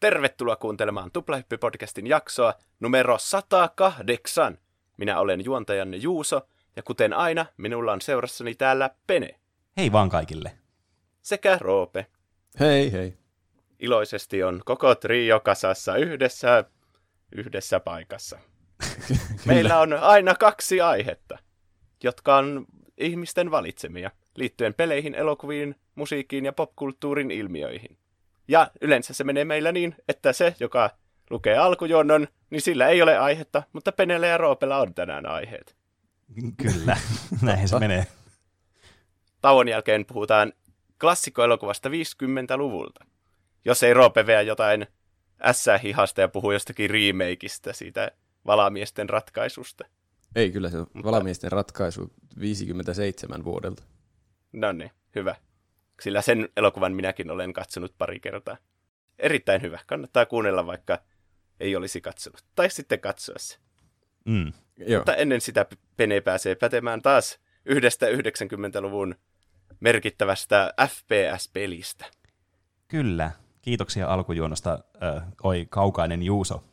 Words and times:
Tervetuloa 0.00 0.56
kuuntelemaan 0.56 1.10
Tuplahyppy-podcastin 1.12 2.06
jaksoa 2.06 2.54
numero 2.80 3.18
108. 3.18 4.58
Minä 4.96 5.20
olen 5.20 5.44
juontajanne 5.44 5.96
Juuso, 5.96 6.48
ja 6.76 6.82
kuten 6.82 7.12
aina, 7.12 7.46
minulla 7.56 7.92
on 7.92 8.00
seurassani 8.00 8.54
täällä 8.54 8.90
Pene. 9.06 9.40
Hei 9.76 9.92
vaan 9.92 10.08
kaikille. 10.08 10.52
Sekä 11.22 11.58
Roope. 11.60 12.06
Hei 12.60 12.92
hei. 12.92 13.16
Iloisesti 13.80 14.42
on 14.42 14.62
koko 14.64 14.94
trio 14.94 15.40
kasassa 15.40 15.96
yhdessä, 15.96 16.64
yhdessä 17.32 17.80
paikassa. 17.80 18.38
Meillä 19.46 19.80
on 19.80 19.92
aina 19.92 20.34
kaksi 20.34 20.80
aihetta, 20.80 21.38
jotka 22.04 22.36
on 22.36 22.66
ihmisten 22.98 23.50
valitsemia, 23.50 24.10
liittyen 24.36 24.74
peleihin, 24.74 25.14
elokuviin, 25.14 25.74
musiikkiin 25.94 26.44
ja 26.44 26.52
popkulttuurin 26.52 27.30
ilmiöihin. 27.30 27.98
Ja 28.48 28.70
yleensä 28.80 29.14
se 29.14 29.24
menee 29.24 29.44
meillä 29.44 29.72
niin, 29.72 29.94
että 30.08 30.32
se, 30.32 30.54
joka 30.60 30.90
lukee 31.30 31.56
alkujuonnon, 31.56 32.28
niin 32.50 32.62
sillä 32.62 32.88
ei 32.88 33.02
ole 33.02 33.18
aihetta, 33.18 33.62
mutta 33.72 33.92
Penellä 33.92 34.26
ja 34.26 34.38
Roopella 34.38 34.78
on 34.78 34.94
tänään 34.94 35.26
aiheet. 35.26 35.76
Kyllä, 36.62 36.96
näin 37.42 37.68
se 37.68 37.78
menee. 37.78 38.06
Tauon 39.42 39.68
jälkeen 39.68 40.04
puhutaan 40.04 40.52
klassikkoelokuvasta 41.00 41.88
50-luvulta. 41.88 43.04
Jos 43.64 43.82
ei 43.82 43.94
Roope 43.94 44.26
veä 44.26 44.42
jotain 44.42 44.86
S-hihasta 45.52 46.20
ja 46.20 46.28
puhuu 46.28 46.52
jostakin 46.52 46.90
remakeista 46.90 47.72
siitä 47.72 48.10
valamiesten 48.46 49.08
ratkaisusta. 49.08 49.84
Ei, 50.34 50.52
kyllä 50.52 50.70
se 50.70 50.78
on 50.78 50.86
valamiesten 51.04 51.52
ratkaisu 51.52 52.12
57 52.40 53.44
vuodelta. 53.44 53.82
No 54.52 54.72
niin, 54.72 54.90
hyvä. 55.14 55.36
Sillä 56.00 56.22
sen 56.22 56.48
elokuvan 56.56 56.92
minäkin 56.92 57.30
olen 57.30 57.52
katsonut 57.52 57.94
pari 57.98 58.20
kertaa. 58.20 58.56
Erittäin 59.18 59.62
hyvä. 59.62 59.78
Kannattaa 59.86 60.26
kuunnella, 60.26 60.66
vaikka 60.66 60.98
ei 61.60 61.76
olisi 61.76 62.00
katsonut. 62.00 62.44
Tai 62.54 62.70
sitten 62.70 63.00
katsoa 63.00 63.36
se. 63.38 63.58
Mm. 64.24 64.52
Joo. 64.76 64.98
Mutta 65.00 65.14
ennen 65.14 65.40
sitä 65.40 65.66
Pene 65.96 66.20
pääsee 66.20 66.54
pätemään 66.54 67.02
taas 67.02 67.38
yhdestä 67.64 68.06
90-luvun 68.06 69.14
merkittävästä 69.80 70.74
FPS-pelistä. 70.88 72.04
Kyllä. 72.88 73.30
Kiitoksia 73.62 74.08
alkujuonosta, 74.08 74.78
äh, 75.02 75.22
oi 75.42 75.66
kaukainen 75.70 76.22
Juuso. 76.22 76.64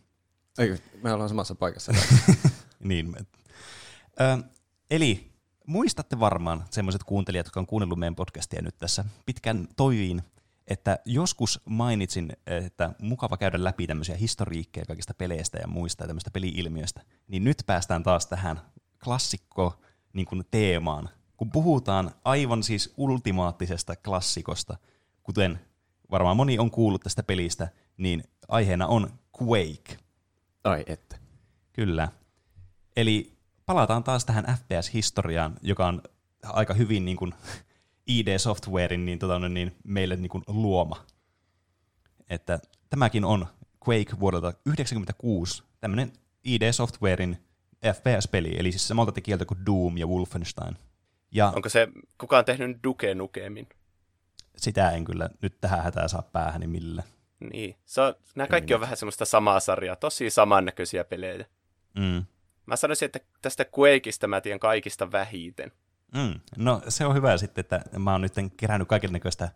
Eikö, 0.59 0.77
me 1.03 1.13
ollaan 1.13 1.29
samassa 1.29 1.55
paikassa. 1.55 1.91
Niin. 2.79 3.11
me- 3.11 3.19
Ö, 4.21 4.37
eli 4.91 5.31
muistatte 5.67 6.19
varmaan 6.19 6.65
semmoiset 6.69 7.03
kuuntelijat, 7.03 7.45
jotka 7.45 7.59
on 7.59 7.67
kuunnellut 7.67 7.99
meidän 7.99 8.15
podcastia 8.15 8.61
nyt 8.61 8.77
tässä 8.77 9.05
pitkän 9.25 9.67
toiviin, 9.75 10.21
että 10.67 10.99
joskus 11.05 11.61
mainitsin, 11.65 12.33
että 12.47 12.93
mukava 12.99 13.37
käydä 13.37 13.63
läpi 13.63 13.87
tämmöisiä 13.87 14.15
historiikkeja 14.15 14.85
kaikista 14.85 15.13
peleistä 15.13 15.57
ja 15.57 15.67
muista 15.67 16.03
ja 16.03 16.07
tämmöistä 16.07 16.31
peli-ilmiöistä. 16.31 17.01
Niin 17.27 17.43
nyt 17.43 17.63
päästään 17.65 18.03
taas 18.03 18.27
tähän 18.27 18.61
klassikko 19.03 19.81
niin 20.13 20.25
kuin 20.25 20.43
teemaan, 20.51 21.09
kun 21.37 21.51
puhutaan 21.51 22.11
aivan 22.23 22.63
siis 22.63 22.93
ultimaattisesta 22.97 23.95
klassikosta, 23.95 24.77
kuten 25.23 25.59
varmaan 26.11 26.37
moni 26.37 26.59
on 26.59 26.71
kuullut 26.71 27.01
tästä 27.01 27.23
pelistä, 27.23 27.67
niin 27.97 28.23
aiheena 28.47 28.87
on 28.87 29.19
Quake. 29.41 29.97
Ai 30.63 30.83
että. 30.87 31.17
Kyllä. 31.73 32.09
Eli 32.95 33.34
palataan 33.65 34.03
taas 34.03 34.25
tähän 34.25 34.45
FPS-historiaan, 34.57 35.55
joka 35.61 35.87
on 35.87 36.01
aika 36.43 36.73
hyvin 36.73 37.05
niin 37.05 37.17
kuin 37.17 37.33
ID 38.07 38.37
Softwarein 38.37 39.05
niin, 39.05 39.19
tota, 39.19 39.49
niin 39.49 39.75
meille 39.83 40.15
niin 40.15 40.29
kuin 40.29 40.43
luoma. 40.47 41.05
Että 42.29 42.59
tämäkin 42.89 43.25
on 43.25 43.47
Quake 43.89 44.19
vuodelta 44.19 44.51
1996, 44.51 45.63
tämmöinen 45.79 46.13
ID 46.43 46.71
Softwarein 46.71 47.37
FPS-peli, 47.93 48.55
eli 48.59 48.71
siis 48.71 48.87
samalta 48.87 49.11
tekijältä 49.11 49.45
kuin 49.45 49.65
Doom 49.65 49.97
ja 49.97 50.07
Wolfenstein. 50.07 50.77
Ja 51.31 51.53
Onko 51.55 51.69
se 51.69 51.87
kukaan 52.17 52.45
tehnyt 52.45 52.77
Duke 52.83 53.15
Nukemin? 53.15 53.67
sitä 54.57 54.91
en 54.91 55.05
kyllä 55.05 55.29
nyt 55.41 55.61
tähän 55.61 55.83
hätää 55.83 56.07
saa 56.07 56.21
päähäni 56.21 56.67
millä. 56.67 57.03
Niin. 57.39 57.75
Se 57.85 58.01
on, 58.01 58.15
nämä 58.35 58.47
kaikki 58.47 58.73
on 58.73 58.81
vähän 58.81 58.97
semmoista 58.97 59.25
samaa 59.25 59.59
sarjaa, 59.59 59.95
tosi 59.95 60.29
samannäköisiä 60.29 61.03
pelejä. 61.03 61.45
Mm. 61.95 62.25
Mä 62.65 62.75
sanoisin, 62.75 63.05
että 63.05 63.19
tästä 63.41 63.65
Quakeista 63.79 64.27
mä 64.27 64.41
tiedän 64.41 64.59
kaikista 64.59 65.11
vähiten. 65.11 65.71
Mm. 66.13 66.39
No 66.57 66.81
se 66.87 67.05
on 67.05 67.15
hyvä 67.15 67.37
sitten, 67.37 67.59
että 67.61 67.81
mä 67.99 68.11
oon 68.11 68.21
nyt 68.21 68.33
kerännyt 68.57 68.87
kaikenlaista 68.87 69.49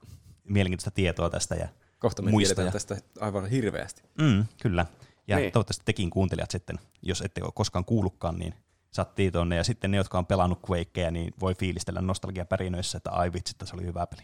mielenkiintoista 0.44 0.92
tietoa 0.92 1.30
tästä 1.30 1.56
ja 1.56 1.68
Kohta 2.00 2.22
me 2.22 2.31
Muistoja. 2.31 2.56
tiedetään 2.56 2.72
tästä 2.74 3.22
aivan 3.25 3.46
hirveästi. 3.50 4.02
Mm, 4.22 4.46
kyllä. 4.62 4.86
Ja 5.28 5.38
Niin. 5.38 5.52
toivottavasti 5.52 5.86
tekin 5.86 6.09
kuuntelijat 6.09 6.52
sitten, 6.52 6.80
jos 7.02 7.22
ette 7.22 7.44
ole 7.44 7.52
koskaan 7.56 7.86
kuullutkaan, 7.86 8.40
niin 8.40 8.53
saat 8.92 9.16
tietoonne. 9.16 9.56
Ja 9.56 9.64
sitten 9.64 9.91
ne, 9.91 9.97
jotka 9.97 10.18
on 10.18 10.26
pelannut 10.26 10.59
Quakeja, 10.70 11.12
niin 11.12 11.34
voi 11.40 11.56
fiilistellä 11.56 12.02
nostalgiapärinöissä, 12.02 12.97
että 12.97 13.12
ai 13.12 13.34
vitsi, 13.34 13.52
että 13.52 13.66
se 13.66 13.76
oli 13.76 13.86
hyvä 13.86 14.08
peli. 14.08 14.22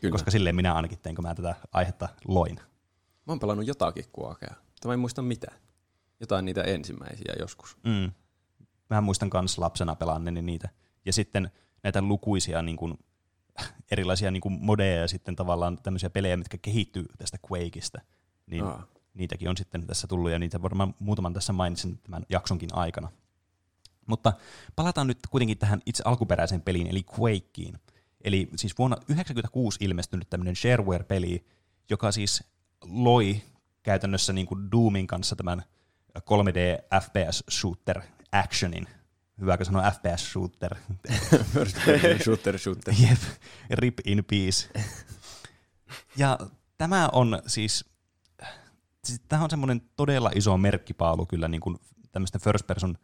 Kyllä. 0.00 0.12
Koska 0.12 0.30
silleen 0.30 0.56
minä 0.56 0.74
ainakin 0.74 0.98
tein, 0.98 1.16
kun 1.16 1.24
mä 1.24 1.34
tätä 1.34 1.54
aihetta 1.72 2.08
loin. 2.28 2.56
Mä 2.56 3.32
oon 3.32 3.40
pelannut 3.40 3.66
jotakin 3.66 4.04
kuokea, 4.12 4.54
mutta 4.70 4.88
mä 4.88 4.94
en 4.94 5.00
muista 5.00 5.22
mitään. 5.22 5.58
Jotain 6.20 6.44
niitä 6.44 6.62
ensimmäisiä 6.62 7.34
joskus. 7.38 7.76
Mm. 7.84 8.12
Mä 8.90 9.00
muistan 9.00 9.30
kans 9.30 9.58
lapsena 9.58 9.94
pelanneeni 9.94 10.42
niitä. 10.42 10.68
Ja 11.04 11.12
sitten 11.12 11.50
näitä 11.82 12.02
lukuisia 12.02 12.62
niin 12.62 12.76
kuin, 12.76 12.98
erilaisia 13.92 14.30
niin 14.30 14.40
kuin 14.40 14.58
modeja 14.60 15.00
ja 15.00 15.08
sitten 15.08 15.36
tavallaan 15.36 15.78
tämmöisiä 15.82 16.10
pelejä, 16.10 16.36
mitkä 16.36 16.58
kehittyy 16.58 17.04
tästä 17.18 17.38
Quakeista. 17.52 18.00
Niin 18.46 18.64
Aa. 18.64 18.86
niitäkin 19.14 19.48
on 19.48 19.56
sitten 19.56 19.86
tässä 19.86 20.06
tullut 20.06 20.30
ja 20.30 20.38
niitä 20.38 20.62
varmaan 20.62 20.94
muutaman 20.98 21.34
tässä 21.34 21.52
mainitsin 21.52 21.98
tämän 21.98 22.26
jaksonkin 22.28 22.74
aikana. 22.74 23.12
Mutta 24.06 24.32
palataan 24.76 25.06
nyt 25.06 25.18
kuitenkin 25.30 25.58
tähän 25.58 25.82
itse 25.86 26.02
alkuperäiseen 26.06 26.62
peliin, 26.62 26.86
eli 26.86 27.04
Quakeen. 27.18 27.80
Eli 28.24 28.48
siis 28.56 28.78
vuonna 28.78 28.96
1996 28.96 29.84
ilmestynyt 29.84 30.30
tämmöinen 30.30 30.56
shareware-peli, 30.56 31.44
joka 31.90 32.12
siis 32.12 32.44
loi 32.84 33.42
käytännössä 33.82 34.32
niin 34.32 34.46
kuin 34.46 34.70
Doomin 34.72 35.06
kanssa 35.06 35.36
tämän 35.36 35.62
3D 36.18 37.00
FPS 37.00 37.44
shooter 37.50 38.02
actionin. 38.32 38.86
Hyvääkö 39.40 39.64
sanoa 39.64 39.90
FPS 39.90 40.32
shooter? 40.32 40.74
First 41.54 41.76
shooter 42.24 42.58
shooter. 42.58 42.94
Jep, 43.08 43.18
rip 43.70 43.98
in 44.04 44.24
peace. 44.24 44.70
Ja 46.16 46.38
tämä 46.78 47.08
on 47.12 47.42
siis, 47.46 47.84
siis 49.04 49.20
tämä 49.28 49.44
on 49.44 49.50
semmoinen 49.50 49.82
todella 49.96 50.30
iso 50.34 50.56
merkkipaalu 50.56 51.26
kyllä 51.26 51.48
niin 51.48 51.60
kuin 51.60 51.76
tämmöisten 52.12 52.40
first 52.40 52.66
person 52.66 52.98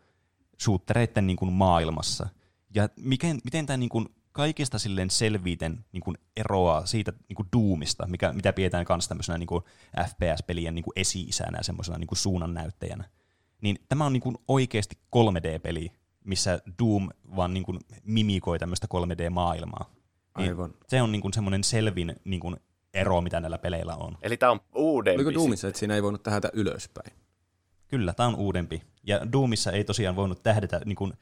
shootereiden 0.62 1.26
niin 1.26 1.36
kuin 1.36 1.52
maailmassa. 1.52 2.28
Ja 2.74 2.88
miten, 2.96 3.38
miten 3.44 3.66
tämä 3.66 3.76
niin 3.76 3.88
kuin 3.88 4.08
kaikista 4.36 4.78
silleen 4.78 5.10
selviiten 5.10 5.84
niin 5.92 6.00
kuin 6.00 6.18
eroaa 6.36 6.86
siitä 6.86 7.12
niin 7.28 7.36
kuin 7.36 7.48
Doomista, 7.56 8.06
mikä, 8.06 8.32
mitä 8.32 8.52
pidetään 8.52 8.86
myös 8.88 9.08
tämmöisenä 9.08 9.38
niin 9.38 9.46
kuin 9.46 9.64
FPS-pelien 10.08 10.74
niin 10.74 10.84
kuin 10.84 10.92
esi-isänä 10.96 11.58
ja 11.58 11.64
semmoisena 11.64 11.98
niin 11.98 12.06
kuin 12.06 12.18
suunnannäyttäjänä. 12.18 13.04
Niin 13.62 13.78
tämä 13.88 14.06
on 14.06 14.12
niin 14.12 14.20
kuin 14.20 14.36
oikeasti 14.48 14.98
3D-peli, 15.16 15.92
missä 16.24 16.60
Doom 16.82 17.08
vaan 17.36 17.54
niin 17.54 17.64
kuin 17.64 17.78
mimikoi 18.04 18.58
tämmöistä 18.58 18.86
3D-maailmaa. 18.94 19.94
Niin 20.38 20.50
Aivan. 20.50 20.74
Se 20.88 21.02
on 21.02 21.12
niin 21.12 21.22
kuin 21.22 21.32
semmoinen 21.32 21.64
selvin 21.64 22.16
niin 22.24 22.40
kuin 22.40 22.56
ero, 22.94 23.20
mitä 23.20 23.40
näillä 23.40 23.58
peleillä 23.58 23.94
on. 23.94 24.18
Eli 24.22 24.36
tää 24.36 24.50
on 24.50 24.60
uudempi. 24.74 25.22
Oliko 25.22 25.40
Doomissa, 25.40 25.68
että 25.68 25.78
siinä 25.78 25.94
ei 25.94 26.02
voinut 26.02 26.22
tähdätä 26.22 26.50
ylöspäin? 26.52 27.12
Kyllä, 27.88 28.12
tämä 28.12 28.26
on 28.26 28.34
uudempi. 28.34 28.82
Ja 29.02 29.32
Doomissa 29.32 29.72
ei 29.72 29.84
tosiaan 29.84 30.16
voinut 30.16 30.42
tähdätä 30.42 30.80
niin 30.84 30.96
kuin 30.96 31.12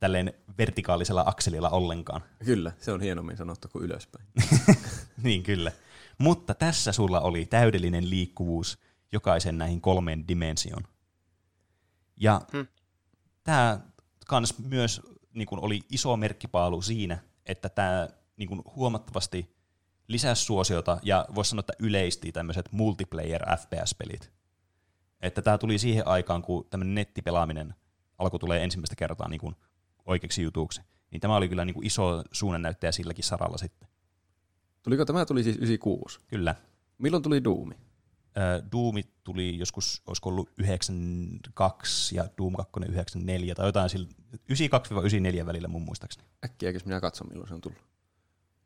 tälleen 0.00 0.32
vertikaalisella 0.58 1.24
akselilla 1.26 1.70
ollenkaan. 1.70 2.20
Kyllä, 2.44 2.72
se 2.78 2.92
on 2.92 3.00
hienommin 3.00 3.36
sanottu 3.36 3.68
kuin 3.68 3.84
ylöspäin. 3.84 4.26
niin 5.22 5.42
kyllä. 5.42 5.72
Mutta 6.18 6.54
tässä 6.54 6.92
sulla 6.92 7.20
oli 7.20 7.46
täydellinen 7.46 8.10
liikkuvuus 8.10 8.78
jokaisen 9.12 9.58
näihin 9.58 9.80
kolmeen 9.80 10.28
dimensioon. 10.28 10.82
Ja 12.16 12.40
Hmm. 12.52 12.66
tämä 13.44 13.80
kans 14.26 14.58
myös 14.58 15.00
niin 15.34 15.46
kuin 15.46 15.60
oli 15.60 15.80
iso 15.90 16.16
merkkipaalu 16.16 16.82
siinä, 16.82 17.18
että 17.46 17.68
tämä 17.68 18.08
niin 18.36 18.48
kuin 18.48 18.62
huomattavasti 18.76 19.56
lisäsi 20.08 20.44
suosiota 20.44 20.98
ja 21.02 21.26
voisi 21.34 21.48
sanoa, 21.48 21.60
että 21.60 21.72
yleisti 21.78 22.32
tämmöiset 22.32 22.72
multiplayer 22.72 23.42
FPS-pelit. 23.58 24.32
Että 25.20 25.42
tämä 25.42 25.58
tuli 25.58 25.78
siihen 25.78 26.08
aikaan, 26.08 26.42
kun 26.42 26.66
tämmöinen 26.70 26.94
nettipelaaminen 26.94 27.74
alkoi 28.18 28.40
tulee 28.40 28.64
ensimmäistä 28.64 28.96
kertaa 28.96 29.28
niin 29.28 29.40
kuin 29.40 29.56
oikeaksi 30.04 30.42
jutuksi. 30.42 30.80
Niin 31.10 31.20
tämä 31.20 31.36
oli 31.36 31.48
kyllä 31.48 31.64
niin 31.64 31.74
kuin 31.74 31.86
iso 31.86 32.22
suunnannäyttäjä 32.32 32.92
silläkin 32.92 33.24
saralla 33.24 33.58
sitten. 33.58 33.88
Tuliko 34.82 35.04
tämä 35.04 35.26
tuli 35.26 35.42
siis 35.42 35.56
96? 35.56 36.20
Kyllä. 36.26 36.54
Milloin 36.98 37.22
tuli 37.22 37.44
Doomi? 37.44 37.74
Ö, 38.36 38.62
Doomi 38.72 39.02
tuli 39.24 39.58
joskus, 39.58 40.02
olisiko 40.06 40.28
ollut 40.28 40.50
92 40.58 42.16
ja 42.16 42.28
Doom 42.38 42.54
2 42.54 42.72
94 42.88 43.54
tai 43.54 43.66
jotain 43.66 43.90
sillä 43.90 44.08
92-94 45.42 45.46
välillä 45.46 45.68
mun 45.68 45.82
muistaakseni. 45.82 46.26
Äkkiäkös 46.44 46.84
minä 46.84 47.00
katson, 47.00 47.28
milloin 47.28 47.48
se 47.48 47.54
on 47.54 47.60
tullut? 47.60 47.78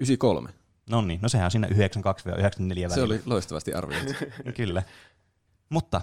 93. 0.01 0.51
No 0.91 1.03
niin, 1.03 1.21
no 1.23 1.29
sehän 1.29 1.45
on 1.45 1.51
siinä 1.51 1.69
92-94 1.69 1.71
välillä. 1.71 2.95
Se 2.95 3.03
oli 3.03 3.23
loistavasti 3.27 3.75
arvioitu. 3.75 4.13
Kyllä. 4.57 4.83
Mutta 5.69 6.01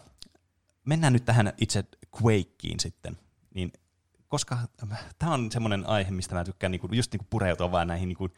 mennään 0.86 1.14
nyt 1.14 1.26
tähän 1.26 1.54
itse 1.58 1.84
Quakeen 2.22 2.80
sitten. 2.80 3.18
Niin, 3.54 3.72
koska 4.36 4.58
tämä 5.20 5.34
on 5.34 5.52
semmoinen 5.52 5.88
aihe, 5.88 6.12
mistä 6.12 6.36
mä 6.36 6.44
tykkään 6.44 6.72
niinku, 6.72 6.90
just 6.92 7.12
niinku 7.12 7.26
pureutua 7.30 7.72
vaan 7.72 7.88
näihin 7.88 8.10
niinku, 8.10 8.30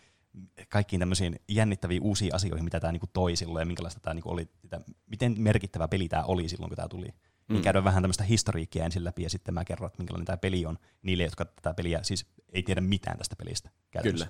kaikkiin 0.70 1.00
tämmöisiin 1.00 1.40
jännittäviin 1.48 2.04
uusiin 2.04 2.36
asioihin, 2.36 2.64
mitä 2.64 2.80
tämä 2.80 2.92
niinku 2.92 3.08
toi 3.14 3.36
silloin 3.36 3.62
ja 3.62 3.66
minkälaista 3.66 4.00
tämä 4.00 4.14
niinku 4.14 4.30
oli, 4.30 4.42
että 4.64 4.82
miten 5.08 5.36
merkittävä 5.38 5.88
peli 5.88 6.08
tämä 6.08 6.24
oli 6.24 6.50
silloin, 6.50 6.70
kun 6.70 6.76
tämä 6.76 6.88
tuli. 6.88 7.08
Mm. 7.08 7.54
Niin 7.54 7.64
käydään 7.64 7.84
vähän 7.84 8.04
tämmöistä 8.04 8.24
historiikkia 8.24 8.86
ensin 8.86 9.04
läpi 9.04 9.24
ja 9.24 9.30
sitten 9.30 9.54
mä 9.54 9.66
kerron, 9.66 9.88
että 9.88 9.98
minkälainen 9.98 10.26
tämä 10.26 10.38
peli 10.38 10.66
on 10.66 10.78
niille, 11.02 11.24
jotka 11.24 11.46
tätä 11.46 11.74
peliä 11.74 12.00
siis 12.04 12.26
ei 12.50 12.64
tiedä 12.64 12.82
mitään 12.82 13.18
tästä 13.18 13.36
pelistä. 13.36 13.70
Kyllä. 14.04 14.28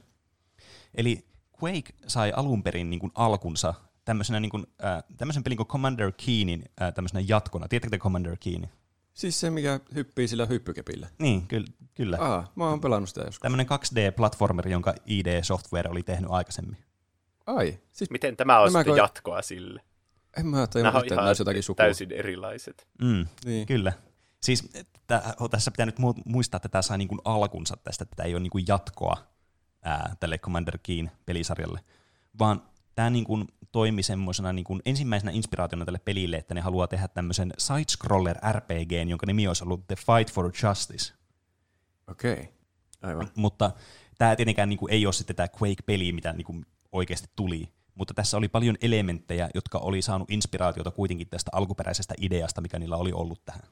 Eli 0.93 1.27
Quake 1.63 1.93
sai 2.07 2.33
alun 2.35 2.63
perin 2.63 2.89
niin 2.89 2.99
kuin 2.99 3.11
alkunsa 3.15 3.73
tämmöisenä 4.05 4.39
niin 4.39 4.49
kuin, 4.49 4.67
äh, 4.85 5.03
tämmöisen 5.17 5.43
pelin 5.43 5.57
kuin 5.57 5.67
Commander 5.67 6.11
Keenin 6.25 6.63
äh, 6.81 6.93
tämmöisenä 6.93 7.23
jatkona. 7.27 7.67
Tiedättekö 7.67 7.97
te 7.97 8.03
Commander 8.03 8.37
Keenin? 8.39 8.69
Siis 9.17 9.39
se, 9.39 9.49
mikä 9.49 9.79
hyppii 9.95 10.27
sillä 10.27 10.45
hyppykepillä. 10.45 11.07
Niin, 11.19 11.47
kyllä. 11.47 11.67
kyllä. 11.95 12.17
Aa, 12.21 12.51
mä 12.55 12.69
oon 12.69 12.81
pelannut 12.81 13.09
sitä 13.09 13.21
joskus. 13.21 13.39
Tämmöinen 13.39 13.67
2D-platformeri, 13.67 14.71
jonka 14.71 14.93
ID 15.05 15.43
Software 15.43 15.89
oli 15.89 16.03
tehnyt 16.03 16.31
aikaisemmin. 16.31 16.77
Ai, 17.45 17.79
siis 17.91 18.09
Miten 18.09 18.37
tämä 18.37 18.59
on 18.59 18.71
sitten 18.71 18.93
ko- 18.93 18.97
jatkoa 18.97 19.41
sille? 19.41 19.81
en 20.37 20.47
mä 20.47 20.57
on 20.57 20.63
että 20.63 20.79
ihan 20.79 20.93
nämä 21.15 21.27
olisi 21.27 21.41
jotakin 21.41 21.63
sukua. 21.63 21.83
täysin 21.83 22.11
erilaiset. 22.11 22.87
Mm, 23.01 23.25
Niin. 23.45 23.67
Kyllä. 23.67 23.93
Siis 24.43 24.69
tää, 25.07 25.33
tässä 25.51 25.71
pitää 25.71 25.85
nyt 25.85 25.99
mu- 25.99 26.21
muistaa, 26.25 26.57
että 26.57 26.69
tämä 26.69 26.81
sai 26.81 26.97
niin 26.97 27.07
kuin 27.07 27.21
alkunsa 27.25 27.77
tästä, 27.83 28.03
että 28.03 28.15
tämä 28.15 28.27
ei 28.27 28.33
ole 28.33 28.39
niin 28.43 28.51
kuin 28.51 28.63
jatkoa 28.67 29.17
ää, 29.83 30.15
tälle 30.19 30.37
Commander 30.37 30.77
Keen 30.83 31.11
pelisarjalle, 31.25 31.79
vaan 32.39 32.61
tämä 32.97 33.09
niin 33.09 33.23
kuin 33.23 33.47
toimi 33.71 34.03
semmoisena 34.03 34.53
niin 34.53 34.63
kuin 34.63 34.81
ensimmäisenä 34.85 35.31
inspiraationa 35.31 35.85
tälle 35.85 35.99
pelille, 36.05 36.37
että 36.37 36.53
ne 36.53 36.61
haluaa 36.61 36.87
tehdä 36.87 37.07
tämmöisen 37.07 37.53
side-scroller 37.57 38.37
RPG, 38.51 38.91
jonka 39.09 39.25
nimi 39.25 39.47
olisi 39.47 39.63
ollut 39.63 39.87
The 39.87 39.95
Fight 39.95 40.33
for 40.33 40.45
Justice. 40.45 41.13
Okei, 42.07 42.33
okay. 42.33 42.45
aivan. 43.01 43.27
Mutta 43.35 43.71
tämä 44.17 44.35
tietenkään 44.35 44.69
niin 44.69 44.79
kuin, 44.79 44.93
ei 44.93 45.05
ole 45.05 45.13
sitten 45.13 45.35
tämä 45.35 45.47
Quake-peli, 45.61 46.11
mitä 46.11 46.33
niin 46.33 46.45
kuin, 46.45 46.65
oikeasti 46.91 47.29
tuli, 47.35 47.69
mutta 47.95 48.13
tässä 48.13 48.37
oli 48.37 48.47
paljon 48.47 48.75
elementtejä, 48.81 49.49
jotka 49.55 49.77
oli 49.77 50.01
saanut 50.01 50.31
inspiraatiota 50.31 50.91
kuitenkin 50.91 51.29
tästä 51.29 51.51
alkuperäisestä 51.53 52.13
ideasta, 52.21 52.61
mikä 52.61 52.79
niillä 52.79 52.97
oli 52.97 53.11
ollut 53.11 53.45
tähän. 53.45 53.63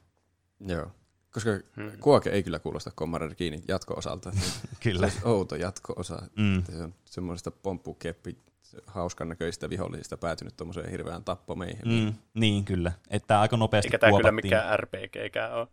Joo. 0.60 0.90
Koska 1.36 1.50
Hmm. 1.76 1.90
Kuoke 2.00 2.30
ei 2.30 2.42
kyllä 2.42 2.58
kuulosta 2.58 2.90
Commander 2.90 3.34
Keenin 3.34 3.62
jatko-osalta. 3.68 4.32
Kyllä. 4.82 5.10
Se 5.10 5.20
outo 5.24 5.56
jatko-osa. 5.56 6.22
Mm. 6.36 6.62
Se 6.64 6.82
on 6.82 6.94
semmoisesta 7.04 7.50
pomppukeppi 7.50 8.38
hauskan 8.86 9.28
näköistä 9.28 9.70
vihollisista 9.70 10.16
päätynyt 10.16 10.56
tuommoiseen 10.56 10.90
hirveään 10.90 11.24
tappomeihin. 11.24 11.80
Mm, 11.84 12.14
niin, 12.34 12.64
kyllä. 12.64 12.92
Että 13.10 13.40
aika 13.40 13.56
nopeasti 13.56 13.88
Eikä 13.88 13.98
tämä 13.98 14.10
kyllä 14.10 14.22
kuopattiin. 14.22 14.44
mikään 14.46 14.78
RPGkään 14.78 15.52
ole. 15.54 15.68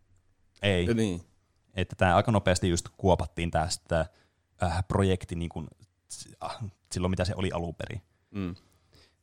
Ei, 0.62 0.94
Niin. 0.94 1.22
että 1.74 1.96
tämä 1.96 2.16
aika 2.16 2.32
nopeasti 2.32 2.70
just 2.70 2.90
kuopattiin 2.98 3.52
tästä 3.52 4.06
äh, 4.64 4.84
projekti 4.88 5.36
niin 5.36 5.50
kuin, 5.50 5.68
äh, 6.44 6.58
silloin, 6.92 7.10
mitä 7.10 7.26
se 7.26 7.34
oli 7.36 7.52
alun 7.52 7.76
perin. 7.76 8.02
Mm. 8.32 8.56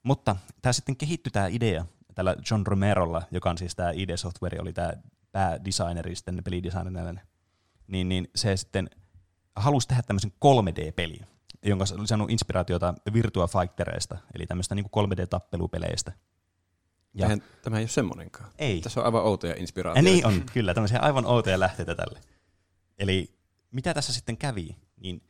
Mutta 0.03 0.37
tämä 0.63 0.73
sitten 0.73 0.97
kehittyi 0.97 1.31
tämä 1.31 1.47
idea 1.47 1.87
tällä 2.15 2.37
John 2.51 2.67
Romerolla, 2.67 3.23
joka 3.31 3.51
on 3.51 3.59
siis 3.59 3.75
tämä 3.77 3.91
ID 3.91 4.17
Software, 4.17 4.61
oli 4.61 4.73
tämä 4.73 4.93
päädesigneri 5.33 6.17
sitten 6.17 6.45
pelidesignerille, 6.45 7.21
niin, 7.87 8.09
niin 8.09 8.29
se 8.35 8.57
sitten 8.57 8.91
halusi 9.57 9.89
tehdä 9.89 10.03
tämmöisen 10.03 10.33
3D-pelin, 10.45 11.27
jonka 11.63 11.85
oli 11.99 12.07
saanut 12.07 12.31
inspiraatiota 12.31 12.95
Virtua 13.13 13.47
Fightereista, 13.47 14.19
eli 14.35 14.47
tämmöistä 14.47 14.75
niin 14.75 14.87
3D-tappelupeleistä. 14.87 16.13
Ja, 17.15 17.27
Eihän, 17.27 17.43
tämä 17.63 17.77
ei 17.77 17.83
ole 17.83 17.89
semmonenkaan. 17.89 18.51
ei, 18.59 18.81
Tässä 18.81 19.01
on 19.01 19.07
aivan 19.07 19.23
outoja 19.23 19.53
ja 19.53 19.61
inspiraatioita. 19.61 20.11
niin 20.11 20.27
on, 20.27 20.43
kyllä, 20.53 20.75
tämmöisiä 20.75 20.99
aivan 20.99 21.27
outoja 21.27 21.61
lähteitä 21.61 21.95
tälle. 21.95 22.21
Eli 22.99 23.39
mitä 23.71 23.95
tässä 23.95 24.13
sitten 24.13 24.37
kävi, 24.37 24.77
niin 24.97 25.23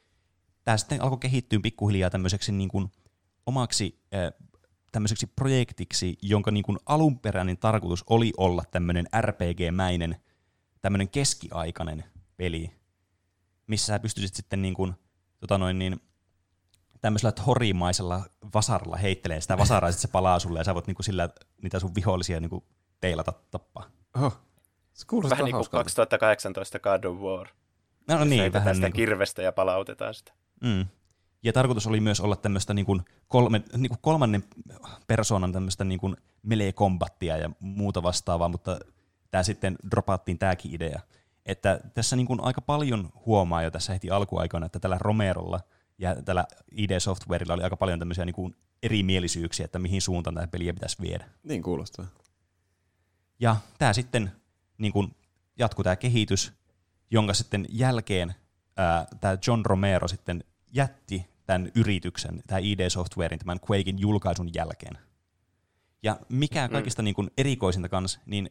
tämä 0.65 0.77
sitten 0.77 1.03
alkoi 1.03 1.19
kehittyä 1.19 1.61
pikkuhiljaa 1.63 2.11
tämmöiseksi 2.11 2.53
niin 2.53 2.69
kuin 2.69 2.93
omaksi 3.47 4.05
äh, 4.15 4.49
tämmöiseksi 4.93 5.27
projektiksi, 5.27 6.19
jonka 6.23 6.51
niin 6.51 6.63
kuin 6.63 6.79
alunperäinen 6.87 7.59
tarkoitus 7.59 8.05
oli 8.11 8.33
olla 8.37 8.63
tämmöinen 8.71 9.07
RPG-mäinen, 9.21 10.17
tämmöinen 10.81 11.09
keskiaikainen 11.09 12.05
peli, 12.37 12.71
missä 13.67 13.87
sä 13.87 13.99
pystyisit 13.99 14.35
sitten 14.35 14.63
niin 14.63 14.75
kuin, 14.75 14.95
tota 15.41 15.59
noin 15.59 15.79
niin, 15.79 16.01
tämmöisellä 17.01 17.43
horimaisella 17.47 18.23
vasaralla 18.55 18.97
heittelee 18.97 19.41
sitä 19.41 19.59
vasaraa, 19.59 19.89
ja 19.89 19.93
sit 19.93 20.01
se 20.01 20.09
palaa 20.09 20.39
sulle, 20.39 20.61
ja 20.61 20.65
sä 20.65 20.75
voit 20.75 20.87
niin 20.87 20.95
kuin 20.95 21.05
sillä 21.05 21.29
niitä 21.63 21.81
sun 21.81 21.95
vihollisia 21.95 22.41
niin 22.41 22.51
kuin 22.51 22.65
teilata 23.01 23.33
tappaa. 23.51 23.91
Oho. 24.17 24.33
Se 24.93 25.07
kuulostaa 25.07 25.31
Vähän 25.31 25.45
niin 25.45 25.53
kuin 25.53 25.57
hauskalta. 25.57 25.85
2018 25.85 26.79
God 26.79 27.05
of 27.05 27.17
War. 27.19 27.49
No, 28.09 28.19
no 28.19 28.25
niin, 28.25 28.53
vähän 28.53 28.75
sitä 28.75 28.87
niin 28.87 28.93
kuin, 28.93 29.01
kirvestä 29.01 29.43
ja 29.43 29.53
palautetaan 29.53 30.15
sitä. 30.15 30.33
mm. 30.61 30.87
Ja 31.43 31.53
tarkoitus 31.53 31.87
oli 31.87 32.01
myös 32.01 32.21
olla 32.21 32.37
tämmöistä 32.37 32.75
niin 32.75 32.87
kuin 32.87 33.03
kolme, 33.29 33.63
niin 33.77 33.89
kuin 33.89 33.99
kolmannen 34.03 34.45
persoonan 35.07 35.53
tämmöistä 35.53 35.85
niin 35.85 36.01
kuin 36.01 36.17
melee-kombattia 36.43 37.37
ja 37.37 37.51
muuta 37.61 38.03
vastaavaa, 38.03 38.49
mutta 38.49 38.81
tämä 39.31 39.43
sitten 39.43 39.77
dropattiin 39.91 40.39
tämäkin 40.39 40.75
idea. 40.75 41.01
Että 41.47 41.81
tässä 41.95 42.17
niin 42.17 42.27
kuin 42.27 42.41
aika 42.45 42.61
paljon 42.61 43.09
huomaa 43.27 43.63
jo 43.63 43.71
tässä 43.71 43.93
heti 43.93 44.11
alkuaikoina, 44.11 44.67
että 44.67 44.79
tällä 44.79 44.99
Romerolla 45.01 45.61
ja 45.99 46.23
tällä 46.23 46.45
ID 46.73 47.01
Softwarella 47.01 47.55
oli 47.55 47.63
aika 47.63 47.77
paljon 47.77 47.99
tämmöisiä 47.99 48.25
niin 48.25 48.35
kuin 48.35 48.57
erimielisyyksiä, 48.83 49.65
että 49.65 49.79
mihin 49.79 50.03
suuntaan 50.03 50.35
tämä 50.35 50.47
peliä 50.47 50.75
pitäisi 50.75 50.97
viedä. 51.01 51.29
Niin 51.43 51.63
kuulostaa. 51.63 52.07
Ja 53.41 53.57
tämä 53.79 53.93
sitten 53.93 54.33
niin 54.79 54.93
kuin 54.93 55.17
jatkui 55.59 55.85
tämä 55.85 55.97
kehitys, 55.97 56.53
jonka 57.11 57.35
sitten 57.35 57.67
jälkeen 57.69 58.35
tämä 59.21 59.39
John 59.47 59.63
Romero 59.65 60.09
sitten 60.09 60.45
jätti 60.73 61.27
tämän 61.47 61.71
yrityksen, 61.75 62.43
tämä 62.47 62.59
ID 62.59 62.91
Softwarein, 62.91 63.39
tämän 63.39 63.61
Quakein 63.71 63.99
julkaisun 63.99 64.55
jälkeen. 64.55 64.99
Ja 66.03 66.21
mikä 66.29 66.69
Mm. 66.69 66.73
kaikista 66.73 67.03
niin 67.03 67.15
kuin 67.15 67.31
erikoisinta 67.39 67.89
kanssa, 67.89 68.21
niin 68.27 68.51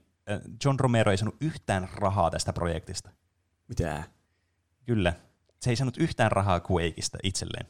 John 0.66 0.80
Romero 0.80 1.12
ei 1.12 1.18
saanut 1.18 1.36
yhtään 1.42 1.90
rahaa 1.96 2.30
tästä 2.32 2.54
projektista. 2.54 3.10
Mitä? 3.68 4.04
Kyllä. 4.86 5.14
Se 5.62 5.70
ei 5.70 5.76
saanut 5.76 5.98
yhtään 5.98 6.32
rahaa 6.32 6.62
Quakeista 6.72 7.18
itselleen. 7.24 7.68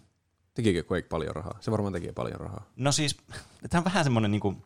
Tekikö 0.53 0.83
Quake 0.91 1.07
paljon 1.07 1.35
rahaa? 1.35 1.57
Se 1.61 1.71
varmaan 1.71 1.93
teki 1.93 2.11
paljon 2.11 2.39
rahaa. 2.39 2.65
No 2.75 2.91
siis, 2.91 3.17
tämä 3.69 3.79
on 3.79 3.85
vähän 3.85 4.03
semmoinen 4.03 4.31
niin 4.31 4.41
kuin, 4.41 4.63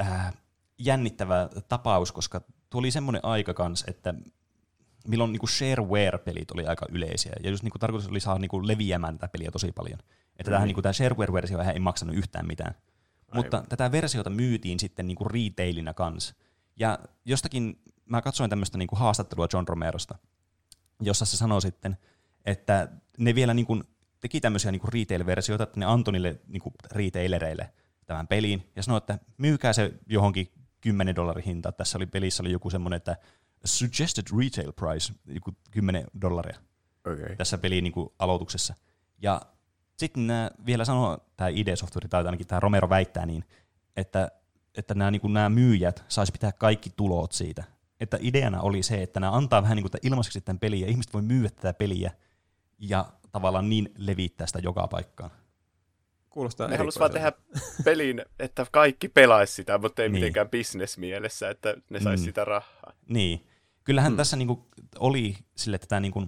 äh, 0.00 0.34
jännittävä 0.78 1.48
tapaus, 1.68 2.12
koska 2.12 2.40
tuli 2.70 2.90
semmoinen 2.90 3.24
aika 3.24 3.54
kans, 3.54 3.84
että 3.88 4.14
milloin 5.06 5.32
niin 5.32 5.48
shareware-pelit 5.48 6.50
oli 6.50 6.66
aika 6.66 6.86
yleisiä, 6.90 7.32
ja 7.42 7.50
just 7.50 7.62
niin 7.62 7.70
kuin 7.72 7.80
tarkoitus 7.80 8.10
oli 8.10 8.20
saada 8.20 8.38
niin 8.38 8.48
kuin 8.48 8.66
leviämään 8.66 9.18
tätä 9.18 9.28
peliä 9.28 9.50
tosi 9.50 9.72
paljon. 9.72 9.98
Että 10.38 10.50
tämähän, 10.50 10.66
niin 10.66 10.74
kuin, 10.74 10.82
tämä 10.82 10.92
shareware-versio 10.92 11.72
ei 11.72 11.80
maksanut 11.80 12.16
yhtään 12.16 12.46
mitään. 12.46 12.74
Mutta 13.34 13.64
tätä 13.68 13.92
versiota 13.92 14.30
myytiin 14.30 14.80
sitten 14.80 15.06
niin 15.06 15.16
kuin 15.16 15.30
retailina 15.30 15.94
kans. 15.94 16.34
Ja 16.76 16.98
jostakin, 17.24 17.78
mä 18.04 18.22
katsoin 18.22 18.50
tämmöistä 18.50 18.78
niin 18.78 18.88
kuin 18.88 18.98
haastattelua 18.98 19.48
John 19.52 19.68
Romerosta, 19.68 20.18
jossa 21.00 21.24
se 21.24 21.36
sanoi 21.36 21.62
sitten, 21.62 21.96
että 22.44 22.88
ne 23.18 23.34
vielä 23.34 23.54
niin 23.54 23.66
kuin 23.66 23.84
teki 24.20 24.40
tämmöisiä 24.40 24.72
niin 24.72 24.80
kuin 24.80 24.92
retail-versioita, 24.92 25.64
että 25.64 25.80
ne 25.80 25.86
antoi 25.86 26.12
niille 26.12 26.40
niin 26.46 26.60
kuin 26.62 26.74
retailereille 26.92 27.72
tämän 28.06 28.28
pelin, 28.28 28.70
ja 28.76 28.82
sanoi, 28.82 28.98
että 28.98 29.18
myykää 29.38 29.72
se 29.72 29.92
johonkin 30.08 30.52
10 30.80 31.16
dollarin 31.16 31.44
hinta. 31.44 31.72
Tässä 31.72 31.98
oli 31.98 32.06
pelissä 32.06 32.42
oli 32.42 32.52
joku 32.52 32.70
semmoinen, 32.70 32.96
että 32.96 33.16
suggested 33.64 34.24
retail 34.38 34.72
price, 34.72 35.12
joku 35.26 35.52
10 35.70 36.06
dollaria. 36.20 36.58
Okay. 37.06 37.36
tässä 37.36 37.58
pelin 37.58 37.84
niin 37.84 37.92
kuin 37.92 38.08
aloituksessa. 38.18 38.74
Ja 39.22 39.42
sitten 39.96 40.26
nämä 40.26 40.50
vielä 40.66 40.84
sanoo, 40.84 41.18
tämä 41.36 41.48
ID 41.48 41.76
Software, 41.76 42.08
tai 42.08 42.24
ainakin 42.24 42.46
tämä 42.46 42.60
Romero 42.60 42.88
väittää 42.88 43.26
niin, 43.26 43.44
että, 43.96 44.30
että 44.74 44.94
nämä, 44.94 45.10
niin 45.10 45.20
kuin 45.20 45.32
nämä 45.32 45.48
myyjät 45.48 46.04
saisi 46.08 46.32
pitää 46.32 46.52
kaikki 46.52 46.90
tulot 46.96 47.32
siitä. 47.32 47.64
Että 48.00 48.18
ideana 48.20 48.60
oli 48.60 48.82
se, 48.82 49.02
että 49.02 49.20
nämä 49.20 49.32
antaa 49.32 49.62
vähän 49.62 49.76
niin 49.76 49.90
kuin 49.90 50.00
ilmaiseksi 50.02 50.40
tämän 50.40 50.58
peliä, 50.58 50.86
ja 50.86 50.90
ihmiset 50.90 51.14
voi 51.14 51.22
myydä 51.22 51.50
tätä 51.50 51.72
peliä, 51.72 52.10
ja 52.78 53.12
tavallaan 53.32 53.68
niin 53.68 53.92
levittää 53.98 54.46
sitä 54.46 54.58
joka 54.58 54.88
paikkaan. 54.88 55.30
Kuulostaa 56.36 56.68
Ne 56.68 56.76
halusivat 56.76 57.00
vaan 57.00 57.12
tehdä 57.12 57.32
pelin, 57.84 58.22
että 58.38 58.66
kaikki 58.72 59.08
pelaisi 59.08 59.52
sitä, 59.54 59.78
mutta 59.78 60.02
ei 60.02 60.08
Niin. 60.08 60.12
mitenkään 60.20 60.48
bisnesmielessä, 60.50 61.50
että 61.50 61.74
ne 61.90 62.00
saisi 62.00 62.22
Mm. 62.22 62.24
sitä 62.24 62.44
rahaa. 62.44 62.92
Niin. 63.08 63.46
Kyllähän 63.84 64.12
hmm. 64.12 64.16
tässä 64.16 64.36
niinku 64.36 64.66
oli 64.98 65.36
sille, 65.56 65.74
että 65.74 65.86
tämä 65.86 66.00
niinku, 66.00 66.24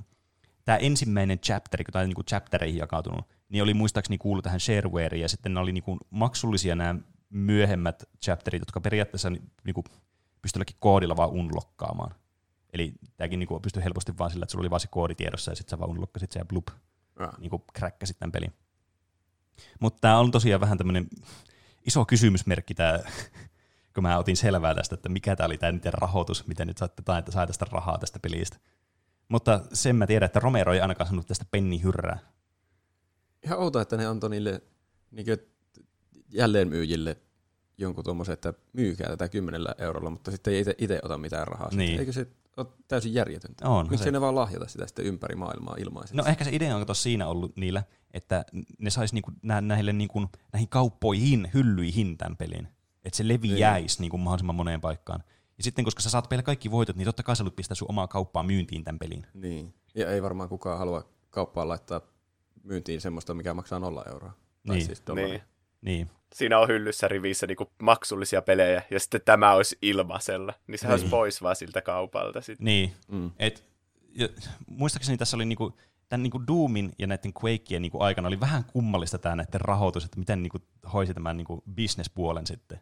tää 0.65 0.77
ensimmäinen 0.77 1.39
chapteri, 1.39 1.85
kun 1.85 1.93
tämä 1.93 2.05
niinku 2.05 2.23
chaptereihin 2.23 2.79
jakautunut, 2.79 3.25
niin 3.49 3.63
oli 3.63 3.75
muistaakseni 3.75 4.19
kuulu 4.19 4.43
tähän 4.43 4.61
sharewareen, 4.61 5.21
ja 5.21 5.29
sitten 5.29 5.55
ne 5.55 5.61
oli 5.61 5.73
niinku 5.73 5.99
maksullisia 6.11 6.75
nämä 6.75 6.95
myöhemmät 7.31 8.05
chapterit, 8.25 8.61
jotka 8.63 8.81
periaatteessa 8.81 9.31
ni- 9.31 9.43
niinku 9.65 9.85
pystyi 10.43 10.63
koodilla 10.79 11.17
vaan 11.17 11.31
unlockkaamaan. 11.31 12.15
Eli 12.73 12.93
tämäkin 13.17 13.39
niinku 13.39 13.61
pystyi 13.61 13.85
helposti 13.85 14.19
vaan 14.19 14.31
sillä, 14.31 14.45
että 14.45 14.53
sulla 14.53 14.63
oli 14.63 14.71
vaan 14.71 14.81
se 14.81 14.89
koodi 14.91 15.15
tiedossa, 15.15 15.51
ja 15.53 15.57
sitten 15.57 15.71
sä 15.71 15.79
vaan 15.79 15.91
unlockasit 15.91 16.33
sen 16.33 16.41
ja 16.41 16.45
blup, 16.45 16.69
Ah. 17.19 17.39
niinku 17.39 17.65
kräkkäsit 17.73 18.19
tämän 18.19 18.33
pelin. 18.33 18.53
Mutta 19.81 20.01
tämä 20.01 20.19
on 20.19 20.31
tosiaan 20.31 20.61
vähän 20.61 20.79
tämmöinen 20.79 21.07
iso 21.87 22.05
kysymysmerkki 22.05 22.75
tämä 22.75 22.99
kun 23.95 24.03
mä 24.03 24.19
otin 24.19 24.37
selvää 24.37 24.75
tästä, 24.75 24.95
että 24.95 25.09
mikä 25.09 25.37
tämä 25.37 25.47
oli 25.47 25.59
tämä 25.59 25.73
niiden 25.73 25.93
rahoitus, 25.93 26.47
miten 26.47 26.67
nyt 26.67 26.79
saatte 26.79 27.03
että 27.19 27.33
saa 27.33 27.47
tästä 27.47 27.67
rahaa 27.71 27.99
tästä 27.99 28.19
pelistä. 28.19 28.57
Mutta 29.29 29.61
sen 29.73 29.97
mä 29.97 30.07
tiedän, 30.07 30.27
että 30.27 30.41
Romero 30.41 30.75
ei 30.75 30.81
ainakaan 30.81 31.09
sanonut 31.09 31.27
tästä 31.27 31.45
penni 31.51 31.83
hyrrää. 31.83 32.19
Ihan 33.45 33.59
outoa, 33.59 33.83
että 33.83 33.97
ne 33.97 34.07
antoi 34.07 34.31
niille 34.31 34.63
niin 35.11 35.27
jälleenmyyjille 36.29 37.17
jonkun 37.79 38.05
tuommoisen, 38.05 38.33
että 38.33 38.55
myykää 38.73 39.09
tätä 39.09 39.29
kymmenellä 39.29 39.75
eurolla, 39.79 40.11
mutta 40.11 40.31
sitten 40.31 40.55
ei 40.55 40.65
itse 40.79 41.01
ota 41.03 41.19
mitään 41.19 41.49
rahaa. 41.49 41.69
Niin. 41.73 42.01
Eikö 42.01 42.13
se 42.13 42.27
ole 42.59 42.67
täysin 42.89 43.15
järjetöntä? 43.15 43.69
On, 43.69 43.87
Miksi 43.91 44.05
se- 44.05 44.11
ne 44.11 44.21
vaan 44.21 44.35
lahjata 44.35 44.69
sitä 44.69 44.87
sitten 44.87 45.05
ympäri 45.05 45.35
maailmaa 45.37 45.77
ilmaisesti? 45.79 46.17
No 46.17 46.25
ehkä 46.27 46.45
se 46.45 46.51
idea 46.53 46.77
on 46.77 46.87
tuossa 46.87 47.03
siinä 47.03 47.27
ollut 47.29 47.57
niillä, 47.57 47.83
että 48.15 48.45
ne 48.79 48.91
sais 48.91 49.13
niinku 49.13 49.31
nä- 49.43 49.61
näille 49.61 49.93
niinku, 49.93 50.27
näihin 50.53 50.69
kauppoihin, 50.69 51.51
hyllyihin 51.55 52.19
tämän 52.19 52.37
pelin. 52.37 52.69
Että 53.05 53.17
se 53.17 53.29
leviäisi 53.29 54.01
niinku 54.01 54.19
mahdollisimman 54.19 54.55
moneen 54.57 54.81
paikkaan. 54.81 55.23
Ja 55.59 55.65
sitten 55.65 55.85
koska 55.85 56.01
sä 56.03 56.11
saat 56.11 56.31
vielä 56.31 56.43
kaikki 56.43 56.71
voitot, 56.71 56.97
niin 56.97 57.05
totta 57.07 57.23
kai 57.23 57.37
sä 57.37 57.45
pistää 57.57 57.75
sun 57.75 57.91
omaa 57.91 58.09
kauppaa 58.09 58.43
myyntiin 58.43 58.85
tämän 58.85 58.99
pelin. 58.99 59.27
Niin. 59.35 59.75
Ja 59.95 60.11
ei 60.11 60.23
varmaan 60.23 60.49
kukaan 60.49 60.79
halua 60.79 61.09
kauppaan 61.31 61.69
laittaa 61.69 62.01
myyntiin 62.63 63.01
semmoista, 63.01 63.35
mikä 63.35 63.55
maksaa 63.55 63.79
nolla 63.79 64.05
euroa. 64.13 64.33
Tai 64.67 64.77
Niin. 64.77 64.87
siis 64.87 65.03
dollaria. 65.07 65.29
Niin. 65.29 65.43
Niin. 65.81 66.11
Siinä 66.35 66.59
on 66.59 66.69
hyllyssä 66.69 67.09
rivissä 67.09 67.47
niinku 67.47 67.73
maksullisia 67.83 68.43
pelejä, 68.43 68.83
ja 68.91 69.01
sitten 69.01 69.21
tämä 69.25 69.53
olisi 69.53 69.79
ilmaisella. 69.83 70.55
Niin 70.67 70.79
sehän 70.79 70.95
Niin. 70.95 71.01
olisi 71.01 71.11
pois 71.11 71.43
vaan 71.43 71.57
siltä 71.57 71.81
kaupalta 71.83 72.41
sitten. 72.41 72.65
Niin. 72.65 72.93
Mm. 73.09 73.31
Et, 73.39 73.65
ja, 74.15 74.29
muistaakseni 74.67 75.19
tässä 75.19 75.37
oli 75.37 75.45
niinku, 75.45 75.77
tämän 76.09 76.23
niinku 76.23 76.47
Doomin 76.47 76.93
ja 76.99 77.07
näiden 77.07 77.33
Quakeien 77.45 77.83
niinku 77.83 78.03
aikana 78.03 78.29
oli 78.29 78.41
vähän 78.41 78.65
kummallista 78.65 79.19
tämä 79.19 79.37
näiden 79.37 79.61
rahoitus, 79.61 80.05
että 80.05 80.19
miten 80.19 80.43
niinku 80.43 80.59
hoisi 80.93 81.15
tämän 81.15 81.37
niinku 81.37 81.63
business-puolen 81.77 82.47
sitten. 82.47 82.81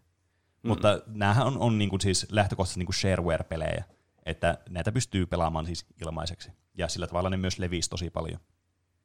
Mm. 0.62 0.68
Mutta 0.68 1.00
näähän 1.06 1.46
on, 1.46 1.58
on 1.58 1.78
niinku 1.78 1.98
siis 2.00 2.26
lähtökohtaisesti 2.30 2.80
niinku 2.80 2.92
shareware-pelejä, 2.92 3.84
että 4.26 4.58
näitä 4.68 4.92
pystyy 4.92 5.26
pelaamaan 5.26 5.66
siis 5.66 5.86
ilmaiseksi. 6.02 6.50
Ja 6.78 6.88
sillä 6.88 7.06
tavalla 7.06 7.30
ne 7.30 7.36
myös 7.36 7.58
levisi 7.58 7.90
tosi 7.90 8.10
paljon. 8.10 8.40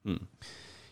Mm. 0.04 0.28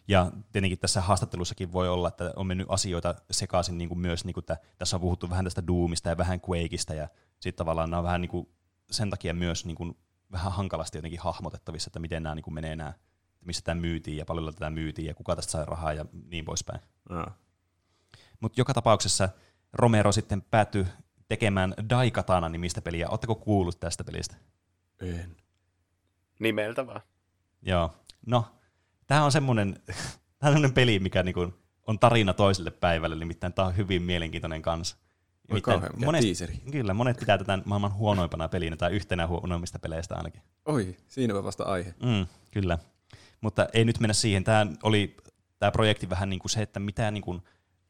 Ja 0.10 0.32
tietenkin 0.52 0.80
tässä 0.80 1.02
haastattelussakin 1.02 1.74
voi 1.74 1.90
olla, 1.90 2.08
että 2.08 2.34
on 2.36 2.48
mennyt 2.48 2.68
asioita 2.70 3.16
sekaisin 3.32 3.78
niin 3.78 3.90
kuin 3.90 4.00
myös, 4.00 4.26
niin 4.26 4.34
kuin, 4.34 4.42
että 4.42 4.58
tässä 4.78 4.96
on 4.96 5.02
puhuttu 5.02 5.30
vähän 5.30 5.46
tästä 5.46 5.68
Doomista 5.68 6.10
ja 6.10 6.18
vähän 6.18 6.42
Quakeista, 6.50 6.94
ja 6.94 7.08
sitten 7.40 7.58
tavallaan 7.58 7.90
nämä 7.90 8.00
on 8.00 8.04
vähän 8.04 8.22
niin 8.22 8.30
kuin, 8.30 8.50
sen 8.92 9.10
takia 9.10 9.34
myös 9.34 9.66
niin 9.66 9.76
kuin, 9.76 9.98
vähän 10.32 10.52
hankalasti 10.52 10.98
jotenkin 10.98 11.20
hahmotettavissa, 11.20 11.90
että 11.90 12.00
miten 12.00 12.24
nämä 12.24 12.36
niin 12.36 12.44
kuin 12.44 12.54
menee 12.54 12.76
nämä, 12.76 12.94
missä 13.46 13.62
tämä 13.64 13.82
myytiin 13.82 14.18
ja 14.18 14.26
paljon 14.26 14.54
tätä 14.54 14.70
myytiin 14.70 15.08
ja 15.08 15.14
kuka 15.14 15.36
tästä 15.36 15.52
sai 15.52 15.66
rahaa 15.66 15.94
ja 15.94 16.06
niin 16.30 16.46
poispäin. 16.46 16.82
Aa. 17.10 17.32
Mutta 18.40 18.62
joka 18.62 18.74
tapauksessa 18.74 19.30
Romero 19.74 20.12
sitten 20.12 20.42
päätyi 20.42 20.86
tekemään 21.28 21.74
Daikatana 21.90 22.50
nimistä 22.50 22.82
peliä. 22.82 23.10
Oletteko 23.10 23.36
kuullut 23.36 23.80
tästä 23.80 24.04
pelistä? 24.04 24.36
En. 25.02 25.36
Nimeltä 26.40 26.88
vaan. 26.88 27.02
Joo. 27.62 27.94
No, 28.26 28.59
tämä 29.10 29.26
on 29.26 29.32
semmoinen, 29.32 29.74
tämä 30.40 30.50
on 30.50 30.54
semmoinen 30.54 30.74
peli, 30.74 31.00
mikä 31.00 31.24
niinku 31.24 31.54
on 31.88 32.00
tarina 32.00 32.34
toiselle 32.34 32.72
päivälle, 32.72 33.16
nimittäin 33.16 33.54
tämä 33.54 33.68
on 33.68 33.78
hyvin 33.78 34.02
mielenkiintoinen 34.02 34.62
kanssa. 34.62 34.98
Voi 35.52 35.62
kauhean, 35.62 35.92
monet, 36.06 36.22
teaseri. 36.22 36.62
kyllä, 36.72 36.94
monet 36.94 37.18
pitää 37.18 37.38
tätä 37.38 37.60
maailman 37.66 37.94
huonoimpana 37.94 38.50
pelinä 38.50 38.76
tai 38.76 38.92
yhtenä 38.92 39.28
huonoimmista 39.28 39.80
peleistä 39.80 40.16
ainakin. 40.16 40.42
Oi, 40.66 40.96
siinäpä 41.08 41.44
vasta 41.44 41.64
aihe. 41.64 41.94
Mm, 42.04 42.26
kyllä. 42.52 42.78
Mutta 43.42 43.68
ei 43.74 43.86
nyt 43.86 44.00
mennä 44.00 44.14
siihen. 44.14 44.44
Tämä 44.44 44.68
oli 44.84 45.18
tämä 45.60 45.72
projekti 45.72 46.10
vähän 46.10 46.30
niin 46.30 46.40
kuin 46.40 46.50
se, 46.50 46.62
että 46.62 46.80
mitä 46.80 47.12
niin 47.12 47.22
kuin 47.22 47.42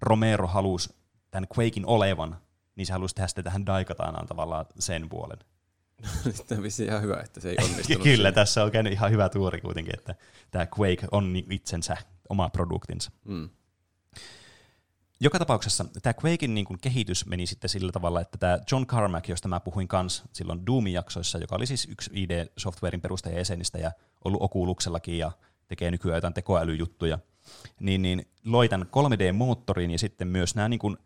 Romero 0.01 0.47
halusi 0.47 0.93
tämän 1.31 1.47
Quakein 1.57 1.85
olevan, 1.85 2.37
niin 2.75 2.85
se 2.85 2.93
halusi 2.93 3.15
tehdä 3.15 3.27
sitten 3.27 3.43
tähän 3.43 3.65
Daikatanaan 3.65 4.27
tavallaan 4.27 4.65
sen 4.79 5.09
puolen. 5.09 5.39
Sitten 6.37 6.57
on 6.57 6.63
vissiin 6.63 6.89
ihan 6.89 7.01
hyvä, 7.01 7.21
että 7.25 7.39
se 7.39 7.49
ei 7.49 7.55
onnistunut. 7.63 8.03
Kyllä, 8.03 8.15
siinä. 8.15 8.31
tässä 8.31 8.63
on 8.63 8.71
käynyt 8.71 8.93
ihan 8.93 9.11
hyvä 9.11 9.29
tuuri 9.29 9.61
kuitenkin, 9.61 9.93
että 9.97 10.15
tämä 10.51 10.67
Quake 10.79 11.07
on 11.11 11.35
itsensä 11.49 11.97
oma 12.29 12.49
produktinsa. 12.49 13.11
Mm. 13.25 13.49
Joka 15.21 15.39
tapauksessa 15.39 15.85
tämä 16.01 16.13
Quakein 16.25 16.53
niin 16.53 16.65
kuin 16.65 16.79
kehitys 16.79 17.25
meni 17.25 17.45
sitten 17.45 17.69
sillä 17.69 17.91
tavalla, 17.91 18.21
että 18.21 18.37
tämä 18.37 18.59
John 18.71 18.85
Carmack, 18.85 19.29
josta 19.29 19.47
mä 19.47 19.59
puhuin 19.59 19.87
kans 19.87 20.23
silloin 20.33 20.65
Doomin 20.65 20.93
jaksoissa, 20.93 21.37
joka 21.37 21.55
oli 21.55 21.65
siis 21.65 21.87
yksi 21.91 22.11
ID 22.13 22.45
Softwarein 22.57 23.01
perustajajäsenistä 23.01 23.77
ja 23.77 23.91
ollut 24.25 24.41
Oculussellakin 24.41 25.17
ja 25.17 25.31
tekee 25.67 25.91
nykyään 25.91 26.17
jotain 26.17 26.33
tekoälyjuttuja, 26.33 27.19
niin, 27.79 28.01
niin 28.01 28.25
loi 28.45 28.69
tämän 28.69 28.87
3D-moottorin 28.87 29.91
ja 29.91 29.99
sitten 29.99 30.27
myös 30.27 30.55
nämä, 30.55 30.69
niin 30.69 30.79
kuin, 30.79 30.97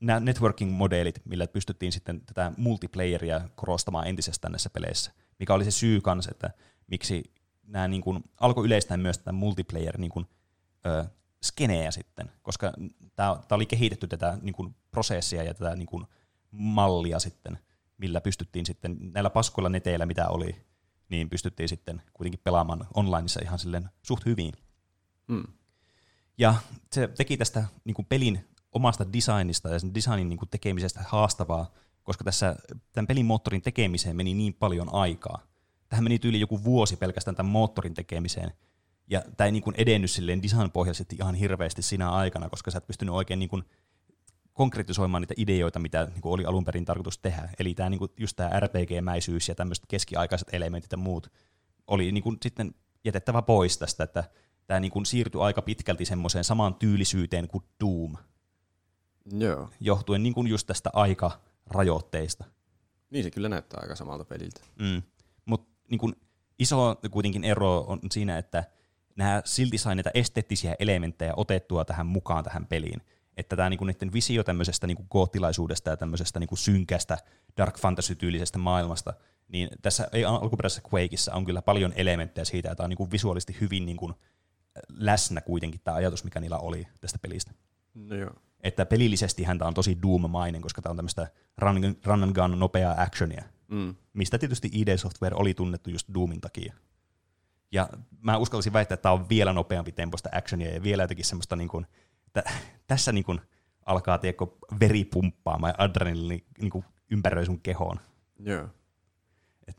nämä 0.00 0.20
networking-modeelit, 0.20 1.22
millä 1.24 1.46
pystyttiin 1.46 1.92
sitten 1.92 2.20
tätä 2.26 2.52
multiplayeria 2.56 3.40
korostamaan 3.54 4.06
entisestään 4.06 4.52
näissä 4.52 4.70
peleissä, 4.70 5.12
mikä 5.38 5.54
oli 5.54 5.64
se 5.64 5.70
syy 5.70 6.00
kanssa, 6.00 6.30
että 6.30 6.50
miksi 6.86 7.32
nämä 7.62 7.88
niin 7.88 8.02
kuin, 8.02 8.24
alkoi 8.40 8.66
yleistää 8.66 8.96
myös 8.96 9.18
tätä 9.18 9.32
multiplayer 9.32 9.98
niin 9.98 10.10
kuin, 10.10 10.26
ö, 10.86 11.04
skeneä 11.42 11.90
sitten, 11.90 12.30
koska 12.42 12.72
tämä 13.16 13.36
oli 13.50 13.66
kehitetty 13.66 14.06
tätä 14.06 14.38
niin 14.42 14.54
kuin, 14.54 14.74
prosessia 14.90 15.42
ja 15.42 15.54
tätä 15.54 15.76
niin 15.76 15.86
kuin, 15.86 16.06
mallia 16.50 17.18
sitten, 17.18 17.58
millä 17.98 18.20
pystyttiin 18.20 18.66
sitten 18.66 18.96
näillä 19.00 19.30
paskoilla 19.30 19.68
neteillä, 19.68 20.06
mitä 20.06 20.28
oli, 20.28 20.56
niin 21.08 21.30
pystyttiin 21.30 21.68
sitten 21.68 22.02
kuitenkin 22.12 22.40
pelaamaan 22.44 22.86
onlineissa 22.94 23.40
ihan 23.42 23.58
silleen 23.58 23.90
suht 24.02 24.26
hyvin. 24.26 24.52
Mm. 25.28 25.44
Ja 26.38 26.54
se 26.92 27.08
teki 27.08 27.36
tästä 27.36 27.64
niin 27.84 27.94
kuin 27.94 28.06
pelin 28.06 28.48
omasta 28.72 29.12
designista 29.12 29.68
ja 29.68 29.78
sen 29.78 29.94
designin 29.94 30.28
niin 30.28 30.38
kuin 30.38 30.48
tekemisestä 30.48 31.04
haastavaa, 31.08 31.70
koska 32.02 32.24
tässä 32.24 32.56
tämän 32.92 33.06
pelin 33.06 33.26
moottorin 33.26 33.62
tekemiseen 33.62 34.16
meni 34.16 34.34
niin 34.34 34.54
paljon 34.54 34.94
aikaa. 34.94 35.42
Tähän 35.88 36.04
meni 36.04 36.18
tyyli 36.18 36.40
joku 36.40 36.64
vuosi 36.64 36.96
pelkästään 36.96 37.34
tämän 37.34 37.52
moottorin 37.52 37.94
tekemiseen, 37.94 38.52
ja 39.10 39.22
tämä 39.36 39.46
ei 39.46 39.52
niin 39.52 39.62
kuin 39.62 39.76
edennyt 39.78 40.10
silleen 40.10 40.42
design-pohjaisesti 40.42 41.16
ihan 41.16 41.34
hirveästi 41.34 41.82
siinä 41.82 42.10
aikana, 42.10 42.48
koska 42.48 42.70
sä 42.70 42.78
et 42.78 42.86
pystynyt 42.86 43.14
oikein 43.14 43.38
niin 43.38 43.48
kuin 43.48 43.62
konkretisoimaan 44.52 45.20
niitä 45.20 45.34
ideoita, 45.36 45.78
mitä 45.78 46.04
niin 46.04 46.20
kuin 46.20 46.32
oli 46.32 46.44
alun 46.44 46.64
perin 46.64 46.84
tarkoitus 46.84 47.18
tehdä. 47.18 47.48
Eli 47.58 47.74
tämä, 47.74 47.90
niin 47.90 47.98
kuin, 47.98 48.10
just 48.16 48.36
tämä 48.36 48.60
RPG-mäisyys 48.60 49.48
ja 49.48 49.54
tämmöiset 49.54 49.84
keskiaikaiset 49.88 50.48
elementit 50.52 50.92
ja 50.92 50.98
muut 50.98 51.32
oli 51.86 52.12
niin 52.12 52.22
kuin 52.22 52.36
sitten 52.42 52.74
jätettävä 53.04 53.42
pois 53.42 53.78
tästä, 53.78 54.04
että 54.04 54.24
tämä 54.66 54.80
niin 54.80 54.92
kuin 54.92 55.06
siirtyi 55.06 55.40
aika 55.40 55.62
pitkälti 55.62 56.04
semmoiseen 56.04 56.44
samaan 56.44 56.74
tyylisyyteen 56.74 57.48
kuin 57.48 57.64
Doom, 57.80 58.16
Joo. 59.30 59.70
johtuen 59.80 60.22
niin 60.22 60.34
kuin 60.34 60.46
just 60.46 60.66
tästä 60.66 60.90
aikarajoitteista. 60.92 62.44
Niin 63.10 63.24
se 63.24 63.30
kyllä 63.30 63.48
näyttää 63.48 63.80
aika 63.82 63.96
samalta 63.96 64.24
peliltä. 64.24 64.60
Mm. 64.78 65.02
Mutta 65.44 65.70
niin 65.90 66.16
iso 66.58 66.96
kuitenkin 67.10 67.44
ero 67.44 67.80
on 67.80 68.00
siinä, 68.10 68.38
että 68.38 68.64
nämä 69.16 69.42
silti 69.44 69.78
sai 69.78 69.94
näitä 69.94 70.10
esteettisiä 70.14 70.76
elementtejä 70.78 71.32
otettua 71.36 71.84
tähän 71.84 72.06
mukaan 72.06 72.44
tähän 72.44 72.66
peliin. 72.66 73.02
Että 73.36 73.56
tämä 73.56 73.70
niinku 73.70 73.84
niiden 73.84 74.12
visio 74.12 74.44
tämmöisestä 74.44 74.86
niinku 74.86 75.06
goottilaisuudesta 75.10 75.90
ja 75.90 75.96
tämmöisestä 75.96 76.40
niinku 76.40 76.56
synkästä 76.56 77.18
dark 77.56 77.78
fantasy-tyylisestä 77.78 78.58
maailmasta, 78.58 79.14
niin 79.48 79.68
tässä 79.82 80.08
ei 80.12 80.24
alkuperäisessä 80.24 80.82
Quakeissa 80.94 81.34
on 81.34 81.44
kyllä 81.44 81.62
paljon 81.62 81.92
elementtejä 81.96 82.44
siitä, 82.44 82.70
että 82.70 82.82
on 82.82 82.88
niinku 82.88 83.10
visuaalisesti 83.10 83.56
hyvin 83.60 83.86
niinku 83.86 84.12
läsnä 84.88 85.40
kuitenkin 85.40 85.80
tämä 85.84 85.94
ajatus, 85.94 86.24
mikä 86.24 86.40
niillä 86.40 86.58
oli 86.58 86.86
tästä 87.00 87.18
pelistä. 87.18 87.52
No 87.94 88.16
joo. 88.16 88.34
Että 88.62 88.86
pelillisesti 88.86 89.42
häntä 89.42 89.66
on 89.66 89.74
tosi 89.74 89.98
Doom-mainen, 90.02 90.62
koska 90.62 90.82
tämä 90.82 90.90
on 90.90 90.96
tämmöistä 90.96 91.26
run, 91.58 91.96
run 92.04 92.22
and 92.22 92.34
gun 92.34 92.58
nopeaa 92.58 93.02
actionia 93.02 93.44
Mm. 93.72 93.94
mistä 94.12 94.38
tietysti 94.38 94.70
ID 94.72 94.96
Software 94.96 95.36
oli 95.36 95.54
tunnettu 95.54 95.90
just 95.90 96.08
Doomin 96.14 96.40
takia. 96.40 96.74
Ja 97.72 97.88
mä 98.20 98.36
uskallisin 98.36 98.72
väittää, 98.72 98.94
että 98.94 99.02
tämä 99.02 99.12
on 99.12 99.28
vielä 99.28 99.52
nopeampi 99.52 99.92
temposta 99.92 100.28
actionia 100.32 100.74
ja 100.74 100.82
vielä 100.82 101.02
jotenkin 101.02 101.24
semmoista, 101.24 101.56
niin 101.56 101.68
kuin, 101.68 101.86
että 102.26 102.42
tässä 102.86 103.12
niin 103.12 103.24
kuin 103.24 103.40
alkaa 103.86 104.18
tiedätkö, 104.18 104.46
veri 104.80 105.04
pumppaamaan 105.04 105.74
ja 105.78 105.84
adrenaliini 105.84 106.44
niin 106.60 106.70
kuin 106.70 106.84
ympäröi 107.10 107.46
sun 107.46 107.60
kehoon. 107.60 108.00
Joo. 108.38 108.68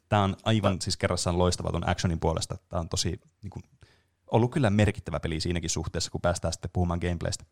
Tämä 0.10 0.24
on 0.24 0.36
aivan 0.44 0.82
siis 0.82 0.98
kerrassaan 0.98 1.38
loistava 1.38 1.70
tuon 1.70 1.90
actionin 1.90 2.20
puolesta. 2.20 2.58
Tämä 2.70 2.80
on 2.80 2.90
tosi 2.90 3.20
niin 3.44 3.52
kuin, 3.52 3.63
ollut 4.32 4.52
kyllä 4.52 4.70
merkittävä 4.70 5.20
peli 5.20 5.40
siinäkin 5.40 5.70
suhteessa, 5.70 6.12
kun 6.12 6.22
päästään 6.22 6.54
sitten 6.54 6.72
puhumaan 6.74 7.00
gameplaystä. 7.00 7.46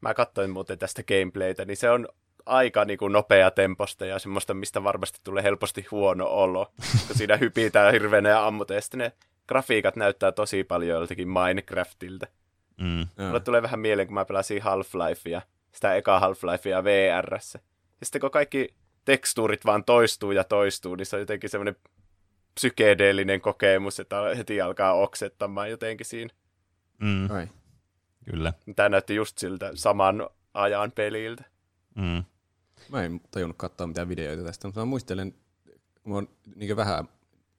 Mä 0.00 0.14
katsoin 0.14 0.50
muuten 0.50 0.78
tästä 0.78 1.02
gameplaytä, 1.02 1.64
niin 1.64 1.76
se 1.76 1.90
on 1.90 2.08
aika 2.46 2.84
niin 2.84 2.98
kuin 2.98 3.12
nopea 3.12 3.50
temposta 3.50 4.06
ja 4.06 4.18
semmoista, 4.18 4.54
mistä 4.54 4.84
varmasti 4.84 5.20
tulee 5.24 5.42
helposti 5.42 5.86
huono 5.90 6.26
olo, 6.26 6.72
kun 7.06 7.16
siinä 7.16 7.36
hypitään 7.36 7.92
hirveänä 7.92 8.28
ja 8.28 8.46
ammutaan. 8.46 8.76
Ja 8.76 8.80
sitten 8.80 8.98
ne 8.98 9.12
grafiikat 9.48 9.96
näyttää 9.96 10.32
tosi 10.32 10.64
paljon 10.64 10.98
joltakin 10.98 11.28
Minecraftilta. 11.28 12.26
Mm. 12.80 13.24
Mulle 13.26 13.40
tulee 13.40 13.62
vähän 13.62 13.80
mieleen, 13.80 14.08
kun 14.08 14.14
mä 14.14 14.24
pelasin 14.24 14.62
Half-Lifea, 14.62 15.40
sitä 15.72 15.94
eka 15.94 16.20
Half-Lifea 16.20 16.84
VRssä. 16.84 17.58
Ja 18.00 18.06
sitten 18.06 18.20
kun 18.20 18.30
kaikki 18.30 18.74
tekstuurit 19.04 19.64
vaan 19.64 19.84
toistuu 19.84 20.32
ja 20.32 20.44
toistuu, 20.44 20.94
niin 20.94 21.06
se 21.06 21.16
on 21.16 21.20
jotenkin 21.20 21.50
semmoinen 21.50 21.76
psykedeellinen 22.54 23.40
kokemus, 23.40 24.00
että 24.00 24.16
heti 24.36 24.60
alkaa 24.60 24.92
oksettamaan 24.92 25.70
jotenkin 25.70 26.06
siinä. 26.06 26.34
Mm. 27.00 27.30
Ai. 27.30 27.48
Kyllä. 28.30 28.52
Tämä 28.76 28.88
näytti 28.88 29.14
just 29.14 29.38
siltä 29.38 29.70
saman 29.74 30.28
ajan 30.54 30.92
peliltä. 30.92 31.44
Mm. 31.94 32.24
Mä 32.88 33.02
en 33.02 33.20
tajunnut 33.30 33.56
katsoa 33.56 33.86
mitään 33.86 34.08
videoita 34.08 34.42
tästä, 34.44 34.68
mutta 34.68 34.80
mä 34.80 34.84
muistelen, 34.84 35.34
kun 36.02 36.12
mä 36.12 36.14
oon 36.14 36.28
niin 36.56 36.76
vähän 36.76 37.08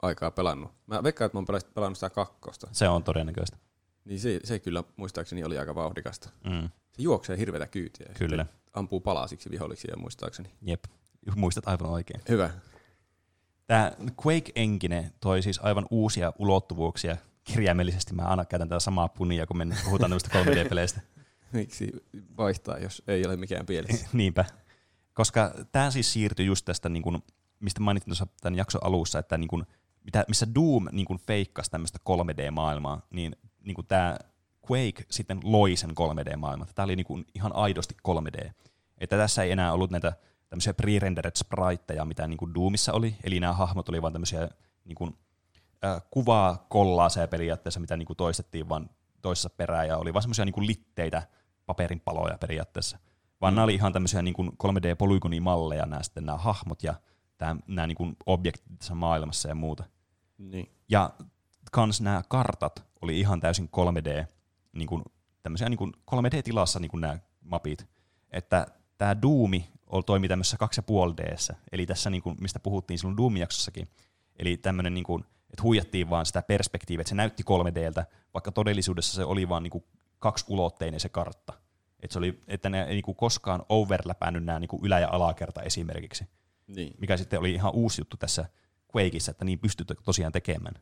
aikaa 0.02 0.32
pelannut. 0.32 0.72
Mä 0.88 1.04
veikkaan, 1.04 1.26
että 1.26 1.36
mä 1.36 1.40
oon 1.40 1.62
pelannut 1.74 1.98
sitä 1.98 2.10
kakkosta. 2.10 2.68
Se 2.72 2.88
on 2.90 3.04
todennäköistä. 3.04 3.58
Niin 4.06 4.20
se, 4.20 4.40
se 4.44 4.60
kyllä 4.60 4.84
muistaakseni 4.96 5.44
oli 5.44 5.58
aika 5.58 5.76
vauhdikasta. 5.76 6.30
Mm, 6.44 6.70
Se 6.92 7.02
juoksee 7.02 7.38
hirveätä 7.38 7.68
kyytiä. 7.68 8.06
ja 8.10 8.16
kyllä. 8.16 8.46
Ampuu 8.74 9.00
palasiksi 9.00 9.50
viholliksi 9.52 9.88
ja 9.92 9.98
muistaakseni. 9.98 10.50
Jep. 10.62 10.84
Muistat 11.36 11.68
aivan 11.68 11.90
oikein. 11.90 12.22
Hyvä. 12.30 12.50
Tämä 13.68 13.92
Quake 14.26 14.52
Engine 14.56 15.12
toi 15.20 15.42
siis 15.42 15.60
aivan 15.64 15.86
uusia 15.92 16.34
ulottuvuuksia. 16.40 17.18
Kirjaimellisesti 17.54 18.14
mä 18.14 18.22
aina 18.22 18.46
käytän 18.46 18.70
tätä 18.70 18.80
samaa 18.80 19.08
punia, 19.08 19.48
kun 19.48 19.58
me 19.58 19.66
puhutaan 19.86 20.12
tämmöistä 20.12 20.44
3D-peleistä. 20.44 21.02
Miksi 21.54 21.92
vaihtaa, 22.38 22.78
jos 22.78 23.04
ei 23.08 23.26
ole 23.26 23.38
mikään 23.38 23.66
pielessä? 23.66 24.08
Niinpä. 24.14 24.46
Koska 25.14 25.54
tämä 25.72 25.92
siis 25.92 26.14
siirtyi 26.14 26.46
just 26.46 26.66
tästä, 26.66 26.90
niin 26.90 27.04
kun, 27.04 27.24
mistä 27.60 27.80
mainitsin 27.80 28.10
tuossa 28.10 28.28
tämän 28.42 28.58
jakson 28.58 28.84
alussa, 28.84 29.20
että 29.20 29.38
niin 29.38 29.48
kun, 29.48 29.66
mitä, 30.04 30.26
missä 30.28 30.48
Doom 30.56 30.88
niin 30.92 31.06
kun 31.06 31.20
feikkasi 31.20 31.72
tämmöistä 31.72 32.00
3D-maailmaa, 32.10 33.02
niin, 33.10 33.36
niin 33.64 33.76
kun 33.76 33.86
tämä 33.86 34.18
Quake 34.72 35.06
sitten 35.12 35.40
loi 35.44 35.76
sen 35.76 35.90
3D-maailman. 35.90 36.68
Tämä 36.76 36.84
oli 36.84 36.96
niin 36.96 37.06
kun 37.06 37.26
ihan 37.36 37.56
aidosti 37.56 37.96
3D. 38.08 38.52
Että 38.98 39.18
tässä 39.18 39.44
ei 39.44 39.52
enää 39.52 39.74
ollut 39.74 39.92
näitä 39.92 40.14
tämmöisiä 40.50 40.74
pre-rendered 40.74 41.36
spriteja, 41.36 42.06
mitä 42.06 42.28
niin 42.28 42.38
kuin 42.38 42.54
Doomissa 42.54 42.94
oli, 42.94 43.16
eli 43.24 43.40
nämä 43.40 43.54
hahmot 43.54 43.90
oli 43.90 44.02
vain 44.02 44.14
tämmöisiä 44.14 44.50
niin 44.86 44.96
kuin, 44.96 45.18
äh, 45.86 46.02
kuvaa 46.12 46.66
kollaaseja 46.70 47.28
periaatteessa, 47.28 47.80
mitä 47.80 47.98
niin 47.98 48.06
kuin 48.06 48.18
toistettiin 48.18 48.70
vaan 48.70 48.90
toisessa 49.22 49.50
perään, 49.50 49.88
ja 49.88 49.98
oli 49.98 50.14
vaan 50.14 50.24
semmoisia 50.24 50.46
niin 50.46 50.54
kuin 50.54 50.68
litteitä 50.68 51.24
paperinpaloja 51.66 52.38
periaatteessa. 52.38 52.98
Vaan 53.42 53.54
mm. 53.54 53.56
nämä 53.56 53.64
oli 53.64 53.76
ihan 53.76 53.94
tämmöisiä 53.94 54.22
niin 54.22 54.34
kuin 54.34 54.50
3D-polygonimalleja, 54.50 55.86
nämä 55.86 56.04
sitten 56.04 56.26
nämä 56.26 56.38
hahmot 56.38 56.84
ja 56.84 56.94
tämä, 57.38 57.56
nämä 57.68 57.88
niin 57.88 57.96
kuin 57.96 58.16
objektit 58.26 58.78
tässä 58.80 58.96
maailmassa 58.96 59.50
ja 59.50 59.56
muuta. 59.56 59.84
Niin. 60.38 60.72
Ja 60.90 61.10
kans 61.72 62.02
nämä 62.02 62.22
kartat 62.28 62.84
oli 63.02 63.20
ihan 63.20 63.40
täysin 63.40 63.70
3D, 63.78 64.26
niin 64.74 64.88
kuin, 64.88 65.04
tämmöisiä 65.44 65.70
niin 65.70 65.78
kuin 65.78 65.94
3D-tilassa 66.12 66.80
niin 66.80 66.92
kuin 66.92 67.02
nämä 67.02 67.20
mapit. 67.42 67.88
Että 68.32 68.68
tämä 68.98 69.22
Doomi 69.22 69.70
toimi 70.06 70.28
tämmöisessä 70.28 70.58
2,5 71.12 71.18
d 71.18 71.38
eli 71.72 71.86
tässä 71.86 72.10
niin 72.10 72.22
kuin, 72.22 72.36
mistä 72.42 72.60
puhuttiin 72.60 72.98
silloin 72.98 73.18
Doom-jaksossakin. 73.18 73.88
Eli 74.40 74.58
tämmöinen, 74.58 74.94
niin 74.94 75.04
kuin, 75.04 75.26
että 75.50 75.64
huijattiin 75.64 76.10
vaan 76.10 76.26
sitä 76.26 76.42
perspektiiviä, 76.42 77.02
että 77.02 77.10
se 77.10 77.16
näytti 77.16 77.44
3Dltä, 77.44 78.06
vaikka 78.34 78.52
todellisuudessa 78.52 79.16
se 79.16 79.24
oli 79.24 79.50
vaan 79.50 79.64
niin 79.64 79.72
kuin 79.72 79.84
kaksiulotteinen 80.20 81.00
se 81.00 81.10
kartta. 81.10 81.54
Että, 82.00 82.14
se 82.14 82.20
oli, 82.20 82.44
että 82.48 82.70
ne 82.70 82.84
ei 82.84 82.94
niin 82.94 83.04
kuin 83.04 83.16
koskaan 83.16 83.64
overläpännyt 83.70 84.44
nämä 84.44 84.60
niin 84.60 84.68
kuin 84.68 84.86
ylä- 84.86 85.00
ja 85.00 85.10
alakerta 85.12 85.62
esimerkiksi 85.62 86.26
Niin. 86.68 86.94
mikä 87.00 87.18
sitten 87.18 87.40
oli 87.40 87.52
ihan 87.54 87.74
uusi 87.74 88.02
juttu 88.02 88.18
tässä 88.18 88.46
Quakeissa, 88.96 89.32
että 89.32 89.46
niin 89.46 89.60
pystyt 89.60 89.92
tosiaan 90.06 90.32
tekemään. 90.32 90.76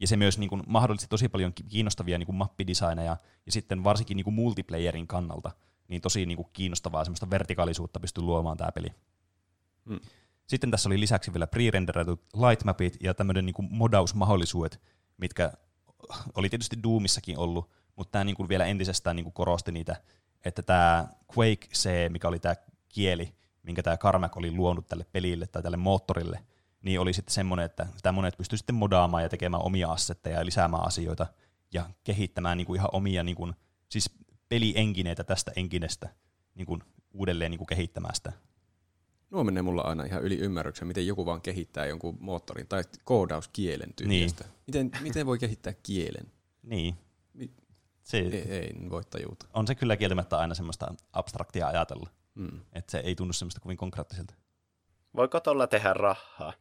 Ja 0.00 0.06
se 0.06 0.16
myös 0.16 0.38
niin 0.38 0.48
kuin, 0.48 0.62
mahdollisti 0.66 1.08
tosi 1.08 1.28
paljon 1.28 1.54
ki- 1.54 1.62
kiinnostavia 1.62 2.18
niin 2.18 2.26
kuin 2.26 2.36
mappidesigneja, 2.36 3.16
ja 3.46 3.52
sitten 3.52 3.84
varsinkin 3.84 4.16
niin 4.16 4.24
kuin 4.24 4.34
multiplayerin 4.34 5.06
kannalta, 5.06 5.50
niin 5.88 6.00
tosi 6.02 6.26
niin 6.26 6.36
kuin 6.36 6.48
kiinnostavaa 6.52 7.04
semmoista 7.04 7.30
vertikaalisuutta 7.30 8.00
pystyy 8.00 8.24
luomaan 8.24 8.56
tämä 8.56 8.72
peli. 8.72 8.88
Mm. 9.84 10.00
Sitten 10.50 10.70
tässä 10.70 10.88
oli 10.88 11.00
lisäksi 11.00 11.32
vielä 11.32 11.46
pre-renderatut 11.46 12.48
lightmapit 12.48 12.96
ja 13.00 13.14
tämmöinen 13.14 13.46
niin 13.46 13.54
modausmahdollisuudet, 13.70 14.80
mitkä 15.16 15.52
oli 16.34 16.48
tietysti 16.48 16.82
Doomissakin 16.82 17.38
ollut, 17.38 17.70
mutta 17.96 18.12
tämä 18.12 18.24
niin 18.24 18.36
kuin 18.36 18.48
vielä 18.48 18.66
entisestään 18.66 19.16
niin 19.16 19.24
kuin 19.24 19.32
korosti 19.32 19.72
niitä, 19.72 19.96
että 20.44 20.62
tämä 20.62 21.08
Quake 21.38 21.66
C, 21.74 21.90
mikä 22.08 22.28
oli 22.28 22.38
tämä 22.38 22.54
kieli, 22.88 23.34
minkä 23.62 23.82
tämä 23.82 23.96
Carmack 23.96 24.36
oli 24.36 24.50
luonut 24.50 24.88
tälle 24.88 25.06
pelille 25.12 25.46
tai 25.46 25.62
tälle 25.62 25.76
moottorille, 25.76 26.44
niin 26.82 27.00
oli 27.00 27.12
sitten 27.12 27.34
semmoinen, 27.34 27.66
että 27.66 27.86
tämä 28.02 28.12
monet 28.12 28.36
pystyi 28.36 28.58
sitten 28.58 28.76
modaamaan 28.76 29.22
ja 29.22 29.28
tekemään 29.28 29.62
omia 29.62 29.92
assetteja 29.92 30.38
ja 30.38 30.46
lisäämään 30.46 30.86
asioita 30.86 31.26
ja 31.74 31.90
kehittämään 32.04 32.56
niin 32.56 32.66
kuin 32.66 32.78
ihan 32.78 32.90
omia 32.92 33.24
niin 33.24 33.36
kuin, 33.36 33.54
siis 33.88 34.10
pelienkineitä 34.48 35.24
tästä 35.24 35.52
enkinestä 35.56 36.08
niin 36.54 36.66
kuin 36.66 36.82
uudelleen 37.12 37.50
niin 37.50 37.58
kuin 37.58 37.68
kehittämään 37.68 38.14
sitä. 38.14 38.32
Nuo 39.30 39.44
menee 39.44 39.62
mulla 39.62 39.82
aina 39.82 40.04
ihan 40.04 40.22
yli 40.22 40.38
ymmärryksen, 40.38 40.88
miten 40.88 41.06
joku 41.06 41.26
vaan 41.26 41.40
kehittää 41.40 41.86
jonkun 41.86 42.16
moottorin 42.20 42.66
tai 42.68 42.82
koodauskielen 43.04 43.94
tyhjästä. 43.94 44.44
Niin. 44.44 44.54
Miten, 44.66 44.90
miten 45.00 45.26
voi 45.26 45.38
kehittää 45.38 45.72
kielen? 45.82 46.32
Niin. 46.62 46.94
Mi- 47.34 47.50
Se, 48.02 48.18
Ei, 48.18 48.34
ei 48.52 48.70
en 48.70 48.90
voi 48.90 49.02
tajuta. 49.04 49.46
on 49.54 49.66
se 49.66 49.74
kyllä 49.74 49.96
kieltämättä 49.96 50.38
aina 50.38 50.54
semmoista 50.54 50.94
abstraktia 51.12 51.66
ajatella, 51.66 52.10
Mm. 52.34 52.60
että 52.72 52.90
se 52.90 52.98
ei 52.98 53.14
tunnu 53.14 53.32
semmoista 53.32 53.60
kovin 53.60 53.76
konkreettiselta. 53.76 54.34
Voiko 55.16 55.40
tuolla 55.40 55.66
tehdä 55.66 55.92
rahaa? 55.94 56.52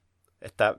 Että 0.41 0.75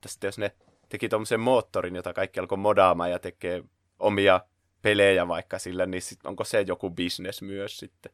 tästä 0.00 0.26
jos 0.26 0.38
ne 0.38 0.52
teki 0.88 1.08
tuommoisen 1.08 1.40
moottorin, 1.40 1.94
jota 1.96 2.12
kaikki 2.12 2.40
alkoi 2.40 2.58
modaamaan 2.58 3.10
ja 3.10 3.18
tekee 3.18 3.64
omia 3.98 4.40
pelejä 4.82 5.28
vaikka 5.28 5.58
sillä, 5.58 5.86
niin 5.86 6.02
sit 6.02 6.26
onko 6.26 6.44
se 6.44 6.60
joku 6.60 6.90
business 6.90 7.42
myös 7.42 7.78
sitten? 7.78 8.12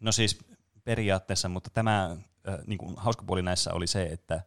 No 0.00 0.12
siis 0.12 0.38
periaatteessa, 0.90 1.48
mutta 1.48 1.70
tämä 1.70 2.16
niin 2.66 2.78
kuin, 2.78 2.94
hauska 2.96 3.24
puoli 3.26 3.42
näissä 3.42 3.72
oli 3.72 3.86
se, 3.86 4.02
että 4.02 4.42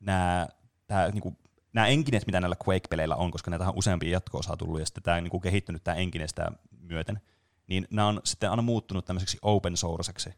nämä, 0.00 0.48
tää, 0.86 1.10
niin 1.10 1.22
kuin, 1.22 1.38
nämä 1.72 1.86
enkineet, 1.86 2.26
mitä 2.26 2.40
näillä 2.40 2.56
Quake-peleillä 2.68 3.16
on, 3.16 3.30
koska 3.30 3.50
näitä 3.50 3.68
on 3.68 3.76
useampia 3.76 4.10
jatko-osaa 4.10 4.56
tullut, 4.56 4.80
ja 4.80 4.86
sitten 4.86 5.02
tämä 5.02 5.20
niin 5.20 5.30
kuin, 5.30 5.40
kehittynyt 5.40 5.84
tämä 5.84 5.94
enkine 5.94 6.28
sitä 6.28 6.52
myöten, 6.80 7.20
niin 7.66 7.86
nämä 7.90 8.08
on 8.08 8.20
sitten 8.24 8.50
aina 8.50 8.62
muuttunut 8.62 9.04
tämmöiseksi 9.04 9.38
open 9.42 9.76
sourceksi, 9.76 10.30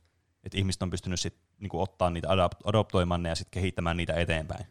että 0.45 0.59
ihmiset 0.59 0.83
on 0.83 0.91
pystynyt 0.91 1.21
sitten 1.21 1.43
niin 1.59 1.71
kuin, 1.71 1.83
ottaa 1.83 2.11
niitä, 2.11 2.29
adoptoimaan 2.65 3.23
ne 3.23 3.29
ja 3.29 3.35
sitten 3.35 3.61
kehittämään 3.61 3.97
niitä 3.97 4.15
eteenpäin. 4.15 4.67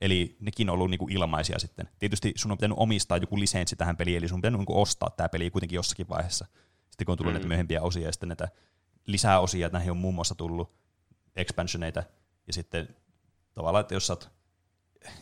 Eli 0.00 0.36
nekin 0.40 0.70
on 0.70 0.74
ollut 0.74 0.90
niin 0.90 0.98
kuin 0.98 1.12
ilmaisia 1.12 1.58
sitten. 1.58 1.88
Tietysti 1.98 2.32
sun 2.36 2.52
on 2.52 2.58
pitänyt 2.58 2.78
omistaa 2.80 3.16
joku 3.16 3.38
lisenssi 3.38 3.76
tähän 3.76 3.96
peliin, 3.96 4.16
eli 4.16 4.28
sun 4.28 4.36
on 4.36 4.40
pitänyt 4.40 4.58
niin 4.58 4.66
kuin 4.66 4.78
ostaa 4.78 5.10
tämä 5.10 5.28
peli 5.28 5.50
kuitenkin 5.50 5.76
jossakin 5.76 6.08
vaiheessa. 6.08 6.46
Sitten 6.90 7.04
kun 7.04 7.12
on 7.12 7.18
tullut 7.18 7.32
mm. 7.32 7.34
näitä 7.34 7.48
myöhempiä 7.48 7.82
osia 7.82 8.06
ja 8.06 8.12
sitten 8.12 8.28
näitä 8.28 8.48
lisää 9.06 9.40
osia, 9.40 9.66
että 9.66 9.78
näihin 9.78 9.90
on 9.90 9.96
muun 9.96 10.14
muassa 10.14 10.34
tullut 10.34 10.72
expansioneita, 11.36 12.02
ja 12.46 12.52
sitten 12.52 12.96
tavallaan, 13.54 13.80
että 13.80 13.94
jos 13.94 14.06
sä, 14.06 14.12
oot, 14.12 14.30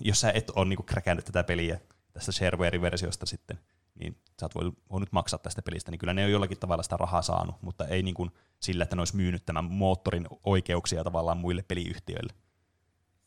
jos 0.01 0.21
sä 0.21 0.33
et 0.33 0.51
ole 0.51 0.65
niinku 0.65 0.83
kräkännyt 0.83 1.25
tätä 1.25 1.43
peliä 1.45 1.81
tästä 2.13 2.33
shareware-versiosta 2.33 3.27
sitten, 3.27 3.59
niin 3.95 4.23
sä 4.41 4.47
oot 4.47 4.55
voinut, 4.55 4.79
voinut 4.91 5.13
maksaa 5.13 5.39
tästä 5.39 5.63
pelistä, 5.63 5.91
niin 5.91 5.99
kyllä 5.99 6.15
ne 6.15 6.25
on 6.25 6.31
jollakin 6.31 6.59
tavalla 6.59 6.83
sitä 6.83 6.97
rahaa 6.97 7.23
saanut, 7.23 7.63
mutta 7.63 7.87
ei 7.87 8.03
niinku 8.03 8.29
sillä, 8.61 8.83
että 8.83 8.97
ne 8.97 9.01
olisi 9.01 9.17
myynyt 9.17 9.47
tämän 9.47 9.65
moottorin 9.65 10.27
oikeuksia 10.45 11.05
tavallaan 11.05 11.39
muille 11.39 11.63
peliyhtiöille. 11.63 12.33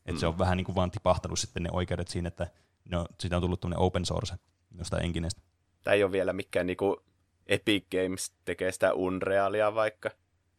Et 0.06 0.20
se 0.20 0.28
on 0.28 0.38
vähän 0.38 0.58
niin 0.58 0.66
kuin 0.66 0.76
vaan 0.76 0.92
tipahtanut 0.92 1.40
sitten 1.40 1.64
ne 1.64 1.70
oikeudet 1.72 2.08
siinä, 2.08 2.28
että 2.28 2.48
no, 2.90 3.06
siitä 3.20 3.36
on 3.36 3.42
tullut 3.42 3.62
tämmöinen 3.62 3.80
open 3.80 4.06
source 4.06 4.36
jostain 4.78 5.06
enkineestä. 5.06 5.42
Tai 5.84 5.96
ei 5.96 6.04
ole 6.04 6.12
vielä 6.12 6.34
mikään 6.34 6.68
niinku 6.68 7.04
Epic 7.46 7.86
Games 7.92 8.32
tekee 8.46 8.72
sitä 8.72 8.94
Unrealia 8.94 9.76
vaikka. 9.76 10.10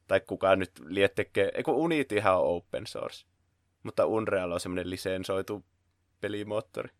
Tai 0.07 0.21
kukaan 0.21 0.59
nyt 0.59 0.73
lie 0.85 1.09
tekee, 1.09 1.51
ei 1.55 1.63
kun 1.63 1.75
Unityhän 1.75 2.37
on 2.37 2.47
open 2.47 2.87
source. 2.87 3.27
Mutta 3.83 4.07
Unreal 4.07 4.53
on 4.53 4.61
semmoinen 4.61 4.91
lisensoitu 4.91 5.65
pelimoottori. 6.21 6.91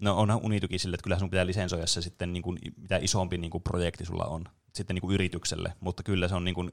No 0.00 0.18
onhan 0.18 0.40
Unitukin 0.42 0.80
sille, 0.80 0.94
että 0.94 1.04
kyllä 1.04 1.18
sun 1.18 1.30
pitää 1.30 1.46
lisensoida 1.46 1.86
se 1.86 2.02
sitten 2.02 2.32
niin 2.32 2.42
kuin, 2.42 2.58
mitä 2.76 2.96
isompi 2.96 3.38
niin 3.38 3.50
kuin 3.50 3.62
projekti 3.62 4.04
sulla 4.04 4.24
on 4.24 4.44
sitten 4.74 4.94
niin 4.94 5.00
kuin 5.00 5.14
yritykselle, 5.14 5.72
mutta 5.80 6.02
kyllä 6.02 6.28
se 6.28 6.34
on 6.34 6.44
niin 6.44 6.54
kuin, 6.54 6.70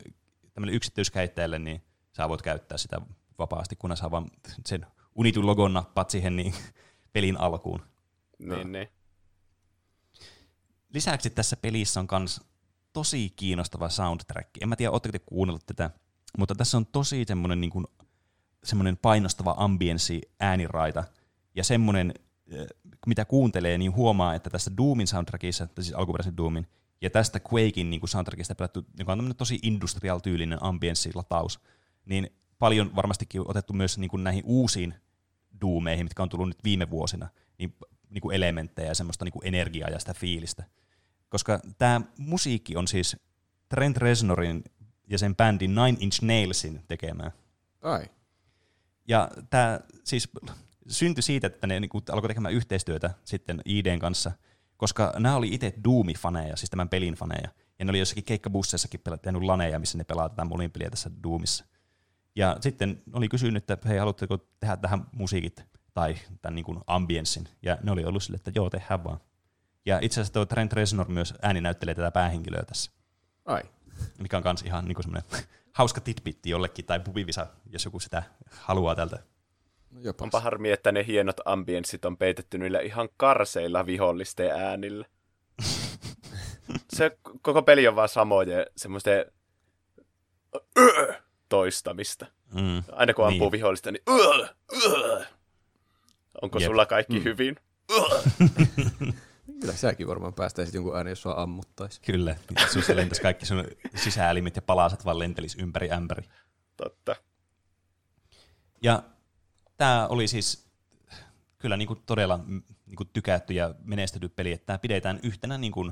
tämmöinen 0.53 0.75
yksityiskäyttäjälle, 0.75 1.59
niin 1.59 1.81
sä 2.17 2.29
voit 2.29 2.41
käyttää 2.41 2.77
sitä 2.77 3.01
vapaasti, 3.39 3.75
kunnes 3.75 3.99
sä 3.99 4.11
vaan 4.11 4.31
sen 4.65 4.85
Unitun 5.15 5.45
logon 5.45 5.73
nappaat 5.73 6.09
siihen 6.09 6.35
niin 6.35 6.53
pelin 7.13 7.37
alkuun. 7.37 7.81
Niin, 8.39 8.71
niin. 8.71 8.87
Lisäksi 10.93 11.29
tässä 11.29 11.57
pelissä 11.57 11.99
on 11.99 12.07
myös 12.19 12.41
tosi 12.93 13.33
kiinnostava 13.35 13.89
soundtrack. 13.89 14.49
En 14.61 14.69
mä 14.69 14.75
tiedä, 14.75 14.91
ootteko 14.91 15.11
te 15.11 15.19
kuunnellut 15.19 15.65
tätä, 15.65 15.89
mutta 16.37 16.55
tässä 16.55 16.77
on 16.77 16.85
tosi 16.85 17.25
semmoinen, 17.27 17.61
niin 17.61 17.71
kuin, 17.71 17.85
semmoinen 18.63 18.97
painostava 18.97 19.55
ambienssi 19.57 20.21
ääniraita 20.39 21.03
ja 21.55 21.63
semmoinen, 21.63 22.13
eh, 22.51 22.67
mitä 23.07 23.25
kuuntelee, 23.25 23.77
niin 23.77 23.95
huomaa, 23.95 24.35
että 24.35 24.49
tässä 24.49 24.71
Doomin 24.77 25.07
soundtrackissa, 25.07 25.67
siis 25.79 25.93
alkuperäisen 25.93 26.37
Doomin, 26.37 26.67
ja 27.01 27.09
tästä 27.09 27.39
Quakein 27.53 27.89
niin 27.89 27.99
kuin 27.99 28.09
soundtrackista 28.09 28.55
pelattu, 28.55 28.85
joka 28.99 29.11
on 29.11 29.17
tämmöinen 29.17 29.37
tosi 29.37 29.59
industrial-tyylinen 29.61 30.63
ambienssilataus, 30.63 31.59
niin 32.05 32.29
paljon 32.59 32.95
varmastikin 32.95 33.41
otettu 33.45 33.73
myös 33.73 33.97
niin 33.97 34.09
kuin 34.09 34.23
näihin 34.23 34.43
uusiin 34.45 34.93
Doomeihin, 35.61 36.05
mitkä 36.05 36.23
on 36.23 36.29
tullut 36.29 36.47
nyt 36.47 36.63
viime 36.63 36.89
vuosina, 36.89 37.29
niin, 37.57 37.75
niin 38.09 38.21
kuin 38.21 38.35
elementtejä 38.35 38.87
ja 38.87 38.95
semmoista 38.95 39.25
niin 39.25 39.33
kuin 39.33 39.47
energiaa 39.47 39.89
ja 39.89 39.99
sitä 39.99 40.13
fiilistä. 40.13 40.63
Koska 41.33 41.59
tämä 41.77 42.01
musiikki 42.17 42.75
on 42.75 42.87
siis 42.87 43.17
Trent 43.69 43.97
Reznorin 43.97 44.63
ja 45.07 45.17
sen 45.17 45.35
bändin 45.35 45.75
Nine 45.75 45.97
Inch 45.99 46.21
Nailsin 46.21 46.83
tekemää. 46.87 47.31
Ai. 47.81 48.05
Ja 49.07 49.31
tämä 49.49 49.79
siis 50.03 50.29
syntyi 50.87 51.21
siitä, 51.21 51.47
että 51.47 51.67
ne 51.67 51.79
niinku 51.79 52.01
alkoi 52.11 52.27
tekemään 52.27 52.53
yhteistyötä 52.53 53.13
sitten 53.25 53.61
IDn 53.65 53.99
kanssa, 53.99 54.31
koska 54.77 55.13
nämä 55.17 55.35
oli 55.35 55.49
itse 55.53 55.73
Doomi-faneja, 55.83 56.55
siis 56.55 56.69
tämän 56.69 56.89
pelin 56.89 57.13
faneja. 57.13 57.49
Ja 57.79 57.85
ne 57.85 57.89
oli 57.89 57.99
jossakin 57.99 58.23
keikkabusseissakin 58.23 59.01
tehnyt 59.21 59.41
laneja, 59.41 59.79
missä 59.79 59.97
ne 59.97 60.03
pelaa 60.03 60.29
tätä 60.29 60.45
monin 60.45 60.71
peliä 60.71 60.89
tässä 60.89 61.11
Doomissa. 61.23 61.65
Ja 62.35 62.57
sitten 62.61 63.01
oli 63.13 63.29
kysynyt, 63.29 63.71
että 63.71 63.89
hei, 63.89 63.97
haluatteko 63.97 64.37
tehdä 64.59 64.77
tähän 64.77 65.05
musiikit 65.11 65.65
tai 65.93 66.15
tämän 66.41 66.55
niin 66.55 66.65
kuin 66.65 66.79
ambienssin. 66.87 67.47
Ja 67.61 67.77
ne 67.83 67.91
oli 67.91 68.05
ollut 68.05 68.23
sille, 68.23 68.35
että 68.35 68.51
joo, 68.55 68.69
tehdään 68.69 69.03
vaan. 69.03 69.19
Ja 69.85 69.99
itse 70.01 70.21
asiassa 70.21 70.33
tuo 70.33 70.45
Trent 70.45 70.73
Reznor 70.73 71.07
myös 71.07 71.33
ääni 71.41 71.61
näyttelee 71.61 71.95
tätä 71.95 72.11
päähenkilöä 72.11 72.63
tässä. 72.67 72.91
Ai. 73.45 73.61
Mikä 74.17 74.37
on 74.37 74.43
myös 74.45 74.61
ihan 74.61 74.85
niin 74.85 74.97
semmoinen 75.03 75.29
hauska 75.79 76.01
titpitti 76.01 76.49
jollekin, 76.49 76.85
tai 76.85 76.99
pubivisa, 76.99 77.47
jos 77.65 77.85
joku 77.85 77.99
sitä 77.99 78.23
haluaa 78.51 78.95
tältä. 78.95 79.19
No 79.91 79.99
jopa. 80.01 80.23
Onpa 80.23 80.39
harmi, 80.39 80.71
että 80.71 80.91
ne 80.91 81.05
hienot 81.07 81.37
ambienssit 81.45 82.05
on 82.05 82.17
peitetty 82.17 82.57
niillä 82.57 82.79
ihan 82.79 83.09
karseilla 83.17 83.85
vihollisten 83.85 84.51
äänillä. 84.51 85.05
Se 86.93 87.17
koko 87.41 87.61
peli 87.61 87.87
on 87.87 87.95
vaan 87.95 88.09
samoja 88.09 88.65
semmoisten 88.77 89.25
toistamista. 91.49 92.25
Mm. 92.53 92.83
Aina 92.91 93.13
kun 93.13 93.27
ampuu 93.27 93.39
Niin. 93.47 93.51
vihollista, 93.51 93.91
niin 93.91 94.03
"Ugh, 94.09 94.49
ugh." 94.85 95.25
Onko 96.41 96.59
Jep. 96.59 96.67
sulla 96.69 96.85
kaikki 96.85 97.17
Mm. 97.19 97.23
hyvin? 97.23 97.55
Kyllä 99.63 99.75
säkin 99.77 100.07
varmaan 100.07 100.33
päästäisit 100.33 100.75
jonkun 100.75 100.97
äänen, 100.97 101.11
jos 101.11 101.21
sua 101.21 101.41
ammuttaisi. 101.41 102.01
Kyllä, 102.01 102.35
sinussa 102.71 102.95
lentäisi 102.95 103.21
kaikki 103.21 103.45
sun 103.45 103.63
sisäelimet 103.95 104.55
ja 104.55 104.61
palaset 104.61 105.05
vaan 105.05 105.19
lentelis 105.19 105.55
ympäri 105.55 105.91
ämpäri. 105.91 106.23
Totta. 106.77 107.15
Ja 108.81 109.03
tämä 109.77 110.07
oli 110.07 110.27
siis 110.27 110.67
kyllä 111.57 111.77
niinku 111.77 111.95
todella 111.95 112.37
mm, 112.37 112.63
niinku 112.85 113.05
tykätty 113.05 113.53
ja 113.53 113.75
menestyty 113.83 114.29
peli, 114.29 114.51
että 114.51 114.65
tämä 114.65 114.77
pidetään 114.77 115.19
yhtenä 115.23 115.57
niinku 115.57 115.91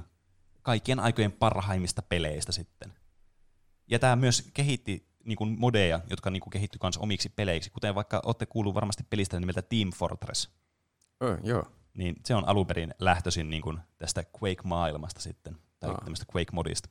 kaikkien 0.62 1.00
aikojen 1.00 1.32
parhaimmista 1.32 2.02
peleistä 2.02 2.52
sitten. 2.52 2.94
Ja 3.88 4.00
tämä 4.00 4.16
myös 4.16 4.50
kehitti 4.54 5.08
niinku 5.24 5.46
modeja, 5.46 6.00
jotka 6.10 6.30
niinku 6.30 6.50
kehittyi 6.50 6.80
myös 6.84 6.98
omiksi 6.98 7.30
peleiksi, 7.30 7.70
kuten 7.70 7.96
vaikka 7.96 8.22
olette 8.26 8.46
kuullut 8.46 8.76
varmasti 8.76 9.04
pelistä 9.10 9.40
nimeltä 9.40 9.62
Team 9.62 9.92
Fortress. 9.92 10.50
Ö, 11.24 11.38
joo. 11.44 11.81
Niin 11.94 12.16
se 12.26 12.36
on 12.36 12.48
alun 12.48 12.68
perin 12.68 12.94
lähtöisin 13.00 13.50
niinku 13.50 13.74
tästä 13.98 14.24
Quake-maailmasta 14.24 15.22
sitten, 15.22 15.58
tai 15.80 15.90
Aa. 15.90 15.98
tämmöistä 15.98 16.26
Quake-modista. 16.36 16.90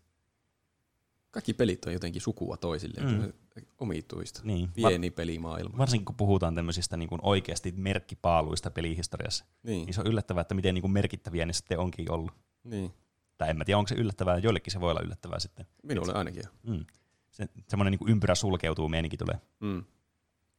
Kaikki 1.30 1.54
pelit 1.54 1.84
on 1.84 1.92
jotenkin 1.92 2.22
sukua 2.22 2.56
toisilleen. 2.56 3.08
Mm. 3.22 3.32
Omituista. 3.78 4.40
Niin. 4.44 4.72
Pieni 4.72 5.10
pelimaailma. 5.10 5.78
Varsinkin 5.78 6.04
kun 6.04 6.14
puhutaan 6.16 6.54
tämmöisistä 6.54 6.96
niin 6.96 7.08
kuin 7.08 7.20
oikeasti 7.24 7.72
merkkipaaluista 7.76 8.70
pelihistoriassa, 8.70 9.44
Niin. 9.62 9.86
niin 9.86 9.94
se 9.94 10.00
on 10.00 10.06
yllättävää, 10.06 10.40
että 10.40 10.54
miten 10.54 10.74
niin 10.74 10.82
kuin 10.82 10.92
merkittäviä 10.92 11.46
ne 11.46 11.52
sitten 11.52 11.78
onkin 11.78 12.10
ollut. 12.10 12.32
niin. 12.64 12.92
Tai 13.38 13.50
en 13.50 13.56
mä 13.58 13.64
tiedä, 13.64 13.78
onko 13.78 13.88
se 13.88 13.94
yllättävää, 13.94 14.38
joillekin 14.38 14.72
se 14.72 14.80
voi 14.80 14.90
olla 14.90 15.00
yllättävää 15.00 15.38
sitten. 15.38 15.66
Minulle 15.82 16.12
ainakin. 16.12 16.42
Mm. 16.62 16.84
Se, 17.30 17.46
semmoinen 17.68 17.90
niin 17.90 17.98
kuin 17.98 18.10
ympyrä 18.10 18.34
sulkeutuu, 18.34 18.88
meininki 18.88 19.16
tulee. 19.16 19.40
Mm. 19.60 19.84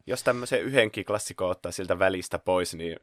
Jos 0.07 0.23
tämmöisen 0.23 0.61
yhdenkin 0.61 1.05
klassikon 1.05 1.49
ottaa 1.51 1.71
siltä 1.71 1.99
välistä 1.99 2.39
pois, 2.39 2.73
niin 2.75 2.99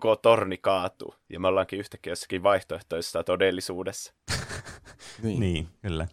koko 0.00 0.16
torni 0.16 0.58
kaatuu. 0.58 1.14
Ja 1.28 1.40
me 1.40 1.48
ollaankin 1.48 1.78
yhtäkkiä 1.78 2.10
jossakin 2.10 2.42
vaihtoehtoisessa 2.42 3.24
todellisuudessa. 3.24 4.14
Niin. 5.22 5.40
Niin, 5.40 5.68
kyllä. 5.82 6.08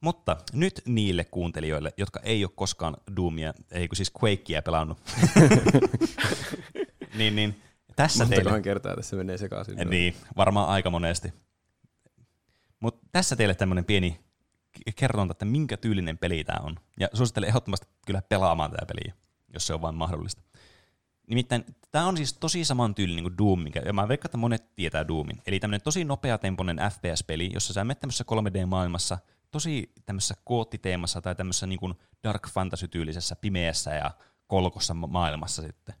Mutta 0.00 0.36
nyt 0.52 0.82
niille 0.86 1.24
kuuntelijoille, 1.24 1.92
jotka 1.96 2.20
ei 2.22 2.44
ole 2.44 2.52
koskaan 2.54 2.96
Doomia, 3.16 3.54
ei 3.70 3.88
kun 3.88 3.96
siis 3.96 4.12
Quakea 4.22 4.62
pelannut, 4.62 4.98
niin, 7.18 7.36
niin 7.36 7.62
tässä 7.96 8.24
teille... 8.24 8.34
Montakohan 8.34 8.62
kertaa 8.62 8.96
tässä 8.96 9.16
menee 9.16 9.38
sekaisin. 9.38 9.76
nuo. 9.76 9.84
Niin, 9.84 10.14
varmaan 10.36 10.68
aika 10.68 10.90
monesti. 10.90 11.32
Mutta 12.80 13.06
tässä 13.12 13.36
teille 13.36 13.54
tämmöinen 13.54 13.84
pieni 13.84 14.20
kerronta, 14.96 15.32
että 15.32 15.44
minkä 15.44 15.76
tyylinen 15.76 16.18
peli 16.18 16.44
tämä 16.44 16.64
on. 16.64 16.76
Ja 17.00 17.08
suosittelen 17.12 17.48
ehdottomasti 17.48 17.86
kyllä 18.06 18.22
pelaamaan 18.22 18.70
tätä 18.70 18.86
peliä, 18.86 19.14
jos 19.54 19.66
se 19.66 19.74
on 19.74 19.82
vain 19.82 19.94
mahdollista. 19.94 20.42
Nimittäin 21.30 21.64
tämä 21.90 22.06
on 22.06 22.16
siis 22.16 22.32
tosi 22.32 22.64
saman 22.64 22.94
tyylinen 22.94 23.24
kuin 23.24 23.38
Doom, 23.38 23.60
mikä, 23.60 23.82
ja 23.86 23.92
mä 23.92 24.08
veikkaan, 24.08 24.28
että 24.28 24.38
monet 24.38 24.74
tietää 24.76 25.08
Doomin. 25.08 25.42
Eli 25.46 25.60
tämmöinen 25.60 25.82
tosi 25.82 26.04
nopeatempoinen 26.04 26.76
FPS-peli, 26.76 27.50
jossa 27.54 27.72
sä 27.72 27.84
menet 27.84 28.00
tämmöisessä 28.00 28.24
3D-maailmassa, 28.30 29.18
tosi 29.50 29.92
tämmöisessä 30.06 30.34
koottiteemassa 30.44 31.20
tai 31.20 31.34
tämmöisessä 31.34 31.66
niin 31.66 31.80
kuin 31.80 31.94
dark 32.24 32.48
fantasy-tyylisessä 32.48 33.36
pimeässä 33.36 33.94
ja 33.94 34.10
kolkossa 34.46 34.94
ma- 34.94 35.06
maailmassa 35.06 35.62
sitten 35.62 35.94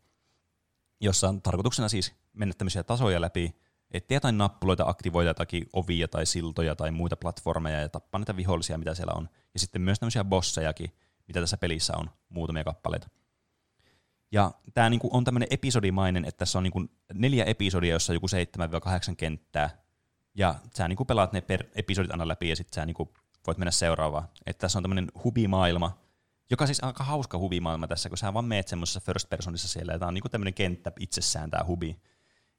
jossa 1.00 1.28
on 1.28 1.42
tarkoituksena 1.42 1.88
siis 1.88 2.14
mennä 2.32 2.54
tämmöisiä 2.58 2.82
tasoja 2.82 3.20
läpi, 3.20 3.56
etsiä 3.90 4.16
jotain 4.16 4.38
nappuloita, 4.38 4.84
aktivoida 4.86 5.30
jotakin 5.30 5.66
ovia 5.72 6.08
tai 6.08 6.26
siltoja 6.26 6.76
tai 6.76 6.90
muita 6.90 7.16
platformeja 7.16 7.80
ja 7.80 7.88
tappaa 7.88 8.18
niitä 8.18 8.36
vihollisia, 8.36 8.78
mitä 8.78 8.94
siellä 8.94 9.12
on. 9.16 9.28
Ja 9.54 9.60
sitten 9.60 9.82
myös 9.82 9.98
tämmöisiä 9.98 10.24
bossejakin, 10.24 10.94
mitä 11.28 11.40
tässä 11.40 11.56
pelissä 11.56 11.96
on, 11.96 12.10
muutamia 12.28 12.64
kappaleita. 12.64 13.08
Ja 14.32 14.50
tämä 14.74 14.90
niinku 14.90 15.08
on 15.12 15.24
tämmöinen 15.24 15.48
episodimainen, 15.50 16.24
että 16.24 16.38
tässä 16.38 16.58
on 16.58 16.62
niinku 16.62 16.86
neljä 17.14 17.44
episodia, 17.44 17.92
jossa 17.92 18.12
on 18.12 18.14
joku 18.14 18.26
7-8 19.12 19.14
kenttää. 19.16 19.70
Ja 20.34 20.54
sä 20.76 20.88
niinku 20.88 21.04
pelaat 21.04 21.32
ne 21.32 21.40
per 21.40 21.64
episodit 21.74 22.10
aina 22.10 22.28
läpi 22.28 22.48
ja 22.48 22.56
sitten 22.56 22.74
sä 22.74 22.86
niinku 22.86 23.14
voit 23.46 23.58
mennä 23.58 23.70
seuraavaan. 23.70 24.28
Että 24.46 24.60
tässä 24.60 24.78
on 24.78 24.82
tämmöinen 24.82 25.08
hubimaailma, 25.24 25.98
joka 26.50 26.66
siis 26.66 26.84
aika 26.84 27.04
hauska 27.04 27.38
hubimaailma 27.38 27.86
tässä, 27.86 28.08
kun 28.08 28.18
sä 28.18 28.34
vaan 28.34 28.44
meet 28.44 28.68
semmoisessa 28.68 29.00
first 29.00 29.28
personissa 29.28 29.68
siellä, 29.68 29.92
ja 29.92 29.98
tää 29.98 30.08
on 30.08 30.14
niinku 30.14 30.28
tämmöinen 30.28 30.54
kenttä 30.54 30.92
itsessään 31.00 31.50
tää 31.50 31.64
hubi, 31.66 32.00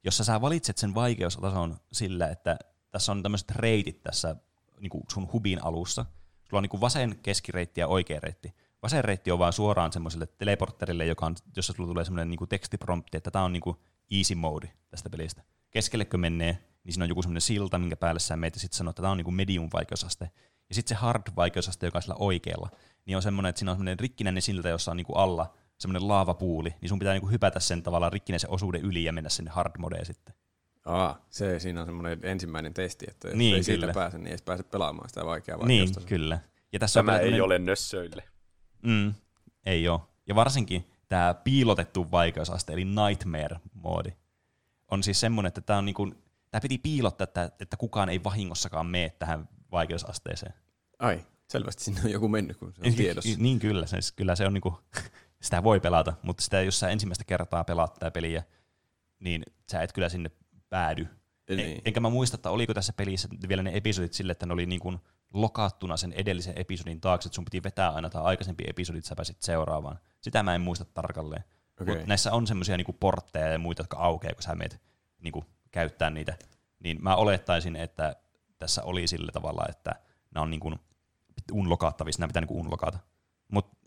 jossa 0.03 0.23
sä 0.23 0.41
valitset 0.41 0.77
sen 0.77 0.95
vaikeustason 0.95 1.77
sillä, 1.91 2.27
että 2.27 2.57
tässä 2.91 3.11
on 3.11 3.23
tämmöiset 3.23 3.51
reitit 3.51 4.03
tässä 4.03 4.35
niinku 4.79 5.03
sun 5.11 5.29
hubin 5.33 5.63
alussa. 5.63 6.05
Sulla 6.43 6.59
on 6.59 6.63
niinku 6.63 6.81
vasen 6.81 7.19
keskireitti 7.23 7.81
ja 7.81 7.87
oikea 7.87 8.19
reitti. 8.19 8.53
Vasen 8.83 9.03
reitti 9.03 9.31
on 9.31 9.39
vaan 9.39 9.53
suoraan 9.53 9.93
semmoiselle 9.93 10.27
teleporterille, 10.37 11.05
joka 11.05 11.25
on, 11.25 11.35
jossa 11.55 11.73
sulla 11.73 11.89
tulee 11.89 12.05
semmoinen 12.05 12.29
niinku 12.29 12.47
tekstiprompti, 12.47 13.17
että 13.17 13.31
tämä 13.31 13.45
on 13.45 13.53
niinku 13.53 13.81
easy 14.11 14.35
mode 14.35 14.71
tästä 14.89 15.09
pelistä. 15.09 15.43
Keskellekö 15.71 16.17
menee, 16.17 16.57
niin 16.83 16.93
siinä 16.93 17.03
on 17.03 17.09
joku 17.09 17.21
semmoinen 17.21 17.41
silta, 17.41 17.77
minkä 17.77 17.95
päälle 17.95 18.19
sä 18.19 18.35
meet, 18.37 18.55
ja 18.55 18.59
sitten 18.61 18.77
sanoo, 18.77 18.89
että 18.89 19.01
tämä 19.01 19.11
on 19.11 19.17
niinku 19.17 19.31
medium 19.31 19.69
vaikeusaste. 19.73 20.29
Ja 20.69 20.75
sitten 20.75 20.97
se 20.97 21.01
hard 21.01 21.21
vaikeusaste, 21.35 21.85
joka 21.87 21.97
on 21.97 22.01
sillä 22.01 22.15
oikealla, 22.19 22.69
niin 23.05 23.15
on 23.15 23.21
semmoinen, 23.21 23.49
että 23.49 23.59
siinä 23.59 23.71
on 23.71 23.77
semmoinen 23.77 23.99
rikkinäinen 23.99 24.41
silta, 24.41 24.69
jossa 24.69 24.91
on 24.91 24.97
niinku 24.97 25.13
alla 25.13 25.53
semmoinen 25.77 26.07
laavapuuli, 26.07 26.75
niin 26.81 26.89
sun 26.89 26.99
pitää 26.99 27.13
niinku 27.13 27.29
hypätä 27.29 27.59
sen 27.59 27.83
tavallaan 27.83 28.13
rikkinäisen 28.13 28.49
osuuden 28.49 28.81
yli 28.81 29.03
ja 29.03 29.13
mennä 29.13 29.29
sinne 29.29 29.51
hard 29.51 29.71
modeen 29.77 30.05
sitten. 30.05 30.35
Aa, 30.85 31.25
se 31.29 31.59
siinä 31.59 31.79
on 31.79 31.85
semmoinen 31.85 32.19
ensimmäinen 32.23 32.73
testi, 32.73 33.05
että 33.09 33.27
jos 33.27 33.37
Niin, 33.37 33.55
ei 33.55 33.63
siitä 33.63 33.79
kyllä. 33.79 33.93
pääse, 33.93 34.17
niin 34.17 34.27
ei 34.27 34.31
edes 34.31 34.41
pääse 34.41 34.63
pelaamaan 34.63 35.09
sitä 35.09 35.25
vaikeaa 35.25 35.65
Niin, 35.65 35.79
vaikeusta. 35.81 36.09
kyllä. 36.09 36.39
Ja 36.73 36.79
tässä 36.79 36.99
on 36.99 37.05
Tämä 37.05 37.11
vielä 37.11 37.23
ei 37.25 37.29
tämmönen- 37.31 37.45
ole 37.45 37.59
nössöille. 37.59 38.23
Mm, 38.83 39.13
ei 39.65 39.87
ole. 39.87 40.01
Ja 40.27 40.35
varsinkin 40.35 40.87
tämä 41.07 41.33
piilotettu 41.33 42.11
vaikeusaste, 42.11 42.73
eli 42.73 42.83
Nightmare-moodi, 42.83 44.11
on 44.91 45.03
siis 45.03 45.19
semmoinen, 45.19 45.47
että 45.47 45.61
tämä 45.61 45.79
on 45.79 45.85
niinku, 45.85 46.13
tää 46.51 46.61
piti 46.61 46.77
piilottaa, 46.77 47.23
että, 47.23 47.51
että 47.59 47.77
kukaan 47.77 48.09
ei 48.09 48.23
vahingossakaan 48.23 48.85
mene 48.85 49.09
tähän 49.09 49.49
vaikeusasteeseen. 49.71 50.53
Ai, 50.99 51.25
selvästi 51.47 51.83
sinne 51.83 52.01
on 52.03 52.11
joku 52.11 52.27
mennyt, 52.27 52.57
kun 52.57 52.73
se 52.73 52.81
on 52.85 52.93
tiedossa. 52.93 53.37
Niin 53.37 53.59
kyllä, 53.59 53.85
se, 53.85 53.97
kyllä 54.15 54.35
se 54.35 54.47
on 54.47 54.53
niinku, 54.53 54.79
sitä 55.41 55.63
voi 55.63 55.79
pelata, 55.79 56.13
mutta 56.23 56.43
sitä 56.43 56.61
jos 56.61 56.79
sä 56.79 56.89
ensimmäistä 56.89 57.23
kertaa 57.23 57.63
pelaat 57.63 57.93
tätä 57.93 58.11
peliä, 58.11 58.43
niin 59.19 59.43
sä 59.71 59.81
et 59.81 59.93
kyllä 59.93 60.09
sinne 60.09 60.31
päädy. 60.69 61.07
Niin. 61.49 61.59
En, 61.59 61.81
enkä 61.85 61.99
mä 61.99 62.09
muista, 62.09 62.35
että 62.35 62.49
oliko 62.49 62.73
tässä 62.73 62.93
pelissä 62.93 63.27
vielä 63.47 63.63
ne 63.63 63.71
episodit 63.73 64.13
sille, 64.13 64.31
että 64.31 64.45
ne 64.45 64.53
oli 64.53 64.65
niin 64.65 64.79
kuin 64.79 64.99
lokattuna 65.33 65.97
sen 65.97 66.13
edellisen 66.13 66.53
episodin 66.57 67.01
taakse, 67.01 67.27
että 67.27 67.35
sun 67.35 67.45
piti 67.45 67.63
vetää 67.63 67.89
aina 67.89 68.09
tämä 68.09 68.23
aikaisempi 68.23 68.63
episodi, 68.67 68.97
että 68.97 69.07
sä 69.09 69.15
pääsit 69.15 69.41
seuraavaan. 69.41 69.99
Sitä 70.21 70.43
mä 70.43 70.55
en 70.55 70.61
muista 70.61 70.85
tarkalleen. 70.85 71.43
Okei. 71.81 71.95
Mutta 71.95 72.07
näissä 72.07 72.33
on 72.33 72.47
semmoisia 72.47 72.77
niinku 72.77 72.93
portteja 72.93 73.47
ja 73.47 73.59
muita, 73.59 73.81
jotka 73.81 73.97
aukeaa, 73.97 74.33
kun 74.33 74.43
sä 74.43 74.55
meet 74.55 74.81
niinku 75.23 75.45
käyttää 75.71 76.09
niitä. 76.09 76.37
Niin 76.79 76.97
mä 77.01 77.15
olettaisin, 77.15 77.75
että 77.75 78.15
tässä 78.59 78.83
oli 78.83 79.07
sillä 79.07 79.31
tavalla, 79.31 79.65
että 79.69 79.95
nämä 80.33 80.43
on 80.43 80.49
niinku 80.49 80.73
unlokattavissa, 81.51 82.19
nämä 82.19 82.27
pitää 82.27 82.41
niinku 82.41 82.59
unlokata. 82.59 82.99
Mutta 83.51 83.77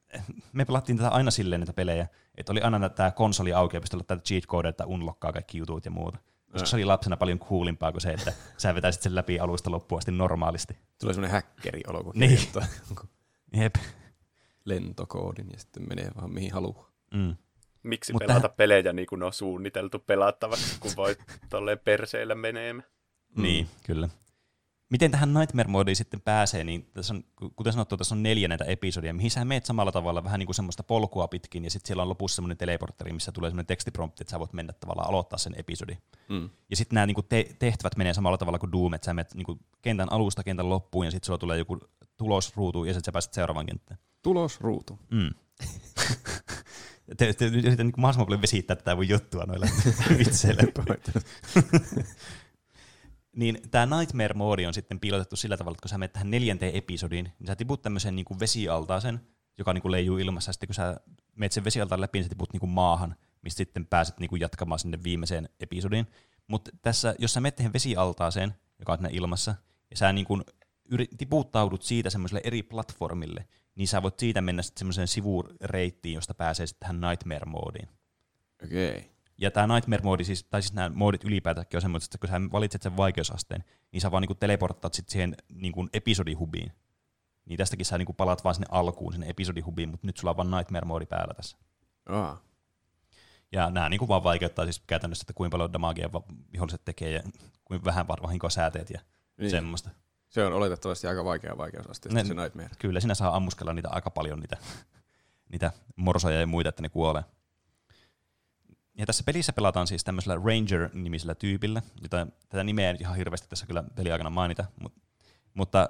me 0.53 0.65
pelattiin 0.65 0.99
tätä 0.99 1.09
aina 1.09 1.31
silleen 1.31 1.61
näitä 1.61 1.73
pelejä, 1.73 2.09
että 2.35 2.53
oli 2.53 2.61
aina 2.61 2.89
tämä 2.89 3.11
konsoli 3.11 3.53
auki 3.53 3.77
ja 3.77 3.81
pystyi 3.81 4.01
tätä 4.01 4.23
cheat 4.23 4.45
codea, 4.47 4.69
että 4.69 4.87
unlokkaa 4.87 5.33
kaikki 5.33 5.59
jutut 5.59 5.85
ja 5.85 5.91
muuta. 5.91 6.19
Koska 6.55 6.67
se 6.69 6.77
oli 6.77 6.85
lapsena 6.85 7.17
paljon 7.17 7.38
coolimpaa 7.38 7.93
kuin 7.93 8.01
se, 8.03 8.11
että 8.11 8.33
sä 8.59 8.75
vetäisit 8.75 9.03
sen 9.03 9.14
läpi 9.14 9.38
alusta 9.38 9.71
loppuun 9.71 9.99
asti 9.99 10.12
normaalisti. 10.12 10.77
Tulee 11.01 11.14
semmoinen 11.14 11.33
häkkeriolo, 11.33 12.05
kun 12.05 12.12
Niin. 12.17 12.38
Jep. 13.62 13.75
lentokoodin 14.64 15.47
ja 15.53 15.59
sitten 15.59 15.88
menee 15.88 16.11
vaan 16.17 16.31
mihin 16.35 16.53
haluaa. 16.53 16.90
Mm. 17.14 17.37
Miksi 17.83 18.12
Mutta- 18.12 18.27
pelata 18.27 18.49
pelejä 18.49 18.93
niin 18.93 19.07
kuin 19.07 19.19
ne 19.19 19.25
on 19.25 19.33
suunniteltu 19.33 19.99
pelattavaksi, 19.99 20.81
kun 20.81 20.90
voi 20.97 21.17
tolleen 21.51 21.79
perseillä 21.79 22.35
menemään? 22.35 22.85
Mm. 23.37 23.43
Niin, 23.43 23.69
kyllä. 23.87 24.09
Miten 24.95 25.11
tähän 25.11 25.35
Nightmare-moodiin 25.35 25.97
sitten 25.97 26.21
pääsee, 26.21 26.65
niin 26.65 26.91
tässä 26.93 27.15
on, 27.15 27.25
kuten 27.57 27.73
sanottu, 27.73 27.97
tässä 27.97 28.15
on 28.15 28.23
neljä 28.23 28.49
näitä 28.49 28.65
episodia, 28.65 29.15
mihin 29.15 29.31
sä 29.31 29.45
meet 29.45 29.67
samalla 29.67 29.93
tavalla 29.93 30.25
vähän 30.25 30.39
niin 30.39 30.47
kuin 30.47 30.55
semmoista 30.55 30.83
polkua 30.83 31.29
pitkin, 31.29 31.65
ja 31.65 31.71
sitten 31.71 31.87
siellä 31.87 32.03
on 32.03 32.09
lopussa 32.09 32.35
semmoinen 32.35 32.57
teleportteri, 32.57 33.13
missä 33.13 33.33
tulee 33.33 33.51
semmoinen 33.51 33.67
tekstiprompti, 33.67 34.23
että 34.23 34.31
sä 34.31 34.39
voit 34.39 34.53
mennä 34.53 34.73
tavallaan 34.73 35.09
aloittaa 35.09 35.39
sen 35.39 35.55
episodin. 35.57 35.99
Mm. 36.29 36.51
Ja 36.71 36.77
sitten 36.77 36.95
nämä 36.95 37.07
niinku 37.07 37.23
te- 37.23 37.57
tehtävät 37.59 37.97
menee 37.97 38.15
samalla 38.15 38.39
tavalla 38.39 38.59
kuin 38.59 38.73
Doom, 38.73 38.95
että 38.95 39.05
sä 39.05 39.15
menet 39.15 39.35
niinku 39.35 39.59
kentän 39.83 40.13
alusta 40.13 40.43
kentän 40.43 40.69
loppuun, 40.69 41.05
ja 41.05 41.11
sitten 41.11 41.27
sulla 41.27 41.39
tulee 41.39 41.59
joku 41.59 41.79
tulosruutu, 42.17 42.85
ja 42.85 42.93
sitten 42.93 43.05
sä 43.05 43.13
pääset 43.13 43.33
seuraavaan 43.33 43.67
kenttään. 43.67 44.01
Tulos 44.23 44.61
ruutu. 44.61 44.99
Mm. 45.11 45.31
te, 47.17 47.35
niin 47.51 47.93
mahdollisimman 47.97 48.27
paljon 48.27 48.43
vesittää 48.43 48.77
tätä 48.77 48.95
mun 48.95 49.09
juttua 49.09 49.45
noilla 49.45 49.67
vitseillä. 50.19 50.63
niin 53.37 53.59
tämä 53.70 53.99
Nightmare 53.99 54.35
moodi 54.35 54.66
on 54.66 54.75
sitten 54.75 55.01
piilotettu 55.01 55.37
sillä 55.37 55.57
tavalla, 55.57 55.75
että 55.75 55.83
kun 55.83 55.88
sä 55.88 55.99
menet 55.99 56.12
tähän 56.12 56.31
neljänteen 56.31 56.75
episodiin, 56.75 57.33
niin 57.38 57.47
sä 57.47 57.57
tiput 57.57 57.83
tämmöisen 57.83 58.16
niin 58.16 58.40
vesialtaaseen, 58.40 59.20
joka 59.59 59.73
niin 59.73 59.83
kuin 59.83 59.92
leijuu 59.92 60.18
ilmassa, 60.18 60.49
ja 60.49 60.53
sitten 60.53 60.66
kun 60.66 60.75
sä 60.75 61.01
menet 61.37 61.53
sen 61.53 61.64
vesialtaan 61.64 62.01
läpi, 62.01 62.18
niin 62.18 62.25
sä 62.25 62.29
tiput 62.29 62.53
niin 62.53 62.61
kuin 62.61 62.70
maahan, 62.70 63.16
mistä 63.42 63.57
sitten 63.57 63.87
pääset 63.87 64.18
niin 64.18 64.29
kuin 64.29 64.40
jatkamaan 64.40 64.79
sinne 64.79 64.99
viimeiseen 65.03 65.49
episodiin. 65.61 66.07
Mutta 66.47 66.70
tässä, 66.83 67.14
jos 67.18 67.35
sä 67.35 67.40
menet 67.40 67.57
tähän 67.57 67.73
vesialtaaseen, 67.73 68.55
joka 68.79 68.92
on 68.92 69.09
ilmassa, 69.11 69.55
ja 69.90 69.97
sä 69.97 70.12
niin 70.12 70.27
kuin 70.27 70.42
tiputtaudut 71.18 71.83
siitä 71.83 72.11
semmoiselle 72.11 72.40
eri 72.44 72.62
platformille, 72.62 73.49
niin 73.75 73.88
sä 73.88 74.03
voit 74.03 74.18
siitä 74.18 74.40
mennä 74.40 74.62
sitten 74.62 74.79
semmoiseen 74.79 75.09
sivureittiin, 75.09 76.14
josta 76.14 76.35
pääsee 76.35 76.66
sitten 76.66 76.81
tähän 76.81 77.01
Nightmare-moodiin. 77.01 77.88
Okei. 78.64 78.99
Okay. 78.99 79.13
Ja 79.38 79.51
tämä 79.51 79.75
Nightmare-moodi, 79.75 80.25
siis, 80.25 80.44
tai 80.44 80.62
siis 80.62 80.73
nämä 80.73 80.90
moodit 80.94 81.25
ylipäätäänkin 81.25 81.77
on 81.77 81.83
semmoista, 81.83 82.07
että 82.07 82.18
kun 82.18 82.29
sä 82.29 82.53
valitset 82.53 82.83
sen 82.83 82.97
vaikeusasteen, 82.97 83.64
niin 83.92 84.01
sä 84.01 84.11
vaan 84.11 84.20
niinku 84.20 84.35
teleporttaat 84.35 84.94
sitten 84.94 85.12
siihen 85.12 85.37
niinku 85.53 85.88
episodihubiin. 85.92 86.73
Niin 87.44 87.59
tästäkin 87.59 87.87
sä 87.87 87.99
niinku 87.99 88.12
palaat 88.12 88.44
vaan 88.44 88.55
sinne 88.55 88.66
alkuun, 88.70 89.12
sinne 89.12 89.29
episodihubiin, 89.29 89.88
mutta 89.88 90.07
nyt 90.07 90.16
sulla 90.16 90.31
on 90.31 90.37
vaan 90.37 90.51
Nightmare-moodi 90.51 91.07
päällä 91.07 91.35
tässä. 91.35 91.57
Ah. 92.07 92.40
Ja 93.53 93.70
nämä 93.70 93.88
niinku 93.88 94.09
vaan 94.09 94.25
vaikeuttaa 94.25 94.64
siis 94.64 94.83
käytännössä, 94.87 95.23
että 95.23 95.33
kuinka 95.33 95.55
paljon 95.55 95.73
damagea 95.73 96.11
viholliset 96.53 96.85
tekee 96.85 97.11
ja 97.11 97.23
kuinka 97.64 97.85
vähän 97.85 98.09
vahinkoa 98.09 98.51
sääteet 98.51 98.90
ja 98.90 99.01
niin. 99.37 99.51
semmoista. 99.51 99.90
Se 100.29 100.47
on 100.47 100.53
oletettavasti 100.53 101.07
aika 101.07 101.25
vaikea 101.25 101.59
vaikeusaste, 101.59 102.09
ne, 102.09 102.25
se 102.25 102.35
Nightmare. 102.35 102.70
Kyllä, 102.79 103.01
siinä 103.01 103.14
saa 103.14 103.37
ammuskella 103.37 103.73
niitä 103.73 103.88
aika 103.88 104.11
paljon, 104.11 104.40
niitä, 104.40 104.57
niitä 105.53 105.73
morsoja 105.97 106.40
ja 106.40 106.47
muita, 106.47 106.68
että 106.68 106.83
ne 106.83 106.88
kuolee. 106.88 107.23
Ja 108.95 109.07
tässä 109.07 109.23
pelissä 109.27 109.53
pelataan 109.53 109.87
siis 109.87 110.05
tämmöisellä 110.05 110.41
Ranger-nimisellä 110.45 111.35
tyypillä, 111.35 111.83
jota 112.03 112.27
tätä 112.49 112.65
nimeä 112.65 112.91
ei 112.91 112.97
ihan 113.01 113.17
hirveästi 113.17 113.49
tässä 113.49 113.67
kyllä 113.67 113.85
peliaikana 113.95 114.31
mainita, 114.31 114.65
mutta, 114.81 115.01
mutta 115.55 115.89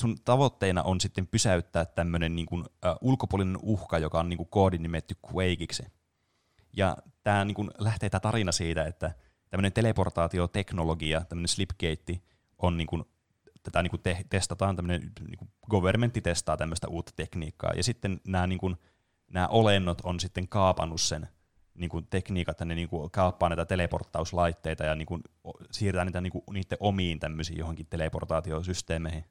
sun 0.00 0.16
tavoitteena 0.24 0.82
on 0.82 1.00
sitten 1.00 1.26
pysäyttää 1.26 1.84
tämmöinen 1.84 2.36
niin 2.36 2.46
kuin, 2.46 2.64
ulkopuolinen 3.00 3.58
uhka, 3.62 3.98
joka 3.98 4.20
on 4.20 4.28
niin 4.28 4.36
kuin 4.36 4.48
koodin 4.48 4.82
nimetty 4.82 5.14
Quakeiksi. 5.26 5.82
Ja 6.72 6.96
tämä 7.22 7.44
niin 7.44 7.70
lähtee 7.78 8.10
tämä 8.10 8.20
tarina 8.20 8.52
siitä, 8.52 8.84
että 8.84 9.14
tämmöinen 9.50 9.72
teleportaatioteknologia, 9.72 11.24
tämmöinen 11.24 11.48
slipgate, 11.48 12.20
on 12.58 12.76
niin 12.76 12.86
kuin, 12.86 13.04
tätä 13.62 13.82
niin 13.82 13.90
kuin 13.90 14.02
te- 14.02 14.24
testataan, 14.30 14.76
tämmöinen 14.76 15.12
niin 15.28 15.50
governmentti 15.70 16.20
testaa 16.20 16.56
tämmöistä 16.56 16.88
uutta 16.88 17.12
tekniikkaa, 17.16 17.72
ja 17.76 17.82
sitten 17.82 18.20
nämä, 18.26 18.46
niin 18.46 18.58
kuin, 18.58 18.76
nämä 19.30 19.48
olennot 19.48 20.00
on 20.04 20.20
sitten 20.20 20.48
kaapannut 20.48 21.00
sen 21.00 21.28
niin 21.74 21.90
kuin 21.90 22.06
tekniikat, 22.10 22.52
että 22.52 22.64
ne 22.64 22.74
niin 22.74 22.88
kuin 22.88 23.10
kaappaa 23.10 23.48
näitä 23.48 23.64
teleporttauslaitteita 23.64 24.84
ja 24.84 24.94
niin 24.94 25.06
kuin 25.06 25.22
siirtää 25.70 26.04
niitä 26.04 26.20
niin 26.20 26.32
kuin 26.32 26.44
niiden 26.52 26.78
omiin 26.80 27.20
tämmöisiin 27.20 27.58
johonkin 27.58 27.86
teleportaatiosysteemeihin. 27.90 29.24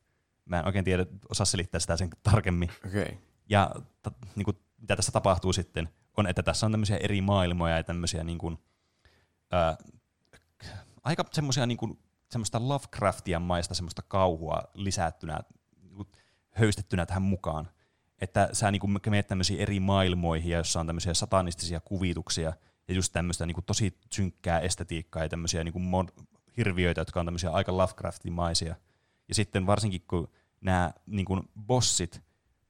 Mä 0.46 0.60
en 0.60 0.66
oikein 0.66 0.86
tiedä, 0.86 1.06
osaa 1.30 1.46
selittää 1.46 1.80
sitä 1.80 1.98
sen 1.98 2.10
tarkemmin. 2.24 2.70
Okay. 2.88 3.06
Ja 3.50 3.72
ta, 4.04 4.12
niin 4.36 4.46
kuin, 4.46 4.58
mitä 4.78 4.96
tässä 4.96 5.12
tapahtuu 5.12 5.54
sitten, 5.54 5.90
on, 6.18 6.28
että 6.28 6.44
tässä 6.44 6.66
on 6.66 6.72
tämmöisiä 6.72 6.98
eri 6.98 7.22
maailmoja 7.22 7.78
ja 7.78 7.84
tämmöisiä 7.84 8.24
niin 8.24 8.38
kuin, 8.38 8.58
ää, 9.52 9.78
aika 11.04 11.26
semmoisia 11.32 11.66
niin 11.66 11.78
kuin, 11.78 12.00
semmoista 12.32 12.68
Lovecraftian 12.68 13.42
maista 13.42 13.74
semmoista 13.74 14.02
kauhua 14.02 14.64
lisättynä, 14.74 15.40
niin 15.82 15.96
kuin, 15.96 16.08
höystettynä 16.52 17.06
tähän 17.06 17.22
mukaan 17.22 17.70
että 18.22 18.50
sä 18.54 18.72
niin 18.72 18.82
menet 19.10 19.28
tämmöisiin 19.28 19.60
eri 19.60 19.80
maailmoihin, 19.80 20.52
joissa 20.52 20.80
on 20.80 20.88
tämmöisiä 20.88 21.14
satanistisia 21.14 21.80
kuvituksia 21.80 22.54
ja 22.88 22.94
just 22.94 23.14
tämmöistä 23.14 23.46
niin 23.46 23.64
tosi 23.66 23.98
synkkää 24.14 24.60
estetiikkaa 24.60 25.24
ja 25.24 25.30
tämmöisiä 25.30 25.64
niin 25.64 25.74
mod- 25.82 26.24
hirviöitä, 26.58 27.02
jotka 27.02 27.20
on 27.20 27.26
tämmöisiä 27.26 27.50
aika 27.50 27.78
Lovecraftimaisia. 27.78 28.76
Ja 29.28 29.36
sitten 29.36 29.66
varsinkin 29.66 30.02
kun 30.08 30.28
nämä 30.62 30.94
niin 31.06 31.26
kuin 31.26 31.42
bossit 31.66 32.22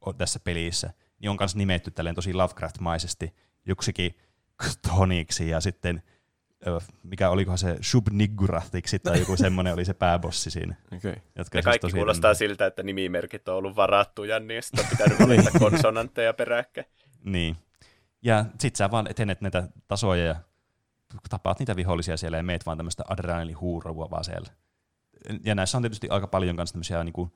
on 0.02 0.18
tässä 0.18 0.40
pelissä, 0.40 0.94
niin 1.20 1.30
on 1.30 1.38
myös 1.40 1.56
nimetty 1.56 1.92
tälleen 1.92 2.16
tosi 2.16 2.34
Lovecraft-maisesti 2.34 3.36
joksikin 3.66 4.18
Toniksi 4.88 5.50
ja 5.50 5.62
sitten 5.62 6.04
mikä 7.04 7.30
olikohan 7.30 7.58
se 7.58 7.78
Shubnigurahtiksi 7.84 9.00
tai 9.00 9.20
joku 9.20 9.38
semmoinen 9.38 9.74
oli 9.74 9.86
se 9.86 9.94
pääbossi 9.94 10.52
siinä. 10.52 10.76
Okay. 10.98 11.16
Jotka 11.36 11.58
ja 11.58 11.62
siis 11.62 11.64
kaikki 11.64 11.92
kuulostaa 11.92 12.34
siltä, 12.34 12.66
että 12.66 12.84
nimimerkit 12.84 13.48
on 13.48 13.56
ollut 13.56 13.76
varattuja, 13.76 14.40
niin 14.40 14.64
sitten 14.64 14.86
on 14.86 14.90
pitänyt 14.90 15.20
valita 15.20 15.60
konsonantteja 15.60 16.34
peräkkäin. 16.34 16.88
Niin. 17.24 17.56
Ja 18.22 18.46
sit 18.60 18.76
sä 18.76 18.92
vaan 18.92 19.08
etenet 19.10 19.42
näitä 19.42 19.68
tasoja 19.88 20.26
ja 20.26 20.36
tapaat 21.30 21.60
niitä 21.60 21.76
vihollisia 21.76 22.18
siellä 22.18 22.38
ja 22.38 22.44
meet 22.44 22.66
vaan 22.66 22.78
tämmöistä 22.78 23.04
adrenalihuurua 23.08 24.10
vaan 24.10 24.24
siellä. 24.24 24.50
Ja 25.46 25.56
näissä 25.56 25.78
on 25.78 25.82
tietysti 25.82 26.10
aika 26.10 26.28
paljon 26.28 26.56
kanssa 26.56 26.74
tämmöisiä, 26.74 27.04
niin 27.04 27.14
kuin, 27.14 27.32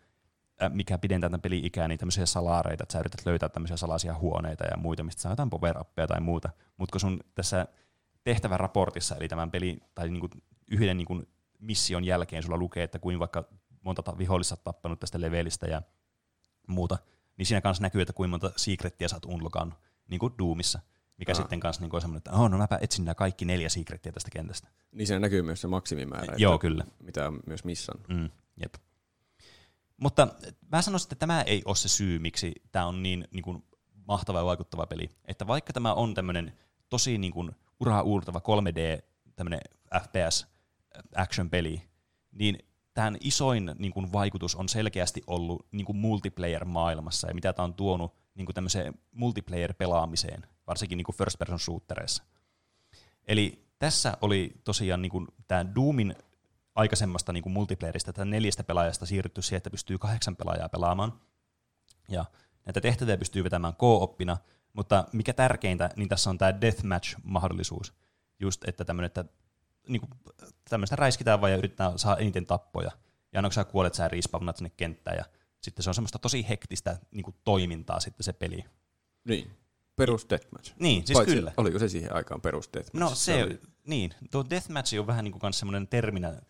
mikä 0.69 0.97
pidentää 0.97 1.29
tämän 1.29 1.41
pelin 1.41 1.65
ikää, 1.65 1.87
niin 1.87 1.99
tämmöisiä 1.99 2.25
salareita, 2.25 2.83
että 2.83 2.93
sä 2.93 2.99
yrität 2.99 3.25
löytää 3.25 3.49
tämmöisiä 3.49 3.77
salaisia 3.77 4.13
huoneita 4.13 4.63
ja 4.63 4.77
muita, 4.77 5.03
mistä 5.03 5.21
saa 5.21 5.31
jotain 5.31 5.49
power 5.49 5.75
tai 6.07 6.21
muuta. 6.21 6.49
Mutta 6.77 6.91
kun 6.91 7.01
sun 7.01 7.19
tässä 7.35 7.67
tehtävän 8.23 8.59
raportissa, 8.59 9.15
eli 9.15 9.27
tämän 9.27 9.51
pelin 9.51 9.81
tai 9.95 10.09
niin 10.09 10.19
kuin 10.19 10.31
yhden 10.71 10.97
niin 10.97 11.05
kuin 11.05 11.27
mission 11.59 12.03
jälkeen 12.03 12.43
sulla 12.43 12.57
lukee, 12.57 12.83
että 12.83 12.99
kuin 12.99 13.19
vaikka 13.19 13.43
monta 13.81 14.17
vihollista 14.17 14.57
tappanut 14.57 14.99
tästä 14.99 15.21
levelistä 15.21 15.67
ja 15.67 15.81
muuta, 16.67 16.97
niin 17.37 17.45
siinä 17.45 17.61
kanssa 17.61 17.81
näkyy, 17.81 18.01
että 18.01 18.13
kuinka 18.13 18.29
monta 18.29 18.51
secrettiä 18.55 19.07
sä 19.07 19.15
oot 19.15 19.25
unlokannut, 19.25 19.79
niin 20.07 20.19
kuin 20.19 20.33
Doomissa, 20.37 20.79
mikä 21.17 21.31
Aha. 21.31 21.41
sitten 21.41 21.59
kanssa 21.59 21.81
niin 21.81 21.95
on 21.95 22.01
semmoinen, 22.01 22.17
että 22.17 22.31
oh, 22.31 22.49
no 22.49 22.57
mäpä 22.57 22.79
etsin 22.81 23.05
nämä 23.05 23.15
kaikki 23.15 23.45
neljä 23.45 23.69
secrettiä 23.69 24.11
tästä 24.11 24.29
kentästä. 24.31 24.67
Niin 24.91 25.07
siinä 25.07 25.19
näkyy 25.19 25.41
myös 25.41 25.61
se 25.61 25.67
maksimimäärä, 25.67 26.35
Joo, 26.37 26.59
kyllä. 26.59 26.85
mitä 27.03 27.27
on 27.27 27.39
myös 27.45 27.63
missan. 27.63 27.99
Mm, 28.07 28.29
jep. 28.61 28.73
Mutta 29.97 30.27
mä 30.71 30.81
sanoisin, 30.81 31.05
että 31.05 31.15
tämä 31.15 31.41
ei 31.41 31.61
ole 31.65 31.75
se 31.75 31.89
syy, 31.89 32.19
miksi 32.19 32.53
tämä 32.71 32.85
on 32.85 33.03
niin, 33.03 33.27
niin 33.31 33.43
kuin 33.43 33.63
mahtava 34.07 34.37
ja 34.37 34.45
vaikuttava 34.45 34.85
peli. 34.85 35.09
Että 35.25 35.47
vaikka 35.47 35.73
tämä 35.73 35.93
on 35.93 36.13
tämmöinen 36.13 36.53
tosi 36.89 37.17
niin 37.17 37.33
kuin 37.33 37.51
uraa 37.83 38.01
uurtava 38.01 38.39
3D 38.39 39.03
tämmöinen 39.35 39.59
FPS 40.03 40.47
action-peli, 41.15 41.81
niin 42.31 42.57
tämän 42.93 43.17
isoin 43.19 43.71
niin 43.79 43.93
kuin, 43.93 44.11
vaikutus 44.13 44.55
on 44.55 44.69
selkeästi 44.69 45.23
ollut 45.27 45.67
niin 45.71 45.85
kuin 45.85 45.97
multiplayer-maailmassa 45.97 47.27
ja 47.27 47.33
mitä 47.33 47.53
tämä 47.53 47.63
on 47.63 47.73
tuonut 47.73 48.13
niin 48.35 48.45
kuin 48.45 48.55
tämmöiseen 48.55 48.93
multiplayer-pelaamiseen, 49.11 50.47
varsinkin 50.67 50.97
niin 50.97 51.05
kuin 51.05 51.15
first 51.15 51.39
person 51.39 51.59
shootereissa. 51.59 52.23
Eli 53.27 53.65
tässä 53.79 54.17
oli 54.21 54.53
tosiaan 54.63 55.01
niin 55.01 55.11
kuin, 55.11 55.27
tämä 55.47 55.75
Doomin 55.75 56.15
aikaisemmasta 56.75 57.33
niin 57.33 57.43
kuin 57.43 57.53
multiplayerista, 57.53 58.13
tätä 58.13 58.25
neljästä 58.25 58.63
pelaajasta 58.63 59.05
siirrytty 59.05 59.41
siihen, 59.41 59.57
että 59.57 59.69
pystyy 59.69 59.97
kahdeksan 59.97 60.35
pelaajaa 60.35 60.69
pelaamaan. 60.69 61.13
Ja 62.09 62.25
näitä 62.65 62.81
tehtäviä 62.81 63.17
pystyy 63.17 63.43
vetämään 63.43 63.73
k-oppina, 63.73 64.37
mutta 64.73 65.05
mikä 65.13 65.33
tärkeintä, 65.33 65.89
niin 65.95 66.09
tässä 66.09 66.29
on 66.29 66.37
tämä 66.37 66.61
deathmatch-mahdollisuus. 66.61 67.93
Just, 68.39 68.67
että 68.67 68.85
tämmöinen, 68.85 69.05
että 69.05 69.25
niin 69.87 69.99
kuin, 69.99 70.11
tämmöistä 70.69 70.95
räiskitään 70.95 71.41
vaan 71.41 71.51
ja 71.51 71.57
yritetään 71.57 71.99
saada 71.99 72.21
eniten 72.21 72.45
tappoja. 72.45 72.91
Ja 73.33 73.37
aina 73.37 73.47
kun 73.49 73.53
sä 73.53 73.63
kuolet, 73.63 73.93
sä 73.93 74.07
respawnat 74.07 74.57
sinne 74.57 74.71
kenttään. 74.77 75.17
Ja 75.17 75.25
sitten 75.61 75.83
se 75.83 75.89
on 75.89 75.93
semmoista 75.93 76.19
tosi 76.19 76.45
hektistä 76.49 76.97
niin 77.11 77.23
kuin, 77.23 77.35
toimintaa 77.43 77.99
sitten 77.99 78.23
se 78.23 78.33
peli. 78.33 78.65
Niin. 79.23 79.51
Perus 79.95 80.25
deathmatch. 80.29 80.73
Niin, 80.79 81.07
siis 81.07 81.17
Paitsi, 81.17 81.35
kyllä. 81.35 81.51
Oliko 81.57 81.79
se 81.79 81.89
siihen 81.89 82.15
aikaan 82.15 82.41
perus 82.41 82.69
deathmatch? 82.73 82.99
No 82.99 83.09
se, 83.09 83.15
se 83.15 83.43
oli... 83.43 83.59
niin. 83.87 84.13
Tuo 84.31 84.45
deathmatch 84.49 84.99
on 84.99 85.07
vähän 85.07 85.25
niin 85.25 85.39
kuin 85.39 85.53
semmoinen 85.53 85.87
terminä 85.87 86.41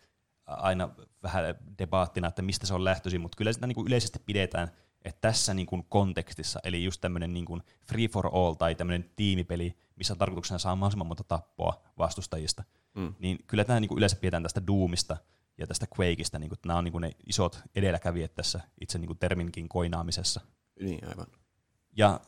aina 0.46 0.88
vähän 1.22 1.44
debaattina, 1.78 2.28
että 2.28 2.42
mistä 2.42 2.66
se 2.66 2.74
on 2.74 2.84
lähtöisin, 2.84 3.20
mutta 3.20 3.36
kyllä 3.36 3.52
sitä 3.52 3.66
niin 3.66 3.74
kuin 3.74 3.86
yleisesti 3.86 4.18
pidetään– 4.26 4.70
että 5.04 5.20
tässä 5.20 5.54
niin 5.54 5.66
kuin 5.66 5.86
kontekstissa, 5.88 6.60
eli 6.64 6.84
just 6.84 7.00
tämmöinen 7.00 7.34
niin 7.34 7.44
kuin 7.44 7.62
free 7.88 8.08
for 8.08 8.30
all 8.32 8.54
tai 8.54 8.74
tämmöinen 8.74 9.10
tiimipeli, 9.16 9.76
missä 9.96 10.14
tarkoituksena 10.14 10.58
saa 10.58 10.76
mahdollisimman 10.76 11.06
monta 11.06 11.24
tappoa 11.24 11.82
vastustajista, 11.98 12.64
mm. 12.94 13.14
niin 13.18 13.38
kyllä 13.46 13.64
tämä 13.64 13.80
niin 13.80 13.88
kuin 13.88 13.98
yleensä 13.98 14.16
pidetään 14.16 14.42
tästä 14.42 14.66
Doomista 14.66 15.16
ja 15.58 15.66
tästä 15.66 15.86
Quakeista, 16.00 16.38
niin 16.38 16.48
kuin, 16.48 16.56
että 16.56 16.68
nämä 16.68 16.78
on 16.78 16.84
niin 16.84 16.92
kuin 16.92 17.02
ne 17.02 17.12
isot 17.26 17.62
edelläkävijät 17.74 18.34
tässä 18.34 18.60
itse 18.80 18.98
niin 18.98 19.06
kuin 19.06 19.18
terminkin 19.18 19.68
koinaamisessa. 19.68 20.40
Niin, 20.80 21.08
aivan. 21.08 21.26
Ja 21.96 22.20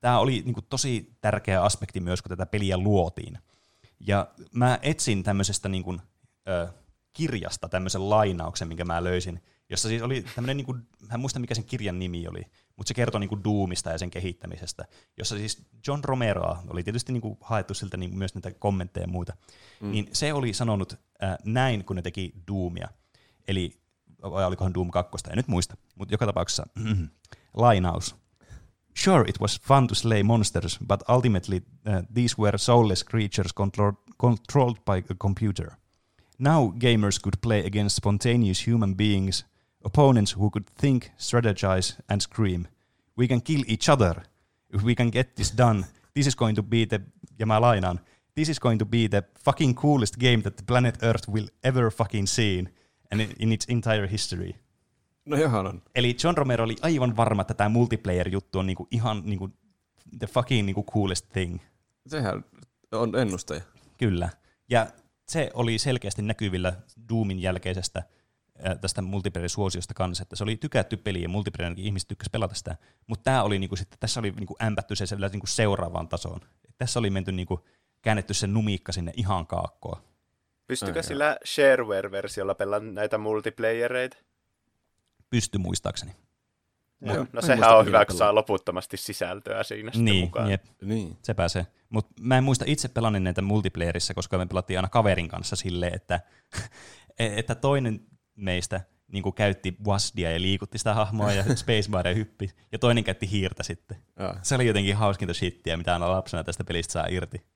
tämä 0.00 0.18
oli 0.18 0.42
niin 0.44 0.54
kuin 0.54 0.66
tosi 0.68 1.16
tärkeä 1.20 1.62
aspekti 1.62 2.00
myös, 2.00 2.22
kun 2.22 2.28
tätä 2.28 2.46
peliä 2.46 2.78
luotiin. 2.78 3.38
Ja 4.00 4.28
mä 4.54 4.78
etsin 4.82 5.22
tämmöisestä 5.22 5.68
niin 5.68 5.84
kuin, 5.84 6.02
ö, 6.48 6.68
kirjasta 7.12 7.68
tämmöisen 7.68 8.10
lainauksen, 8.10 8.68
minkä 8.68 8.84
mä 8.84 9.04
löysin, 9.04 9.42
jossa 9.72 9.88
siis 9.88 10.02
oli 10.02 10.24
tämmöinen, 10.34 10.56
niin 10.56 10.64
kuin, 10.64 10.78
mä 11.08 11.14
en 11.14 11.20
muista 11.20 11.38
mikä 11.38 11.54
sen 11.54 11.64
kirjan 11.64 11.98
nimi 11.98 12.28
oli, 12.28 12.42
mutta 12.76 12.88
se 12.88 12.94
kertoi 12.94 13.20
niin 13.20 13.28
kuin 13.28 13.44
Doomista 13.44 13.90
ja 13.90 13.98
sen 13.98 14.10
kehittämisestä, 14.10 14.84
jossa 15.18 15.36
siis 15.36 15.62
John 15.86 16.04
Romero 16.04 16.56
oli 16.68 16.82
tietysti 16.82 17.12
niin 17.12 17.20
kuin 17.20 17.38
haettu 17.40 17.74
siltä 17.74 17.96
niin 17.96 18.18
myös 18.18 18.34
näitä 18.34 18.52
kommentteja 18.58 19.04
ja 19.04 19.08
muuta, 19.08 19.36
mm. 19.80 19.90
niin 19.90 20.08
se 20.12 20.32
oli 20.32 20.52
sanonut 20.52 20.92
äh, 21.22 21.36
näin, 21.44 21.84
kun 21.84 21.96
ne 21.96 22.02
teki 22.02 22.32
Doomia, 22.48 22.88
eli 23.48 23.80
vai 24.22 24.44
olikohan 24.44 24.74
Doom 24.74 24.90
2, 24.90 25.10
en 25.30 25.36
nyt 25.36 25.48
muista, 25.48 25.76
mutta 25.94 26.14
joka 26.14 26.26
tapauksessa 26.26 26.66
lainaus. 27.54 28.16
Sure, 28.94 29.24
it 29.28 29.40
was 29.40 29.60
fun 29.60 29.86
to 29.86 29.94
slay 29.94 30.22
monsters, 30.22 30.78
but 30.86 31.02
ultimately 31.08 31.56
uh, 31.56 32.02
these 32.14 32.36
were 32.38 32.58
soulless 32.58 33.04
creatures 33.04 33.52
control- 33.60 34.14
controlled 34.20 34.76
by 34.84 35.04
a 35.10 35.14
computer. 35.18 35.72
Now 36.38 36.72
gamers 36.72 37.18
could 37.22 37.34
play 37.40 37.66
against 37.66 37.96
spontaneous 37.96 38.66
human 38.66 38.94
beings, 38.94 39.44
opponents 39.84 40.36
who 40.36 40.50
could 40.50 40.64
think, 40.80 41.04
strategize, 41.04 42.02
and 42.08 42.20
scream. 42.20 42.66
We 43.18 43.28
can 43.28 43.42
kill 43.42 43.62
each 43.66 43.88
other. 43.88 44.22
If 44.74 44.82
we 44.82 44.94
can 44.94 45.10
get 45.10 45.34
this 45.34 45.58
done, 45.58 45.84
this 46.14 46.26
is 46.26 46.36
going 46.36 46.56
to 46.56 46.62
be 46.62 46.86
the, 46.86 47.00
ja 47.38 47.46
mä 47.46 47.60
lainaan, 47.60 48.00
this 48.34 48.48
is 48.48 48.60
going 48.60 48.78
to 48.78 48.86
be 48.86 49.08
the 49.10 49.22
fucking 49.44 49.74
coolest 49.74 50.16
game 50.16 50.42
that 50.42 50.56
the 50.56 50.64
planet 50.66 51.02
Earth 51.02 51.28
will 51.28 51.48
ever 51.64 51.90
fucking 51.90 52.26
seen 52.26 52.68
and 53.10 53.20
in, 53.38 53.52
its 53.52 53.66
entire 53.68 54.06
history. 54.06 54.54
No 55.26 55.36
johan 55.36 55.66
on. 55.66 55.82
Eli 55.94 56.16
John 56.24 56.36
Romero 56.36 56.64
oli 56.64 56.76
aivan 56.82 57.16
varma, 57.16 57.42
että 57.42 57.54
tämä 57.54 57.68
multiplayer-juttu 57.68 58.58
on 58.58 58.66
niinku 58.66 58.88
ihan 58.90 59.22
niinku 59.24 59.50
the 60.18 60.26
fucking 60.26 60.66
niinku 60.66 60.84
coolest 60.84 61.28
thing. 61.28 61.58
Sehän 62.06 62.44
on 62.92 63.14
ennustaja. 63.16 63.60
Kyllä. 63.98 64.28
Ja 64.70 64.86
se 65.28 65.50
oli 65.54 65.78
selkeästi 65.78 66.22
näkyvillä 66.22 66.72
Doomin 67.08 67.38
jälkeisestä 67.38 68.02
tästä 68.80 69.02
multiplayer-suosiosta 69.02 69.94
kanssa, 69.94 70.22
että 70.22 70.36
se 70.36 70.44
oli 70.44 70.56
tykätty 70.56 70.96
peli 70.96 71.22
ja 71.22 71.28
multiplayerinkin 71.28 71.84
ihmiset 71.84 72.08
tykkäs 72.08 72.28
pelata 72.32 72.54
sitä, 72.54 72.76
mutta 73.06 73.22
tämä 73.24 73.42
oli 73.42 73.58
niinku 73.58 73.76
sitten, 73.76 73.98
tässä 73.98 74.20
oli 74.20 74.30
niinku 74.30 74.56
ämpätty 74.62 74.96
se 74.96 75.16
vielä 75.16 75.28
niinku 75.28 75.46
seuraavaan 75.46 76.08
tasoon. 76.08 76.40
Et 76.68 76.74
tässä 76.78 76.98
oli 76.98 77.10
menty 77.10 77.32
niinku, 77.32 77.64
käännetty 78.02 78.34
se 78.34 78.46
numiikka 78.46 78.92
sinne 78.92 79.12
ihan 79.16 79.46
kaakkoon. 79.46 80.02
Pystykö 80.66 80.98
Ai, 80.98 81.04
sillä 81.04 81.36
shareware-versiolla 81.44 82.54
pelaamaan 82.54 82.94
näitä 82.94 83.18
multiplayereita? 83.18 84.16
Pysty 85.30 85.58
muistaakseni. 85.58 86.12
No, 87.00 87.14
Joo, 87.14 87.26
no 87.32 87.40
en 87.40 87.46
sehän 87.46 87.76
on 87.78 87.86
hyvä, 87.86 88.04
kun 88.04 88.16
saa 88.16 88.34
loputtomasti 88.34 88.96
sisältöä 88.96 89.62
siinä 89.62 89.90
sitten 89.90 90.04
Niin, 90.04 90.24
mukaan. 90.24 90.50
jep, 90.50 90.64
Niin. 90.82 91.18
se. 91.46 91.66
Mutta 91.88 92.12
mä 92.20 92.38
en 92.38 92.44
muista 92.44 92.64
itse 92.68 92.88
pelanneen 92.88 93.24
näitä 93.24 93.42
multiplayerissa, 93.42 94.14
koska 94.14 94.38
me 94.38 94.46
pelattiin 94.46 94.78
aina 94.78 94.88
kaverin 94.88 95.28
kanssa 95.28 95.56
silleen, 95.56 95.94
että, 95.94 96.20
että 97.18 97.54
toinen 97.54 98.00
meistä 98.36 98.80
niin 99.12 99.22
kuin 99.22 99.34
käytti 99.34 99.76
Wasdia 99.86 100.30
ja 100.32 100.40
liikutti 100.40 100.78
sitä 100.78 100.94
hahmoa 100.94 101.32
ja 101.32 101.44
Spacebaria 101.56 102.14
hyppi, 102.14 102.50
ja 102.72 102.78
toinen 102.78 103.04
käytti 103.04 103.30
hiirtä 103.30 103.62
sitten. 103.62 103.96
Ah. 104.16 104.38
Se 104.42 104.54
oli 104.54 104.66
jotenkin 104.66 104.96
hauskinta 104.96 105.34
shittiä, 105.34 105.76
mitä 105.76 105.92
aina 105.92 106.10
lapsena 106.10 106.44
tästä 106.44 106.64
pelistä 106.64 106.92
saa 106.92 107.06
irti. 107.10 107.46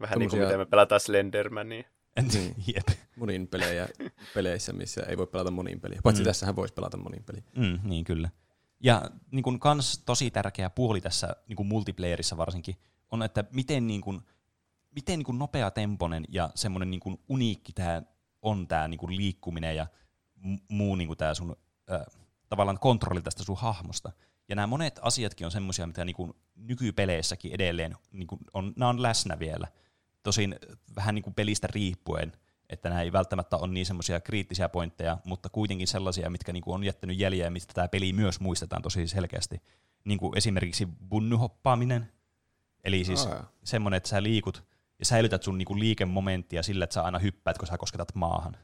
Vähän 0.00 0.18
niin 0.18 0.30
kuin 0.30 0.42
miten 0.42 0.58
me 0.58 0.66
pelataan 0.66 1.00
Slendermania. 1.00 1.84
Niin. 2.32 2.54
Jep. 2.74 2.88
Monin 3.16 3.48
pelejä 3.48 3.88
peleissä, 4.34 4.72
missä 4.72 5.02
ei 5.02 5.16
voi 5.16 5.26
pelata 5.26 5.50
monin 5.50 5.80
peliä. 5.80 6.00
Paitsi 6.02 6.22
Mm. 6.22 6.24
tässähän 6.26 6.56
voisi 6.56 6.74
pelata 6.74 6.96
monin 6.96 7.24
peliä. 7.24 7.42
Mm, 7.56 7.78
niin 7.84 8.04
kyllä. 8.04 8.30
Ja 8.80 9.10
niin 9.30 9.42
kun 9.42 9.60
kans 9.60 10.02
tosi 10.06 10.30
tärkeä 10.30 10.70
puoli 10.70 11.00
tässä 11.00 11.36
niin 11.48 11.56
kun 11.56 11.66
multiplayerissa 11.66 12.36
varsinkin 12.36 12.76
on, 13.10 13.22
että 13.22 13.44
miten, 13.52 13.86
niin 13.86 14.00
kun, 14.00 14.22
miten 14.94 15.18
niin 15.18 15.26
kun 15.26 15.38
nopea 15.38 15.70
temponen 15.70 16.24
ja 16.28 16.50
semmoinen 16.54 16.90
niin 16.90 17.00
kun 17.00 17.18
uniikki 17.28 17.72
tää 17.72 18.02
on 18.42 18.68
tämä 18.68 18.88
niin 18.88 18.98
kun 18.98 19.16
liikkuminen 19.16 19.76
ja 19.76 19.86
muu 20.68 20.94
niin 20.94 21.16
tämä 21.16 21.34
sun 21.34 21.56
äh, 21.92 22.00
tavallaan 22.48 22.78
kontrolli 22.78 23.22
tästä 23.22 23.44
sun 23.44 23.56
hahmosta. 23.56 24.12
Ja 24.48 24.56
nämä 24.56 24.66
monet 24.66 25.00
asiatkin 25.02 25.44
on 25.44 25.50
semmoisia, 25.50 25.86
mitä 25.86 26.04
niin 26.04 26.16
kun 26.16 26.34
nykypeleissäkin 26.56 27.52
edelleen 27.52 27.96
niin 28.12 28.26
kun 28.26 28.38
on, 28.54 28.72
nämä 28.76 28.88
on 28.88 29.02
läsnä 29.02 29.38
vielä. 29.38 29.68
Tosin 30.22 30.56
vähän 30.96 31.14
niin 31.14 31.22
kuin 31.22 31.34
pelistä 31.34 31.66
riippuen, 31.66 32.32
että 32.68 32.88
nämä 32.88 33.02
ei 33.02 33.12
välttämättä 33.12 33.56
ole 33.56 33.72
niin 33.72 33.86
semmoisia 33.86 34.20
kriittisiä 34.20 34.68
pointteja, 34.68 35.18
mutta 35.24 35.48
kuitenkin 35.48 35.88
sellaisia, 35.88 36.30
mitkä 36.30 36.52
niinku 36.52 36.72
on 36.72 36.84
jättänyt 36.84 37.18
jäljeä 37.18 37.46
ja 37.46 37.50
mistä 37.50 37.74
tämä 37.74 37.88
peli 37.88 38.12
myös 38.12 38.40
muistetaan 38.40 38.82
tosi 38.82 39.08
selkeästi. 39.08 39.62
Niin 40.04 40.18
kuin 40.18 40.38
esimerkiksi 40.38 40.88
bunnyhoppaaminen, 41.08 42.12
eli 42.84 43.04
siis 43.04 43.24
joo. 43.24 43.42
semmoinen, 43.64 43.96
että 43.96 44.08
sä 44.08 44.22
liikut 44.22 44.64
ja 44.98 45.04
säilytät 45.04 45.42
sun 45.42 45.58
niinku 45.58 45.78
liikemomenttia 45.78 46.62
sillä, 46.62 46.84
että 46.84 46.94
sä 46.94 47.02
aina 47.02 47.18
hyppäät, 47.18 47.58
kun 47.58 47.68
sä 47.68 47.78
kosketat 47.78 48.14
maahan. 48.14 48.56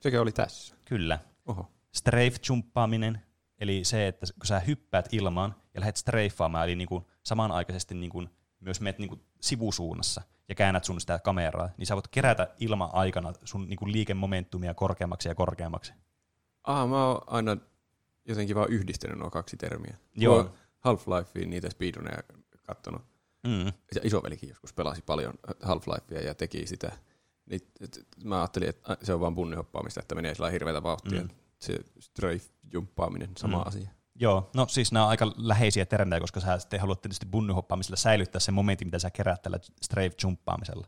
Sekä 0.00 0.20
oli 0.20 0.32
tässä. 0.32 0.74
Kyllä. 0.84 1.18
Oho. 1.46 1.66
Strafe-jumppaaminen, 1.92 3.18
eli 3.58 3.84
se, 3.84 4.08
että 4.08 4.26
kun 4.38 4.46
sä 4.46 4.60
hyppäät 4.60 5.08
ilmaan 5.12 5.54
ja 5.74 5.80
lähdet 5.80 5.96
strafaamaan, 5.96 6.64
eli 6.64 6.76
niinku 6.76 7.10
samanaikaisesti 7.22 7.94
niinku 7.94 8.24
myös 8.60 8.80
menet 8.80 8.98
niinku 8.98 9.18
sivusuunnassa 9.40 10.22
ja 10.48 10.54
käännät 10.54 10.84
sun 10.84 11.00
sitä 11.00 11.18
kameraa, 11.18 11.68
niin 11.76 11.86
sä 11.86 11.94
voit 11.94 12.08
kerätä 12.08 12.48
ilma-aikana 12.60 13.32
sun 13.44 13.68
niinku 13.68 13.88
liikemomentumia 13.88 14.74
korkeammaksi 14.74 15.28
ja 15.28 15.34
korkeammaksi. 15.34 15.92
Ah, 16.64 16.88
mä 16.88 17.06
oon 17.06 17.20
aina 17.26 17.56
jotenkin 18.24 18.56
vaan 18.56 18.70
yhdistänyt 18.70 19.18
nuo 19.18 19.30
kaksi 19.30 19.56
termiä. 19.56 19.96
Joo. 20.16 20.36
Mä 20.36 20.42
oon 20.42 20.52
Half-Lifein 20.78 21.46
niitä 21.46 21.70
speedruneja 21.70 22.22
kattonut. 22.62 23.02
Mm. 23.46 23.66
Ja 23.66 24.00
isovelikin 24.02 24.48
joskus 24.48 24.72
pelasi 24.72 25.02
paljon 25.02 25.34
Half-Lifea 25.62 26.24
ja 26.26 26.34
teki 26.34 26.66
sitä. 26.66 26.92
Niin, 27.50 27.60
et, 27.80 27.96
et, 27.96 28.06
mä 28.24 28.38
ajattelin, 28.40 28.68
että 28.68 28.96
se 29.02 29.14
on 29.14 29.20
vaan 29.20 29.34
bunnihoppaamista, 29.34 30.00
että 30.00 30.14
menee 30.14 30.34
sillä 30.34 30.50
hirveätä 30.50 30.82
vauhtia. 30.82 31.22
Mm. 31.22 31.28
Se 31.58 31.78
strafe-jumppaaminen, 32.00 33.30
sama 33.38 33.56
Mm. 33.58 33.62
asia. 33.66 33.90
Joo, 34.20 34.50
no 34.54 34.66
siis 34.68 34.92
nämä 34.92 35.04
on 35.04 35.10
aika 35.10 35.32
läheisiä 35.36 35.86
termejä, 35.86 36.20
koska 36.20 36.40
sä 36.40 36.58
sitten 36.58 36.80
haluat 36.80 37.02
tietysti 37.02 37.26
bunnyhoppaamisella 37.26 37.96
säilyttää 37.96 38.40
sen 38.40 38.54
momentin, 38.54 38.86
mitä 38.86 38.98
sä 38.98 39.10
kerät 39.10 39.42
tällä 39.42 39.58
strafe-jumppaamisella. 39.84 40.86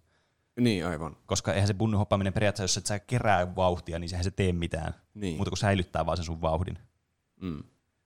Niin, 0.61 0.87
aivan. 0.87 1.17
Koska 1.27 1.53
eihän 1.55 1.67
se 1.67 1.75
bunnyhoppaaminen 1.75 2.33
periaatteessa, 2.33 2.63
jos 2.65 2.77
et 2.83 2.87
sä 2.87 2.99
kerää 2.99 3.57
vauhtia, 3.57 3.99
niin 3.99 4.09
sehän 4.09 4.25
se 4.25 4.31
tee 4.31 4.53
mitään, 4.53 4.95
Niin. 5.15 5.37
muuta 5.37 5.51
kuin 5.51 5.59
säilyttää 5.59 6.07
vaan 6.07 6.17
sen 6.17 6.27
sun 6.27 6.41
vauhdin. 6.41 6.79
Mm. 7.41 7.63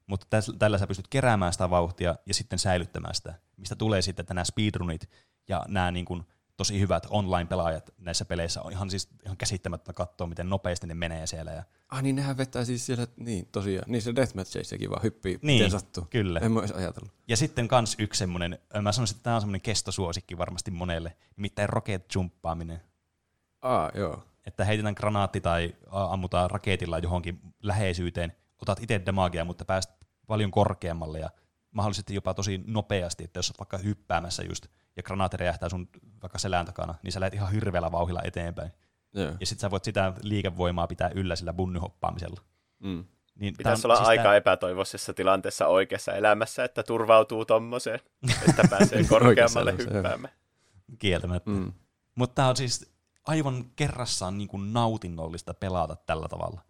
Mutta 0.07 0.27
täs, 0.31 0.53
tällä 0.59 0.79
sä 0.79 0.87
pystyt 0.87 1.09
keräämään 1.09 1.53
sitä 1.53 1.71
vauhtia 1.71 2.17
ja 2.27 2.35
sitten 2.35 2.59
säilyttämään 2.59 3.15
sitä, 3.15 3.35
mistä 3.57 3.77
tulee 3.77 4.03
sitten, 4.03 4.23
että 4.23 4.35
nämä 4.35 4.45
speedrunit 4.45 5.11
ja 5.49 5.65
nämä 5.69 5.91
niin 5.91 6.05
kuin 6.05 6.25
tosi 6.57 6.81
hyvät 6.81 7.07
online-pelaajat 7.11 7.91
näissä 7.99 8.25
peleissä 8.25 8.63
on 8.63 8.73
ihan, 8.73 8.91
siis, 8.91 9.09
ihan 9.25 9.37
käsittämättä 9.37 9.93
katsoa, 9.93 10.27
miten 10.27 10.49
nopeasti 10.49 10.87
ne 10.87 10.95
menee 10.95 11.27
siellä. 11.27 11.53
Ja, 11.53 11.63
Ah 11.89 12.03
niin, 12.03 12.17
nehän 12.17 12.37
vetää 12.37 12.65
siis 12.65 12.87
siellä, 12.87 13.07
niin 13.17 13.49
tosiaan, 13.53 13.85
niissä 13.91 14.17
deathmatcheissakin 14.17 14.91
vaan 14.91 15.03
hyppii, 15.03 15.39
Niin, 15.43 15.63
miten 15.63 15.71
sattuu. 15.81 16.07
kyllä. 16.11 16.41
En 16.41 16.53
mä 16.53 16.61
edes 16.61 16.71
ajatellut. 16.73 17.13
ja 17.29 17.37
sitten 17.37 17.69
kans 17.69 17.97
yksi 17.99 18.19
semmoinen, 18.19 18.59
mä 18.83 18.93
sanoisin, 18.93 19.15
että 19.17 19.23
tämä 19.25 19.37
on 19.37 19.43
semmoinen 19.43 19.61
kestosuosikki 19.61 20.39
varmasti 20.39 20.71
monelle, 20.71 21.17
nimittäin 21.37 21.69
rocket 21.69 22.15
jumppaaminen. 22.15 22.81
Ah, 23.63 23.91
joo. 23.95 24.23
Että 24.47 24.65
heitetään 24.65 24.95
granaatti 24.97 25.41
tai 25.41 25.75
ammutaan 25.91 26.51
raketilla 26.51 26.99
johonkin 26.99 27.41
läheisyyteen, 27.63 28.33
otat 28.63 28.83
itse 28.83 29.03
damagea, 29.07 29.45
mutta 29.45 29.65
pääst 29.65 29.91
paljon 30.27 30.51
korkeammalle 30.51 31.19
ja 31.19 31.31
mahdollisesti 31.75 32.15
jopa 32.15 32.35
tosi 32.35 32.61
nopeasti, 32.67 33.25
että 33.25 33.39
jos 33.39 33.51
olet 33.51 33.59
vaikka 33.59 33.79
hyppäämässä 33.79 34.43
just 34.43 34.67
ja 34.97 35.03
granaatti 35.03 35.37
räjähtää 35.37 35.69
sun 35.69 35.89
vaikka 36.23 36.39
selän 36.39 36.67
takana, 36.67 36.95
niin 37.03 37.13
sä 37.13 37.21
lähdet 37.21 37.35
ihan 37.35 37.53
hirveällä 37.53 37.93
vauhilla 37.93 38.21
eteenpäin. 38.25 38.73
joo. 39.15 39.33
Ja 39.41 39.47
sitten 39.47 39.61
sä 39.61 39.71
voit 39.71 39.85
sitä 39.85 40.13
liikevoimaa 40.23 40.87
pitää 40.87 41.11
yllä 41.15 41.37
sillä 41.37 41.53
bunnyhoppaamisella. 41.53 42.41
Mm. 42.79 43.05
Niin 43.35 43.55
Pitäisi 43.57 43.87
on 43.87 43.91
olla 43.91 43.97
siis 43.97 44.09
aika 44.09 44.23
tää- 44.23 44.37
epätoivoisessa 44.37 45.15
tilanteessa 45.15 45.67
oikeassa 45.67 46.13
elämässä, 46.13 46.65
että 46.65 46.83
turvautuu 46.83 47.45
tommoseen, 47.45 48.01
että 48.49 48.63
pääsee 48.71 49.05
korkeammalle 49.05 49.75
hyppäämään. 49.79 50.35
kieltämättä. 50.99 51.51
Mm. 51.51 51.73
Mutta 52.15 52.35
tämä 52.35 52.49
on 52.49 52.57
siis 52.57 52.93
aivan 53.27 53.65
kerrassaan 53.77 54.39
niin 54.39 54.49
kuin 54.49 54.73
nautinnollista 54.73 55.55
pelata 55.55 55.97
tällä 55.97 56.29
tavalla. 56.29 56.61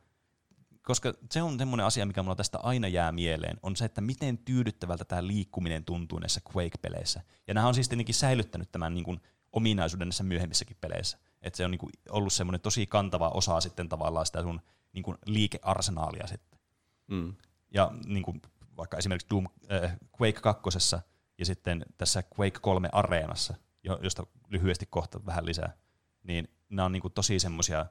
Koska 0.84 1.14
se 1.30 1.42
on 1.42 1.58
semmoinen 1.58 1.86
asia, 1.86 2.06
mikä 2.06 2.22
mulla 2.22 2.36
tästä 2.36 2.58
aina 2.58 2.88
jää 2.88 3.12
mieleen, 3.12 3.56
on 3.62 3.76
se, 3.76 3.84
että 3.84 4.00
miten 4.00 4.38
tyydyttävältä 4.38 5.04
tämä 5.04 5.26
liikkuminen 5.26 5.84
tuntuu 5.84 6.18
näissä 6.18 6.40
Quake-peleissä. 6.54 7.22
Ja 7.46 7.54
nämä 7.54 7.68
on 7.68 7.74
siis 7.74 7.88
tietenkin 7.88 8.14
säilyttänyt 8.14 8.72
tämän 8.72 8.94
niin 8.94 9.04
kuin 9.04 9.20
ominaisuuden 9.52 10.08
näissä 10.08 10.24
myöhemmissäkin 10.24 10.76
peleissä. 10.80 11.18
Että 11.42 11.56
se 11.56 11.64
on 11.64 11.70
niin 11.70 11.78
kuin 11.78 11.90
ollut 12.08 12.32
semmoinen 12.32 12.60
tosi 12.60 12.86
kantava 12.86 13.28
osa 13.28 13.60
sitten 13.60 13.88
tavallaan 13.88 14.26
sitä 14.26 14.42
sun 14.42 14.60
niin 14.92 15.02
kuin 15.02 15.18
liikearsenaalia 15.26 16.26
sitten. 16.26 16.58
Mm. 17.06 17.34
Ja 17.74 17.92
niin 18.06 18.22
kuin 18.22 18.42
vaikka 18.76 18.96
esimerkiksi 18.96 19.30
Doom, 19.30 19.46
äh, 19.72 19.96
Quake 20.20 20.40
2 20.40 20.96
ja 21.38 21.44
sitten 21.44 21.86
tässä 21.98 22.22
Quake 22.38 22.58
3 22.60 22.88
Areenassa, 22.92 23.54
jo- 23.84 23.98
josta 24.02 24.26
lyhyesti 24.48 24.86
kohta 24.90 25.26
vähän 25.26 25.46
lisää, 25.46 25.76
niin 26.22 26.48
nämä 26.68 26.86
on 26.86 26.92
niin 26.92 27.02
kuin 27.02 27.14
tosi 27.14 27.38
semmoisia 27.38 27.86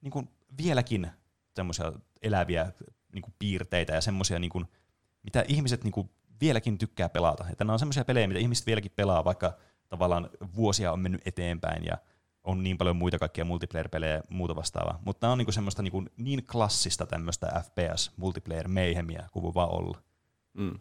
niin 0.00 0.10
kuin 0.10 0.28
vieläkin 0.56 1.10
semmoisia 1.56 1.92
eläviä 2.22 2.72
niin 3.12 3.22
kuin 3.22 3.34
piirteitä 3.38 3.92
ja 3.92 4.00
semmoisia, 4.00 4.38
niin 4.38 4.50
kuin, 4.50 4.66
mitä 5.22 5.44
ihmiset 5.48 5.84
niin 5.84 5.92
kuin 5.92 6.10
vieläkin 6.40 6.78
tykkää 6.78 7.08
pelata. 7.08 7.44
Että 7.50 7.64
nämä 7.64 7.72
on 7.72 7.78
semmoisia 7.78 8.04
pelejä, 8.04 8.28
mitä 8.28 8.40
ihmiset 8.40 8.66
vieläkin 8.66 8.92
pelaa, 8.96 9.24
vaikka 9.24 9.52
tavallaan 9.88 10.30
vuosia 10.56 10.92
on 10.92 11.00
mennyt 11.00 11.22
eteenpäin 11.24 11.84
ja 11.84 11.98
on 12.44 12.62
niin 12.62 12.78
paljon 12.78 12.96
muita 12.96 13.18
kaikkia 13.18 13.44
multiplayer-pelejä 13.44 14.14
ja 14.14 14.22
muuta 14.28 14.56
vastaavaa. 14.56 15.00
Mutta 15.04 15.26
nämä 15.26 15.32
on 15.32 15.38
niinku 15.38 15.52
semmoista 15.52 15.82
niinku 15.82 16.04
niin 16.16 16.46
klassista 16.46 17.06
tämmöistä 17.06 17.62
FPS 17.64 18.10
multiplayer 18.16 18.68
meihemiä 18.68 19.28
kuin 19.32 19.54
vaan 19.54 19.70
olla. 19.70 19.98
Mm. 20.54 20.78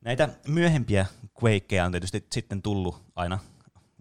Näitä 0.00 0.28
myöhempiä 0.48 1.06
Quakeja 1.42 1.84
on 1.84 1.92
tietysti 1.92 2.26
sitten 2.32 2.62
tullut 2.62 3.02
aina 3.16 3.38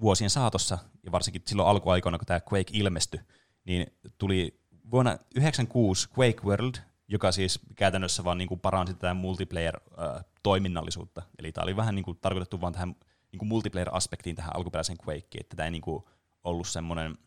vuosien 0.01 0.29
saatossa, 0.29 0.77
ja 1.03 1.11
varsinkin 1.11 1.41
silloin 1.45 1.69
alkuaikoina, 1.69 2.17
kun 2.17 2.25
tämä 2.25 2.41
Quake 2.53 2.71
ilmestyi, 2.73 3.19
niin 3.65 3.87
tuli 4.17 4.59
vuonna 4.91 5.11
1996 5.11 6.09
Quake 6.19 6.41
World, 6.43 6.75
joka 7.07 7.31
siis 7.31 7.59
käytännössä 7.75 8.23
vaan 8.23 8.37
niin 8.37 8.47
kuin 8.47 8.59
paransi 8.59 8.93
tätä 8.93 9.13
multiplayer-toiminnallisuutta. 9.13 11.21
Eli 11.39 11.51
tämä 11.51 11.63
oli 11.63 11.75
vähän 11.75 11.95
niin 11.95 12.05
kuin 12.05 12.17
tarkoitettu 12.21 12.61
vaan 12.61 12.73
tähän 12.73 12.95
niin 13.31 13.39
kuin 13.39 13.49
multiplayer-aspektiin 13.49 14.35
tähän 14.35 14.55
alkuperäiseen 14.55 14.97
Quakeen, 15.07 15.41
että 15.41 15.55
tämä 15.55 15.65
ei 15.65 15.71
niin 15.71 15.81
kuin 15.81 16.03
ollut 16.43 16.67
semmoinen 16.67 17.17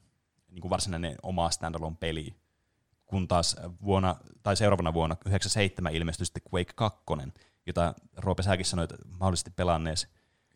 niin 0.48 0.60
kuin 0.60 0.70
varsinainen 0.70 1.16
oma 1.22 1.50
standalone 1.50 1.96
peli, 2.00 2.34
kun 3.06 3.28
taas 3.28 3.56
vuonna, 3.82 4.16
tai 4.42 4.56
seuraavana 4.56 4.94
vuonna 4.94 5.16
97 5.26 5.94
ilmestyi 5.94 6.26
sitten 6.26 6.42
Quake 6.54 6.72
2, 6.74 7.00
jota 7.66 7.94
Roope 8.16 8.42
säkin 8.42 8.66
sanoit 8.66 8.92
mahdollisesti 9.18 9.50
pelanneesi. 9.50 10.08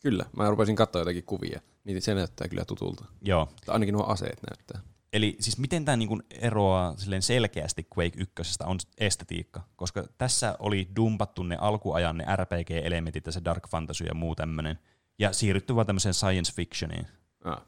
Kyllä, 0.03 0.27
mä 0.37 0.51
rupesin 0.51 0.77
katsoa 0.77 1.01
jotakin 1.01 1.25
kuvia, 1.25 1.61
niin 1.85 2.03
se 2.03 2.15
näyttää 2.15 2.49
kyllä 2.49 2.65
tutulta. 2.65 3.05
Joo. 3.21 3.49
Tai 3.67 3.73
ainakin 3.73 3.93
nuo 3.93 4.05
aseet 4.05 4.39
näyttää. 4.51 4.92
Eli 5.13 5.37
siis 5.41 5.59
miten 5.59 5.85
tämä 5.85 5.97
niinku 5.97 6.21
eroaa 6.31 6.97
silleen 6.97 7.23
selkeästi 7.23 7.87
Quake 7.99 8.21
1 8.41 8.59
on 8.65 8.79
estetiikka, 8.99 9.61
koska 9.77 10.05
tässä 10.19 10.57
oli 10.59 10.89
dumpattu 10.97 11.43
ne 11.43 11.57
alkuajan 11.61 12.19
ne 12.19 12.25
RPG-elementit 12.37 13.27
ja 13.27 13.33
se 13.33 13.41
dark 13.45 13.69
fantasy 13.69 14.05
ja 14.05 14.15
muu 14.15 14.35
tämmöinen, 14.35 14.79
ja 15.19 15.33
siirrytty 15.33 15.75
vaan 15.75 15.87
tämmöiseen 15.87 16.15
science 16.15 16.53
fictioniin. 16.53 17.07
Ah. 17.45 17.63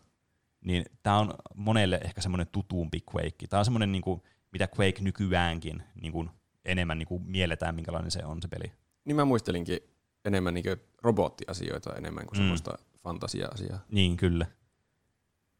Niin 0.64 0.84
tämä 1.03 1.18
on 1.18 1.34
monelle 1.55 2.01
ehkä 2.05 2.20
semmoinen 2.20 2.47
tutuumpi 2.53 3.03
Quake. 3.14 3.47
Tämä 3.49 3.59
on 3.59 3.64
semmoinen, 3.64 3.92
niinku, 3.92 4.22
mitä 4.53 4.68
Quake 4.78 5.03
nykyäänkin 5.03 5.82
niinku, 6.01 6.26
enemmän 6.64 6.99
niinku, 6.99 7.18
mielletään, 7.18 7.74
minkälainen 7.74 8.11
se 8.11 8.24
on 8.24 8.42
se 8.42 8.49
peli. 8.49 8.72
Niin 9.05 9.16
mä 9.16 9.24
muistelinkin 9.24 9.80
enemmän 10.24 10.55
niin 10.55 10.64
robottiasioita 11.03 11.95
enemmän 11.97 12.26
kuin 12.26 12.36
Mm. 12.36 12.40
semmoista 12.40 12.78
fantasia-asiaa. 13.03 13.78
Niin, 13.90 14.16
kyllä. 14.16 14.47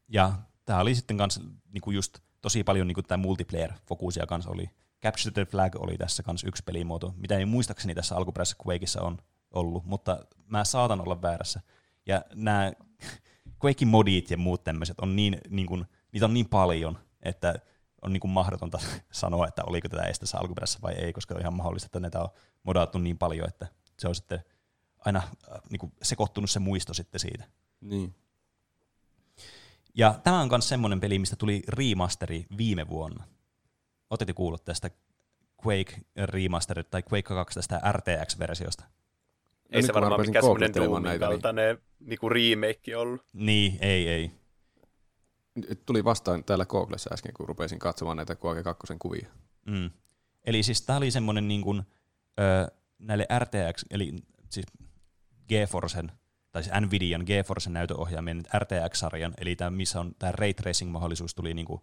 Ja 0.07 0.33
tämä 0.65 0.79
oli 0.79 0.95
sitten 0.95 1.17
kans 1.17 1.39
niinku 1.73 1.91
just 1.91 2.19
tosi 2.41 2.63
paljon 2.63 2.87
niinku 2.87 3.01
tämä 3.03 3.23
multiplayer-fokusia 3.23 4.25
kanssa 4.27 4.51
oli. 4.51 4.69
Capture 5.03 5.31
the 5.33 5.45
Flag 5.45 5.75
oli 5.75 5.97
tässä 5.97 6.23
kans 6.23 6.43
yksi 6.43 6.63
pelimuoto, 6.63 7.13
mitä 7.17 7.37
ei 7.37 7.45
muistaakseni 7.45 7.95
tässä 7.95 8.15
alkuperäisessä 8.15 8.63
Quakeissa 8.67 9.01
on 9.01 9.17
ollut, 9.51 9.85
mutta 9.85 10.25
mä 10.47 10.63
saatan 10.63 11.01
olla 11.01 11.21
väärässä. 11.21 11.61
Ja 12.05 12.21
nämä 12.33 12.71
Quakein 13.63 13.87
modit 13.87 14.31
ja 14.31 14.37
muut 14.37 14.63
tämmöiset 14.63 14.99
on 14.99 15.15
niin, 15.15 15.37
niin 15.49 15.67
kuin, 15.67 15.85
niitä 16.11 16.25
on 16.25 16.33
niin 16.33 16.49
paljon, 16.49 16.97
että 17.23 17.55
on 18.01 18.13
niin 18.13 18.29
mahdotonta 18.29 18.79
sanoa, 19.11 19.47
että 19.47 19.63
oliko 19.63 19.89
tätä 19.89 20.03
edes 20.03 20.19
tässä 20.19 20.37
alkuperäisessä 20.37 20.79
vai 20.81 20.93
ei, 20.93 21.13
koska 21.13 21.35
on 21.35 21.41
ihan 21.41 21.53
mahdollista, 21.53 21.85
että 21.85 21.99
näitä 21.99 22.21
on 22.21 22.29
modattu 22.63 22.97
niin 22.97 23.17
paljon, 23.17 23.47
että 23.47 23.67
se 23.99 24.07
on 24.07 24.15
sitten 24.15 24.43
aina 25.05 25.19
äh, 25.19 25.61
niin 25.69 25.93
sekoittunut 26.01 26.49
se 26.49 26.59
muisto 26.59 26.93
sitten 26.93 27.19
siitä. 27.19 27.43
Niin. 27.81 28.15
Ja 29.95 30.19
tämä 30.23 30.41
on 30.41 30.49
myös 30.49 30.69
semmoinen 30.69 30.99
peli, 30.99 31.19
mistä 31.19 31.35
tuli 31.35 31.63
remasteri 31.67 32.45
viime 32.57 32.87
vuonna. 32.87 33.23
Otetko 34.09 34.33
kuullut 34.33 34.65
tästä 34.65 34.89
Quake 35.65 35.97
remaster 36.25 36.83
tai 36.83 37.03
Quake 37.13 37.27
2 37.27 37.55
tästä 37.55 37.81
RTX-versiosta? 37.91 38.85
Ei 39.69 39.83
se 39.83 39.93
varmaan 39.93 40.21
mikään 40.21 40.43
semmoinen 40.43 40.73
Doomin 40.75 41.03
näitä, 41.03 41.25
niin- 41.25 41.31
kaltainen 41.31 41.77
niinku 41.99 42.29
remake 42.29 42.97
ollut. 42.97 43.21
Niin, 43.33 43.77
ei, 43.81 44.07
ei. 44.07 44.31
Nyt 45.55 45.85
Tuli 45.85 46.03
vastaan 46.03 46.43
täällä 46.43 46.65
Googlessa 46.65 47.09
äsken, 47.13 47.33
kun 47.33 47.47
rupesin 47.47 47.79
katsomaan 47.79 48.17
näitä 48.17 48.35
Quake 48.45 48.63
2 48.63 48.93
kuvia. 48.99 49.27
Mm. 49.65 49.89
Eli 50.45 50.63
siis 50.63 50.81
tämä 50.81 50.97
oli 50.97 51.11
semmoinen 51.11 51.47
niin 51.47 51.61
kuin, 51.61 51.83
ö, 52.39 52.71
näille 52.99 53.27
RTX, 53.39 53.85
eli 53.89 54.13
siis 54.49 54.65
GeForcen, 55.47 56.11
tai 56.55 56.63
siis 56.63 56.75
Nvidian 56.81 57.23
GeForcen 57.25 57.73
näytöohjaamien 57.73 58.43
RTX-sarjan, 58.57 59.33
eli 59.37 59.55
tämä, 59.55 59.69
missä 59.69 59.99
on 59.99 60.15
tämä 60.19 60.31
Ray 60.31 60.53
Tracing-mahdollisuus 60.53 61.35
tuli 61.35 61.53
niin 61.53 61.65
kuin, 61.65 61.81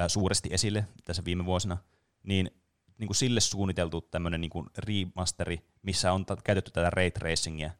ä, 0.00 0.08
suuresti 0.08 0.48
esille 0.52 0.86
tässä 1.04 1.24
viime 1.24 1.44
vuosina, 1.44 1.76
niin, 2.22 2.50
niin 2.98 3.08
kuin 3.08 3.16
sille 3.16 3.40
suunniteltu 3.40 4.00
tämmöinen 4.00 4.40
niin 4.40 4.50
kuin 4.50 4.66
remasteri, 4.78 5.60
missä 5.82 6.12
on 6.12 6.24
käytetty 6.44 6.70
tätä 6.70 6.90
Ray 6.90 7.10
Tracingia, 7.10 7.70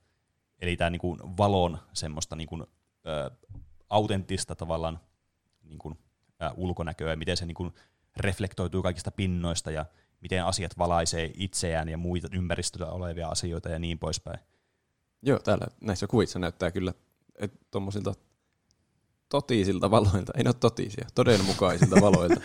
eli 0.59 0.77
tämä 0.77 0.91
niin 0.91 1.01
kuin 1.01 1.19
valon 1.37 1.79
semmoista 1.93 2.37
niin 2.37 2.49
kuin, 2.49 2.63
ö, 3.07 3.31
autenttista 3.91 4.55
tavallaan 4.55 5.01
niin 5.63 5.79
kuin, 5.79 5.99
ä, 6.43 6.53
ulkonäköä, 6.57 7.11
ja 7.11 7.17
miten 7.17 7.37
se 7.37 7.47
niin 7.47 7.55
kuin, 7.55 7.75
reflektoituu 8.17 8.83
kaikista 8.83 9.11
pinnoista 9.11 9.71
ja 9.71 9.87
miten 10.21 10.45
asiat 10.45 10.79
valaisee 10.79 11.31
itseään 11.35 11.89
ja 11.89 11.99
muita 11.99 12.29
ympäristöllä 12.33 12.91
olevia 12.91 13.29
asioita 13.29 13.69
ja 13.69 13.79
niin 13.79 13.99
poispäin. 13.99 14.39
Joo, 15.23 15.39
täällä 15.39 15.67
näissä 15.81 16.07
kuvissa 16.07 16.39
näyttää 16.39 16.71
kyllä 16.71 16.93
että 17.39 17.59
tuommoisilta 17.71 18.15
totiisilta 19.29 19.91
valoilta, 19.91 20.33
ei 20.37 20.45
ne 20.45 20.49
ole 20.49 20.57
totisia, 20.61 21.07
todenmukaisilta 21.15 22.01
valoilta. 22.07 22.41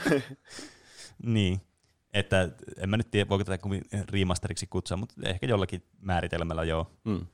Niin, 1.23 1.61
että 2.13 2.49
en 2.77 2.89
mä 2.89 2.97
nyt 2.97 3.11
tiedä, 3.11 3.29
voiko 3.29 3.43
tätä 3.43 3.67
remasteriksi 4.09 4.67
kutsua, 4.67 4.97
mutta 4.97 5.15
ehkä 5.23 5.45
jollakin 5.45 5.83
määritelmällä 6.01 6.63
joo. 6.63 6.91
Mm. 7.03 7.25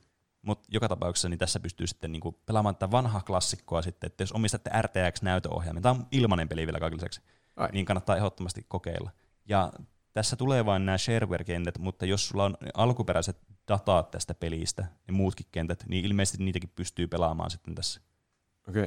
Mutta 0.42 0.68
joka 0.72 0.88
tapauksessa 0.88 1.28
niin 1.28 1.38
tässä 1.38 1.60
pystyy 1.60 1.86
sitten 1.86 2.12
niinku 2.12 2.32
pelaamaan 2.32 2.74
tätä 2.76 2.90
vanhaa 2.90 3.20
klassikkoa 3.20 3.82
sitten, 3.82 4.06
että 4.06 4.22
jos 4.22 4.32
omistatte 4.32 4.70
RTX-näytöohjaimen, 4.82 5.82
tämä 5.82 5.94
on 5.94 6.06
ilmainen 6.10 6.48
peli 6.48 6.66
vielä 6.66 6.80
kaiken 6.80 6.96
lisäksi, 6.96 7.20
Ai. 7.56 7.68
niin 7.72 7.86
kannattaa 7.86 8.16
ehdottomasti 8.16 8.64
kokeilla. 8.68 9.10
Ja 9.48 9.72
tässä 10.12 10.36
tulee 10.36 10.66
vain 10.66 10.86
nämä 10.86 10.98
shareware-kentät, 10.98 11.78
mutta 11.78 12.06
jos 12.06 12.28
sulla 12.28 12.44
on 12.44 12.56
alkuperäiset 12.74 13.36
dataat 13.70 14.10
tästä 14.10 14.34
pelistä 14.34 14.86
ja 15.06 15.12
muutkin 15.12 15.46
kentät, 15.52 15.84
niin 15.88 16.04
ilmeisesti 16.04 16.44
niitäkin 16.44 16.72
pystyy 16.76 17.06
pelaamaan 17.06 17.50
sitten 17.50 17.74
tässä. 17.74 18.00
Okay. 18.68 18.86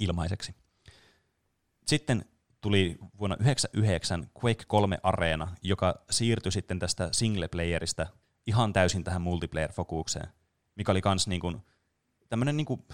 ilmaiseksi. 0.00 0.54
Sitten 1.86 2.24
tuli 2.60 2.98
vuonna 3.18 3.36
1999 3.36 4.30
Quake 4.44 4.64
3 4.66 4.98
Arena, 5.02 5.56
joka 5.62 6.04
siirtyi 6.10 6.52
sitten 6.52 6.78
tästä 6.78 7.08
singleplayerista 7.12 8.06
ihan 8.46 8.72
täysin 8.72 9.04
tähän 9.04 9.22
multiplayer-fokukseen, 9.22 10.28
mikä 10.74 10.92
oli 10.92 11.00
kans 11.00 11.26
niin 11.28 11.40
kuin, 11.40 11.62
tämmöinen 12.28 12.56
niin 12.56 12.66
kuin, 12.66 12.84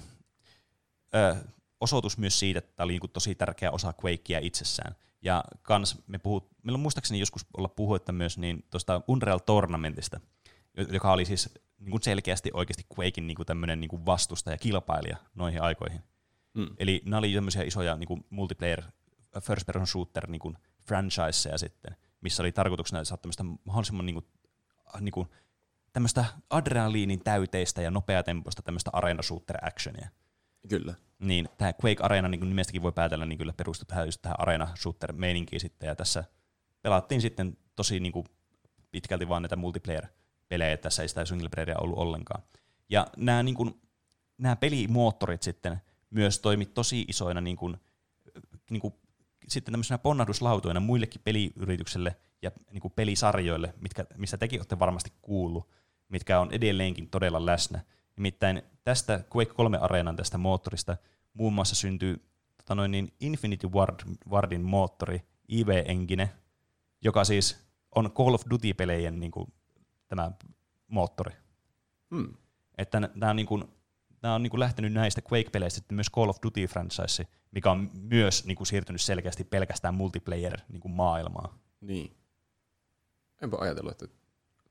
ö, 1.15 1.37
osoitus 1.81 2.19
myös 2.19 2.39
siitä, 2.39 2.59
että 2.59 2.73
tämä 2.77 2.85
oli 2.85 2.93
niin 2.93 3.01
kuin 3.01 3.13
tosi 3.13 3.35
tärkeä 3.35 3.71
osa 3.71 3.95
Quakea 4.05 4.39
itsessään. 4.43 4.95
Ja 5.23 5.45
kans 5.63 5.99
me 6.07 6.19
puhut, 6.19 6.49
meillä 6.63 6.77
on 6.77 6.81
muistaakseni 6.81 7.21
joskus 7.21 7.47
olla 7.57 7.69
puhuetta 7.69 8.13
myös 8.13 8.39
niin 8.39 8.65
tuosta 8.71 9.01
Unreal 9.09 9.39
Tournamentista, 9.39 10.21
joka 10.93 11.13
oli 11.13 11.25
siis 11.25 11.51
niin 11.79 11.91
kuin 11.91 12.03
selkeästi 12.03 12.51
oikeasti 12.53 12.87
Quakein 12.99 13.27
niin 13.27 13.35
kuin 13.35 13.47
tämmöinen 13.47 13.81
niin 13.81 13.89
kuin 13.89 14.07
vastusta 14.07 14.51
ja 14.51 14.59
kilpailija 14.59 15.17
noihin 15.35 15.63
aikoihin. 15.63 16.01
Mm. 16.55 16.69
Eli 16.79 17.03
nämä 17.05 17.19
oli 17.19 17.33
tämmöisiä 17.33 17.63
isoja 17.63 17.97
niin 17.97 18.09
kuin 18.09 18.27
multiplayer 18.31 18.83
first 19.41 19.67
person 19.67 19.87
shooter 19.87 20.31
niin 20.31 20.39
kuin 20.39 20.59
franchiseja 20.83 21.59
sitten, 21.59 21.97
missä 22.21 22.43
oli 22.43 22.53
tarkoituksena 22.53 23.05
saada 23.05 23.21
tämmöistä 23.23 23.45
mahdollisimman 23.65 24.07
niin 24.07 24.15
kuin, 24.15 24.27
niin 25.01 25.13
kuin, 25.13 25.29
tämmöistä 25.93 26.25
adrenaliinin 26.51 27.25
täyteistä 27.25 27.83
ja 27.83 27.91
nopeatempoista 27.91 28.63
tämmöistä 28.63 28.91
arena 28.93 29.23
shooter 29.23 29.57
actionia. 29.67 30.09
Kyllä. 30.69 30.95
Niin 31.19 31.49
tämä 31.59 31.73
Quake 31.85 32.03
Arena, 32.03 32.29
niin 32.29 32.39
kuin 32.39 32.49
nimestäkin 32.49 32.83
voi 32.83 32.93
päätellä, 32.93 33.27
niin 33.27 33.39
kyllä 33.39 33.53
perustui 33.53 33.87
tähän, 33.87 34.07
just 34.07 34.23
tähän 34.23 34.41
arena 34.41 34.69
shooter 34.77 35.13
meininkiin 35.13 35.61
sitten, 35.61 35.87
ja 35.87 35.97
tässä 35.97 36.25
pelattiin 36.83 37.21
sitten 37.21 37.57
tosi 37.77 38.01
niin 38.01 38.13
kuin 38.13 38.27
pitkälti 38.91 39.29
vaan 39.29 39.43
näitä 39.43 39.57
multiplayer-pelejä, 40.45 40.77
tässä 40.77 41.03
ei 41.03 41.09
sitä 41.09 41.25
single 41.25 41.49
playeria 41.49 41.79
ollut 41.79 41.99
ollenkaan. 41.99 42.43
Ja 42.89 43.07
nämä, 43.17 43.43
niin 43.43 43.55
kuin, 43.55 43.81
nämä 44.39 44.57
pelimoottorit 44.57 45.43
sitten 45.43 45.81
myös 46.11 46.39
toimi 46.39 46.67
tosi 46.67 47.05
isoina 47.09 47.41
niin 47.41 47.57
kuin, 47.57 47.77
niin 48.71 48.81
kuin, 48.81 48.95
sitten 49.49 49.73
tämmöisenä 49.73 49.99
ponnahduslautoina 49.99 50.81
muillekin 50.81 51.21
peliyrityksille 51.25 52.17
ja 52.43 52.51
niin 52.73 52.81
kuin 52.81 52.93
pelisarjoille, 52.97 53.75
mitkä, 53.81 54.07
mistä 54.17 54.37
tekin 54.37 54.61
olette 54.61 54.79
varmasti 54.79 55.13
kuullut, 55.23 55.69
mitkä 56.09 56.41
on 56.41 56.53
edelleenkin 56.53 57.11
todella 57.11 57.47
läsnä. 57.47 57.81
Nimittäin 58.17 58.63
tästä 58.85 59.25
Quake 59.37 59.55
3 59.55 59.79
Areenan 59.79 60.17
tästä 60.17 60.39
moottorista 60.39 60.97
muun 61.35 61.53
muassa 61.53 61.75
syntyy 61.75 62.29
tota 62.57 62.75
noin 62.75 62.91
niin 62.91 63.13
Infinity 63.21 63.69
Ward, 63.69 64.01
Wardin 64.31 64.63
moottori, 64.63 65.23
IV 65.49 65.69
Engine, 65.69 66.31
joka 67.03 67.25
siis 67.25 67.65
on 67.95 68.13
Call 68.13 68.35
of 68.35 68.43
Duty-pelejen 68.51 69.21
niin 69.21 69.31
kuin, 69.31 69.53
tämä 70.09 70.33
moottori. 70.89 71.37
Mm. 72.11 72.35
Että 72.79 73.01
tämä 73.21 73.31
on, 73.31 73.37
niin 73.37 73.47
kuin, 73.47 73.65
nämä 74.23 74.35
on 74.35 74.43
niin 74.43 74.51
kuin 74.51 74.61
lähtenyt 74.61 74.93
näistä 74.93 75.23
Quake-peleistä 75.33 75.77
sitten 75.77 75.95
myös 75.95 76.11
Call 76.11 76.29
of 76.29 76.37
Duty-franchise, 76.37 77.27
mikä 77.51 77.71
on 77.71 77.91
myös 77.93 78.45
niin 78.45 78.57
kuin 78.57 78.67
siirtynyt 78.67 79.01
selkeästi 79.01 79.45
pelkästään 79.45 79.95
multiplayer-maailmaan. 79.95 81.59
Niin. 81.81 82.17
Enpä 83.43 83.57
ajatellut, 83.61 84.03
että 84.03 84.17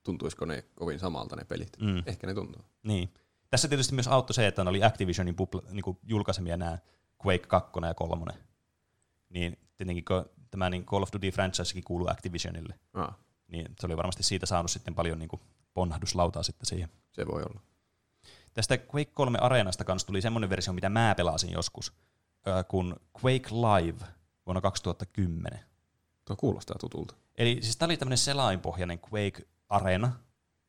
tuntuisiko 0.04 0.46
ne 0.46 0.64
kovin 0.76 1.00
samalta 1.00 1.36
ne 1.36 1.44
pelit. 1.44 1.78
Mm. 1.82 2.04
Ehkä 2.06 2.28
ne 2.28 2.34
tuntuu. 2.34 2.62
Niin. 2.84 3.14
Tässä 3.50 3.68
tietysti 3.68 3.96
myös 3.96 4.08
auttoi 4.08 4.34
se, 4.34 4.48
että 4.48 4.64
ne 4.64 4.70
oli 4.70 4.84
Activisionin 4.84 5.36
bupla, 5.36 5.62
niin 5.72 5.84
kuin 5.84 5.98
julkaisemia 6.04 6.58
nämä 6.58 6.78
Quake 7.26 7.48
2 7.48 7.72
ja 7.88 7.94
3. 7.94 8.34
Niin 9.30 9.58
tietenkin 9.78 10.06
kun 10.06 10.26
tämä 10.52 10.70
niin 10.70 10.86
Call 10.86 11.04
of 11.04 11.10
Duty 11.14 11.32
franchisekin 11.32 11.84
kuuluu 11.84 12.08
Activisionille, 12.08 12.80
Ah, 12.94 13.18
niin 13.54 13.66
se 13.80 13.86
oli 13.86 13.98
varmasti 13.98 14.24
siitä 14.24 14.46
saanut 14.46 14.72
sitten 14.72 14.96
paljon 14.96 15.20
niin 15.20 15.30
kuin 15.30 15.42
ponnahduslautaa 15.74 16.44
sitten 16.44 16.66
siihen. 16.66 16.90
se 17.12 17.28
voi 17.28 17.42
olla. 17.42 17.62
Tästä 18.54 18.78
Quake 18.78 19.12
3 19.14 19.40
Areenasta 19.42 19.84
kanssa 19.84 20.08
tuli 20.08 20.22
semmoinen 20.22 20.50
versio, 20.50 20.74
mitä 20.74 20.90
mä 20.90 21.16
pelasin 21.18 21.52
joskus, 21.52 21.94
kun 22.68 22.96
Quake 23.24 23.50
Live 23.52 24.06
vuonna 24.46 24.62
2010. 24.62 25.60
Tuo 26.26 26.36
kuulostaa 26.36 26.78
tutulta. 26.80 27.16
Eli 27.36 27.60
siis 27.62 27.78
tämä 27.78 27.88
oli 27.88 27.98
tämmöinen 27.98 28.18
selainpohjainen 28.18 29.00
Quake-areena. 29.00 30.12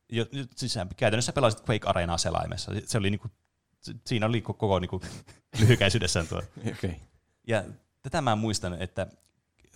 Jo, 0.09 0.25
siis 0.55 0.75
käytännössä 0.97 1.33
pelasit 1.33 1.69
Quake-areenaa 1.69 2.17
selaimessa. 2.17 2.71
Se 2.85 2.97
oli 2.97 3.09
niinku, 3.09 3.27
siinä 4.05 4.25
oli 4.25 4.41
koko 4.41 4.79
niinku, 4.79 5.01
lyhykäisyydessään 5.59 6.27
tuo. 6.27 6.41
Okay. 6.77 6.93
Ja 7.47 7.63
tätä 8.01 8.21
mä 8.21 8.35
muistan, 8.35 8.81
että 8.81 9.07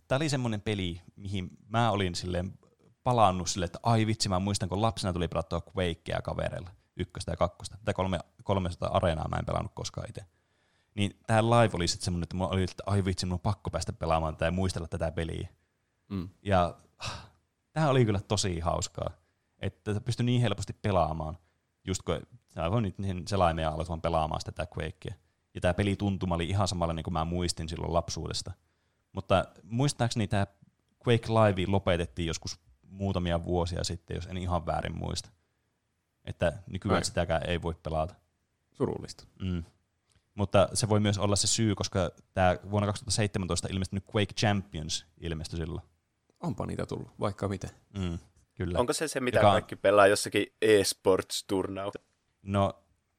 tämä 0.07 0.17
oli 0.17 0.29
semmoinen 0.29 0.61
peli, 0.61 1.01
mihin 1.15 1.49
mä 1.67 1.91
olin 1.91 2.15
silleen 2.15 2.53
palannut 3.09 3.49
silleen, 3.49 3.65
että 3.65 3.79
ai 3.83 4.07
vitsi, 4.07 4.29
mä 4.29 4.39
muistan, 4.39 4.69
kun 4.69 4.81
lapsena 4.81 5.13
tuli 5.13 5.27
pelattua 5.27 5.61
Quakea 5.77 6.21
kavereilla, 6.21 6.69
ykköstä 6.97 7.31
ja 7.31 7.37
kakkosta. 7.37 7.77
Tätä 7.77 7.93
kolme, 7.93 8.19
300 8.43 8.89
areenaa 8.93 9.27
mä 9.27 9.35
en 9.35 9.45
pelannut 9.45 9.71
koskaan 9.75 10.09
itse. 10.09 10.25
Niin 10.95 11.19
tämä 11.27 11.43
live 11.43 11.71
oli 11.73 11.87
sitten 11.87 12.05
semmoinen, 12.05 12.23
että 12.23 12.35
mulla 12.35 12.49
oli, 12.49 12.63
että 12.63 12.83
ai 12.85 13.05
vitsi, 13.05 13.25
mun 13.25 13.33
on 13.33 13.39
pakko 13.39 13.69
päästä 13.69 13.93
pelaamaan 13.93 14.33
tätä 14.33 14.45
ja 14.45 14.51
muistella 14.51 14.87
tätä 14.87 15.11
peliä. 15.11 15.49
Mm. 16.09 16.29
Ja 16.41 16.75
ah, 16.97 17.29
tämä 17.73 17.89
oli 17.89 18.05
kyllä 18.05 18.19
tosi 18.19 18.59
hauskaa, 18.59 19.09
että 19.59 20.01
pystyi 20.01 20.25
niin 20.25 20.41
helposti 20.41 20.73
pelaamaan, 20.73 21.37
just 21.87 22.01
kun 22.01 22.19
sä 22.47 22.71
voin 22.71 22.83
nyt 22.83 22.95
sen 23.01 23.27
selaimen 23.27 23.63
ja 23.63 23.71
aloit 23.71 23.89
vaan 23.89 24.01
pelaamaan 24.01 24.41
sitä 24.41 24.51
tätä 24.51 24.71
Quakea. 24.77 25.13
Ja 25.53 25.61
tämä 25.61 25.73
pelituntuma 25.73 26.35
oli 26.35 26.49
ihan 26.49 26.67
samalla 26.67 26.93
niin 26.93 27.03
kuin 27.03 27.13
mä 27.13 27.25
muistin 27.25 27.69
silloin 27.69 27.93
lapsuudesta. 27.93 28.51
Mutta 29.11 29.45
muistaakseni 29.63 30.27
tämä 30.27 30.47
Quake 31.07 31.27
Live 31.27 31.71
lopetettiin 31.71 32.27
joskus 32.27 32.59
muutamia 32.89 33.43
vuosia 33.43 33.83
sitten, 33.83 34.15
jos 34.15 34.25
en 34.25 34.37
ihan 34.37 34.65
väärin 34.65 34.97
muista. 34.97 35.29
Että 36.25 36.53
nykyään 36.67 36.95
Ai. 36.97 37.03
sitäkään 37.05 37.41
ei 37.49 37.61
voi 37.61 37.75
pelata. 37.83 38.15
Surullista. 38.71 39.23
Mm. 39.41 39.63
Mutta 40.35 40.69
se 40.73 40.89
voi 40.89 40.99
myös 40.99 41.17
olla 41.17 41.35
se 41.35 41.47
syy, 41.47 41.75
koska 41.75 42.11
tämä 42.33 42.57
vuonna 42.71 42.87
2017 42.87 43.67
ilmestynyt 43.71 44.03
Quake 44.15 44.33
Champions 44.33 45.05
ilmestyi 45.21 45.57
silloin. 45.57 45.81
Onpa 46.39 46.65
niitä 46.65 46.85
tullut, 46.85 47.11
vaikka 47.19 47.47
miten. 47.47 47.69
Mm, 47.97 48.17
kyllä. 48.55 48.79
Onko 48.79 48.93
se 48.93 49.07
se, 49.07 49.19
mitä 49.19 49.37
Joka- 49.39 49.51
kaikki 49.51 49.75
pelaa 49.75 50.07
jossakin 50.07 50.45
e-sports-turnauksessa? 50.61 52.09
No 52.43 52.73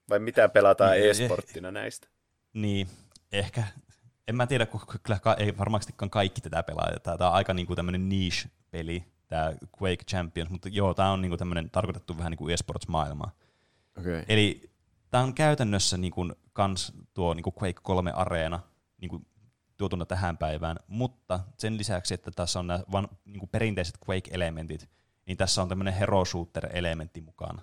Vai 0.09 0.19
mitä 0.19 0.49
pelataan 0.49 0.91
Niin, 0.93 1.11
e-sporttina 1.11 1.71
näistä? 1.71 2.09
niin, 2.53 2.89
ehkä. 3.33 3.65
En 4.29 4.37
mä 4.37 4.47
tiedä, 4.47 4.67
kun 4.67 4.81
kyllä 5.03 5.21
ei 5.39 5.59
varmastikaan 5.59 6.11
kaikki 6.11 6.41
tätä 6.41 6.63
pelaa. 6.63 6.91
Tämä 7.03 7.29
on 7.29 7.35
aika 7.35 7.55
niinku 7.55 7.77
tämmöinen 7.77 8.09
niche-peli, 8.09 9.05
tämä 9.31 9.53
Quake 9.83 10.05
Champions, 10.11 10.51
mutta 10.51 10.69
joo, 10.69 10.95
tämä 10.95 11.11
on 11.11 11.23
niinku 11.23 11.37
tämmöinen 11.37 11.71
tarkoitettu 11.71 12.19
vähän 12.19 12.31
niin 12.31 12.39
kuin 12.39 12.55
esports-maailmaa. 12.55 13.31
Okei. 13.99 14.13
Okay. 14.13 14.25
Eli 14.29 14.71
tämä 15.11 15.25
on 15.25 15.35
käytännössä 15.35 15.97
niin 15.97 16.13
kuin 16.13 16.33
kans 16.53 16.93
tuo 17.15 17.35
niin 17.35 17.43
kuin 17.45 17.55
Quake 17.63 17.81
3 17.83 18.13
Areena 18.13 18.61
niin 19.01 19.09
kuin 19.09 19.27
tuotuna 19.77 20.07
tähän 20.07 20.39
päivään, 20.39 20.77
mutta 20.87 21.41
sen 21.59 21.79
lisäksi, 21.79 22.15
että 22.15 22.31
tässä 22.31 22.59
on 22.59 22.67
nämä 22.67 22.83
van, 22.93 23.09
niin 23.25 23.39
kuin 23.39 23.49
perinteiset 23.49 23.99
Quake-elementit, 24.09 24.89
niin 25.27 25.37
tässä 25.37 25.63
on 25.63 25.69
tämmöinen 25.69 25.95
hero 25.95 26.25
shooter-elementti 26.25 27.21
mukana. 27.21 27.63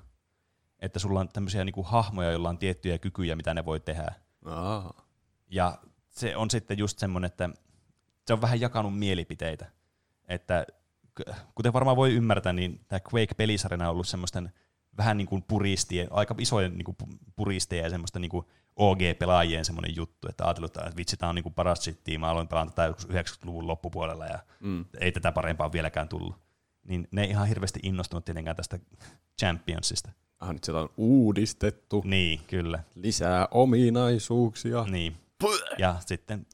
Että 0.79 0.99
sulla 0.99 1.19
on 1.19 1.29
tämmöisiä 1.29 1.63
niin 1.63 1.73
kuin 1.73 1.87
hahmoja, 1.87 2.31
joilla 2.31 2.49
on 2.49 2.57
tiettyjä 2.57 2.97
kykyjä, 2.97 3.35
mitä 3.35 3.53
ne 3.53 3.65
voi 3.65 3.79
tehdä. 3.79 4.13
Aa. 4.45 5.01
Ja 5.47 5.77
se 6.09 6.35
on 6.35 6.51
sitten 6.51 6.77
just 6.77 6.99
semmoinen, 6.99 7.27
että 7.27 7.49
se 8.27 8.33
on 8.33 8.41
vähän 8.41 8.59
jakanut 8.59 8.99
mielipiteitä. 8.99 9.71
Että 10.27 10.65
kuten 11.55 11.73
varmaan 11.73 11.97
voi 11.97 12.13
ymmärtää, 12.13 12.53
niin 12.53 12.79
tämä 12.87 12.99
Quake-pelisarjana 13.13 13.85
on 13.85 13.91
ollut 13.91 14.07
semmoisten 14.07 14.51
vähän 14.97 15.17
niin 15.17 15.27
kuin 15.27 15.43
puristien, 15.47 16.07
aika 16.11 16.35
isojen 16.37 16.73
niin 16.77 16.85
kuin 16.85 16.97
pu- 17.03 17.17
puristeja 17.35 17.83
ja 17.83 17.89
semmoista 17.89 18.19
niin 18.19 18.29
kuin 18.29 18.45
OG-pelaajien 18.75 19.65
semmoinen 19.65 19.95
juttu, 19.95 20.27
että 20.29 20.45
ajatellut, 20.45 20.77
että 20.77 20.91
vitsi, 20.97 21.17
tämä 21.17 21.29
on 21.29 21.35
niin 21.35 21.43
kuin 21.43 21.53
paras 21.53 21.79
shittiä, 21.83 22.19
mä 22.19 22.29
aloin 22.29 22.47
pelata 22.47 22.71
tätä 22.71 22.83
joskus 22.87 23.07
90-luvun 23.09 23.67
loppupuolella 23.67 24.25
ja 24.25 24.39
Mm. 24.59 24.85
ei 24.99 25.11
tätä 25.11 25.31
parempaa 25.31 25.71
vieläkään 25.71 26.09
tullut. 26.09 26.35
Niin 26.87 27.07
ne 27.11 27.23
ei 27.23 27.29
ihan 27.29 27.47
hirveästi 27.47 27.79
innostunut 27.83 28.25
tietenkään 28.25 28.55
tästä 28.55 28.79
Championsista. 29.39 30.11
Ah, 30.39 30.53
nyt 30.53 30.63
sitä 30.63 30.79
on 30.79 30.89
uudistettu. 30.97 32.01
Niin, 32.05 32.39
kyllä. 32.47 32.79
Lisää 32.95 33.47
ominaisuuksia. 33.51 34.83
Niin. 34.83 35.17
Puh! 35.39 35.59
Ja 35.77 35.95
sitten 36.05 36.45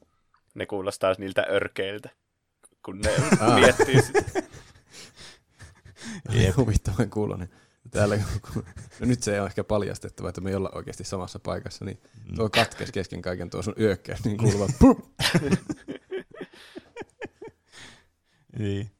Ne 0.54 0.66
kuulostaa 0.66 1.14
niiltä 1.18 1.46
örkeiltä, 1.50 2.10
kun 2.84 3.00
ne 3.00 3.10
miettii 3.54 4.02
sitä. 4.02 4.22
Jep. 6.32 6.56
Huvittavan 6.56 7.10
kuulonen. 7.10 7.48
Täällä, 7.90 8.18
kun, 8.52 8.64
no 9.00 9.06
nyt 9.06 9.22
se 9.22 9.40
on 9.40 9.46
ehkä 9.46 9.64
paljastettava, 9.64 10.28
että 10.28 10.40
me 10.40 10.50
ei 10.50 10.56
olla 10.56 10.70
oikeasti 10.74 11.04
samassa 11.04 11.38
paikassa, 11.38 11.84
niin 11.84 12.00
tuo 12.36 12.50
katkes 12.50 12.92
kesken 12.92 13.22
kaiken 13.22 13.50
tuo 13.50 13.62
sun 13.62 13.74
yökkäys, 13.80 14.24
niin 14.24 14.38
kuuluvat 14.38 14.70
pup! 14.78 14.98
Niin. 18.58 18.90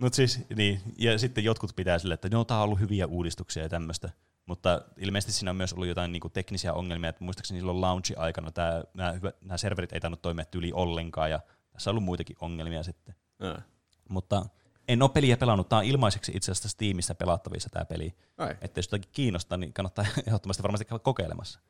Mut 0.00 0.14
siis, 0.14 0.40
niin. 0.56 0.80
Ja 0.98 1.18
sitten 1.18 1.44
jotkut 1.44 1.76
pitää 1.76 1.98
sille, 1.98 2.14
että 2.14 2.28
no, 2.28 2.44
tää 2.44 2.56
on 2.56 2.64
ollut 2.64 2.80
hyviä 2.80 3.06
uudistuksia 3.06 3.62
ja 3.62 3.68
tämmöistä. 3.68 4.10
Mutta 4.46 4.82
ilmeisesti 4.96 5.32
siinä 5.32 5.50
on 5.50 5.56
myös 5.56 5.72
ollut 5.72 5.88
jotain 5.88 6.12
niin 6.12 6.22
teknisiä 6.32 6.72
ongelmia, 6.72 7.10
että 7.10 7.24
muistaakseni 7.24 7.60
silloin 7.60 7.80
launchi-aikana 7.80 8.50
tää, 8.50 8.84
nämä, 8.94 9.56
serverit 9.56 9.92
ei 9.92 10.00
tainnut 10.00 10.22
toimia 10.22 10.44
tyyli 10.44 10.72
ollenkaan, 10.72 11.30
ja 11.30 11.40
tässä 11.72 11.90
on 11.90 11.92
ollut 11.92 12.04
muitakin 12.04 12.36
ongelmia 12.40 12.82
sitten. 12.82 13.14
Ah. 13.38 13.62
Mutta 14.08 14.46
en 14.88 15.02
ole 15.02 15.10
peliä 15.10 15.36
pelannut, 15.36 15.68
tämä 15.68 15.78
on 15.78 15.84
ilmaiseksi 15.84 16.32
itse 16.34 16.52
asiassa 16.52 16.68
Steamissa 16.68 17.14
pelattavissa 17.14 17.68
tämä 17.72 17.84
peli. 17.84 18.14
Ai. 18.38 18.56
Että 18.60 18.78
jos 18.78 18.86
jotakin 18.86 19.10
kiinnostaa, 19.12 19.58
niin 19.58 19.72
kannattaa 19.72 20.04
ehdottomasti 20.26 20.62
varmasti 20.62 20.84
käydä 20.84 20.98
kokeilemassa. 21.04 21.60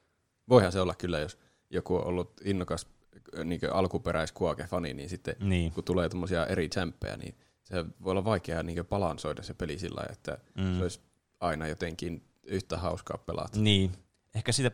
Voihan 0.49 0.73
se 0.73 0.81
olla 0.81 0.95
kyllä, 0.95 1.19
jos 1.19 1.39
joku 1.71 1.97
on 1.97 2.05
ollut 2.07 2.41
innokas 2.45 2.87
niin 3.45 3.61
alkuperäiskuake-fani, 3.73 4.95
niin 4.95 5.09
sitten 5.09 5.37
Niin. 5.41 5.73
kun 5.73 5.85
tulee 5.85 6.09
tuommoisia 6.09 6.47
eri 6.47 6.69
champpejä, 6.69 7.17
niin 7.17 7.35
se 7.65 7.85
voi 8.05 8.11
olla 8.11 8.25
vaikea 8.25 8.63
niin 8.63 8.87
balansoida 8.87 9.43
se 9.43 9.55
peli 9.55 9.79
sillä 9.79 10.05
että 10.11 10.39
Mm. 10.55 10.77
se 10.77 10.83
olisi 10.83 11.01
aina 11.41 11.67
jotenkin 11.67 12.25
yhtä 12.43 12.79
hauskaa 12.79 13.19
pelata. 13.19 13.59
Niin. 13.59 13.93
Ehkä 14.35 14.53
siitä, 14.53 14.71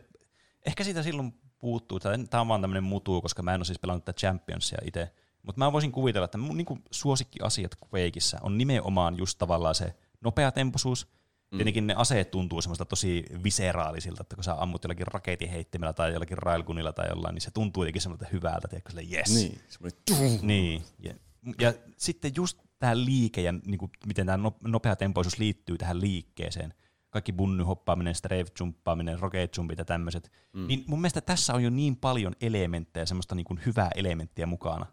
ehkä 0.65 0.83
siitä 0.83 1.03
silloin 1.03 1.33
puuttuu. 1.59 1.99
Tämä 1.99 2.41
on 2.41 2.47
vaan 2.47 2.61
tämmöinen 2.61 2.83
mutu, 2.83 3.21
koska 3.21 3.43
mä 3.43 3.53
en 3.53 3.59
ole 3.59 3.65
siis 3.65 3.79
pelannut 3.79 4.05
tätä 4.05 4.19
Championsia 4.19 4.77
itse. 4.83 5.11
Mutta 5.47 5.59
mä 5.59 5.71
voisin 5.71 5.91
kuvitella, 5.91 6.25
että 6.25 6.37
mun 6.37 6.57
niin 6.57 6.83
suosikkiasiat 6.91 7.71
Quakeissa 7.93 8.37
on 8.41 8.57
nimenomaan 8.57 9.17
just 9.17 9.37
tavallaan 9.37 9.75
se 9.75 9.95
nopeatempoisuus. 10.21 11.07
Mm. 11.51 11.57
Tietenkin 11.57 11.87
ne 11.87 11.93
aseet 11.97 12.31
tuntuu 12.31 12.61
semmoista 12.61 12.85
tosi 12.85 13.25
viseraalisilta, 13.43 14.21
että 14.21 14.35
kun 14.35 14.43
sä 14.43 14.61
ammut 14.61 14.83
jollakin 14.83 15.07
raketin 15.07 15.49
heittimellä 15.49 15.93
tai 15.93 16.13
jollakin 16.13 16.37
railgunilla 16.37 16.93
tai 16.93 17.07
jollain, 17.09 17.33
niin 17.33 17.41
se 17.41 17.51
tuntuu 17.51 17.83
jotenkin 17.83 18.01
semmoista 18.01 18.25
hyvältä, 18.31 18.67
tiedätkö, 18.67 18.91
sille 18.91 19.17
yes. 19.17 19.33
Niin, 19.33 19.59
semmoinen 19.67 19.99
Niin. 20.47 20.83
Ja, 20.99 21.13
ja 21.61 21.73
sitten 21.97 22.31
just 22.35 22.57
tämä 22.79 22.97
liike 22.97 23.41
ja 23.41 23.51
niin 23.51 23.77
kuin, 23.77 23.91
miten 24.07 24.25
tämä 24.25 24.51
nopea 24.63 24.95
tempoisuus 24.95 25.39
liittyy 25.39 25.77
tähän 25.77 26.01
liikkeeseen. 26.01 26.73
Kaikki 27.09 27.31
bunny-hoppaaminen, 27.31 28.15
strafe-jumppaaminen, 28.15 29.19
rocket-jumpit 29.19 29.77
ja 29.77 29.85
tämmöiset. 29.85 30.31
Mm. 30.53 30.67
Niin 30.67 30.83
mun 30.87 31.01
mielestä 31.01 31.21
tässä 31.21 31.53
on 31.53 31.63
jo 31.63 31.69
niin 31.69 31.95
paljon 31.95 32.35
elementtejä, 32.41 33.05
semmoista 33.05 33.35
niin 33.35 33.45
kuin 33.45 33.59
hyvää 33.65 33.89
elementtiä 33.95 34.45
mukana. 34.45 34.85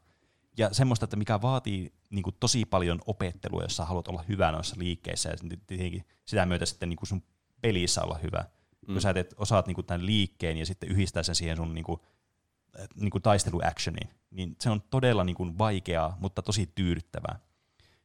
Ja 0.57 0.74
semmoista, 0.74 1.05
että 1.05 1.16
mikä 1.16 1.42
vaatii 1.42 1.92
niin 2.11 2.22
kuin 2.22 2.36
tosi 2.40 2.64
paljon 2.64 3.00
opettelua, 3.07 3.62
jos 3.62 3.76
sä 3.76 3.84
haluat 3.84 4.09
olla 4.09 4.24
hyvä 4.28 4.52
noissa 4.52 4.76
liikkeissä 4.78 5.28
ja 5.28 5.36
tietenkin 5.66 6.05
sitä 6.24 6.46
myötä 6.46 6.66
sitten 6.66 6.88
niin 6.88 6.96
kuin 6.96 7.09
sun 7.09 7.22
pelissä 7.61 8.02
olla 8.02 8.18
hyvä. 8.22 8.44
Mm. 8.86 8.92
Kun 8.92 9.02
sä 9.02 9.14
teet, 9.14 9.34
osaat 9.36 9.66
niin 9.66 9.74
kuin 9.74 9.86
tämän 9.86 10.07
liikkeen 10.07 10.57
ja 10.57 10.66
sitten 10.66 10.88
yhdistää 10.88 11.22
sen 11.22 11.34
siihen 11.34 11.57
sun 11.57 11.74
niin 11.74 11.84
kuin, 11.84 12.00
niin 12.94 13.11
kuin 13.11 13.22
taisteluactioniin, 13.22 14.11
niin 14.30 14.57
se 14.61 14.70
on 14.70 14.82
todella 14.90 15.24
niin 15.24 15.36
kuin 15.36 15.59
vaikeaa, 15.59 16.16
mutta 16.20 16.42
tosi 16.42 16.72
tyydyttävää. 16.74 17.38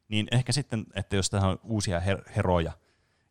Niin 0.08 0.28
ehkä 0.32 0.52
sitten, 0.52 0.86
että 0.95 1.16
jos 1.16 1.30
tähän 1.30 1.50
on 1.50 1.60
uusia 1.64 2.00
her- 2.00 2.32
heroja, 2.36 2.72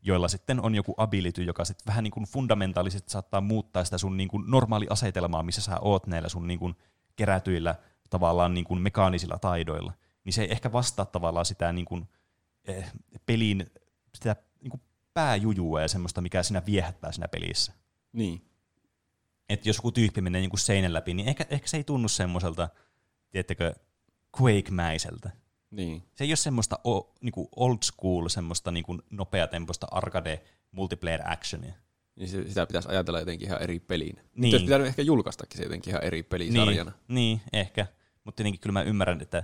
joilla 0.03 0.29
sitten 0.29 0.61
on 0.61 0.75
joku 0.75 0.95
ability, 0.97 1.43
joka 1.43 1.65
sitten 1.65 1.87
vähän 1.87 2.05
niin 2.05 2.13
kuin 2.13 2.27
fundamentaalisesti 2.27 3.11
saattaa 3.11 3.41
muuttaa 3.41 3.85
sitä 3.85 3.99
sun 3.99 4.17
niin 4.17 4.29
kuin 4.29 4.45
normaali 4.47 4.87
asetelmaa, 4.91 5.43
missä 5.43 5.61
sä 5.61 5.79
oot 5.81 6.07
näillä 6.07 6.29
sun 6.29 6.47
niin 6.47 6.59
kuin 6.59 6.77
kerätyillä 7.17 7.75
tavallaan 8.11 8.55
niin 8.55 8.65
kuin 8.65 8.81
mekaanisilla 8.81 9.39
taidoilla, 9.39 9.93
niin 10.25 10.33
se 10.33 10.43
ei 10.43 10.53
ehkä 10.53 10.73
vastaa 10.73 11.05
tavallaan 11.05 11.47
sitä 11.47 11.73
niin 11.73 11.85
kuin, 11.85 12.09
eh, 12.65 12.93
pelin 13.27 13.67
sitä 14.15 14.37
niin 14.61 14.71
kuin 14.71 14.81
pääjujua 15.15 15.83
ja 15.83 15.89
semmoista, 15.89 16.21
mikä 16.21 16.43
siinä 16.43 16.63
viehättää 16.67 17.13
siinä 17.13 17.29
pelissä 17.29 17.73
Niin. 18.13 18.43
että 19.49 19.69
jos 19.69 19.77
joku 19.77 19.93
tyyppi 19.93 20.21
menee 20.21 20.41
niin 20.41 20.51
kuin 20.51 20.61
seinän 20.61 20.93
läpi, 20.93 21.15
niin 21.15 21.29
ehkä, 21.29 21.47
ehkä 21.51 21.69
se 21.69 21.77
ei 21.77 21.85
tunnu 21.85 22.09
semmoiselta, 22.09 22.69
tiedättekö, 23.31 23.75
Quake-mäiseltä. 24.41 25.31
Niin. 25.71 26.03
Se 26.15 26.25
ei 26.25 26.31
ole 26.31 26.37
semmoista 26.37 26.79
o, 26.87 27.15
niin 27.21 27.33
kuin 27.33 27.49
old 27.57 27.79
school, 27.83 28.29
semmoista 28.29 28.71
niin 28.71 28.85
kuin 28.85 29.03
nopeatempoista 29.11 29.87
arcade 29.91 30.43
multiplayer 30.73 31.33
actionia. 31.33 31.75
Niin 32.17 32.29
sitä 32.29 32.67
pitäisi 32.67 32.89
ajatella 32.89 33.19
jotenkin 33.19 33.49
ihan 33.49 33.63
eri 33.63 33.81
pelinä. 33.81 34.23
Niin. 34.35 34.55
Olisi 34.55 34.65
pitänyt 34.65 34.87
ehkä 34.87 35.03
julkaistakin 35.03 35.57
se 35.59 35.63
jotenkin 35.65 35.91
ihan 35.91 36.05
eri 36.05 36.23
pelisarjana. 36.23 36.91
Niin, 36.91 37.15
niin, 37.15 37.41
ehkä. 37.53 37.87
Mutta 38.29 38.37
tietenkin 38.37 38.61
kyllä 38.61 38.73
mä 38.73 38.83
ymmärrän, 38.83 39.21
että 39.21 39.43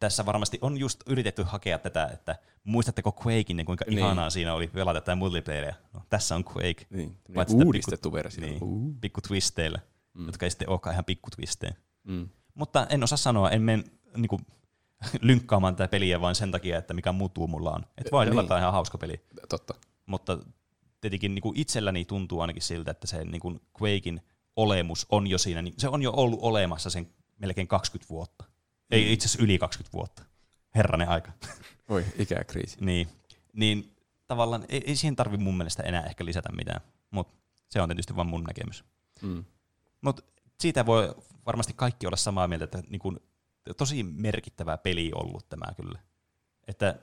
tässä 0.00 0.26
varmasti 0.26 0.58
on 0.60 0.78
just 0.78 1.00
yritetty 1.06 1.42
hakea 1.42 1.78
tätä, 1.78 2.06
että 2.06 2.36
muistatteko 2.64 3.16
Quakein 3.26 3.58
ja 3.58 3.64
kuinka 3.64 3.84
Niin. 3.88 3.98
ihanaa 3.98 4.30
siinä 4.30 4.54
oli 4.54 4.66
pelata 4.66 5.00
tätä 5.00 5.14
multiplayeria. 5.14 5.74
No, 5.92 6.00
tässä 6.08 6.34
on 6.34 6.44
Quake. 6.44 6.86
Niin. 6.90 7.18
Sitä 7.26 7.64
Uudistettu 7.64 8.12
versio. 8.12 8.40
Niin, 8.46 8.60
pikku 9.00 9.20
twisteillä, 9.20 9.78
mm. 10.14 10.26
jotka 10.26 10.46
ei 10.46 10.50
sitten 10.50 10.68
olekaan 10.68 10.94
ihan 10.94 11.04
pikku 11.04 11.30
twistejä. 11.30 11.74
Mm. 12.04 12.28
Mutta 12.54 12.86
en 12.90 13.04
osaa 13.04 13.18
sanoa, 13.18 13.50
en 13.50 13.62
men, 13.62 13.84
niin 14.16 14.28
kuin, 14.28 14.46
lynkkaamaan 15.20 15.76
tätä 15.76 15.88
peliä 15.90 16.20
vain 16.20 16.34
sen 16.34 16.50
takia, 16.50 16.78
että 16.78 16.94
mikä 16.94 17.12
muuttuu 17.12 17.46
mulla 17.46 17.70
on. 17.70 17.82
Että 17.98 18.10
voi 18.10 18.26
Niin. 18.26 18.44
ihan 18.58 18.72
hauska 18.72 18.98
peli. 18.98 19.20
Totta. 19.48 19.74
Mutta 20.06 20.38
tietenkin 21.00 21.34
niin 21.34 21.42
kuin 21.42 21.58
itselläni 21.58 22.04
tuntuu 22.04 22.40
ainakin 22.40 22.62
siltä, 22.62 22.90
että 22.90 23.06
se 23.06 23.24
niin 23.24 23.40
kuin 23.40 23.60
Quakein 23.82 24.20
olemus 24.56 25.06
on 25.10 25.26
jo 25.26 25.38
siinä, 25.38 25.62
niin 25.62 25.74
se 25.78 25.88
on 25.88 26.02
jo 26.02 26.12
ollut 26.16 26.38
olemassa 26.42 26.90
sen 26.90 27.10
melkein 27.38 27.68
20 27.68 28.08
vuotta. 28.08 28.44
Ei 28.90 29.12
itse 29.12 29.26
asiassa 29.26 29.42
yli 29.44 29.58
20 29.58 29.92
vuotta. 29.92 30.22
Herranen 30.74 31.08
aika. 31.08 31.32
Oi, 31.88 32.04
ikäkriisi. 32.18 32.76
niin, 32.80 33.08
niin 33.52 33.96
tavallaan 34.26 34.64
ei, 34.68 34.82
ei 34.86 34.96
siihen 34.96 35.16
tarvi 35.16 35.36
mun 35.36 35.56
mielestä 35.56 35.82
enää 35.82 36.04
ehkä 36.04 36.24
lisätä 36.24 36.52
mitään, 36.52 36.80
mutta 37.10 37.34
se 37.68 37.80
on 37.80 37.88
tietysti 37.88 38.16
vain 38.16 38.28
mun 38.28 38.44
näkemys. 38.44 38.84
Mm. 39.22 39.44
Mutta 40.00 40.22
siitä 40.60 40.86
voi 40.86 41.14
varmasti 41.46 41.72
kaikki 41.72 42.06
olla 42.06 42.16
samaa 42.16 42.48
mieltä, 42.48 42.64
että 42.64 42.82
niin 42.88 42.98
kun, 42.98 43.20
tosi 43.76 44.02
merkittävä 44.02 44.78
peli 44.78 45.10
ollut 45.14 45.48
tämä 45.48 45.74
kyllä. 45.76 45.98
Että 46.68 46.98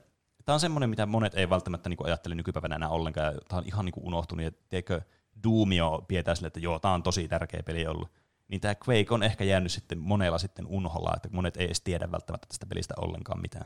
tämä 0.46 0.54
on 0.54 0.60
semmoinen, 0.60 0.90
mitä 0.90 1.06
monet 1.06 1.36
ei 1.36 1.50
välttämättä 1.50 1.90
niin 1.90 2.06
ajattele 2.06 2.36
nykypäivänä 2.36 2.76
enää 2.76 2.90
ollenkaan. 2.90 3.34
Tämä 3.48 3.60
on 3.60 3.68
ihan 3.68 3.86
niin 3.86 3.94
unohtunut. 3.98 4.46
Ja 4.46 4.52
teikö 4.70 5.02
Doomio 5.44 6.06
pidetään 6.08 6.38
sille, 6.38 6.48
että 6.48 6.60
joo, 6.60 6.80
tämä 6.80 6.94
on 6.94 7.04
tosi 7.04 7.28
tärkeä 7.28 7.64
peli 7.64 7.88
ollut. 7.88 8.12
Niin 8.48 8.62
tämä 8.62 8.76
Quake 8.90 9.14
on 9.14 9.24
ehkä 9.24 9.44
jäänyt 9.44 9.72
sitten 9.72 10.00
monella 10.00 10.38
sitten 10.38 10.68
unholla, 10.68 11.14
että 11.16 11.30
monet 11.32 11.58
ei 11.58 11.66
edes 11.66 11.82
tiedä 11.82 12.12
välttämättä 12.12 12.48
tästä 12.48 12.66
pelistä 12.66 12.94
ollenkaan 12.98 13.42
mitään. 13.42 13.66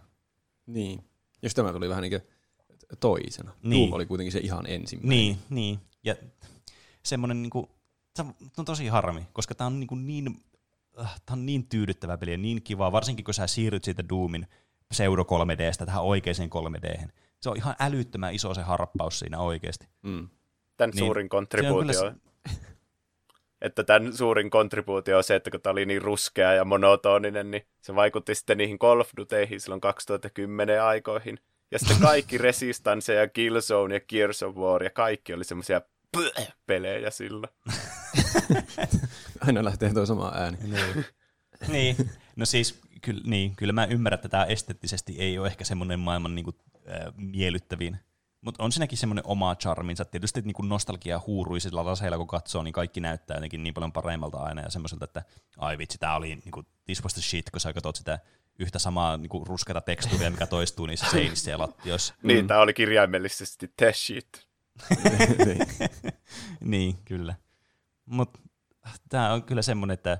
Niin. 0.66 1.04
Jos 1.42 1.54
tämä 1.54 1.74
tuli 1.74 1.90
vähän 1.90 2.02
niin 2.02 2.12
kuin 2.12 2.22
toisena. 3.00 3.52
Niin. 3.64 3.82
Doom 3.82 3.94
oli 3.94 4.06
kuitenkin 4.06 4.32
se 4.32 4.40
ihan 4.40 4.66
ensimmäinen. 4.68 5.10
Niin, 5.10 5.38
niin. 5.50 5.80
Ja 6.04 6.16
semmoinen 7.04 7.42
niin 7.42 7.50
kuin, 7.50 7.68
se 8.16 8.26
on 8.58 8.66
tosi 8.66 8.88
harmi, 8.88 9.28
koska 9.34 9.56
tämä 9.56 9.66
on 9.66 9.80
niin, 9.80 9.88
kuin 9.88 10.08
niin, 10.08 10.44
äh, 11.00 11.22
tää 11.26 11.34
on 11.34 11.46
niin 11.46 11.68
tyydyttävä 11.68 12.18
peli 12.18 12.32
ja 12.32 12.38
niin 12.38 12.62
kiva, 12.62 12.92
varsinkin 12.92 13.26
kun 13.26 13.34
sä 13.34 13.48
siirryt 13.48 13.84
siitä 13.84 14.10
Doomin 14.10 14.48
pseudo 14.90 15.24
3Dstä 15.24 15.86
tähän 15.86 16.04
oikeaan 16.04 16.50
3D. 16.50 17.10
Se 17.42 17.50
on 17.50 17.58
ihan 17.58 17.76
älyttömän 17.80 18.34
iso 18.34 18.54
se 18.54 18.62
harppaus 18.62 19.20
siinä 19.20 19.40
oikeasti. 19.40 19.88
Mm. 20.02 20.30
Tämän 20.78 20.90
Niin, 20.90 21.00
suurin 21.06 21.24
se 21.24 21.26
on 21.26 21.30
kontribuutio, 21.30 22.00
kyllä 22.00 22.16
että 23.62 23.84
tämän 23.84 24.14
suurin 24.14 24.49
kontribuutio 24.49 25.18
on 25.18 25.24
se, 25.24 25.36
että 25.36 25.51
kun 25.51 25.62
tämä 25.62 25.72
oli 25.72 25.86
niin 25.86 26.01
ruskea 26.01 26.53
ja 26.53 26.66
monotoninen, 26.66 27.51
niin 27.51 27.68
se 27.82 27.95
vaikutti 27.95 28.36
sitten 28.36 28.57
niihin 28.57 28.80
Call 28.80 28.99
of 28.99 29.10
Duteihin 29.18 29.62
silloin 29.62 29.82
2010 29.82 30.84
aikoihin. 30.84 31.39
Ja 31.72 31.80
sitten 31.80 31.97
kaikki 32.01 32.38
Resistance 32.47 33.14
ja 33.14 33.28
Killzone 33.28 33.95
ja 33.95 33.99
Gears 33.99 34.43
of 34.43 34.55
War 34.55 34.84
ja 34.84 34.89
kaikki 34.89 35.34
oli 35.34 35.43
semmoisia 35.43 35.82
pelejä 36.66 37.10
silloin. 37.10 37.53
Aina 39.47 39.64
lähtee 39.64 39.93
tuo 39.93 40.05
sama 40.05 40.32
ääni. 40.36 40.57
Niin. 40.62 41.05
niin. 41.74 41.95
No 42.36 42.45
siis, 42.45 42.82
kyllä, 43.01 43.22
niin, 43.26 43.55
kyllä 43.55 43.74
mä 43.74 43.86
ymmärrän, 43.86 44.16
että 44.16 44.30
tämä 44.30 44.45
esteettisesti 44.45 45.16
ei 45.20 45.39
ole 45.39 45.47
ehkä 45.47 45.64
semmoinen 45.64 45.99
maailman 45.99 46.36
niin 46.36 46.45
kuin, 46.45 46.55
äh, 46.89 47.14
miellyttävin. 47.16 47.99
Mutta 48.42 48.64
on 48.64 48.72
siinäkin 48.72 48.98
semmoinen 48.98 49.26
oma 49.28 49.56
charminsa. 49.56 50.06
Tietysti 50.06 50.42
niin 50.42 50.54
kuin 50.54 50.70
nostalgia 50.70 51.22
huuruisilla 51.28 51.86
laseilla, 51.86 52.18
kun 52.18 52.28
katsoo, 52.28 52.64
niin 52.64 52.74
kaikki 52.74 53.00
näyttää 53.00 53.38
jotenkin 53.38 53.64
niin 53.64 53.74
paljon 53.74 53.92
paremmalta 53.92 54.38
aina 54.38 54.62
ja 54.62 54.70
semmoiselta, 54.70 55.06
että 55.06 55.24
ai 55.58 55.78
vitsi, 55.78 55.98
tämä 55.98 56.16
oli 56.16 56.28
niin 56.36 56.52
kuin, 56.52 56.66
this 56.86 57.04
was 57.04 57.14
the 57.14 57.22
shit, 57.22 57.50
kun 57.50 57.60
sä 57.60 57.74
katsot 57.74 57.96
sitä 57.96 58.20
yhtä 58.60 58.80
samaa 58.80 59.18
niin 59.18 59.30
kuin 59.30 59.48
ruskeata 59.48 59.82
tekstuuria, 59.82 60.32
mikä 60.32 60.48
toistuu 60.48 60.86
niissä 60.86 61.06
seinissä 61.12 61.52
ja 61.52 61.60
lattioissa. 61.60 62.14
Niin, 62.24 62.48
tämä 62.48 62.60
oli 62.60 62.74
kirjaimellisesti 62.74 63.74
the 63.78 63.94
shit. 63.94 64.48
niin. 65.46 65.68
niin, 66.72 66.98
kyllä. 67.06 67.36
Mutta 68.06 68.40
tämä 69.10 69.34
on 69.34 69.44
kyllä 69.44 69.62
semmoinen, 69.62 69.94
että 69.94 70.18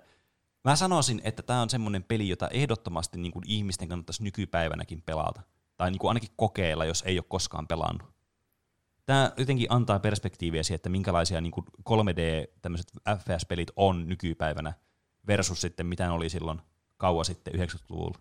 mä 0.64 0.76
sanoisin, 0.76 1.22
että 1.24 1.44
tämä 1.44 1.62
on 1.62 1.70
semmoinen 1.70 2.04
peli, 2.04 2.30
jota 2.30 2.48
ehdottomasti 2.48 3.18
niin 3.18 3.32
kuin 3.32 3.44
ihmisten 3.48 3.88
kannattaisi 3.88 4.24
nykypäivänäkin 4.24 5.02
pelata. 5.02 5.42
Tai 5.80 5.92
niin 5.92 6.00
kuin 6.00 6.10
ainakin 6.10 6.30
kokeilla, 6.36 6.86
jos 6.86 7.04
ei 7.08 7.20
ole 7.20 7.26
koskaan 7.28 7.68
pelannut. 7.68 8.14
Tämä 9.06 9.32
jotenkin 9.38 9.68
antaa 9.70 10.00
perspektiiviä 10.00 10.64
siihen, 10.64 10.76
että 10.76 10.90
minkälaisia 10.90 11.42
niin 11.42 11.52
kuin 11.52 11.66
3D 11.90 12.52
tämmöiset 12.62 12.92
FPS-pelit 13.18 13.72
on 13.76 14.08
nykypäivänä 14.08 14.74
versus 15.28 15.62
sitten 15.62 15.86
mitä 15.86 16.06
ne 16.06 16.12
oli 16.12 16.30
silloin 16.30 16.62
kauan 16.98 17.26
sitten 17.26 17.54
90-luvulla. 17.54 18.20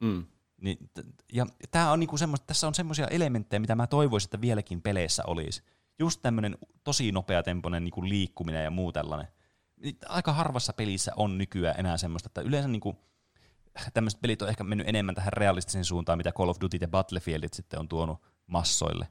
Mm. 0.00 0.26
Niin, 0.60 0.90
ja 1.32 1.46
tää 1.70 1.92
on 1.92 2.00
niinku 2.00 2.16
semmoista, 2.16 2.46
tässä 2.46 2.66
on 2.66 2.74
semmoisia 2.74 3.06
elementtejä, 3.06 3.60
mitä 3.60 3.74
mä 3.74 3.86
toivoisin, 3.86 4.26
että 4.26 4.40
vieläkin 4.40 4.82
peleissä 4.82 5.22
olisi. 5.26 5.62
Just 5.98 6.22
tämmöinen 6.22 6.58
tosi 6.84 7.12
nopeatempoinen 7.12 7.84
niinku 7.84 8.08
liikkuminen 8.08 8.64
ja 8.64 8.70
muu 8.70 8.92
tällainen. 8.92 9.28
Niin 9.76 9.96
Aika 10.08 10.32
harvassa 10.32 10.72
pelissä 10.72 11.12
on 11.16 11.38
nykyään 11.38 11.80
enää 11.80 11.96
semmoista, 11.96 12.26
että 12.26 12.40
yleensä 12.40 12.68
niinku, 12.68 12.96
tämmöiset 13.94 14.20
pelit 14.20 14.42
on 14.42 14.48
ehkä 14.48 14.64
mennyt 14.64 14.88
enemmän 14.88 15.14
tähän 15.14 15.32
realistiseen 15.32 15.84
suuntaan, 15.84 16.18
mitä 16.18 16.32
Call 16.32 16.48
of 16.48 16.56
Duty 16.60 16.78
ja 16.80 16.88
Battlefieldit 16.88 17.54
sitten 17.54 17.80
on 17.80 17.88
tuonut 17.88 18.18
massoille. 18.46 19.08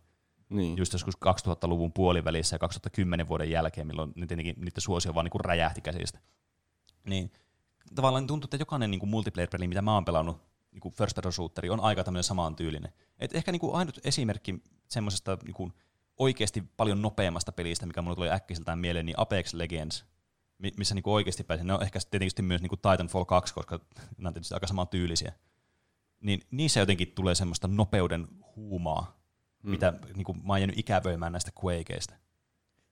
Niin. 0.49 0.77
Just 0.77 0.93
joskus 0.93 1.15
2000-luvun 1.15 1.93
puolivälissä 1.93 2.55
ja 2.55 2.59
2010 2.59 3.27
vuoden 3.27 3.51
jälkeen, 3.51 3.87
milloin 3.87 4.11
ne 4.15 4.27
tietenkin, 4.27 4.55
niiden 4.57 4.81
suosio 4.81 5.15
vaan 5.15 5.23
niinku 5.23 5.37
räjähti 5.37 5.81
käsistä. 5.81 6.19
Niin 7.05 7.31
tavallaan 7.95 8.27
tuntuu, 8.27 8.45
että 8.45 8.57
jokainen 8.57 8.91
niinku 8.91 9.05
multiplayer-peli, 9.05 9.67
mitä 9.67 9.81
mä 9.81 9.93
oon 9.93 10.05
pelannut, 10.05 10.41
niinku 10.71 10.89
first 10.89 11.15
person 11.15 11.33
shooteri, 11.33 11.69
on 11.69 11.79
aika 11.79 12.03
tämmöinen 12.03 12.23
samaan 12.23 12.55
tyylinen. 12.55 12.93
Et 13.19 13.35
ehkä 13.35 13.51
niinku 13.51 13.73
ainut 13.73 13.99
esimerkki 14.03 14.63
semmoisesta 14.87 15.37
niinku 15.43 15.71
oikeasti 16.17 16.61
paljon 16.77 17.01
nopeammasta 17.01 17.51
pelistä, 17.51 17.85
mikä 17.85 18.01
mulle 18.01 18.15
tuli 18.15 18.31
äkkiseltään 18.31 18.79
mieleen, 18.79 19.05
niin 19.05 19.19
Apex 19.19 19.53
Legends, 19.53 20.05
mi- 20.59 20.73
missä 20.77 20.95
niinku 20.95 21.13
oikeasti 21.13 21.43
pääsin. 21.43 21.67
Ne 21.67 21.73
on 21.73 21.83
ehkä 21.83 21.99
tietysti 22.11 22.41
myös 22.41 22.61
niinku 22.61 22.77
Titanfall 22.77 23.25
2, 23.25 23.53
koska 23.53 23.79
nämä 24.17 24.27
on 24.27 24.33
tietysti 24.33 24.53
aika 24.53 24.67
saman 24.67 24.87
tyylisiä. 24.87 25.33
Niin 26.21 26.41
niissä 26.51 26.79
jotenkin 26.79 27.11
tulee 27.11 27.35
semmoista 27.35 27.67
nopeuden 27.67 28.27
huumaa, 28.55 29.21
mm. 29.63 29.71
mitä 29.71 29.93
niinku, 30.15 30.33
mä 30.33 30.53
oon 30.53 30.61
jäänyt 30.61 30.79
ikävöimään 30.79 31.31
näistä 31.31 31.51
Quakeista. 31.63 32.13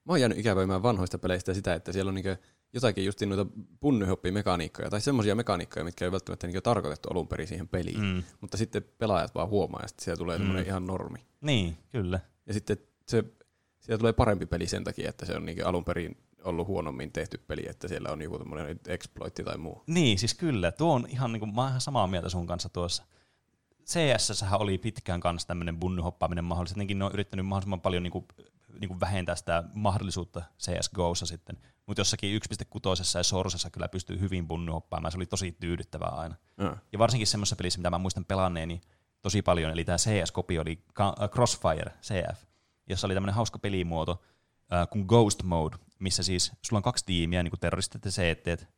Mä 0.04 0.12
oon 0.12 0.20
jäänyt 0.20 0.38
ikävöimään 0.38 0.82
vanhoista 0.82 1.18
peleistä 1.18 1.54
sitä, 1.54 1.74
että 1.74 1.92
siellä 1.92 2.08
on 2.08 2.14
niinku 2.14 2.42
jotakin 2.72 3.04
just 3.04 3.20
noita 3.20 3.46
punnyhoppimekaniikkoja 3.80 4.90
tai 4.90 5.00
semmoisia 5.00 5.34
mekaniikkoja, 5.34 5.84
mitkä 5.84 6.04
ei 6.04 6.12
välttämättä 6.12 6.46
niinku 6.46 6.60
tarkoitettu 6.60 7.08
alun 7.08 7.28
perin 7.28 7.46
siihen 7.46 7.68
peliin. 7.68 8.00
Mm. 8.00 8.22
Mutta 8.40 8.56
sitten 8.56 8.84
pelaajat 8.98 9.34
vaan 9.34 9.48
huomaa 9.48 9.82
ja 9.82 9.88
sitten 9.88 10.04
siellä 10.04 10.18
tulee 10.18 10.38
semmoinen 10.38 10.66
ihan 10.66 10.86
normi. 10.86 11.18
Niin, 11.40 11.78
kyllä. 11.92 12.20
Ja 12.46 12.52
sitten 12.52 12.76
se, 13.06 13.24
siellä 13.80 13.98
tulee 13.98 14.12
parempi 14.12 14.46
peli 14.46 14.66
sen 14.66 14.84
takia, 14.84 15.08
että 15.08 15.26
se 15.26 15.36
on 15.36 15.46
niinku 15.46 15.62
alun 15.64 15.84
perin 15.84 16.16
ollut 16.44 16.66
huonommin 16.66 17.12
tehty 17.12 17.38
peli, 17.38 17.68
että 17.68 17.88
siellä 17.88 18.12
on 18.12 18.22
joku 18.22 18.38
tämmöinen 18.38 18.80
exploitti 18.86 19.44
tai 19.44 19.58
muu. 19.58 19.82
Niin, 19.86 20.18
siis 20.18 20.34
kyllä. 20.34 20.72
Tuo 20.72 20.94
on 20.94 21.06
ihan, 21.08 21.32
niin 21.32 21.40
kuin, 21.40 21.54
mä 21.54 21.60
oon 21.60 21.68
ihan 21.68 21.80
samaa 21.80 22.06
mieltä 22.06 22.28
sun 22.28 22.46
kanssa 22.46 22.68
tuossa. 22.68 23.04
cs 23.84 24.44
oli 24.58 24.78
pitkään 24.78 25.20
kanssa 25.20 25.48
tämmöinen 25.48 25.78
bunnyhoppaaminen 25.80 26.44
mahdollista. 26.44 26.76
Jotenkin 26.76 26.98
ne 26.98 27.04
on 27.04 27.12
yrittänyt 27.12 27.46
mahdollisimman 27.46 27.80
paljon 27.80 28.02
niin 28.02 28.12
kuin, 28.12 28.24
niin 28.80 28.88
kuin 28.88 29.00
vähentää 29.00 29.36
sitä 29.36 29.64
mahdollisuutta 29.74 30.42
CSGOssa 30.58 31.26
sitten. 31.26 31.56
Mutta 31.86 32.00
jossakin 32.00 32.40
1.6 32.54 33.18
ja 33.18 33.22
Sorsessa 33.22 33.70
kyllä 33.70 33.88
pystyy 33.88 34.20
hyvin 34.20 34.48
bunnyhoppaamaan. 34.48 35.12
Se 35.12 35.18
oli 35.18 35.26
tosi 35.26 35.56
tyydyttävää 35.60 36.08
aina. 36.08 36.34
Ja. 36.58 36.76
Ja 36.92 36.98
varsinkin 36.98 37.26
semmoisessa 37.26 37.56
pelissä, 37.56 37.78
mitä 37.78 37.90
mä 37.90 37.98
muistan 37.98 38.24
pelanneeni 38.24 38.80
tosi 39.22 39.42
paljon, 39.42 39.72
eli 39.72 39.84
tämä 39.84 39.98
CS-kopi 39.98 40.58
oli 40.58 40.84
äh, 41.00 41.30
Crossfire 41.30 41.92
CF, 42.02 42.42
jossa 42.86 43.06
oli 43.06 43.14
tämmöinen 43.14 43.34
hauska 43.34 43.58
pelimuoto 43.58 44.22
äh, 44.72 44.88
kuin 44.88 45.04
Ghost 45.06 45.42
Mode, 45.42 45.76
missä 45.98 46.22
siis 46.22 46.52
sulla 46.62 46.78
on 46.78 46.82
kaksi 46.82 47.04
tiimiä, 47.06 47.42
niin 47.42 47.50
kuin 47.50 47.60
terroristit 47.60 48.04
ja 48.04 48.10
CT, 48.10 48.68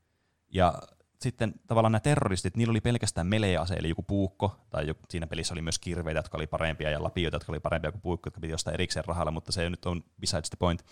ja 0.48 0.74
sitten 1.20 1.54
tavallaan 1.66 1.92
nämä 1.92 2.00
terroristit, 2.00 2.56
niillä 2.56 2.70
oli 2.70 2.80
pelkästään 2.80 3.26
melee-ase, 3.26 3.74
eli 3.74 3.88
joku 3.88 4.02
puukko, 4.02 4.56
tai 4.70 4.86
joku, 4.86 5.00
siinä 5.08 5.26
pelissä 5.26 5.54
oli 5.54 5.62
myös 5.62 5.78
kirveitä, 5.78 6.18
jotka 6.18 6.38
oli 6.38 6.46
parempia, 6.46 6.90
ja 6.90 7.02
lapioita, 7.02 7.36
jotka 7.36 7.52
oli 7.52 7.60
parempia 7.60 7.92
kuin 7.92 8.02
puukko, 8.02 8.26
jotka 8.26 8.40
piti 8.40 8.52
jostain 8.52 8.74
erikseen 8.74 9.04
rahalla, 9.04 9.30
mutta 9.30 9.52
se 9.52 9.70
nyt 9.70 9.86
on 9.86 10.04
besides 10.20 10.50
the 10.50 10.56
point. 10.58 10.84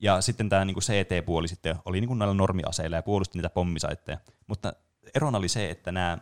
Ja 0.00 0.20
sitten 0.20 0.48
tämä 0.48 0.64
niin 0.64 0.76
CT-puoli 0.76 1.48
sitten 1.48 1.76
oli 1.84 2.00
niin 2.00 2.08
kuin 2.08 2.18
näillä 2.18 2.34
normiaseilla 2.34 2.96
ja 2.96 3.02
puolusti 3.02 3.38
niitä 3.38 3.50
pommisaitteja. 3.50 4.18
Mutta 4.46 4.72
erona 5.14 5.38
oli 5.38 5.48
se, 5.48 5.70
että 5.70 5.92
nämä 5.92 6.18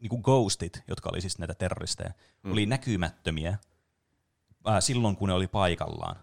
niin 0.00 0.10
kuin 0.10 0.22
ghostit, 0.22 0.82
jotka 0.88 1.10
oli 1.12 1.20
siis 1.20 1.38
näitä 1.38 1.54
terroristeja, 1.54 2.10
mm. 2.42 2.52
oli 2.52 2.66
näkymättömiä 2.66 3.58
ää, 4.64 4.80
silloin, 4.80 5.16
kun 5.16 5.28
ne 5.28 5.34
oli 5.34 5.46
paikallaan. 5.46 6.16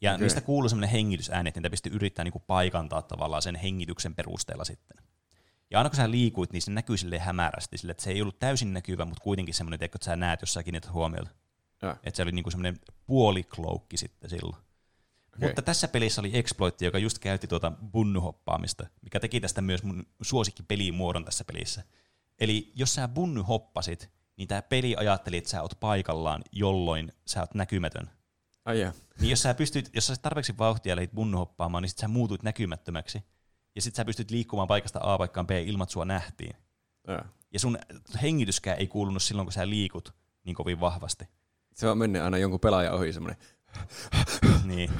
Ja 0.00 0.12
okay. 0.12 0.22
niistä 0.22 0.40
kuului 0.40 0.70
sellainen 0.70 0.90
hengitysääni, 0.90 1.48
että 1.48 1.60
niitä 1.60 1.70
pystyi 1.70 1.92
yrittää 1.92 2.24
niin 2.24 2.32
kuin 2.32 2.44
paikantaa 2.46 3.02
tavallaan 3.02 3.42
sen 3.42 3.56
hengityksen 3.56 4.14
perusteella 4.14 4.64
sitten. 4.64 4.96
Ja 5.70 5.78
aina 5.78 5.90
kun 5.90 5.96
sä 5.96 6.10
liikuit, 6.10 6.52
niin 6.52 6.62
se 6.62 6.70
näkyi 6.70 6.98
sille 6.98 7.18
hämärästi, 7.18 7.78
sille, 7.78 7.90
että 7.90 8.02
se 8.02 8.10
ei 8.10 8.22
ollut 8.22 8.38
täysin 8.38 8.72
näkyvä, 8.72 9.04
mutta 9.04 9.22
kuitenkin 9.22 9.54
semmoinen, 9.54 9.78
että 9.82 9.98
sä 10.02 10.16
näet 10.16 10.40
jossain 10.40 10.64
kiinnität 10.64 10.92
huomiota. 10.92 11.30
Ja. 11.82 11.96
Että 12.02 12.16
se 12.16 12.22
oli 12.22 12.32
niinku 12.32 12.50
semmoinen 12.50 12.80
puolikloukki 13.06 13.96
sitten 13.96 14.30
silloin. 14.30 14.56
Okei. 15.36 15.48
Mutta 15.48 15.62
tässä 15.62 15.88
pelissä 15.88 16.20
oli 16.20 16.30
exploitti, 16.38 16.84
joka 16.84 16.98
just 16.98 17.18
käytti 17.18 17.46
tuota 17.46 17.72
bunnyhoppaamista, 17.92 18.86
mikä 19.02 19.20
teki 19.20 19.40
tästä 19.40 19.62
myös 19.62 19.82
mun 19.82 20.06
suosikki 20.22 20.62
pelimuodon 20.62 21.24
tässä 21.24 21.44
pelissä. 21.44 21.84
Eli 22.40 22.72
jos 22.74 22.94
sä 22.94 23.08
bunnyhoppasit, 23.08 24.10
niin 24.36 24.48
tämä 24.48 24.62
peli 24.62 24.96
ajatteli, 24.96 25.36
että 25.36 25.50
sä 25.50 25.62
oot 25.62 25.80
paikallaan, 25.80 26.42
jolloin 26.52 27.12
sä 27.26 27.40
oot 27.40 27.54
näkymätön. 27.54 28.10
Ai 28.64 28.80
jaa. 28.80 28.92
Niin 29.20 29.30
jos 29.30 29.42
sä 29.42 29.54
pystyt, 29.54 29.90
jos 29.94 30.06
sä 30.06 30.14
tarpeeksi 30.22 30.58
vauhtia 30.58 30.96
lähdit 30.96 31.12
bunnyhoppaamaan, 31.12 31.82
niin 31.82 31.90
sit 31.90 31.98
sä 31.98 32.08
muutuit 32.08 32.42
näkymättömäksi. 32.42 33.22
Ja 33.74 33.82
sit 33.82 33.94
sä 33.94 34.04
pystyt 34.04 34.30
liikkumaan 34.30 34.68
paikasta 34.68 35.00
A 35.02 35.18
paikkaan 35.18 35.46
B 35.46 35.50
ilman, 35.50 35.84
että 35.84 35.92
sua 35.92 36.04
nähtiin. 36.04 36.56
Ja. 37.08 37.24
Ja 37.52 37.60
sun 37.60 37.78
hengityskään 38.22 38.78
ei 38.78 38.86
kuulunut 38.86 39.22
silloin, 39.22 39.46
kun 39.46 39.52
sä 39.52 39.68
liikut 39.68 40.14
niin 40.44 40.54
kovin 40.56 40.80
vahvasti. 40.80 41.24
Se 41.74 41.88
on 41.88 41.98
mennyt 41.98 42.22
aina 42.22 42.38
jonkun 42.38 42.60
pelaajan 42.60 42.94
ohi 42.94 43.12
semmoinen. 43.12 43.40
Niin. 44.64 44.90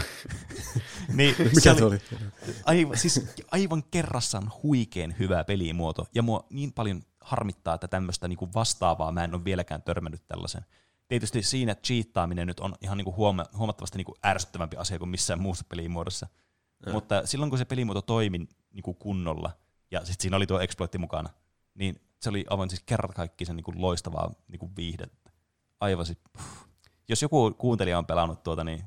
niin 1.15 1.35
Mikä 1.39 1.61
se 1.61 1.75
se 1.75 1.85
oli? 1.85 1.99
Aivan, 2.65 2.99
siis 2.99 3.27
aivan 3.51 3.83
kerrassaan 3.91 4.53
huikeen 4.63 5.15
hyvä 5.19 5.45
pelimuoto, 5.45 6.07
ja 6.15 6.23
mua 6.23 6.47
niin 6.51 6.73
paljon 6.73 7.03
harmittaa, 7.21 7.75
että 7.75 7.89
tämmöistä 7.89 8.29
niinku 8.29 8.49
vastaavaa 8.55 9.13
mä 9.13 9.25
en 9.25 9.35
ole 9.35 9.45
vieläkään 9.45 9.83
törmännyt 9.83 10.29
tällaisen. 10.29 10.65
Tietysti 11.11 11.43
siinä 11.43 11.75
cheattaaminen 11.75 12.47
nyt 12.47 12.61
on 12.61 12.75
ihan 12.81 12.97
niinku 12.97 13.15
huoma- 13.17 13.59
huomattavasti 13.59 13.99
niinku 13.99 14.15
ärsyttävämpi 14.27 14.77
asia 14.77 14.99
kuin 14.99 15.09
missään 15.09 15.41
muussa 15.41 15.65
pelimuodossa. 15.69 16.27
Ja. 16.87 16.93
Mutta 16.93 17.27
silloin 17.27 17.51
kun 17.51 17.59
se 17.59 17.65
pelimuoto 17.65 18.03
toimi 18.03 18.49
niinku 18.73 18.95
kunnolla, 18.95 19.51
ja 19.91 20.01
sitten 20.05 20.23
siinä 20.23 20.37
oli 20.37 20.47
tuo 20.47 20.61
exploitti 20.61 20.99
mukana, 20.99 21.31
niin 21.75 22.01
se 22.21 22.29
oli 22.31 22.45
aivan 22.51 22.71
siis 22.71 22.83
kertakaikkisen 22.87 23.57
niinku 23.57 23.73
loistavaa 23.77 24.35
niinku 24.49 24.71
viihdettä. 24.77 25.31
Aivan 25.81 26.07
siis. 26.07 26.19
Jos 27.09 27.23
joku 27.23 27.55
kuuntelija 27.59 27.99
on 27.99 28.07
pelannut 28.07 28.43
tuota, 28.43 28.65
niin 28.65 28.85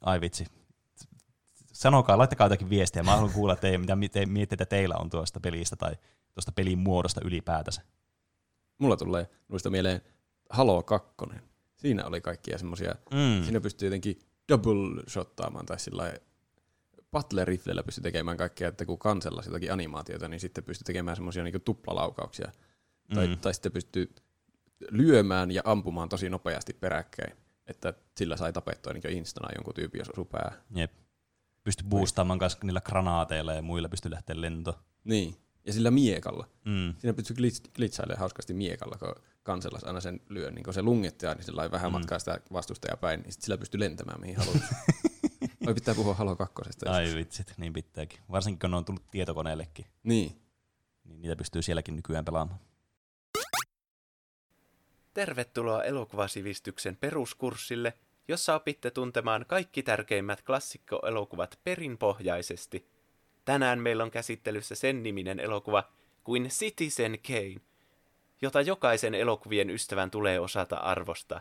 ai 0.00 0.20
vitsi, 0.20 0.46
sanokaa, 1.72 2.18
laittakaa 2.18 2.44
jotakin 2.44 2.70
viestiä. 2.70 3.02
Mä 3.02 3.16
haluan 3.16 3.32
kuulla 3.32 3.56
teidän, 3.56 3.98
mitä 3.98 4.12
te, 4.12 4.26
mietteitä 4.26 4.66
teillä 4.66 4.94
on 4.98 5.10
tuosta 5.10 5.40
pelistä 5.40 5.76
tai 5.76 5.96
tuosta 6.34 6.52
pelin 6.52 6.78
muodosta 6.78 7.20
ylipäätänsä. 7.24 7.82
Mulla 8.78 8.96
tulee 8.96 9.30
noista 9.48 9.70
mieleen 9.70 10.15
Halo 10.50 10.82
2. 10.82 11.08
Siinä 11.76 12.04
oli 12.06 12.20
kaikkia 12.20 12.58
semmosia, 12.58 12.94
Mm. 13.10 13.44
siinä 13.44 13.60
pystyy 13.60 13.86
jotenkin 13.86 14.18
double 14.48 15.02
shottaamaan 15.08 15.66
tai 15.66 15.78
sillä 15.80 16.14
Battle 17.10 17.44
Riflellä 17.44 17.82
pystyy 17.82 18.02
tekemään 18.02 18.36
kaikkea, 18.36 18.68
että 18.68 18.84
kun 18.86 18.98
kansellasi 18.98 19.48
jotakin 19.48 19.72
animaatiota, 19.72 20.28
niin 20.28 20.40
sitten 20.40 20.64
pystyy 20.64 20.84
tekemään 20.84 21.16
semmoisia 21.16 21.44
niin 21.44 21.60
tuplalaukauksia. 21.64 22.52
Tai, 23.14 23.26
Mm. 23.26 23.38
tai 23.38 23.54
sitten 23.54 23.72
pystyy 23.72 24.14
lyömään 24.90 25.50
ja 25.50 25.62
ampumaan 25.64 26.08
tosi 26.08 26.28
nopeasti 26.30 26.72
peräkkäin. 26.72 27.36
Että 27.66 27.94
sillä 28.16 28.36
sai 28.36 28.52
tapettua 28.52 28.92
niin 28.92 29.12
instana 29.16 29.48
jonkun 29.54 29.74
tyypin, 29.74 29.98
jos 29.98 30.08
osuu 30.10 30.24
päähän. 30.24 30.60
Jep. 30.74 30.92
Pysty 31.64 31.84
boostaamaan 31.84 32.38
kanssa 32.38 32.58
niillä 32.62 32.80
granaateilla 32.80 33.52
ja 33.54 33.62
muilla 33.62 33.88
pysty 33.88 34.10
lähteä 34.10 34.40
lentoon. 34.40 34.76
Niin. 35.04 35.36
Ja 35.64 35.72
sillä 35.72 35.90
miekalla. 35.90 36.48
Mm. 36.64 36.94
Siinä 36.98 37.14
pystyy 37.14 37.36
glitch, 37.36 37.70
glitchailemaan 37.72 38.18
hauskasti 38.20 38.54
miekalla, 38.54 38.96
kun 38.98 39.14
kansellas 39.46 39.84
aina 39.84 40.00
sen 40.00 40.20
lyö. 40.28 40.50
Niin 40.50 40.64
kun 40.64 40.74
se 40.74 40.82
lungettaa, 40.82 41.34
niin 41.34 41.44
sillä 41.44 41.70
vähän 41.70 41.90
Mm. 41.90 41.92
matkaa 41.92 42.18
sitä 42.18 42.40
vastustajaa 42.52 42.96
päin, 42.96 43.20
niin 43.20 43.32
sit 43.32 43.42
sillä 43.42 43.58
pystyy 43.58 43.80
lentämään 43.80 44.20
mihin 44.20 44.36
haluaa. 44.36 44.58
Oi 45.66 45.74
pitää 45.74 45.94
puhua 45.94 46.14
Halo 46.14 46.36
2. 46.36 46.54
Ai 46.86 47.14
vitsit, 47.14 47.52
niin 47.56 47.72
pitääkin. 47.72 48.18
Varsinkin 48.30 48.58
kun 48.58 48.70
ne 48.70 48.76
on 48.76 48.84
tullut 48.84 49.10
tietokoneellekin, 49.10 49.86
Niin. 50.02 50.40
niin 51.04 51.22
niitä 51.22 51.36
pystyy 51.36 51.62
sielläkin 51.62 51.96
nykyään 51.96 52.24
pelaamaan. 52.24 52.60
Tervetuloa 55.14 55.84
elokuvasivistyksen 55.84 56.96
peruskurssille, 56.96 57.92
jossa 58.28 58.54
opitte 58.54 58.90
tuntemaan 58.90 59.44
kaikki 59.48 59.82
tärkeimmät 59.82 60.42
klassikkoelokuvat 60.42 61.58
perinpohjaisesti. 61.64 62.90
Tänään 63.44 63.78
meillä 63.78 64.02
on 64.04 64.10
käsittelyssä 64.10 64.74
sen 64.74 65.02
niminen 65.02 65.40
elokuva 65.40 65.92
kuin 66.24 66.48
Citizen 66.48 67.18
Kane, 67.26 67.60
jota 68.42 68.60
jokaisen 68.60 69.14
elokuvien 69.14 69.70
ystävän 69.70 70.10
tulee 70.10 70.40
osata 70.40 70.76
arvostaa. 70.76 71.40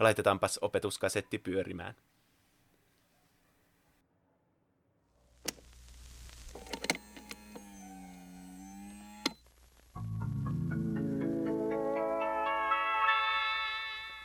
Laitetaanpas 0.00 0.58
opetuskasetti 0.62 1.38
pyörimään. 1.38 1.94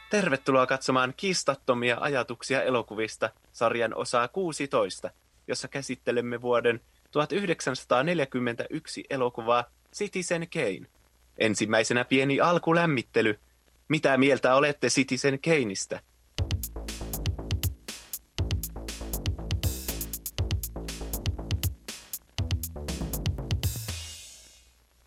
Tervetuloa 0.10 0.68
katsomaan 0.68 1.14
kiistattomia 1.18 1.98
ajatuksia 2.02 2.64
elokuvista 2.64 3.30
sarjan 3.52 3.96
osaa 3.96 4.28
16, 4.28 5.12
jossa 5.48 5.68
käsittelemme 5.68 6.42
vuoden 6.42 6.82
1941 7.12 9.04
elokuvaa 9.10 9.64
Citizen 9.96 10.48
Kane. 10.54 10.99
Ensimmäisenä 11.40 12.06
pieni 12.06 12.40
alkulämmittely. 12.40 13.40
Mitä 13.88 14.18
mieltä 14.18 14.56
olette 14.56 14.88
Citizen 14.88 15.40
Kaneista? 15.42 16.00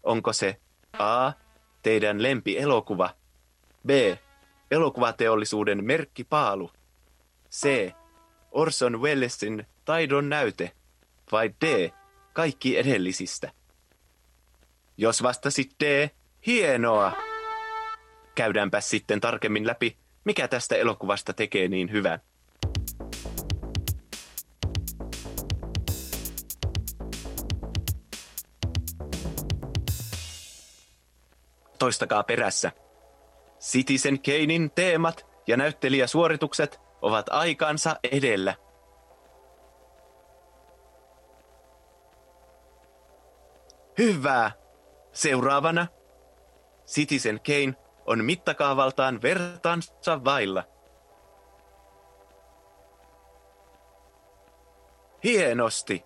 Onko 0.02 0.32
se 0.32 0.60
A. 0.98 1.32
Teidän 1.82 2.22
lempielokuva? 2.22 3.10
B. 3.86 3.90
Elokuvateollisuuden 4.70 5.84
merkkipaalu? 5.84 6.70
C. 7.50 7.92
Orson 8.50 9.02
Wellesin 9.02 9.66
taidon 9.84 10.28
näyte? 10.28 10.72
Vai 11.32 11.50
D. 11.64 11.90
Kaikki 12.32 12.78
edellisistä? 12.78 13.52
Jos 14.96 15.22
vastasit 15.22 15.70
D, 15.84 16.10
hienoa! 16.46 17.12
Käydäänpä 18.34 18.80
sitten 18.80 19.20
tarkemmin 19.20 19.66
läpi, 19.66 19.96
mikä 20.24 20.48
tästä 20.48 20.76
elokuvasta 20.76 21.32
tekee 21.32 21.68
niin 21.68 21.92
hyvän. 21.92 22.20
Toistakaa 31.78 32.22
perässä. 32.22 32.72
Citizen 33.60 34.18
Kanein 34.22 34.70
teemat 34.70 35.26
ja 35.46 35.56
näyttelijäsuoritukset 35.56 36.80
ovat 37.02 37.26
aikansa 37.30 37.96
edellä. 38.12 38.54
Hyvä! 43.98 44.50
Seuraavana. 45.12 45.86
Citizen 46.92 47.40
Kane 47.46 47.74
on 48.06 48.24
mittakaavaltaan 48.24 49.22
vertaansa 49.22 50.24
vailla. 50.24 50.64
Hienosti! 55.24 56.04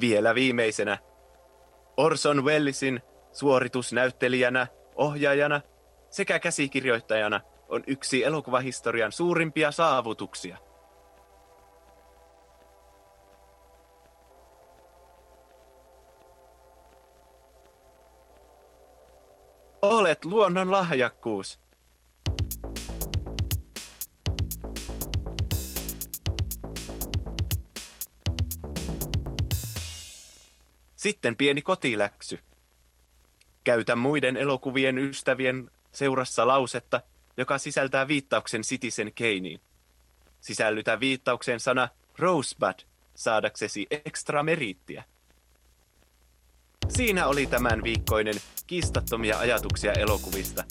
Vielä 0.00 0.34
viimeisenä. 0.34 0.98
Orson 1.96 2.44
Wellesin 2.44 3.00
suoritusnäyttelijänä, 3.32 4.66
ohjaajana 4.96 5.60
sekä 6.10 6.38
käsikirjoittajana 6.38 7.40
on 7.68 7.82
yksi 7.86 8.24
elokuvahistorian 8.24 9.12
suurimpia 9.12 9.70
saavutuksia. 9.70 10.67
Olet 19.90 20.24
luonnon 20.24 20.70
lahjakkuus. 20.70 21.58
Sitten 30.96 31.36
pieni 31.36 31.62
kotiläksy. 31.62 32.38
Käytä 33.64 33.96
muiden 33.96 34.36
elokuvien 34.36 34.98
ystävien 34.98 35.70
seurassa 35.92 36.46
lausetta, 36.46 37.00
joka 37.36 37.58
sisältää 37.58 38.08
viittauksen 38.08 38.62
Citizen 38.62 39.12
Kaneen. 39.18 39.60
Sisällytä 40.40 41.00
viittauksen 41.00 41.60
sana 41.60 41.88
Rosebud 42.18 42.80
saadaksesi 43.14 43.86
ekstra 43.90 44.42
meriittiä. 44.42 45.04
Siinä 46.88 47.26
oli 47.26 47.46
tämän 47.46 47.82
viikkoinen 47.82 48.34
kiistattomia 48.66 49.38
ajatuksia 49.38 49.92
elokuvista. 49.92 50.64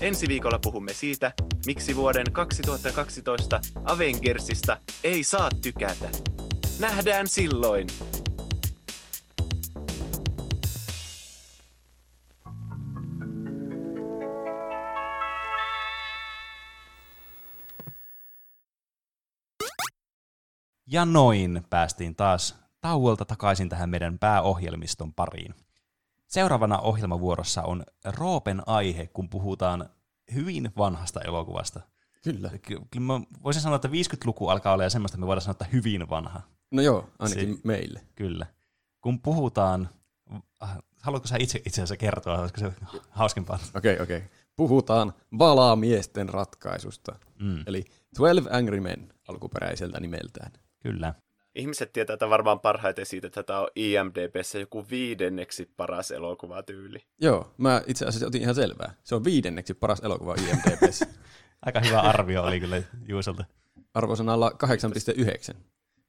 Ensi 0.00 0.28
viikolla 0.28 0.58
puhumme 0.58 0.92
siitä, 0.92 1.32
miksi 1.66 1.96
vuoden 1.96 2.32
2012 2.32 3.60
Avengersista 3.84 4.76
ei 5.04 5.24
saa 5.24 5.50
tykätä. 5.62 6.08
Nähdään 6.78 7.28
silloin! 7.28 7.86
Ja 20.86 21.04
noin 21.04 21.62
päästiin 21.70 22.16
taas 22.16 22.63
tauolta 22.88 23.24
takaisin 23.24 23.68
tähän 23.68 23.90
meidän 23.90 24.18
pääohjelmiston 24.18 25.14
pariin. 25.14 25.54
Seuraavana 26.26 26.78
ohjelmavuorossa 26.78 27.62
on 27.62 27.84
Roopen 28.04 28.62
aihe, 28.66 29.06
kun 29.06 29.28
puhutaan 29.28 29.88
hyvin 30.34 30.72
vanhasta 30.76 31.20
elokuvasta. 31.20 31.80
Kyllä. 32.24 32.50
Ky- 32.62 32.80
Kyllä 32.90 33.06
mä 33.06 33.20
voisin 33.44 33.62
sanoa, 33.62 33.76
että 33.76 33.88
50-luku 33.88 34.48
alkaa 34.48 34.72
olla 34.72 34.84
ja 34.84 34.90
semmoista, 34.90 35.18
me 35.18 35.26
voidaan 35.26 35.42
sanoa, 35.42 35.52
että 35.52 35.64
hyvin 35.72 36.08
vanha. 36.10 36.40
No 36.72 36.82
joo, 36.82 37.08
ainakin 37.18 37.54
Si- 37.54 37.60
meille. 37.64 38.00
Kyllä. 38.14 38.46
Kun 39.00 39.20
puhutaan 39.20 39.88
äh, 40.62 40.78
haluatko 41.02 41.28
sä 41.28 41.36
itse, 41.40 41.58
itse 41.58 41.80
asiassa 41.82 41.96
kertoa, 41.96 42.38
olisiko 42.38 42.60
se 42.60 42.72
hauskempaa? 43.10 43.58
Okei, 43.76 43.92
okay, 43.94 44.04
okei. 44.04 44.16
Okay. 44.16 44.28
Puhutaan 44.56 45.12
valamiesten 45.38 46.28
ratkaisusta. 46.28 47.16
Mm, 47.38 47.62
Eli 47.66 47.84
12 48.16 48.56
Angry 48.56 48.80
Men 48.80 49.12
alkuperäiseltä 49.28 50.00
nimeltään. 50.00 50.52
kyllä. 50.78 51.14
Ihmiset 51.54 51.92
tietää 51.92 52.16
tätä 52.16 52.30
varmaan 52.30 52.60
parhaiten 52.60 53.06
siitä, 53.06 53.26
että 53.26 53.42
tämä 53.42 53.60
on 53.60 53.68
IMDBssä 53.76 54.58
joku 54.58 54.86
viidenneksi 54.90 55.70
paras 55.76 56.10
elokuvatyyli. 56.10 56.98
Joo, 57.20 57.54
mä 57.58 57.82
itse 57.86 58.06
asiassa 58.06 58.26
otin 58.26 58.42
ihan 58.42 58.54
selvää. 58.54 58.94
Se 59.04 59.14
on 59.14 59.24
viidenneksi 59.24 59.74
paras 59.74 60.00
elokuva 60.00 60.34
IMDb:ssä. 60.34 61.06
Aika 61.66 61.80
hyvä 61.80 62.00
arvio 62.00 62.42
oli 62.42 62.60
kyllä 62.60 62.82
Juusolta. 63.08 63.44
Arvosanalla 63.94 64.52
8,9 65.50 65.56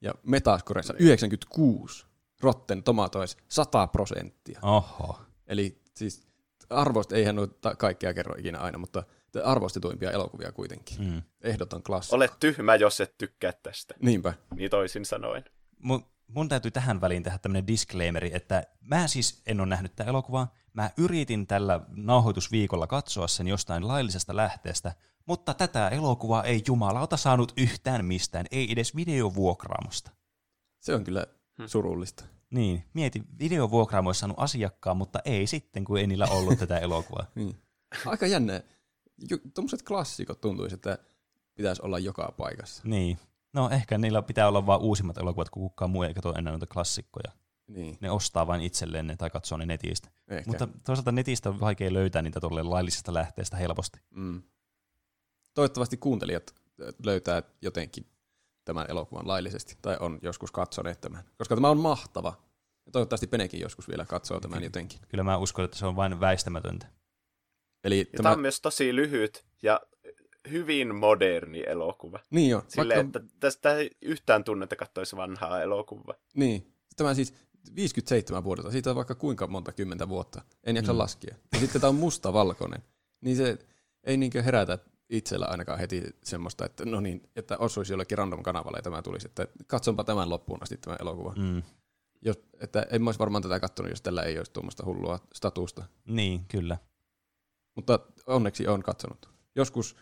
ja 0.01 0.13
Metascoressa 0.23 0.93
96. 0.99 2.05
Rotten 2.41 2.83
Tomatoes 2.83 3.37
100 3.49 3.87
prosenttia. 3.87 4.59
Oho. 4.61 5.19
Eli 5.47 5.81
siis 5.95 6.27
arvosta 6.69 7.15
eihän 7.15 7.39
ole 7.39 7.47
ta- 7.61 7.75
kaikkea 7.75 8.13
kerro 8.13 8.35
ikinä 8.37 8.59
aina, 8.59 8.77
mutta 8.77 9.03
arvostetuimpia 9.43 10.11
elokuvia 10.11 10.51
kuitenkin. 10.51 10.97
Mm. 11.01 11.21
Ehdoton 11.41 11.83
klassikko. 11.83 12.15
Olet 12.15 12.33
tyhmä, 12.39 12.75
jos 12.75 13.01
et 13.01 13.17
tykkää 13.17 13.53
tästä. 13.63 13.93
Niinpä. 14.01 14.33
Niin 14.55 14.69
toisin 14.71 15.05
sanoen. 15.05 15.43
Mun, 15.79 16.05
mun 16.27 16.49
täytyy 16.49 16.71
tähän 16.71 17.01
väliin 17.01 17.23
tehdä 17.23 17.37
tämmöinen 17.37 17.67
disclaimeri, 17.67 18.31
että 18.33 18.63
mä 18.81 19.07
siis 19.07 19.41
en 19.45 19.59
ole 19.59 19.67
nähnyt 19.67 19.95
tätä 19.95 20.09
elokuvaa. 20.09 20.53
Mä 20.73 20.89
yritin 20.97 21.47
tällä 21.47 21.79
nauhoitusviikolla 21.95 22.87
katsoa 22.87 23.27
sen 23.27 23.47
jostain 23.47 23.87
laillisesta 23.87 24.35
lähteestä, 24.35 24.93
mutta 25.25 25.53
tätä 25.53 25.89
elokuvaa 25.89 26.43
ei 26.43 26.63
jumalauta 26.67 27.17
saanut 27.17 27.53
yhtään 27.57 28.05
mistään, 28.05 28.45
ei 28.51 28.71
edes 28.71 28.95
videovuokraamosta. 28.95 30.11
Se 30.79 30.95
on 30.95 31.03
kyllä 31.03 31.25
Hmm. 31.57 31.67
surullista. 31.67 32.23
Niin, 32.49 32.83
mieti, 32.93 33.23
videovuokraamo 33.39 34.09
olisi 34.09 34.19
saanut 34.19 34.39
asiakkaan, 34.39 34.97
mutta 34.97 35.19
ei 35.25 35.47
sitten, 35.47 35.85
kun 35.85 35.97
ei 35.97 36.07
niillä 36.07 36.25
ollut 36.25 36.59
tätä 36.59 36.77
elokuvaa. 36.87 37.25
Niin. 37.35 37.55
Aika 38.05 38.27
jännä. 38.27 38.61
Tuommoiset 39.53 39.81
klassikot 39.81 40.41
tuntuisi, 40.41 40.73
että 40.75 40.97
pitäisi 41.55 41.81
olla 41.81 41.99
joka 41.99 42.33
paikassa. 42.37 42.83
Niin. 42.85 43.19
No 43.53 43.69
ehkä 43.69 43.97
niillä 43.97 44.21
pitää 44.21 44.47
olla 44.47 44.65
vain 44.65 44.81
uusimmat 44.81 45.17
elokuvat, 45.17 45.49
kun 45.49 45.63
kukaan 45.63 45.91
muu 45.91 46.03
ei 46.03 46.13
katso 46.13 46.33
enää 46.37 46.51
noita 46.51 46.67
klassikkoja. 46.67 47.31
Niin, 47.67 47.97
Ne 48.01 48.11
ostaa 48.11 48.47
vain 48.47 48.61
itselleen 48.61 49.07
ne 49.07 49.15
tai 49.15 49.29
katsoo 49.29 49.57
ne 49.57 49.65
netistä. 49.65 50.09
ehkä. 50.27 50.49
Mutta 50.49 50.67
toisaalta 50.83 51.11
netistä 51.11 51.49
on 51.49 51.59
vaikea 51.59 51.93
löytää 51.93 52.21
niitä 52.21 52.39
tolleen 52.39 52.69
laillisesta 52.69 53.13
lähteestä 53.13 53.57
helposti. 53.57 53.99
Mm. 54.09 54.41
Toivottavasti 55.53 55.97
kuuntelijat 55.97 56.55
löytää 57.03 57.43
jotenkin 57.61 58.05
tämän 58.65 58.85
elokuvan 58.89 59.27
laillisesti, 59.27 59.77
tai 59.81 59.97
on 59.99 60.19
joskus 60.21 60.51
katsoneet 60.51 61.01
tämän, 61.01 61.23
koska 61.37 61.55
tämä 61.55 61.69
on 61.69 61.79
mahtava. 61.79 62.33
Ja 62.85 62.91
toivottavasti 62.91 63.27
Penekin 63.27 63.59
joskus 63.59 63.87
vielä 63.87 64.05
katsoo 64.05 64.39
tämän 64.39 64.63
jotenkin. 64.63 64.99
Kyllä 65.07 65.23
mä 65.23 65.37
uskon, 65.37 65.65
että 65.65 65.77
se 65.77 65.85
on 65.85 65.95
vain 65.95 66.19
väistämätöntä. 66.19 66.87
Eli 67.85 67.99
Ja 67.99 68.05
tämä, 68.05 68.23
tämä 68.23 68.33
on 68.33 68.39
myös 68.41 68.61
tosi 68.61 68.95
lyhyt 68.95 69.45
ja 69.63 69.81
hyvin 70.51 70.95
moderni 70.95 71.63
elokuva. 71.67 72.19
niin 72.29 72.49
jo, 72.49 72.63
Silleen, 72.67 72.97
vaikka, 73.03 73.19
että 73.19 73.35
tästä 73.39 73.75
ei 73.75 73.91
yhtään 74.01 74.43
tunne, 74.43 74.63
että 74.63 74.75
katsoisi 74.75 75.15
vanhaa 75.15 75.61
elokuvaa. 75.61 76.15
niin, 76.35 76.73
tämä 76.95 77.13
siis 77.13 77.33
57 77.75 78.43
vuodelta, 78.43 78.71
siitä 78.71 78.89
on 78.89 78.95
vaikka 78.95 79.15
kuinka 79.15 79.47
monta 79.47 79.71
kymmentä 79.71 80.09
vuotta, 80.09 80.41
en 80.63 80.75
jaksa 80.75 80.91
Mm. 80.91 80.95
mm. 80.95 80.99
laskea. 80.99 81.35
Ja 81.53 81.59
sitten 81.59 81.81
tämä 81.81 81.89
on 81.89 81.95
mustavalkoinen, 81.95 82.83
niin 83.21 83.37
se 83.37 83.57
ei 84.03 84.17
niinkö 84.17 84.43
herätä 84.43 84.77
itsellä 85.09 85.45
ainakaan 85.45 85.79
heti 85.79 86.03
semmoista, 86.23 86.65
että 86.65 86.85
no 86.85 86.99
niin, 86.99 87.29
että 87.35 87.57
osuisi 87.57 87.93
jollekin 87.93 88.17
random 88.17 88.43
kanavalle 88.43 88.77
ja 88.77 88.81
tämä 88.81 89.01
tulisi, 89.01 89.27
että 89.27 89.47
katsonpa 89.67 90.03
tämän 90.03 90.29
loppuun 90.29 90.59
asti 90.61 90.77
tämän 90.77 90.97
elokuvan. 91.01 91.35
Mm. 91.37 91.63
Jos, 92.21 92.39
että 92.59 92.85
en 92.91 93.01
mä 93.03 93.07
olisi 93.07 93.19
varmaan 93.19 93.43
tätä 93.43 93.59
katsonut, 93.59 93.89
jos 93.89 94.01
tällä 94.01 94.23
ei 94.23 94.37
olisi 94.37 94.53
tuommoista 94.53 94.85
hullua 94.85 95.19
statusta. 95.33 95.83
Niin, 96.07 96.45
kyllä. 96.47 96.77
Mutta 97.75 97.99
onneksi 98.27 98.67
on 98.67 98.83
katsonut. 98.83 99.29
Joskus 99.55 99.95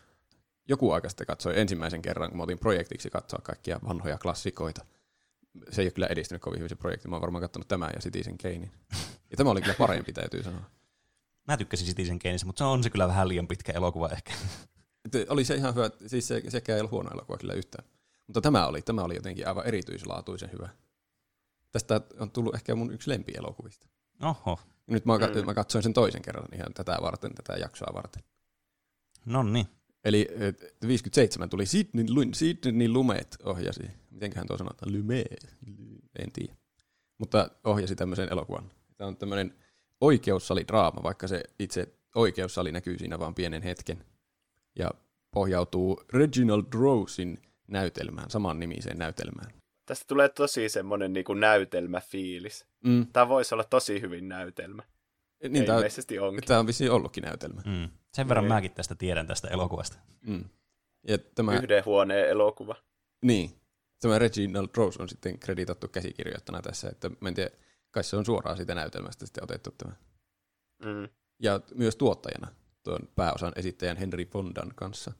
joku 0.68 0.92
aika 0.92 1.10
sitten 1.10 1.28
katsoi 1.28 1.60
ensimmäisen 1.60 2.02
kerran, 2.02 2.30
kun 2.30 2.38
mä 2.38 2.44
otin 2.44 2.60
projektiksi 2.60 3.10
katsoa 3.10 3.40
kaikkia 3.44 3.80
vanhoja 3.88 4.18
klassikoita. 4.18 4.86
Se 5.70 5.82
ei 5.82 5.86
ole 5.86 5.92
kyllä 5.92 6.08
edistynyt 6.08 6.42
kovin 6.42 6.60
hyvin 6.60 6.70
se 6.70 6.76
projekti. 6.76 7.08
Mä 7.08 7.16
oon 7.16 7.22
varmaan 7.22 7.42
katsonut 7.42 7.68
tämän 7.68 7.92
ja 7.96 8.02
Citizen 8.02 8.38
Kanein. 8.38 8.72
Ja 9.32 9.38
tämä 9.38 9.50
oli 9.50 9.62
kyllä 9.62 9.76
parempi, 9.78 10.14
täytyy 10.14 10.44
sanoa. 10.44 10.64
Mä 11.48 11.58
tykkäsin 11.58 11.88
Citizen 11.88 12.20
Kaneista, 12.20 12.46
mutta 12.48 12.58
se 12.58 12.64
on 12.64 12.84
se 12.84 12.90
kyllä 12.90 13.08
vähän 13.08 13.28
liian 13.28 13.48
pitkä 13.48 13.72
elokuva 13.72 14.10
ehkä. 14.10 14.34
Et 15.06 15.30
oli 15.30 15.46
se 15.46 15.56
ihan 15.56 15.76
hyvä, 15.76 15.90
siis 16.08 16.28
se, 16.28 16.42
sekään 16.50 16.76
ei 16.76 16.82
ollut 16.82 16.92
huono 16.92 17.10
elokuva 17.14 17.38
kyllä 17.38 17.54
yhtään. 17.54 17.88
Mutta 18.28 18.42
tämä 18.42 18.68
oli, 18.68 18.82
tämä 18.82 19.04
oli 19.04 19.16
jotenkin 19.16 19.48
aivan 19.48 19.66
erityislaatuisen 19.66 20.52
hyvä. 20.52 20.70
Tästä 21.72 22.02
on 22.20 22.32
tullut 22.32 22.56
ehkä 22.56 22.76
mun 22.76 22.94
yksi 22.94 23.10
lempielokuvista. 23.10 23.88
Oho. 24.22 24.60
Nyt 24.88 25.06
mä, 25.06 25.18
Mm. 25.18 25.46
mä 25.46 25.54
katsoin 25.54 25.84
sen 25.84 25.94
toisen 25.94 26.22
kerran 26.22 26.46
ihan 26.54 26.74
tätä 26.74 26.98
varten, 27.02 27.36
tätä 27.36 27.54
jaksoa 27.54 27.94
varten. 27.94 28.24
No 29.26 29.44
niin. 29.44 29.68
Eli 30.06 30.28
et, 30.40 30.76
57 30.88 31.50
tuli 31.50 31.66
Sidney, 31.66 32.06
Lu- 32.10 32.34
Sidney 32.34 32.88
Lumet 32.90 33.38
ohjasi. 33.44 33.84
Mitenköhän 34.12 34.48
tuo 34.48 34.58
sanotaan? 34.58 34.94
Lumet. 34.98 35.56
En 36.20 36.32
tiedä. 36.32 36.56
Mutta 37.18 37.50
ohjasi 37.64 37.96
tämmöisen 37.96 38.28
elokuvan. 38.32 38.72
Tämä 38.98 39.08
on 39.08 39.18
tämmöinen 39.18 39.56
oikeussalidraama, 40.02 41.04
vaikka 41.04 41.28
se 41.28 41.44
itse 41.60 41.94
oikeussali 42.16 42.72
näkyy 42.72 42.98
siinä 42.98 43.20
vain 43.20 43.34
pienen 43.36 43.62
hetken. 43.62 44.06
Ja 44.76 44.92
pohjautuu 45.34 46.02
Reginald 46.14 46.66
Rosein 46.74 47.42
näytelmään, 47.68 48.30
saman 48.30 48.60
nimiseen 48.60 48.98
näytelmään. 48.98 49.52
Tästä 49.86 50.06
tulee 50.08 50.30
tosi 50.30 50.70
semmoinen 50.70 51.14
niin 51.14 51.24
kuin 51.26 51.40
näytelmäfiilis. 51.40 52.66
Mm. 52.84 53.08
Tämä 53.14 53.28
voisi 53.30 53.56
olla 53.56 53.64
tosi 53.64 54.02
hyvin 54.02 54.30
näytelmä. 54.30 54.84
Niin, 55.44 55.56
Ja 55.56 55.64
tämä, 55.66 55.78
ilmeisesti 55.78 56.20
onkin. 56.20 56.44
tämä 56.44 56.60
on 56.60 56.68
vissiin 56.68 56.92
ollutkin 56.92 57.24
näytelmä. 57.24 57.62
Mm. 57.66 57.90
Sen 58.14 58.28
verran 58.30 58.44
Niin. 58.46 58.54
mäkin 58.54 58.72
tästä 58.74 58.96
tiedän 58.96 59.28
tästä 59.28 59.48
elokuvasta. 59.48 59.98
Mm. 60.22 60.46
Ja 61.08 61.18
tämä, 61.18 61.54
Yhden 61.58 61.86
huoneen 61.86 62.30
elokuva. 62.30 62.76
Niin. 63.24 63.52
Tämä 64.02 64.20
Reginald 64.20 64.68
Rose 64.78 65.02
on 65.02 65.10
sitten 65.10 65.40
kreditattu 65.40 65.88
käsikirjoittana 65.88 66.62
tässä, 66.62 66.90
että 66.90 67.10
mä 67.22 67.30
en 67.30 67.36
tiedä, 67.36 67.50
kai 67.92 68.04
se 68.04 68.16
on 68.16 68.26
suoraan 68.26 68.58
siitä 68.58 68.76
näytelmästä 68.76 69.26
sitten 69.26 69.44
otettu 69.44 69.72
tämä. 69.72 69.94
Mm. 70.86 71.10
Ja 71.40 71.62
myös 71.76 71.96
tuottajana 71.96 72.48
tuon 72.84 73.00
pääosan 73.16 73.54
esittäjän 73.56 73.98
Henry 73.98 74.26
Fondan 74.26 74.72
kanssa. 74.76 75.12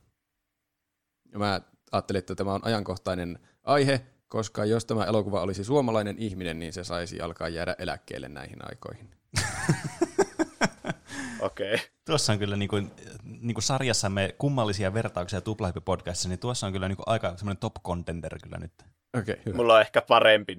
Ja 1.32 1.38
mä 1.38 1.60
ajattelin, 1.92 2.18
että 2.18 2.34
tämä 2.34 2.54
on 2.54 2.64
ajankohtainen 2.64 3.38
aihe, 3.62 4.06
koska 4.34 4.64
jos 4.64 4.84
tämä 4.84 5.04
elokuva 5.04 5.40
olisi 5.40 5.64
suomalainen 5.64 6.18
ihminen, 6.18 6.58
niin 6.58 6.72
se 6.72 6.84
saisi 6.84 7.20
alkaa 7.20 7.48
jäädä 7.48 7.76
eläkkeelle 7.78 8.28
näihin 8.28 8.58
aikoihin. 8.68 9.10
Okei. 11.40 11.74
Okay. 11.74 11.86
Tuossa 12.06 12.32
on 12.32 12.38
kyllä 12.38 12.56
niin 12.56 12.68
kuin, 12.68 12.90
niin 13.22 13.54
kuin 13.54 13.62
sarjassamme 13.62 14.34
kummallisia 14.38 14.94
vertauksia 14.94 15.40
Tuplahyppi-podcastissa, 15.40 16.28
niin 16.28 16.38
tuossa 16.38 16.66
on 16.66 16.72
kyllä 16.72 16.88
niin 16.88 16.96
kuin 16.96 17.08
aika 17.08 17.36
semmoinen 17.36 17.60
top 17.60 17.74
contender 17.86 18.38
kyllä 18.42 18.58
nyt. 18.58 18.72
Okei, 19.18 19.32
okay, 19.32 19.36
hyvä. 19.46 19.56
Mulla 19.56 19.74
on 19.74 19.80
ehkä 19.80 20.02
parempi 20.02 20.56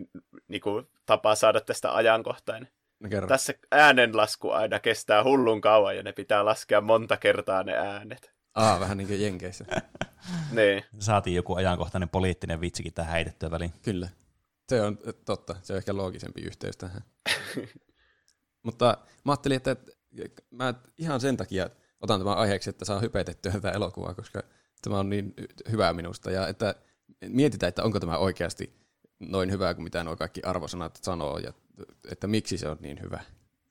niin 0.47 0.61
kuin, 0.61 0.87
tapa 1.05 1.35
saada 1.35 1.61
tästä 1.61 1.95
ajankohtainen. 1.95 2.69
No 2.99 3.09
kerro. 3.09 3.27
Tässä 3.27 3.53
äänenlasku 3.71 4.51
aina 4.51 4.79
kestää 4.79 5.23
hullun 5.23 5.61
kauan 5.61 5.97
ja 5.97 6.03
ne 6.03 6.11
pitää 6.11 6.45
laskea 6.45 6.81
monta 6.81 7.17
kertaa 7.17 7.63
ne 7.63 7.73
äänet. 7.73 8.34
Aa, 8.55 8.79
vähän 8.79 8.97
niin 8.97 9.07
kuin 9.07 9.21
Jenkeissä. 9.21 9.65
Niin. 10.51 10.83
Saatiin 10.99 11.35
joku 11.35 11.55
ajankohtainen 11.55 12.09
poliittinen 12.09 12.61
vitsikin 12.61 12.93
tähän 12.93 13.11
heitettyä 13.13 13.51
väliin. 13.51 13.73
Kyllä. 13.81 14.09
Se 14.69 14.81
on 14.81 14.97
äh, 15.07 15.13
totta. 15.25 15.55
Se 15.61 15.73
on 15.73 15.77
ehkä 15.77 15.95
loogisempi 15.95 16.41
yhteys 16.41 16.77
tähän. 16.77 17.01
Mutta 18.63 18.97
mä 19.25 19.31
ajattelin, 19.31 19.55
että 19.57 19.75
mä 20.51 20.73
ihan 20.97 21.21
sen 21.21 21.37
takia 21.37 21.69
otan 22.01 22.19
tämän 22.19 22.37
aiheeksi, 22.37 22.69
että 22.69 22.85
saa 22.85 22.99
hypetettyä 22.99 23.51
tätä 23.51 23.71
elokuvaa, 23.71 24.13
koska 24.13 24.43
tämä 24.81 24.99
on 24.99 25.09
niin 25.09 25.33
hyvää 25.71 25.93
minusta. 25.93 26.31
Ja 26.31 26.47
että 26.47 26.75
mietitään, 27.27 27.67
että 27.69 27.83
onko 27.83 27.99
tämä 27.99 28.17
oikeasti 28.17 28.75
noin 29.19 29.51
hyvää 29.51 29.73
kuin 29.73 29.83
mitä 29.83 30.03
nuo 30.03 30.15
kaikki 30.15 30.41
arvosanat 30.43 30.99
sanoo, 31.01 31.37
ja 31.37 31.53
että 32.11 32.27
miksi 32.27 32.57
se 32.57 32.69
on 32.69 32.77
niin 32.79 33.01
hyvä, 33.01 33.19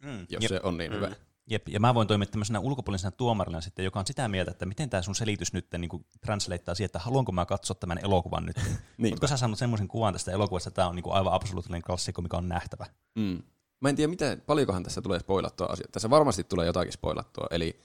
Mm. 0.03 0.27
jos 0.31 0.43
Jep, 0.43 0.49
se 0.49 0.61
on 0.63 0.77
niin 0.79 0.91
Mm. 0.93 0.97
hyvä. 0.97 1.13
Jep. 1.47 1.69
Ja 1.69 1.81
mä 1.81 1.95
voin 1.95 2.09
toimia 2.09 2.27
tämmöisenä 2.27 2.61
ulkopuolisena 2.61 3.11
tuomarina 3.11 3.61
sitten, 3.61 3.85
joka 3.85 4.01
on 4.01 4.07
sitä 4.07 4.29
mieltä, 4.29 4.51
että 4.51 4.67
miten 4.67 4.91
tämä 4.91 5.03
sun 5.03 5.15
selitys 5.15 5.53
nyt 5.53 5.67
niin 5.79 5.89
kuin 5.89 6.07
translateaa 6.21 6.75
siihen, 6.75 6.87
että 6.87 6.99
haluanko 6.99 7.33
mä 7.33 7.47
katsoa 7.47 7.75
tämän 7.75 7.99
elokuvan 8.03 8.47
nyt. 8.47 8.57
Niin. 8.99 9.13
Oletko 9.13 9.27
sä 9.27 9.37
saanut 9.37 9.59
semmoisen 9.59 9.89
kuvan 9.89 10.13
tästä 10.13 10.33
elokuvasta, 10.33 10.69
että 10.69 10.77
tämä 10.77 10.89
on 10.89 10.97
niin 10.97 11.03
kuin 11.03 11.15
aivan 11.15 11.33
absoluuttinen 11.33 11.83
klassikko, 11.83 12.23
mikä 12.23 12.37
on 12.37 12.49
nähtävä? 12.49 12.87
Mm. 13.15 13.43
Mä 13.81 13.89
en 13.89 13.97
tiedä, 13.97 14.11
mitä, 14.11 14.37
paljonkohan 14.47 14.83
tässä 14.83 15.03
tulee 15.03 15.19
spoilattua 15.19 15.67
asiaa. 15.67 15.89
Tässä 15.93 16.11
varmasti 16.11 16.45
tulee 16.45 16.67
jotakin 16.67 16.93
spoilattua. 16.93 17.47
Eli 17.51 17.81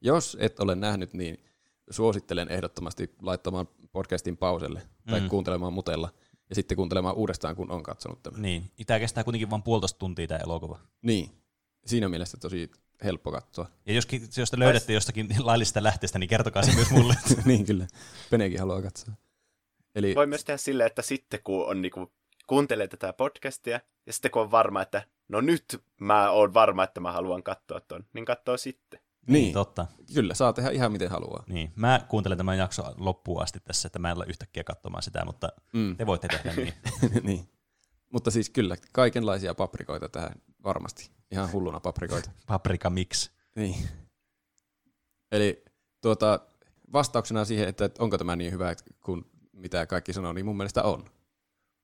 jos 0.00 0.36
et 0.40 0.60
ole 0.60 0.74
nähnyt, 0.74 1.14
niin 1.14 1.44
suosittelen 1.90 2.48
ehdottomasti 2.48 3.14
laittamaan 3.22 3.68
podcastin 3.92 4.36
pauselle 4.36 4.82
tai 5.10 5.20
mm. 5.20 5.28
kuuntelemaan 5.28 5.72
mutella 5.72 6.10
ja 6.48 6.54
sitten 6.54 6.76
kuuntelemaan 6.76 7.14
uudestaan, 7.14 7.56
kun 7.56 7.70
on 7.70 7.82
katsonut 7.82 8.22
tämän. 8.22 8.42
Niin. 8.42 8.70
Tämä 8.86 8.98
kestää 8.98 9.24
kuitenkin 9.24 9.50
vain 9.50 9.62
puolitoista 9.62 9.98
tuntia 9.98 10.26
tämä 10.26 10.40
elokuva. 10.44 10.78
Niin. 11.02 11.30
Siinä 11.86 12.08
mielessä 12.08 12.36
tosi 12.36 12.70
helppo 13.04 13.32
katsoa. 13.32 13.66
Ja 13.86 13.94
joskin, 13.94 14.28
jos 14.36 14.50
te 14.50 14.58
löydätte 14.58 14.92
jostakin 14.92 15.28
laillisesta 15.38 15.82
lähteestä, 15.82 16.18
niin 16.18 16.28
kertokaa 16.28 16.62
se 16.62 16.74
myös 16.74 16.90
mulle. 16.90 17.14
niin 17.44 17.66
kyllä. 17.66 17.86
Penekin 18.30 18.58
haluaa 18.58 18.82
katsoa. 18.82 19.14
Eli 19.94 20.14
Voi 20.14 20.26
myös 20.26 20.44
tehdä 20.44 20.58
silleen, 20.58 20.86
että 20.86 21.02
sitten 21.02 21.40
kun 21.44 21.66
on 21.66 21.82
niinku, 21.82 22.12
kuuntelee 22.46 22.88
tätä 22.88 23.12
podcastia, 23.12 23.80
ja 24.06 24.12
sitten 24.12 24.30
kun 24.30 24.42
on 24.42 24.50
varma, 24.50 24.82
että 24.82 25.02
no 25.28 25.40
nyt 25.40 25.82
mä 26.00 26.30
oon 26.30 26.54
varma, 26.54 26.84
että 26.84 27.00
mä 27.00 27.12
haluan 27.12 27.42
katsoa 27.42 27.80
ton, 27.80 28.04
niin 28.12 28.24
katsoo 28.24 28.56
sitten. 28.56 29.00
Niin, 29.26 29.52
Totta. 29.52 29.86
kyllä, 30.14 30.34
saa 30.34 30.52
tehdä 30.52 30.70
ihan 30.70 30.92
miten 30.92 31.10
haluaa. 31.10 31.44
Niin. 31.46 31.72
Mä 31.76 32.00
kuuntelen 32.08 32.38
tämän 32.38 32.58
jakson 32.58 32.94
loppuun 32.96 33.42
asti 33.42 33.60
tässä, 33.60 33.86
että 33.86 33.98
mä 33.98 34.10
en 34.10 34.16
ole 34.16 34.26
yhtäkkiä 34.28 34.64
katsomaan 34.64 35.02
sitä, 35.02 35.24
mutta 35.24 35.48
Mm. 35.72 35.96
te 35.96 36.06
voitte 36.06 36.28
tehdä 36.28 36.52
niin. 36.56 36.72
niin. 37.22 37.48
Mutta 38.14 38.30
siis 38.30 38.50
kyllä, 38.50 38.76
kaikenlaisia 38.92 39.54
paprikoita 39.54 40.08
tähän 40.08 40.32
varmasti. 40.64 41.10
Ihan 41.30 41.52
hulluna 41.52 41.80
paprikoita. 41.80 42.30
Paprika 42.46 42.90
mix. 42.90 43.30
Niin. 43.56 43.88
Eli 45.32 45.64
tuota, 46.00 46.40
vastauksena 46.92 47.44
siihen, 47.44 47.68
että 47.68 47.90
onko 47.98 48.18
tämä 48.18 48.36
niin 48.36 48.52
hyvä, 48.52 48.74
kuin 49.04 49.24
mitä 49.52 49.86
kaikki 49.86 50.12
sanoo, 50.12 50.32
niin 50.32 50.46
mun 50.46 50.56
mielestä 50.56 50.82
on. 50.82 51.04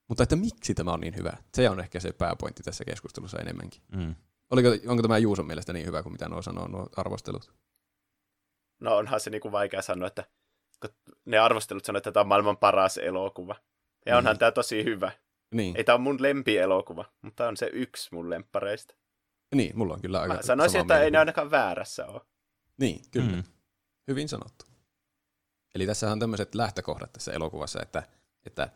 Mutta 0.09 0.23
että 0.23 0.37
miksi 0.37 0.75
tämä 0.75 0.93
on 0.93 1.01
niin 1.01 1.17
hyvä? 1.17 1.33
Se 1.55 1.71
on 1.71 1.81
ehkä 1.81 2.01
se 2.01 2.13
pääpointti 2.13 2.63
tässä 2.63 2.85
keskustelussa 2.85 3.39
enemmänkin. 3.39 3.83
Mm. 3.97 4.15
Oliko, 4.51 4.69
onko 4.87 5.03
tämä 5.03 5.19
Juuson 5.19 5.47
mielestä 5.47 5.73
niin 5.73 5.87
hyvä 5.87 6.03
kuin 6.03 6.13
mitä 6.13 6.29
nuo 6.29 6.43
sanoo, 6.43 6.69
nuo 6.69 6.87
arvostelut? 6.97 7.55
No 8.81 8.97
onhan 8.97 9.21
se 9.21 9.31
niinku 9.31 9.53
vaikea 9.53 9.83
sanoa, 9.83 10.07
että 10.09 10.25
kun 10.81 10.91
ne 11.25 11.39
arvostelut 11.39 11.85
sanoo, 11.85 11.99
että 11.99 12.13
tämä 12.13 12.21
on 12.21 12.29
maailman 12.29 12.57
paras 12.57 12.99
elokuva. 12.99 13.57
Ja 14.07 14.17
onhan 14.19 14.33
Niin. 14.35 14.39
tämä 14.39 14.53
tosi 14.53 14.85
hyvä. 14.85 15.13
Niin, 15.55 15.77
Ei 15.77 15.85
tämä 15.85 15.95
on 15.95 16.01
mun 16.01 16.23
lempielokuva, 16.23 17.05
mutta 17.23 17.49
on 17.49 17.57
se 17.57 17.71
yksi 17.73 18.09
mun 18.13 18.31
lemppareista. 18.31 18.95
niin 19.55 19.79
mulla 19.79 19.95
on 19.95 20.01
kyllä 20.01 20.21
aika 20.21 20.35
Mä 20.35 20.43
sanoisin, 20.43 20.81
että 20.81 21.01
ei 21.01 21.11
ne 21.11 21.19
ainakaan 21.19 21.51
väärässä 21.51 22.07
ole. 22.07 22.21
Niin, 22.79 23.03
kyllä. 23.11 23.33
Mm. 23.33 23.43
Hyvin 24.09 24.29
sanottu. 24.29 24.65
Eli 25.75 25.87
tässä 25.87 26.13
on 26.13 26.21
tämmöiset 26.21 26.55
lähtökohdat 26.55 27.13
tässä 27.13 27.33
elokuvassa, 27.33 27.83
että, 27.83 28.03
että 28.47 28.69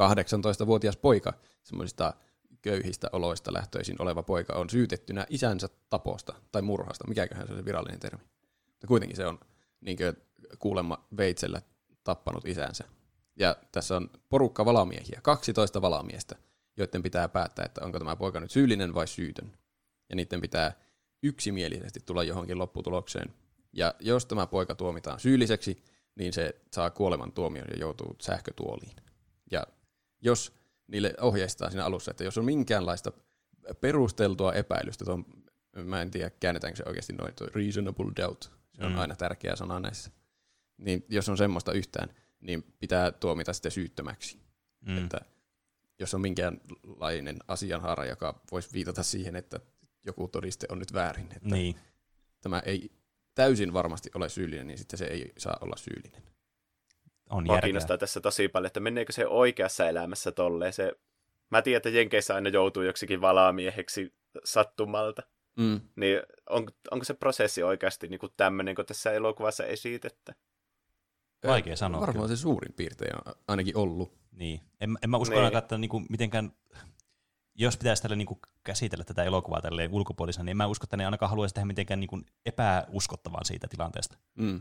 18-vuotias 0.00 0.96
poika, 0.96 1.32
semmoisista 1.62 2.14
köyhistä 2.62 3.08
oloista 3.12 3.52
lähtöisin 3.52 4.02
oleva 4.02 4.22
poika, 4.22 4.54
on 4.54 4.70
syytettynä 4.70 5.26
isänsä 5.30 5.68
taposta 5.90 6.34
tai 6.52 6.62
murhasta. 6.62 7.08
Mikäköhän 7.08 7.46
se 7.46 7.52
on 7.52 7.58
se 7.58 7.64
virallinen 7.64 8.00
termi. 8.00 8.24
Mutta 8.66 8.86
kuitenkin 8.86 9.16
se 9.16 9.26
on 9.26 9.38
niin 9.80 9.98
kuulemma 10.58 11.06
veitsellä 11.16 11.62
tappanut 12.04 12.44
isänsä. 12.48 12.84
Ja 13.36 13.56
tässä 13.72 13.96
on 13.96 14.10
porukka 14.28 14.64
valamiehiä, 14.64 15.20
12 15.22 15.82
valamiestä, 15.82 16.36
joiden 16.76 17.02
pitää 17.02 17.28
päättää, 17.28 17.64
että 17.64 17.84
onko 17.84 17.98
tämä 17.98 18.16
poika 18.16 18.40
nyt 18.40 18.50
syyllinen 18.50 18.94
vai 18.94 19.06
syytön. 19.08 19.52
Ja 20.10 20.16
niiden 20.16 20.40
pitää 20.40 20.72
yksimielisesti 21.22 22.00
tulla 22.06 22.24
johonkin 22.24 22.58
lopputulokseen. 22.58 23.34
Ja 23.72 23.94
jos 24.00 24.26
tämä 24.26 24.46
poika 24.46 24.74
tuomitaan 24.74 25.20
syylliseksi, 25.20 25.84
niin 26.14 26.32
se 26.32 26.54
saa 26.72 26.90
kuoleman 26.90 27.32
tuomion 27.32 27.66
ja 27.70 27.76
joutuu 27.80 28.16
sähkötuoliin. 28.22 28.96
Ja 29.50 29.66
jos 30.22 30.52
niille 30.86 31.14
ohjeistaa 31.20 31.70
siinä 31.70 31.84
alussa, 31.84 32.10
että 32.10 32.24
jos 32.24 32.38
on 32.38 32.44
minkäänlaista 32.44 33.12
perusteltua 33.80 34.52
epäilystä, 34.52 35.04
tuon, 35.04 35.24
mä 35.84 36.02
en 36.02 36.10
tiedä 36.10 36.30
käännetäänkö 36.30 36.76
se 36.76 36.84
oikeasti 36.86 37.12
noin, 37.12 37.34
reasonable 37.54 38.12
doubt, 38.16 38.42
se 38.72 38.84
on 38.84 38.92
Mm. 38.92 38.98
aina 38.98 39.16
tärkeä 39.16 39.56
sana 39.56 39.80
näissä, 39.80 40.10
niin 40.78 41.04
jos 41.08 41.28
on 41.28 41.36
semmoista 41.36 41.72
yhtään, 41.72 42.08
niin 42.46 42.64
pitää 42.78 43.12
tuomita 43.12 43.52
sitten 43.52 43.72
syyttömäksi. 43.72 44.38
Mm. 44.80 44.98
Että 44.98 45.20
jos 45.98 46.14
on 46.14 46.20
minkäänlainen 46.20 47.36
asianhaara, 47.48 48.04
joka 48.04 48.40
voisi 48.52 48.72
viitata 48.72 49.02
siihen, 49.02 49.36
että 49.36 49.60
joku 50.06 50.28
todiste 50.28 50.66
on 50.70 50.78
nyt 50.78 50.92
väärin, 50.92 51.28
että 51.36 51.54
Niin. 51.54 51.76
tämä 52.40 52.60
ei 52.60 52.90
täysin 53.34 53.72
varmasti 53.72 54.10
ole 54.14 54.28
syyllinen, 54.28 54.66
niin 54.66 54.78
sitten 54.78 54.98
se 54.98 55.04
ei 55.04 55.32
saa 55.38 55.58
olla 55.60 55.76
syyllinen. 55.76 56.22
On 57.30 57.44
Mua 57.44 57.60
kiinnostaa 57.60 57.98
tässä 57.98 58.20
tosi 58.20 58.48
paljon, 58.48 58.66
että 58.66 58.80
meneekö 58.80 59.12
se 59.12 59.26
oikeassa 59.26 59.88
elämässä 59.88 60.32
tolleen. 60.32 60.72
Se, 60.72 60.92
mä 61.50 61.62
tiedän, 61.62 61.76
että 61.76 61.88
Jenkeissä 61.88 62.34
aina 62.34 62.48
joutuu 62.48 62.82
joksikin 62.82 63.20
valamieheksi 63.20 64.14
sattumalta. 64.44 65.22
Mm. 65.56 65.80
Niin 65.96 66.20
on, 66.50 66.66
onko 66.90 67.04
se 67.04 67.14
prosessi 67.14 67.62
oikeasti 67.62 68.08
niin 68.08 68.20
tämmöinen 68.36 68.74
kuin 68.74 68.86
tässä 68.86 69.12
elokuvassa 69.12 69.64
esitettä? 69.64 70.34
Vaikea 71.46 71.76
sanoa 71.76 72.00
Varmaan 72.00 72.28
se 72.28 72.36
suurin 72.36 72.72
piirtein 72.72 73.16
on 73.26 73.34
ainakin 73.48 73.76
ollut. 73.76 74.12
Niin. 74.32 74.60
En, 74.80 74.98
en 75.02 75.10
mä 75.10 75.16
usko 75.16 75.34
Niin. 75.34 75.44
ainakaan, 75.44 75.62
että 75.62 75.78
niinku 75.78 76.02
mitenkään, 76.08 76.52
jos 77.54 77.76
pitäisi 77.76 78.02
tälle 78.02 78.16
niinku 78.16 78.38
käsitellä 78.64 79.04
tätä 79.04 79.24
elokuvaa 79.24 79.60
tälleen 79.62 79.92
ulkopuolisena, 79.92 80.44
niin 80.44 80.50
en 80.50 80.56
mä 80.56 80.66
usko, 80.66 80.84
että 80.84 80.96
ne 80.96 81.04
ainakaan 81.04 81.30
haluaisi 81.30 81.54
tehdä 81.54 81.66
mitenkään 81.66 82.00
niinku 82.00 82.20
epäuskottavan 82.46 83.44
siitä 83.44 83.68
tilanteesta. 83.68 84.18
Mm. 84.34 84.60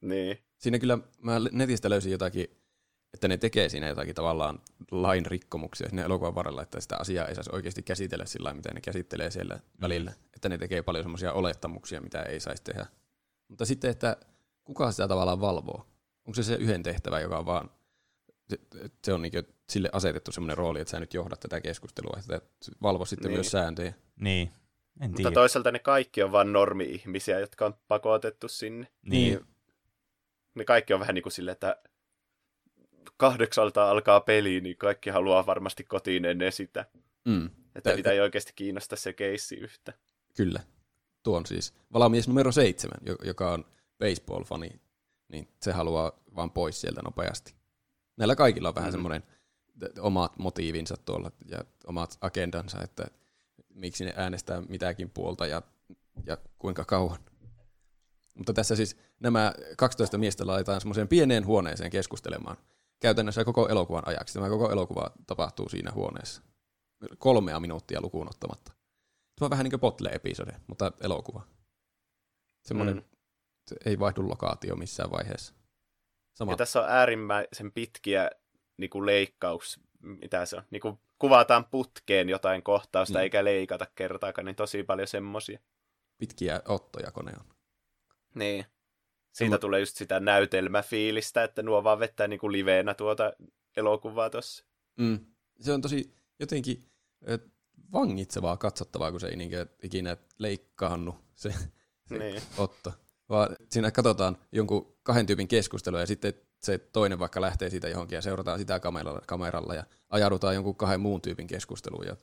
Niin. 0.00 0.38
Siinä 0.58 0.78
kyllä 0.78 0.98
mä 1.22 1.36
netistä 1.52 1.90
löysin 1.90 2.12
jotakin, 2.12 2.46
että 3.14 3.28
ne 3.28 3.36
tekee 3.36 3.68
siinä 3.68 3.88
jotakin 3.88 4.14
tavallaan 4.14 4.58
lain 4.90 5.26
rikkomuksia 5.26 5.88
siinä 5.88 6.04
elokuvan 6.04 6.34
varrella, 6.34 6.62
että 6.62 6.80
sitä 6.80 6.96
asiaa 6.96 7.26
ei 7.26 7.34
saisi 7.34 7.50
oikeasti 7.52 7.82
käsitellä 7.82 8.24
sillä 8.24 8.44
lailla, 8.44 8.56
mitä 8.56 8.74
ne 8.74 8.80
käsittelee 8.80 9.30
siellä 9.30 9.60
välillä. 9.80 10.12
Että 10.34 10.48
ne 10.48 10.58
tekee 10.58 10.82
paljon 10.82 11.04
semmoisia 11.04 11.32
olettamuksia, 11.32 12.00
mitä 12.00 12.22
ei 12.22 12.40
saisi 12.40 12.62
tehdä. 12.64 12.86
Mutta 13.48 13.64
sitten, 13.64 13.90
että 13.90 14.16
kuka 14.68 14.90
sitä 14.92 15.08
tavallaan 15.08 15.40
valvoo? 15.40 15.86
Onko 16.26 16.34
se 16.34 16.42
se 16.42 16.54
yhden 16.54 16.82
tehtävä, 16.82 17.20
joka 17.20 17.38
on 17.38 17.46
vaan, 17.46 17.70
se, 18.48 18.58
se 19.04 19.12
on 19.12 19.22
niin 19.22 19.32
sille 19.70 19.90
asetettu 19.92 20.32
semmoinen 20.32 20.58
rooli, 20.58 20.80
että 20.80 20.90
sä 20.90 21.00
nyt 21.00 21.14
johdat 21.14 21.40
tätä 21.40 21.60
keskustelua, 21.60 22.16
että 22.18 22.40
valvo 22.82 23.04
sitten 23.04 23.28
Niin. 23.28 23.36
myös 23.36 23.50
sääntöjä. 23.50 23.94
Niin. 24.16 24.50
En 25.00 25.10
Mutta 25.10 25.16
tiedä. 25.16 25.30
toisaalta 25.30 25.70
ne 25.70 25.78
kaikki 25.78 26.22
on 26.22 26.32
vain 26.32 26.52
normi-ihmisiä, 26.52 27.38
jotka 27.40 27.66
on 27.66 27.74
pakotettu 27.88 28.48
sinne. 28.48 28.86
Niin. 29.02 29.40
Ne 30.54 30.64
kaikki 30.64 30.94
on 30.94 31.00
vähän 31.00 31.14
niin 31.14 31.22
kuin 31.22 31.32
silleen, 31.32 31.52
että 31.52 31.76
kahdeksalta 33.16 33.90
alkaa 33.90 34.20
peli, 34.20 34.60
niin 34.60 34.76
kaikki 34.76 35.10
haluaa 35.10 35.46
varmasti 35.46 35.84
kotiin 35.84 36.24
ennen 36.24 36.52
sitä. 36.52 36.84
Mm. 37.24 37.46
Että 37.74 37.90
Tä- 37.90 37.96
niitä 37.96 38.12
ei 38.12 38.20
oikeasti 38.20 38.52
kiinnosta 38.56 38.96
se 38.96 39.12
keissi 39.12 39.56
yhtä. 39.56 39.92
Kyllä. 40.36 40.60
Tuo 41.22 41.36
on 41.36 41.46
siis 41.46 41.74
valamies 41.92 42.28
numero 42.28 42.52
seitsemän, 42.52 43.00
jo- 43.06 43.16
joka 43.24 43.52
on 43.52 43.64
baseball-fani, 43.98 44.80
niin 45.28 45.48
se 45.62 45.72
haluaa 45.72 46.12
vaan 46.36 46.50
pois 46.50 46.80
sieltä 46.80 47.02
nopeasti. 47.02 47.54
Näillä 48.16 48.36
kaikilla 48.36 48.68
on 48.68 48.74
vähän 48.74 48.88
Mhm. 48.88 48.94
semmoinen 48.94 49.22
omat 50.00 50.38
motiivinsa 50.38 50.96
tuolla 51.04 51.32
ja 51.46 51.58
omat 51.86 52.18
agendansa, 52.20 52.82
että 52.82 53.04
miksi 53.74 54.04
ne 54.04 54.12
äänestää 54.16 54.60
mitäkin 54.68 55.10
puolta 55.10 55.46
ja, 55.46 55.62
ja 56.26 56.38
kuinka 56.58 56.84
kauan. 56.84 57.18
Mutta 58.34 58.52
tässä 58.52 58.76
siis 58.76 58.96
nämä 59.20 59.52
12 59.76 60.18
miestä 60.18 60.46
laitetaan 60.46 60.80
semmoiseen 60.80 61.08
pieneen 61.08 61.46
huoneeseen 61.46 61.90
keskustelemaan. 61.90 62.56
Käytännössä 63.00 63.44
koko 63.44 63.68
elokuvan 63.68 64.08
ajaksi. 64.08 64.34
Tämä 64.34 64.48
koko 64.48 64.70
elokuva 64.70 65.10
tapahtuu 65.26 65.68
siinä 65.68 65.92
huoneessa. 65.92 66.42
Kolmea 67.18 67.60
minuuttia 67.60 68.00
lukuun 68.00 68.28
ottamatta. 68.28 68.72
Tuo 69.38 69.46
on 69.46 69.50
vähän 69.50 69.64
niin 69.64 69.70
kuin 69.70 69.80
Potle-episode, 69.80 70.60
mutta 70.66 70.92
elokuva. 71.00 71.46
Semmoinen 72.62 72.96
Mm. 72.96 73.02
Ei 73.84 73.98
vaihdu 73.98 74.28
lokaatio 74.28 74.76
missään 74.76 75.10
vaiheessa. 75.10 75.54
Sama. 76.34 76.52
Ja 76.52 76.56
tässä 76.56 76.80
on 76.82 76.88
äärimmäisen 76.88 77.72
pitkiä 77.72 78.30
niin 78.76 78.90
kuin 78.90 79.06
leikkaus, 79.06 79.80
mitä 80.02 80.46
se 80.46 80.56
on, 80.56 80.62
niin 80.70 80.80
kuin 80.80 80.98
kuvataan 81.18 81.64
putkeen 81.64 82.28
jotain 82.28 82.62
kohtausta 82.62 83.18
Mm. 83.18 83.22
eikä 83.22 83.44
leikata 83.44 83.86
kertaakaan, 83.94 84.44
niin 84.44 84.56
tosi 84.56 84.82
paljon 84.82 85.08
semmosia. 85.08 85.58
Pitkiä 86.18 86.62
ottoja 86.68 87.10
kone 87.10 87.32
on. 87.40 87.54
Niin. 88.34 88.64
Siitä 89.32 89.56
Semmo- 89.56 89.58
tulee 89.60 89.80
just 89.80 89.96
sitä 89.96 90.20
näytelmäfiilistä, 90.20 91.44
että 91.44 91.62
nuo 91.62 91.84
vaan 91.84 91.98
vettää 91.98 92.28
niin 92.28 92.40
kuin 92.40 92.52
liveenä 92.52 92.94
tuota 92.94 93.32
elokuvaa 93.76 94.30
tossa. 94.30 94.64
Mm. 94.96 95.18
Se 95.60 95.72
on 95.72 95.80
tosi 95.82 96.14
jotenkin 96.40 96.84
vangitsevaa 97.92 98.56
katsottavaa, 98.56 99.10
kun 99.10 99.20
se 99.20 99.28
ei 99.28 99.36
niinkö 99.36 99.66
ikinä 99.82 100.16
leikkaannu 100.38 101.14
se, 101.34 101.54
se 102.06 102.18
Niin. 102.18 102.42
otto. 102.58 102.92
Vaan 103.28 103.56
siinä 103.70 103.90
katsotaan 103.90 104.36
jonkun 104.52 104.96
kahden 105.02 105.26
tyypin 105.26 105.48
keskustelua 105.48 106.00
ja 106.00 106.06
sitten 106.06 106.34
se 106.62 106.78
toinen 106.78 107.18
vaikka 107.18 107.40
lähtee 107.40 107.70
siitä 107.70 107.88
johonkin 107.88 108.16
ja 108.16 108.22
seurataan 108.22 108.58
sitä 108.58 108.80
kameralla, 108.80 109.20
kameralla 109.26 109.74
ja 109.74 109.84
ajaudutaan 110.10 110.54
jonkun 110.54 110.76
kahden 110.76 111.00
muun 111.00 111.20
tyypin 111.22 111.46
keskusteluun. 111.46 112.06
Ja 112.06 112.16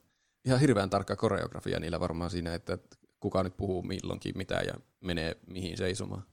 ihan 0.45 0.60
hirveän 0.60 0.89
tarkka 0.89 1.16
koreografia 1.16 1.80
niillä 1.80 1.99
varmaan 1.99 2.30
siinä, 2.30 2.53
että 2.53 2.78
kuka 3.20 3.43
nyt 3.43 3.58
puhuu 3.58 3.84
milloinkin 3.84 4.38
mitä 4.38 4.56
ja 4.56 4.74
menee 5.01 5.38
mihin 5.47 5.78
seisomaan. 5.78 6.24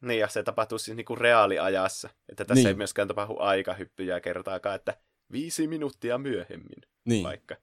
Niin, 0.00 0.20
ja 0.20 0.28
se 0.28 0.42
tapahtuu 0.42 0.78
siis 0.78 0.96
niinku 0.96 1.16
reaaliajassa. 1.16 2.08
Että 2.28 2.44
tässä 2.44 2.60
Niin. 2.60 2.68
ei 2.68 2.74
myöskään 2.74 3.08
tapahdu 3.08 3.36
aikahyppyjä 3.38 4.20
kertaakaan, 4.20 4.74
että 4.76 4.96
viisi 5.32 5.66
minuuttia 5.66 6.18
myöhemmin 6.18 6.82
Niin, 7.04 7.24
vaikka. 7.24 7.56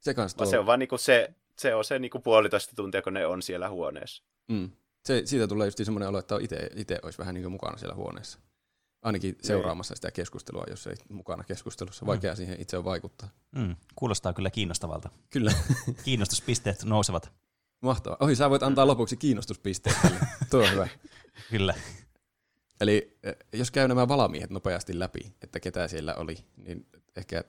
se 0.00 0.14
tuo, 0.36 0.46
se 0.46 0.58
on 0.58 0.66
vaan 0.66 0.78
niinku 0.78 0.98
se, 0.98 1.34
se, 1.58 1.74
on 1.74 1.84
se 1.84 1.98
niinku 1.98 2.18
puolitoista 2.18 2.76
tuntia, 2.76 3.02
kun 3.02 3.14
ne 3.14 3.26
on 3.26 3.42
siellä 3.42 3.68
huoneessa. 3.68 4.22
mm, 4.48 4.70
se, 5.04 5.22
siitä 5.24 5.48
tulee 5.48 5.66
just 5.66 5.78
semmoinen 5.84 6.08
olo, 6.08 6.18
että 6.18 6.34
itse 6.74 6.98
olisi 7.02 7.18
vähän 7.18 7.34
niin 7.34 7.42
kuin 7.42 7.52
mukana 7.52 7.78
siellä 7.78 7.94
huoneessa. 7.94 8.38
Ainakin 9.02 9.36
seuraamassa 9.42 9.94
sitä 9.94 10.10
keskustelua, 10.10 10.64
jos 10.70 10.86
ei 10.86 10.94
mukana 11.08 11.44
keskustelussa. 11.44 12.06
Vaikea 12.06 12.36
siihen 12.36 12.60
itse 12.60 12.78
on 12.78 12.84
vaikuttaa. 12.84 13.28
Mm, 13.56 13.76
kuulostaa 13.94 14.32
kyllä 14.32 14.50
kiinnostavalta. 14.50 15.10
Kyllä, 15.30 15.52
Kiinnostuspisteet 16.04 16.84
nousevat. 16.84 17.32
mahtavaa. 17.80 18.16
Ohi, 18.20 18.36
sä 18.36 18.50
voit 18.50 18.62
antaa 18.62 18.86
lopuksi 18.86 19.16
kiinnostuspisteet. 19.16 19.96
Tuo 20.50 20.62
on 20.62 20.72
hyvä. 20.72 20.88
Kyllä. 21.50 21.74
Eli 22.80 23.18
eh, 23.22 23.36
jos 23.52 23.70
käy 23.70 23.88
nämä 23.88 24.08
valamiehet 24.08 24.50
nopeasti 24.50 24.98
läpi, 24.98 25.32
että 25.42 25.60
ketä 25.60 25.88
siellä 25.88 26.14
oli, 26.14 26.36
niin 26.56 26.86
ehkä 27.16 27.44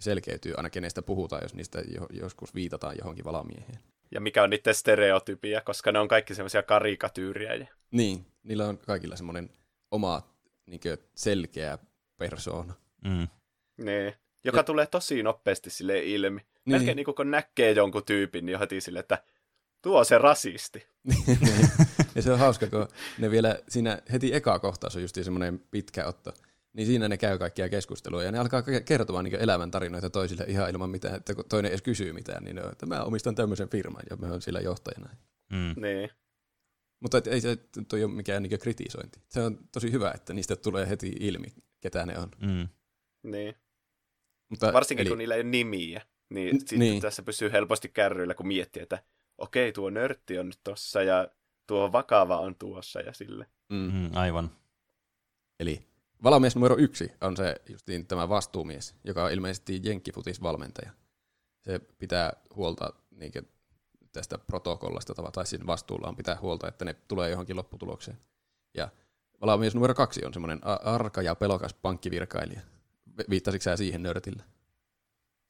selkeytyy 0.00 0.54
aina 0.56 0.70
kenestä 0.70 1.02
puhutaan, 1.02 1.42
jos 1.42 1.54
niistä 1.54 1.82
jo, 1.94 2.06
joskus 2.10 2.54
viitataan 2.54 2.96
johonkin 2.98 3.24
valamieheen. 3.24 3.78
Ja 4.10 4.20
mikä 4.20 4.42
on 4.42 4.50
niiden 4.50 4.74
stereotypia, 4.74 5.60
koska 5.60 5.92
ne 5.92 5.98
on 5.98 6.08
kaikki 6.08 6.34
semmoisia 6.34 6.62
karikatyyrejä. 6.62 7.66
Niin, 7.90 8.26
niillä 8.42 8.66
on 8.66 8.78
kaikilla 8.78 9.16
semmoinen 9.16 9.50
oma 9.90 10.22
niin 10.66 10.80
selkeä 11.14 11.78
persoona. 12.16 12.74
Mm. 13.04 13.28
Niin. 13.76 14.14
Joka 14.44 14.58
ja... 14.58 14.64
tulee 14.64 14.86
tosi 14.86 15.22
nopeasti 15.22 15.70
sille 15.70 15.98
ilmi. 15.98 16.40
Niin. 16.40 16.46
Melkein 16.64 16.96
niin 16.96 17.14
kun 17.16 17.30
näkee 17.30 17.72
jonkun 17.72 18.04
tyypin, 18.04 18.46
niin 18.46 18.58
heti 18.58 18.80
sille, 18.80 18.98
että 18.98 19.22
tuo 19.82 19.98
on 19.98 20.04
se 20.04 20.18
rasisti. 20.18 20.86
ja 22.14 22.22
se 22.22 22.32
on 22.32 22.38
hauska, 22.38 22.66
kun 22.66 22.88
ne 23.18 23.30
vielä 23.30 23.58
siinä 23.68 24.02
heti 24.12 24.34
eka 24.34 24.58
kohtaus 24.58 24.96
on 24.96 25.02
just 25.02 25.18
semmoinen 25.22 25.60
pitkä 25.70 26.06
otto. 26.06 26.32
Niin 26.72 26.86
siinä 26.86 27.08
ne 27.08 27.16
käy 27.16 27.38
kaikkia 27.38 27.68
keskustelua 27.68 28.22
ja 28.22 28.32
ne 28.32 28.38
alkaa 28.38 28.62
kertomaan 28.84 29.24
niin 29.24 29.40
elämän 29.40 29.70
tarinoita 29.70 30.10
toisille 30.10 30.44
ihan 30.48 30.70
ilman 30.70 30.90
mitään, 30.90 31.14
että 31.14 31.34
kun 31.34 31.44
toinen 31.48 31.70
edes 31.70 31.82
kysyy 31.82 32.12
mitään, 32.12 32.44
niin 32.44 32.56
ne 32.56 32.64
on, 32.64 32.72
että 32.72 32.86
mä 32.86 33.02
omistan 33.02 33.34
tämmöisen 33.34 33.68
firman 33.68 34.02
ja 34.10 34.16
mä 34.16 34.30
oon 34.30 34.42
sillä 34.42 34.60
johtajana. 34.60 35.16
Mm. 35.52 35.82
Niin. 35.82 36.10
Mutta 37.00 37.22
ei 37.30 37.40
se 37.40 37.56
toi 37.88 38.04
ole 38.04 38.12
mikään 38.12 38.42
niin 38.42 38.60
kritisointi. 38.60 39.20
Se 39.28 39.42
on 39.42 39.58
tosi 39.72 39.92
hyvä, 39.92 40.12
että 40.14 40.34
niistä 40.34 40.56
tulee 40.56 40.88
heti 40.88 41.12
ilmi, 41.20 41.46
ketä 41.80 42.06
ne 42.06 42.18
on. 42.18 42.28
Mm. 42.40 42.68
Niin. 43.22 43.54
Mutta, 44.48 44.72
Varsinkin 44.72 45.02
eli... 45.02 45.08
kun 45.08 45.18
niillä 45.18 45.34
ei 45.34 45.40
ole 45.40 45.50
nimiä, 45.50 46.02
niin, 46.28 46.60
sitten 46.60 46.78
niin. 46.78 47.02
tässä 47.02 47.22
pysyy 47.22 47.52
helposti 47.52 47.88
kärryillä, 47.88 48.34
kun 48.34 48.48
miettii, 48.48 48.82
että 48.82 49.02
okei, 49.38 49.72
tuo 49.72 49.90
nörtti 49.90 50.38
on 50.38 50.46
nyt 50.46 50.60
tossa 50.64 51.02
ja 51.02 51.28
tuo 51.66 51.92
vakava 51.92 52.40
on 52.40 52.54
tuossa 52.54 53.00
ja 53.00 53.12
sille. 53.12 53.46
Mm-hmm, 53.68 54.10
aivan. 54.14 54.50
Eli 55.60 55.87
valamies 56.22 56.54
numero 56.54 56.76
yksi 56.78 57.12
on 57.20 57.36
se 57.36 57.56
justiin 57.68 58.06
tämä 58.06 58.28
vastuumies, 58.28 58.94
joka 59.04 59.24
on 59.24 59.32
ilmeisesti 59.32 59.80
jenkkifutisvalmentaja. 59.82 60.90
Se 61.60 61.78
pitää 61.78 62.32
huolta 62.56 62.92
niin 63.10 63.32
tästä 64.12 64.38
protokollasta 64.38 65.14
tai 65.32 65.46
siinä 65.46 65.66
vastuulla 65.66 66.08
on 66.08 66.16
pitää 66.16 66.38
huolta, 66.40 66.68
että 66.68 66.84
ne 66.84 66.94
tulee 67.08 67.30
johonkin 67.30 67.56
lopputulokseen. 67.56 68.18
Ja 68.74 68.88
valamies 69.40 69.74
numero 69.74 69.94
kaksi 69.94 70.24
on 70.24 70.32
semmoinen 70.32 70.60
arka 70.84 71.22
ja 71.22 71.34
pelokas 71.34 71.74
pankkivirkailija. 71.74 72.60
Viittasitko 73.30 73.62
sä 73.62 73.76
siihen 73.76 74.02
nörtillä? 74.02 74.42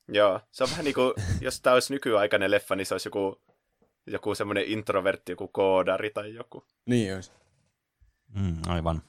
Joo, 0.09 0.41
se 0.51 0.65
on 0.65 0.71
vähän 0.71 0.85
niin 0.85 0.95
kuin, 0.95 1.15
jos 1.41 1.61
tämä 1.61 1.75
olisi 1.75 1.93
nykyaikainen 1.93 2.51
leffa, 2.51 2.77
niin 2.77 2.87
se 2.87 2.95
olisi 2.95 3.07
joku 3.07 3.41
joku 4.13 4.35
semmoinen 4.35 4.65
introvertti, 4.67 5.33
joku 5.33 5.49
koodari 5.49 6.11
tai 6.11 6.35
joku. 6.35 6.65
Niin 6.87 7.15
olisi. 7.15 7.33
Mm, 8.35 8.57
aivan. 8.67 9.03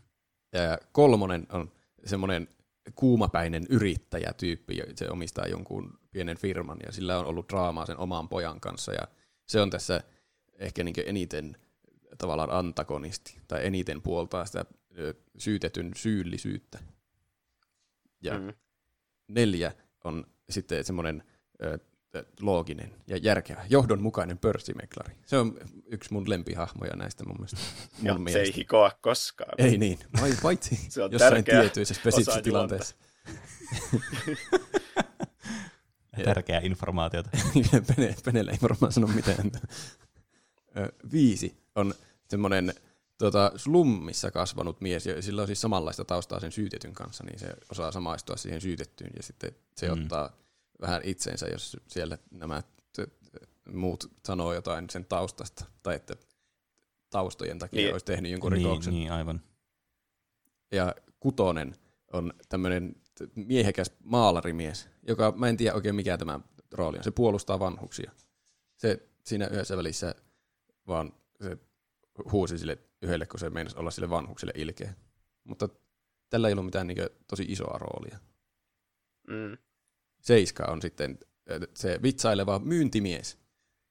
Ja 0.54 0.78
kolmonen 0.92 1.48
on 1.52 1.72
semmoinen 2.06 2.48
kuumapäinen 2.96 3.66
yrittäjätyyppi, 3.70 4.78
se 4.96 5.10
omistaa 5.10 5.48
jonkun 5.48 6.00
pienen 6.12 6.38
firman 6.38 6.78
ja 6.86 6.92
sillä 6.92 7.20
on 7.20 7.26
ollut 7.26 7.50
draamaa 7.50 7.86
sen 7.86 7.98
oman 7.98 8.30
pojan 8.30 8.60
kanssa 8.60 8.94
ja 8.94 9.08
se 9.46 9.62
on 9.62 9.70
tässä 9.70 10.04
ehkä 10.60 10.84
niin 10.84 10.96
eniten 11.06 11.58
tavallaan 12.18 12.52
antagonisti 12.52 13.38
tai 13.48 13.66
eniten 13.66 14.02
puoltaa 14.02 14.46
sitä 14.46 14.66
syytetyn 15.38 15.92
syyllisyyttä. 15.96 16.80
Ja 18.22 18.40
mm. 18.40 18.54
neljä 19.28 19.72
on 20.04 20.26
sitten 20.50 20.84
semmoinen 20.84 21.24
looginen 22.42 22.96
ja 23.08 23.18
järkevä, 23.18 23.66
johdonmukainen 23.70 24.38
pörssimeklari. 24.38 25.16
Se 25.26 25.38
on 25.38 25.60
yksi 25.86 26.14
mun 26.14 26.30
lempihahmoja 26.30 26.96
näistä 26.96 27.24
mun 27.26 27.36
mielestä. 27.36 27.58
Mun 27.98 28.08
ja 28.08 28.14
mielestä. 28.14 28.40
se 28.40 28.44
ei 28.44 28.56
hikoa 28.56 28.92
koskaan. 29.02 29.54
Ei 29.58 29.78
niin, 29.78 30.00
vai 30.22 30.34
paitsi 30.44 30.76
se 30.90 31.04
on 31.04 31.12
jossain 31.12 31.44
tietyissä 31.44 31.94
spesifisissä 31.94 32.42
tilanteessa. 32.42 32.96
Tärkeää 36.26 36.62
informaatiota. 36.64 37.30
Pene, 37.96 38.16
Penelle 38.26 38.52
ei 38.52 38.58
varmaan 38.62 38.92
sano 38.92 39.08
mitään. 39.08 39.52
Viisi 41.12 41.58
on 41.76 41.94
semmoinen 42.30 42.74
tuota, 43.18 43.52
slummissa 43.56 44.32
kasvanut 44.32 44.82
mies, 44.82 45.06
ja 45.06 45.22
sillä 45.22 45.42
on 45.42 45.48
siis 45.48 45.62
samanlaista 45.62 46.06
taustaa 46.06 46.40
sen 46.40 46.52
syytetyn 46.52 46.94
kanssa, 46.94 47.24
niin 47.24 47.40
se 47.40 47.54
osaa 47.72 47.92
samaistua 47.92 48.38
siihen 48.38 48.62
syytettyyn, 48.62 49.12
ja 49.16 49.24
sitten 49.24 49.52
se 49.76 49.88
mm. 49.88 49.94
ottaa 49.94 50.30
vähän 50.82 51.02
itsensä, 51.04 51.48
jos 51.48 51.78
siellä 51.88 52.18
nämä 52.32 52.64
muut 53.74 54.12
sanoo 54.26 54.54
jotain 54.54 54.90
sen 54.90 55.06
taustasta, 55.06 55.66
tai 55.84 55.96
että 55.96 56.16
taustojen 57.10 57.60
takia 57.60 57.82
niin. 57.82 57.92
olisi 57.92 58.06
tehnyt 58.06 58.32
jonkun 58.32 58.52
niin, 58.52 58.66
rikoksen. 58.66 58.94
Niin, 58.94 59.12
aivan. 59.12 59.42
Ja 60.72 60.96
kutonen 61.20 61.76
on 62.14 62.34
tämmöinen 62.50 62.96
miehekäs 63.36 63.92
maalarimies, 64.04 64.90
joka, 65.08 65.34
mä 65.38 65.48
en 65.48 65.58
tiedä 65.58 65.76
oikein 65.76 65.96
mikä 65.96 66.18
tämä 66.18 66.40
rooli 66.72 66.98
on, 66.98 67.04
se 67.04 67.12
puolustaa 67.12 67.60
vanhuksia. 67.60 68.12
Se 68.78 69.10
siinä 69.24 69.48
yhdessä 69.48 69.78
välissä 69.78 70.16
vaan 70.88 71.14
se 71.42 71.58
huusi 72.32 72.58
sille 72.58 72.78
yhdelle, 73.02 73.26
kun 73.26 73.40
se 73.40 73.50
meinasi 73.50 73.78
olla 73.78 73.92
sille 73.92 74.10
vanhukselle 74.10 74.54
ilkeä. 74.56 74.94
Mutta 75.44 75.70
tällä 76.30 76.48
ei 76.48 76.54
ollut 76.54 76.66
mitään 76.66 76.88
niin 76.88 77.10
tosi 77.28 77.46
isoa 77.48 77.78
roolia. 77.78 78.20
Mm. 79.28 79.58
Seiska 80.22 80.66
on 80.66 80.82
sitten 80.82 81.20
se 81.74 82.00
vitsaileva 82.04 82.60
myyntimies, 82.60 83.38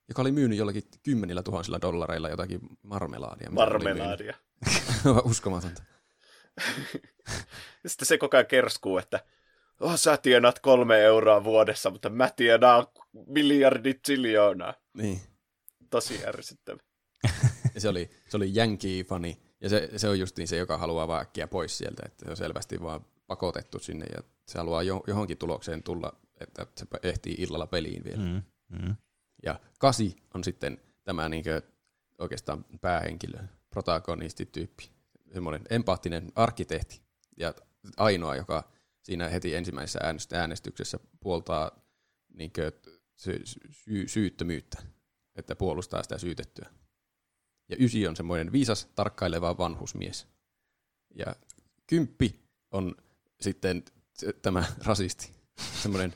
joka 0.08 0.22
oli 0.22 0.32
myynyt 0.32 0.58
jollakin 0.58 0.82
kymmenillä 1.02 1.42
tuhansilla 1.42 1.80
dollareilla 1.80 2.28
jotakin 2.28 2.60
marmelaadia. 2.82 3.50
Marmelaadia. 3.50 4.34
Uskomatonta. 5.24 5.82
Sitten 7.86 8.06
se 8.06 8.18
koko 8.18 8.36
ajan 8.36 8.46
kerskuu, 8.46 8.98
että 8.98 9.20
oh, 9.80 9.96
sä 9.96 10.16
tienaat 10.16 10.58
kolme 10.58 11.00
euroa 11.00 11.44
vuodessa, 11.44 11.90
mutta 11.90 12.10
mä 12.10 12.30
tienaan 12.36 12.86
miljardit 13.26 14.00
siljoonaa. 14.06 14.74
Niin. 14.94 15.20
Tosi 15.90 16.26
ärsyttävä. 16.26 16.78
se 17.78 17.88
oli, 17.88 18.10
se 18.28 18.36
oli 18.36 18.52
Yankee-fani, 18.56 19.42
ja 19.60 19.68
se, 19.68 19.90
se 19.96 20.08
on 20.08 20.18
justiin 20.18 20.48
se, 20.48 20.56
joka 20.56 20.78
haluaa 20.78 21.08
vaan 21.08 21.22
äkkiä 21.22 21.46
pois 21.46 21.78
sieltä, 21.78 22.02
että 22.06 22.24
se 22.24 22.30
on 22.30 22.36
selvästi 22.36 22.82
vaan 22.82 23.04
pakotettu 23.28 23.78
sinne, 23.78 24.06
ja 24.06 24.22
se 24.46 24.58
haluaa 24.58 24.82
johonkin 24.82 25.38
tulokseen 25.38 25.82
tulla, 25.82 26.12
että 26.40 26.66
se 26.76 26.86
ehtii 27.02 27.34
illalla 27.38 27.66
peliin 27.66 28.04
vielä. 28.04 28.24
Mm, 28.24 28.42
mm. 28.68 28.96
Ja 29.42 29.60
kasi 29.78 30.16
on 30.34 30.44
sitten 30.44 30.80
tämä 31.04 31.28
niin 31.28 31.44
oikeastaan 32.18 32.64
päähenkilö, 32.80 33.38
protagonistityyppi, 33.70 34.90
semmoinen 35.32 35.62
empaattinen 35.70 36.32
arkkitehti 36.34 37.02
ja 37.36 37.54
ainoa, 37.96 38.36
joka 38.36 38.72
siinä 39.02 39.28
heti 39.28 39.54
ensimmäisessä 39.54 40.00
äänestyksessä 40.32 40.98
puoltaa 41.20 41.70
niin 42.34 42.52
sy- 43.16 43.42
sy- 43.70 44.08
syyttömyyttä, 44.08 44.82
että 45.34 45.56
puolustaa 45.56 46.02
sitä 46.02 46.18
syytettyä. 46.18 46.70
Ja 47.68 47.76
ysi 47.80 48.06
on 48.06 48.16
semmoinen 48.16 48.52
viisas, 48.52 48.88
tarkkaileva 48.94 49.58
vanhusmies. 49.58 50.26
Ja 51.14 51.36
kymppi 51.86 52.40
on 52.70 52.94
sitten 53.40 53.82
tämä 54.42 54.64
rasisti, 54.86 55.32
semmoinen 55.82 56.14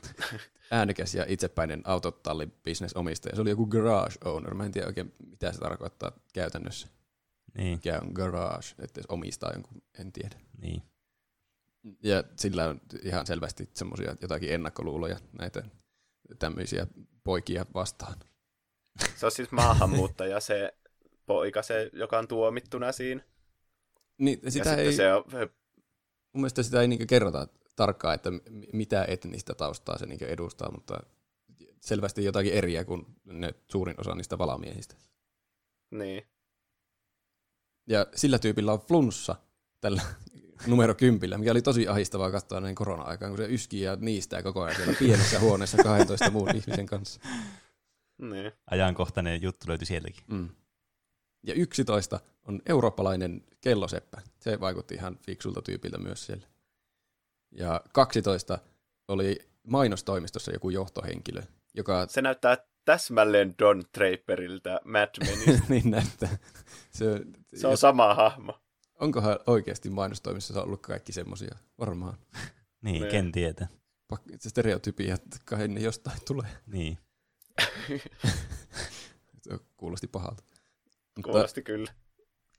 äänekäs 0.71 1.15
ja 1.15 1.25
itsepäinen 1.27 1.81
autotallibisnesomistaja. 1.83 3.35
Se 3.35 3.41
oli 3.41 3.49
joku 3.49 3.65
garage 3.65 4.15
owner. 4.25 4.53
Mä 4.53 4.65
en 4.65 4.71
tiedä 4.71 4.87
oikein, 4.87 5.13
mitä 5.29 5.51
se 5.51 5.59
tarkoittaa 5.59 6.11
käytännössä. 6.33 6.87
Niin. 7.57 7.77
Mikä 7.77 7.99
on 8.01 8.11
garage, 8.13 8.65
että 8.79 9.01
omistaa 9.09 9.51
jonkun, 9.53 9.81
en 9.99 10.11
tiedä. 10.11 10.35
Niin. 10.61 10.83
Ja 12.03 12.23
sillä 12.35 12.69
on 12.69 12.81
ihan 13.03 13.25
selvästi 13.25 13.69
semmoisia 13.73 14.15
jotakin 14.21 14.53
ennakkoluuloja 14.53 15.19
näitä 15.39 15.63
tämmöisiä 16.39 16.87
poikia 17.23 17.65
vastaan. 17.73 18.19
Se 19.15 19.25
on 19.25 19.31
siis 19.31 19.51
maahanmuuttaja 19.51 20.39
se 20.39 20.73
poika, 21.25 21.61
se, 21.61 21.89
joka 21.93 22.19
on 22.19 22.27
tuomittuna 22.27 22.91
siinä. 22.91 23.23
Niin, 24.17 24.51
sitä 24.51 24.75
ei, 24.75 24.93
se 24.93 25.13
on... 25.13 25.23
Mun 26.33 26.41
mielestä 26.41 26.63
sitä 26.63 26.81
ei 26.81 26.87
niinku 26.87 27.05
kerrota 27.07 27.47
tarkkaan, 27.75 28.15
että 28.15 28.29
mitä 28.73 29.05
etnistä 29.07 29.53
taustaa 29.53 29.97
se 29.97 30.05
niinku 30.05 30.25
edustaa, 30.25 30.71
mutta 30.71 30.99
selvästi 31.81 32.23
jotakin 32.23 32.53
eriä 32.53 32.85
kuin 32.85 33.05
ne 33.25 33.53
suurin 33.71 33.99
osa 33.99 34.15
niistä 34.15 34.37
valamiehistä. 34.37 34.95
Niin. 35.91 36.27
Ja 37.87 38.07
sillä 38.15 38.39
tyypillä 38.39 38.73
on 38.73 38.79
flunssa 38.79 39.35
tällä 39.81 40.01
numero 40.67 40.95
kympillä, 40.95 41.37
mikä 41.37 41.51
oli 41.51 41.61
tosi 41.61 41.87
ahistavaa 41.87 42.31
katsoa 42.31 42.59
näin 42.59 42.75
korona-aikaan, 42.75 43.31
kun 43.31 43.37
se 43.37 43.53
yskii 43.53 43.81
ja 43.81 43.95
niistää 43.95 44.43
koko 44.43 44.61
ajan 44.61 44.75
siellä 44.75 44.93
pienessä 44.99 45.39
huoneessa 45.39 45.83
12 45.83 46.31
muun 46.31 46.55
ihmisen 46.55 46.85
kanssa. 46.85 47.21
Niin. 48.17 48.51
Ajankohtainen 48.71 49.41
juttu 49.41 49.67
löytyi 49.67 49.85
sieltäkin. 49.85 50.23
Mm. 50.27 50.49
Ja 51.43 51.53
11 51.53 52.19
on 52.47 52.61
eurooppalainen 52.65 53.43
kelloseppä. 53.61 54.21
Se 54.39 54.59
vaikutti 54.59 54.95
ihan 54.95 55.19
fiksulta 55.25 55.61
tyypiltä 55.61 55.97
myös 55.97 56.25
siellä. 56.25 56.47
Ja 57.51 57.81
12 57.93 58.59
oli 59.07 59.39
mainostoimistossa 59.67 60.51
joku 60.51 60.69
johtohenkilö, 60.69 61.41
joka... 61.73 62.07
Se 62.07 62.21
näyttää 62.21 62.57
täsmälleen 62.85 63.55
Don 63.59 63.83
Draperilta 63.97 64.79
Mad 64.85 65.09
Menistä. 65.25 65.65
niin 65.73 65.91
näyttää. 65.91 66.37
Se, 66.91 67.05
se 67.55 67.67
on 67.67 67.77
sama 67.77 68.15
hahmo. 68.15 68.59
Onkohan 68.99 69.39
oikeasti 69.47 69.89
mainostoimistossa 69.89 70.63
ollut 70.63 70.81
kaikki 70.81 71.11
semmoisia? 71.11 71.55
Varmaan. 71.79 72.17
niin, 72.81 73.01
niin, 73.01 73.11
ken 73.11 73.31
tietää. 73.31 73.67
pak- 74.07 74.21
se 74.39 74.49
stereotypia, 74.49 75.15
että 75.15 75.37
kai 75.45 75.67
ne 75.67 75.79
jostain 75.79 76.19
tulee. 76.25 76.49
Niin. 76.67 76.97
Se 79.41 79.59
kuulosti 79.77 80.07
pahalta. 80.07 80.43
Mutta 81.15 81.31
Kuulosti 81.31 81.61
kyllä. 81.61 81.91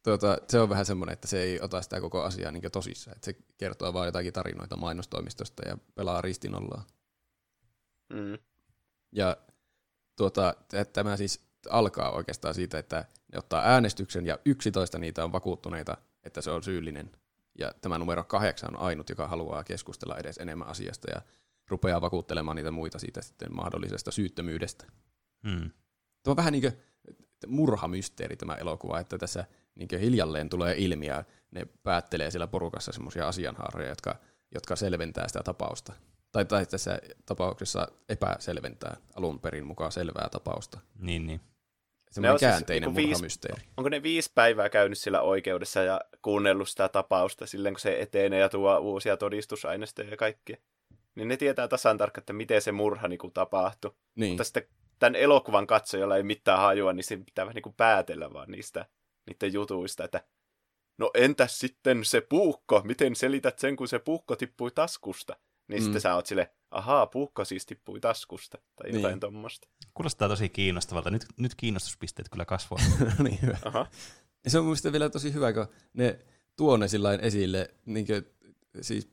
tuota, 0.02 0.38
se 0.48 0.60
on 0.60 0.68
vähän 0.68 0.86
semmoinen, 0.86 1.12
että 1.12 1.28
se 1.28 1.42
ei 1.42 1.60
ota 1.60 1.82
sitä 1.82 2.00
koko 2.00 2.22
asiaa 2.22 2.52
niin 2.52 2.72
tosissaan. 2.72 3.16
Että 3.16 3.24
se 3.24 3.36
kertoo 3.56 3.92
vaan 3.92 4.06
jotakin 4.06 4.32
tarinoita 4.32 4.76
mainostoimistosta 4.76 5.68
ja 5.68 5.78
pelaa 5.94 6.20
ristinollaa. 6.20 6.86
Mm. 8.12 8.38
Ja 9.12 9.36
tuota, 10.16 10.54
tämä 10.92 11.16
siis 11.16 11.40
alkaa 11.70 12.10
oikeastaan 12.10 12.54
siitä, 12.54 12.78
että 12.78 13.04
ne 13.32 13.38
ottaa 13.38 13.62
äänestyksen 13.62 14.26
ja 14.26 14.38
11 14.44 14.98
niitä 14.98 15.24
on 15.24 15.32
vakuuttuneita, 15.32 15.96
että 16.22 16.40
se 16.40 16.50
on 16.50 16.62
syyllinen. 16.62 17.10
Ja 17.58 17.72
tämä 17.80 17.98
numero 17.98 18.24
kahdeksan 18.24 18.76
on 18.76 18.82
ainut, 18.82 19.08
joka 19.08 19.28
haluaa 19.28 19.64
keskustella 19.64 20.18
edes 20.18 20.38
enemmän 20.38 20.68
asiasta 20.68 21.10
ja 21.10 21.22
rupeaa 21.68 22.00
vakuuttelemaan 22.00 22.56
niitä 22.56 22.70
muita 22.70 22.98
siitä 22.98 23.22
sitten 23.22 23.56
mahdollisesta 23.56 24.10
syyttömyydestä. 24.10 24.86
Mm. 25.42 25.70
Tuo 26.22 26.30
on 26.30 26.36
vähän 26.36 26.52
niin 26.52 26.62
kuin 26.62 26.82
murhamysteeri 27.46 28.36
tämä 28.36 28.54
elokuva, 28.54 29.00
että 29.00 29.18
tässä 29.18 29.44
niin 29.74 30.00
hiljalleen 30.00 30.48
tulee 30.48 30.74
ilmi 30.78 31.06
ja 31.06 31.24
ne 31.50 31.66
päättelee 31.82 32.30
siellä 32.30 32.46
porukassa 32.46 32.92
semmoisia 32.92 33.28
asianhaaroja, 33.28 33.88
jotka, 33.88 34.16
jotka 34.54 34.76
selventää 34.76 35.28
sitä 35.28 35.42
tapausta. 35.42 35.92
Tai, 36.32 36.44
tai 36.44 36.66
tässä 36.66 36.98
tapauksessa 37.26 37.88
epäselventää 38.08 38.96
alun 39.16 39.40
perin 39.40 39.66
mukaan 39.66 39.92
selvää 39.92 40.28
tapausta. 40.30 40.78
Niin, 40.98 41.26
niin. 41.26 41.40
Semmoinen 42.10 42.32
on 42.32 42.38
siis 42.38 42.50
käänteinen 42.50 42.94
viisi- 42.94 43.08
murhamysteeri. 43.08 43.62
Onko 43.76 43.88
ne 43.88 44.02
viisi 44.02 44.32
päivää 44.34 44.68
käynyt 44.68 44.98
sillä 44.98 45.20
oikeudessa 45.20 45.82
ja 45.82 46.00
kuunnellut 46.22 46.68
sitä 46.68 46.88
tapausta 46.88 47.46
silleen, 47.46 47.74
kun 47.74 47.80
se 47.80 48.00
etenee 48.00 48.40
ja 48.40 48.48
tuo 48.48 48.78
uusia 48.78 49.16
todistusaineistoja 49.16 50.10
ja 50.10 50.16
kaikkea? 50.16 50.56
Niin 51.14 51.28
ne 51.28 51.36
tietää 51.36 51.68
tasan 51.68 51.98
tarkkaan, 51.98 52.22
että 52.22 52.32
miten 52.32 52.62
se 52.62 52.72
murha 52.72 53.08
niin 53.08 53.32
tapahtui. 53.34 53.92
Niin, 54.14 54.30
Mutta 54.30 54.44
sitten 54.44 54.66
tämän 55.04 55.16
elokuvan 55.16 55.66
katsojalla 55.66 56.16
ei 56.16 56.22
mitään 56.22 56.58
hajua, 56.58 56.92
niin 56.92 57.04
se 57.04 57.16
pitää 57.16 57.44
vähän 57.44 57.54
niin 57.54 57.62
kuin 57.62 57.74
päätellä 57.76 58.32
vaan 58.32 58.50
niistä 58.50 58.86
niiden 59.26 59.52
jutuista, 59.52 60.04
että 60.04 60.24
no 60.98 61.10
entäs 61.14 61.58
sitten 61.58 62.04
se 62.04 62.20
puukko, 62.20 62.82
miten 62.84 63.16
selität 63.16 63.58
sen, 63.58 63.76
kun 63.76 63.88
se 63.88 63.98
puukko 63.98 64.36
tippui 64.36 64.70
taskusta? 64.70 65.36
Niin 65.68 65.80
Mm. 65.80 65.84
sitten 65.84 66.00
sä 66.00 66.14
oot 66.14 66.26
sille, 66.26 66.50
ahaa, 66.70 67.06
puukko 67.06 67.44
siis 67.44 67.66
tippui 67.66 68.00
taskusta, 68.00 68.58
tai 68.76 68.90
jotain 68.92 69.12
Niin. 69.12 69.20
tommosta. 69.20 69.68
Kuulostaa 69.94 70.28
tosi 70.28 70.48
kiinnostavalta. 70.48 71.10
Nyt, 71.10 71.24
nyt 71.36 71.54
kiinnostuspisteet 71.54 72.28
kyllä 72.28 72.44
kasvaa. 72.44 72.78
niin 73.24 73.42
hyvä. 73.42 73.58
Aha. 73.64 73.86
Ja 74.44 74.50
se 74.50 74.58
on 74.58 74.64
mielestäni 74.64 74.92
vielä 74.92 75.10
tosi 75.10 75.32
hyvä, 75.32 75.52
kun 75.52 75.66
ne 75.92 76.18
tuo 76.56 76.76
ne 76.76 76.88
sillain 76.88 77.20
esille, 77.20 77.74
niin 77.86 78.06
kuin, 78.06 78.26
siis 78.80 79.08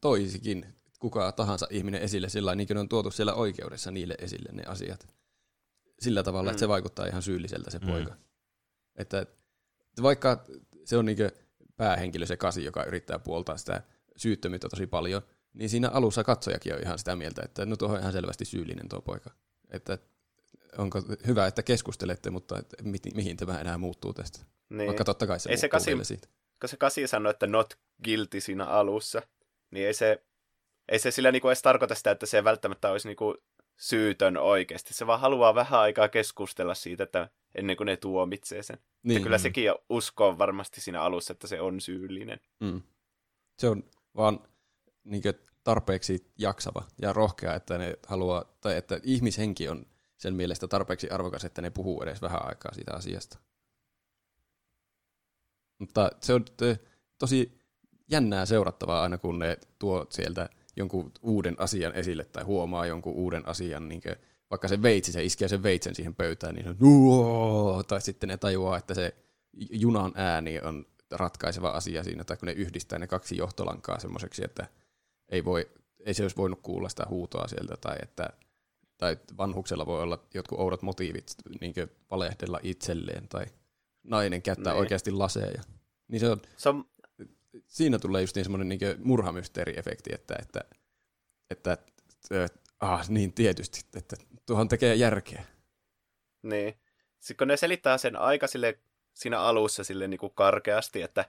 toisikin 0.00 0.66
kuka 0.98 1.32
tahansa 1.32 1.66
ihminen 1.70 2.02
esille 2.02 2.28
sillä 2.28 2.54
niin 2.54 2.66
kuin 2.66 2.78
on 2.78 2.88
tuotu 2.88 3.10
siellä 3.10 3.34
oikeudessa 3.34 3.90
niille 3.90 4.14
esille 4.18 4.48
ne 4.52 4.62
asiat. 4.66 5.08
Sillä 6.00 6.22
tavalla, 6.22 6.50
mm. 6.50 6.50
että 6.50 6.60
se 6.60 6.66
Mm. 6.66 6.70
vaikuttaa 6.70 7.06
ihan 7.06 7.22
syylliseltä 7.22 7.70
se 7.70 7.78
Mm. 7.78 7.86
poika. 7.86 8.14
Että 8.96 9.20
että 9.20 10.02
vaikka 10.02 10.44
se 10.84 10.96
on 10.96 11.04
niin 11.04 11.18
päähenkilö 11.76 12.26
se 12.26 12.36
kasi, 12.36 12.64
joka 12.64 12.84
yrittää 12.84 13.18
puoltaa 13.18 13.56
sitä 13.56 13.82
syyttömyyttä 14.16 14.68
tosi 14.68 14.86
paljon, 14.86 15.22
niin 15.52 15.68
siinä 15.70 15.88
alussa 15.88 16.24
katsojakin 16.24 16.74
on 16.74 16.82
ihan 16.82 16.98
sitä 16.98 17.16
mieltä, 17.16 17.42
että 17.44 17.66
no 17.66 17.76
tuohon 17.76 17.94
on 17.96 18.00
ihan 18.00 18.12
selvästi 18.12 18.44
syyllinen 18.44 18.88
tuo 18.88 19.00
poika. 19.00 19.30
Että 19.70 19.98
onko 20.78 21.02
hyvä, 21.26 21.46
että 21.46 21.62
keskustelette, 21.62 22.30
mutta 22.30 22.58
että 22.58 22.76
mi- 22.82 22.98
mihin 23.14 23.36
tämä 23.36 23.60
enää 23.60 23.78
muuttuu 23.78 24.12
tästä. 24.12 24.38
Niin. 24.68 24.86
Vaikka 24.86 25.04
totta 25.04 25.26
kai 25.26 25.40
se 25.40 25.50
Ei 25.50 25.56
se 25.56 25.68
kasi- 25.68 25.90
vielä 25.90 26.04
siitä. 26.04 26.28
kun 26.60 26.68
se 26.68 26.76
kasi 26.76 27.06
sanoi, 27.06 27.30
että 27.30 27.46
not 27.46 27.74
guilty 28.04 28.40
siinä 28.40 28.64
alussa, 28.66 29.22
niin 29.70 29.86
ei 29.86 29.94
se, 29.94 30.24
ei 30.88 30.98
se 30.98 31.10
sillä 31.10 31.32
niinku 31.32 31.48
edes 31.48 31.62
tarkoita 31.62 31.94
sitä, 31.94 32.10
että 32.10 32.26
se 32.26 32.44
välttämättä 32.44 32.90
olisi 32.90 33.08
niinku 33.08 33.36
syytön 33.76 34.36
oikeasti. 34.36 34.94
Se 34.94 35.06
vaan 35.06 35.20
haluaa 35.20 35.54
vähän 35.54 35.80
aikaa 35.80 36.08
keskustella 36.08 36.74
siitä, 36.74 37.04
että 37.04 37.28
ennen 37.54 37.76
kuin 37.76 37.86
ne 37.86 37.96
tuomitsee 37.96 38.62
sen. 38.62 38.78
Niin. 39.02 39.22
Kyllä 39.22 39.38
sekin 39.38 39.72
uskoo 39.88 40.38
varmasti 40.38 40.80
siinä 40.80 41.02
alussa, 41.02 41.32
että 41.32 41.46
se 41.46 41.60
on 41.60 41.80
syyllinen. 41.80 42.40
mm. 42.60 42.82
Se 43.58 43.68
on 43.68 43.84
vaan 44.16 44.40
niin 45.04 45.22
tarpeeksi 45.64 46.32
jaksava 46.38 46.82
ja 47.02 47.12
rohkea, 47.12 47.54
että 47.54 47.78
ne 47.78 47.98
haluaa, 48.06 48.44
tai 48.60 48.76
että 48.76 49.00
ihmishenki 49.02 49.68
on 49.68 49.86
sen 50.16 50.34
mielestä 50.34 50.68
tarpeeksi 50.68 51.10
arvokas, 51.10 51.44
että 51.44 51.62
ne 51.62 51.70
puhuu 51.70 52.02
edes 52.02 52.22
vähän 52.22 52.46
aikaa 52.48 52.74
siitä 52.74 52.94
asiasta. 52.94 53.38
Mutta 55.78 56.10
se 56.20 56.34
on 56.34 56.44
ö, 56.62 56.76
tosi 57.18 57.62
jännää 58.10 58.46
seurattavaa 58.46 59.02
aina, 59.02 59.18
kun 59.18 59.38
ne 59.38 59.58
tuo 59.78 60.06
sieltä 60.10 60.48
jonkun 60.78 61.12
uuden 61.22 61.54
asian 61.58 61.94
esille 61.94 62.24
tai 62.24 62.44
huomaa 62.44 62.86
jonkun 62.86 63.12
uuden 63.14 63.48
asian, 63.48 63.88
niin 63.88 64.00
kuin, 64.00 64.16
vaikka 64.50 64.68
se 64.68 64.82
veitsi, 64.82 65.12
se 65.12 65.24
iskee 65.24 65.48
sen 65.48 65.62
veitsen 65.62 65.94
siihen 65.94 66.14
pöytään, 66.14 66.54
niin 66.54 66.64
se 66.64 66.70
on, 66.70 67.84
tai 67.84 68.00
sitten 68.00 68.28
ne 68.28 68.36
tajuaa, 68.36 68.76
että 68.78 68.94
se 68.94 69.14
junan 69.70 70.12
ääni 70.14 70.60
on 70.60 70.86
ratkaiseva 71.10 71.68
asia 71.70 72.04
siinä, 72.04 72.24
tai 72.24 72.36
kun 72.36 72.46
ne 72.46 72.52
yhdistää 72.52 72.98
ne 72.98 73.06
kaksi 73.06 73.36
johtolankaa 73.36 74.00
semmoiseksi, 74.00 74.44
että 74.44 74.66
ei, 75.28 75.44
voi, 75.44 75.70
ei 76.06 76.14
se 76.14 76.22
olisi 76.22 76.36
voinut 76.36 76.60
kuulla 76.62 76.88
sitä 76.88 77.06
huutoa 77.08 77.48
sieltä, 77.48 77.76
tai 77.80 77.96
että 78.02 78.30
tai 78.98 79.16
vanhuksella 79.38 79.86
voi 79.86 80.02
olla 80.02 80.18
jotkut 80.34 80.58
oudot 80.58 80.82
motiivit 80.82 81.34
niin 81.60 81.74
valehdella 82.10 82.60
itselleen, 82.62 83.28
tai 83.28 83.46
nainen 84.02 84.42
käyttää 84.42 84.72
Niin. 84.72 84.80
oikeasti 84.80 85.10
laseja. 85.10 85.62
Niin 86.08 86.20
se 86.20 86.28
on, 86.28 86.40
Se 86.56 86.68
on, 86.68 86.84
siinä 87.66 87.98
tulee 87.98 88.20
just 88.20 88.36
niin 88.36 88.44
semmoinen 88.44 88.68
niin 88.68 88.80
murhamysteeri-efekti, 88.98 90.14
että, 90.14 90.36
että, 90.42 90.60
että, 91.50 91.72
että 92.30 92.58
ah, 92.80 93.08
niin 93.08 93.32
tietysti, 93.32 93.80
että 93.96 94.16
tuohon 94.46 94.68
tekee 94.68 94.94
järkeä. 94.94 95.44
niin. 96.42 96.74
Sitten 97.20 97.36
kun 97.36 97.48
ne 97.48 97.56
selittää 97.56 97.98
sen 97.98 98.16
aika 98.16 98.46
sille, 98.46 98.78
siinä 99.14 99.40
alussa 99.40 99.84
sille 99.84 100.08
niinku 100.08 100.28
karkeasti, 100.30 101.02
että 101.02 101.24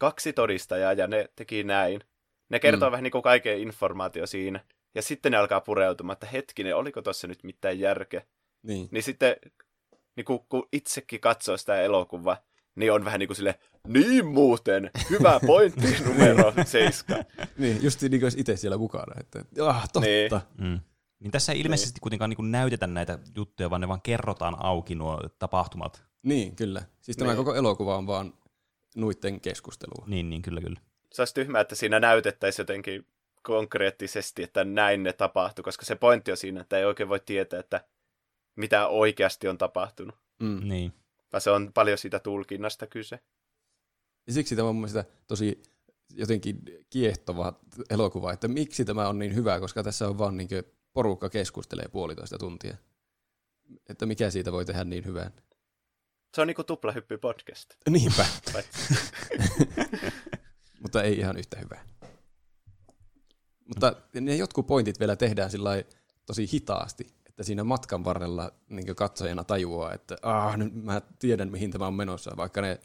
kaksi 0.00 0.32
todistajaa 0.32 0.92
ja 0.92 1.06
ne 1.06 1.28
teki 1.36 1.64
näin. 1.64 2.00
Ne 2.48 2.60
kertoo 2.60 2.88
mm. 2.88 2.92
Vähän 2.92 3.02
niinku 3.02 3.22
kaiken 3.22 3.58
informaatio 3.58 4.26
siinä. 4.26 4.60
Ja 4.94 5.02
sitten 5.02 5.32
ne 5.32 5.38
alkaa 5.38 5.60
pureutumaan, 5.60 6.12
että 6.12 6.26
hetkinen, 6.26 6.76
oliko 6.76 7.02
tuossa 7.02 7.26
nyt 7.26 7.44
mitään 7.44 7.78
järkeä. 7.78 8.22
Niin. 8.62 8.88
Niin 8.90 9.02
sitten, 9.02 9.36
niin 10.16 10.24
kun, 10.24 10.46
kun 10.48 10.68
itsekin 10.72 11.20
katsoo 11.20 11.56
sitä 11.56 11.82
elokuvaa, 11.82 12.36
niin 12.74 12.92
on 12.92 13.04
vähän 13.04 13.18
niin 13.18 13.28
kuin 13.28 13.36
sille, 13.36 13.58
niin 13.88 14.26
muuten, 14.26 14.90
hyvä 15.10 15.40
pointti 15.46 15.96
numero 16.06 16.52
seitsemän. 16.66 17.24
niin, 17.58 17.82
just 17.82 18.02
niin 18.02 18.20
kuin 18.20 18.32
itse 18.36 18.56
siellä 18.56 18.78
mukana, 18.78 19.14
että 19.20 19.44
ah, 19.68 19.82
totta. 19.92 20.00
Niin. 20.00 20.30
Mm. 20.58 20.80
Niin 21.20 21.30
tässä 21.30 21.52
ei 21.52 21.60
ilmeisesti 21.60 22.00
kuitenkaan 22.00 22.30
niin 22.30 22.50
näytetä 22.50 22.86
näitä 22.86 23.18
juttuja, 23.36 23.70
vaan 23.70 23.80
ne 23.80 23.88
vaan 23.88 24.02
kerrotaan 24.02 24.56
auki 24.58 24.94
nuo 24.94 25.20
tapahtumat. 25.38 26.04
Niin, 26.22 26.56
kyllä. 26.56 26.82
Siis 27.00 27.16
tämä 27.16 27.30
Niin. 27.30 27.36
koko 27.36 27.54
elokuva 27.54 27.96
on 27.96 28.06
vaan 28.06 28.34
nuitten 28.96 29.40
keskustelua. 29.40 30.04
Niin, 30.06 30.30
niin 30.30 30.42
kyllä, 30.42 30.60
kyllä. 30.60 30.80
Se 31.12 31.22
olisi 31.22 31.34
tyhmää, 31.34 31.60
että 31.60 31.74
siinä 31.74 32.00
näytettäisiin 32.00 32.62
jotenkin 32.62 33.06
konkreettisesti, 33.42 34.42
että 34.42 34.64
näin 34.64 35.02
ne 35.02 35.12
tapahtui, 35.12 35.62
koska 35.62 35.84
se 35.84 35.94
pointti 35.94 36.30
on 36.30 36.36
siinä, 36.36 36.60
että 36.60 36.78
ei 36.78 36.84
oikein 36.84 37.08
voi 37.08 37.20
tietää, 37.20 37.60
että 37.60 37.84
mitä 38.56 38.86
oikeasti 38.88 39.48
on 39.48 39.58
tapahtunut. 39.58 40.14
Mm. 40.40 40.68
Niin. 40.68 40.92
Vaan 41.32 41.40
se 41.40 41.50
on 41.50 41.72
paljon 41.72 41.98
siitä 41.98 42.18
tulkinnasta 42.18 42.86
kyse. 42.86 43.18
Ja 44.26 44.32
siksi 44.32 44.56
tämä 44.56 44.68
on 44.68 44.76
mun 44.76 44.88
tosi 45.26 45.62
jotenkin 46.14 46.62
kiehtova 46.90 47.60
elokuva, 47.90 48.32
että 48.32 48.48
miksi 48.48 48.84
tämä 48.84 49.08
on 49.08 49.18
niin 49.18 49.34
hyvä, 49.34 49.60
koska 49.60 49.82
tässä 49.82 50.08
on 50.08 50.18
vaan 50.18 50.36
niin 50.36 50.48
porukka 50.92 51.30
keskustelee 51.30 51.88
puolitoista 51.88 52.38
tuntia. 52.38 52.76
Että 53.88 54.06
mikä 54.06 54.30
siitä 54.30 54.52
voi 54.52 54.64
tehdä 54.64 54.84
niin 54.84 55.04
hyvän. 55.04 55.32
Se 56.34 56.40
on 56.40 56.46
niinku 56.46 56.64
tuplahyppy 56.64 57.18
podcast. 57.18 57.74
Niinpä, 57.90 58.26
mutta 60.82 61.02
ei 61.02 61.18
ihan 61.18 61.36
yhtä 61.36 61.58
hyvää. 61.58 61.84
Mutta 63.68 63.96
ne 64.20 64.36
jotkut 64.36 64.66
pointit 64.66 65.00
vielä 65.00 65.16
tehdään 65.16 65.50
sillä 65.50 65.70
tosi 66.26 66.48
hitaasti, 66.52 67.06
että 67.26 67.42
siinä 67.42 67.64
matkan 67.64 68.04
varrella 68.04 68.52
niin 68.68 68.96
katsojana 68.96 69.44
tajuaa, 69.44 69.92
että 69.92 70.16
ah, 70.22 70.56
nyt 70.56 70.74
mä 70.74 71.02
tiedän 71.18 71.50
mihin 71.50 71.70
tämä 71.70 71.86
on 71.86 71.94
menossa, 71.94 72.36
vaikka 72.36 72.60
ne 72.60 72.80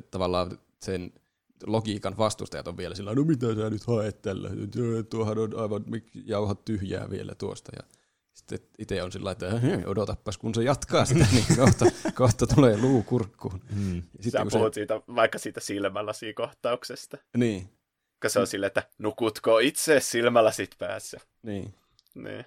tavallaan 0.00 0.58
sen 0.82 1.12
logiikan 1.66 2.16
vastustajat 2.16 2.68
on 2.68 2.76
vielä 2.76 2.94
sillä 2.94 3.14
no 3.14 3.24
mitä 3.24 3.54
sä 3.54 3.70
nyt 3.70 3.86
haet 3.86 4.22
tällä, 4.22 4.50
tuohan 5.10 5.38
on 5.38 5.58
aivan 5.58 5.84
jauhat 6.24 6.64
tyhjää 6.64 7.10
vielä 7.10 7.34
tuosta. 7.34 7.72
Ja 7.76 7.82
sitten 8.34 8.58
itse 8.78 9.02
on 9.02 9.12
sillä 9.12 9.30
että 9.30 9.58
"Heh, 9.60 9.78
odotapas 9.86 10.38
kun 10.38 10.54
se 10.54 10.62
jatkaa 10.62 11.04
sitä, 11.04 11.26
niin 11.32 11.44
kohta, 11.56 11.86
kohta 12.14 12.46
tulee 12.46 12.76
luu 12.80 13.02
kurkkuun. 13.02 13.60
Mm. 13.74 13.96
Ja 14.24 14.30
Sä 14.30 14.38
kun 14.42 14.48
puhut 14.52 14.74
siitä, 14.74 15.00
vaikka 15.14 15.38
siitä 15.38 15.60
silmälasikohtauksesta. 15.60 17.16
Niin, 17.36 17.68
Koska 18.12 18.28
se 18.28 18.40
on 18.40 18.46
silleen, 18.46 18.66
että 18.66 18.88
nukutko 18.98 19.58
itse 19.58 20.00
silmälasit 20.00 20.70
päässä. 20.78 21.20
niin. 21.42 21.74
Niin. 22.14 22.44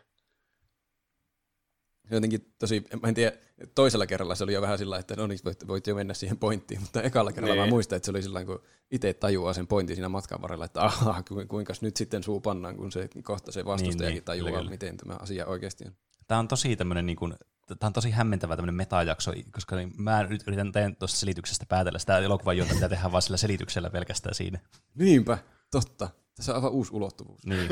Jotenkin 2.12 2.54
tosi, 2.60 2.84
mä 3.02 3.08
en 3.08 3.16
tiedä, 3.16 3.38
toisella 3.76 4.06
kerralla 4.06 4.36
se 4.36 4.44
oli 4.44 4.54
jo 4.54 4.62
vähän 4.62 4.78
sillä 4.78 4.98
että 4.98 5.16
no 5.16 5.28
niin, 5.28 5.40
voit, 5.46 5.68
voit 5.68 5.88
jo 5.88 5.96
mennä 5.96 6.14
siihen 6.14 6.38
pointtiin, 6.38 6.82
mutta 6.82 7.02
ekalla 7.02 7.32
kerralla 7.32 7.56
Niin. 7.56 7.66
mä 7.66 7.70
muistan, 7.70 7.98
että 7.98 8.06
se 8.06 8.12
oli 8.12 8.24
sillä 8.24 8.46
kun 8.46 8.62
itse 8.92 9.14
tajuaa 9.14 9.54
sen 9.54 9.68
pointin 9.68 9.96
siinä 9.96 10.10
matkan 10.10 10.42
varrella, 10.42 10.66
että 10.66 10.82
aha, 10.82 11.24
ku- 11.28 11.46
kuinka 11.48 11.74
nyt 11.82 11.98
sitten 11.98 12.24
suu 12.24 12.40
pannaan, 12.42 12.76
kun 12.76 12.92
se 12.92 13.10
kohta 13.24 13.52
se 13.52 13.66
vastustajakin 13.66 14.16
niin, 14.16 14.24
tajuaa, 14.24 14.50
kyllä, 14.50 14.60
kyllä. 14.60 14.72
miten 14.72 14.98
tämä 14.98 15.16
asia 15.20 15.46
oikeasti 15.46 15.84
on. 15.88 15.96
Tämä 16.28 16.40
on 16.40 16.48
tosi 16.48 16.76
tämmöinen 16.76 17.06
niin 17.06 17.18
kuin, 17.18 17.34
Tämä 17.68 17.88
on 17.88 17.94
tosi 17.94 18.12
hämmentävä 18.12 18.56
tämmöinen 18.56 18.76
metajakso, 18.76 19.34
koska 19.52 19.76
niin 19.76 19.94
mä 19.98 20.24
nyt 20.24 20.44
yritän 20.48 20.72
tehdä 20.72 20.92
tuosta 21.00 21.18
selityksestä 21.18 21.66
päätellä 21.70 22.00
sitä 22.00 22.18
elokuvan 22.18 22.58
juonta, 22.58 22.76
mitä 22.76 22.90
tehdään 22.90 23.12
vaan 23.12 23.22
sillä 23.22 23.38
selityksellä 23.38 23.90
pelkästään 23.90 24.36
siinä. 24.36 24.60
Niinpä, 24.96 25.38
totta. 25.72 26.10
Tässä 26.36 26.52
on 26.52 26.56
aivan 26.56 26.72
uusi 26.72 26.94
ulottuvuus. 26.94 27.46
Niin. 27.46 27.68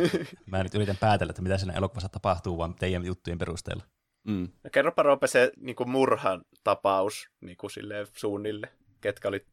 Mä 0.45 0.63
nyt 0.63 0.75
yritän 0.75 0.97
päätellä, 0.97 1.31
että 1.31 1.41
mitä 1.41 1.57
siinä 1.57 1.73
elokuvassa 1.73 2.09
tapahtuu, 2.09 2.57
vaan 2.57 2.75
teidän 2.75 3.05
juttujen 3.05 3.37
perusteella. 3.37 3.83
Mm. 4.23 4.49
No, 4.63 4.69
kerropa 4.71 5.03
Roope 5.03 5.27
se 5.27 5.51
niin 5.57 5.75
kuin 5.75 5.89
murhan 5.89 6.45
tapaus 6.63 7.29
niin 7.41 7.57
kuin 7.57 7.71
silleen 7.71 8.07
suunnille. 8.13 8.69
Ketkä 9.01 9.27
oli, 9.27 9.45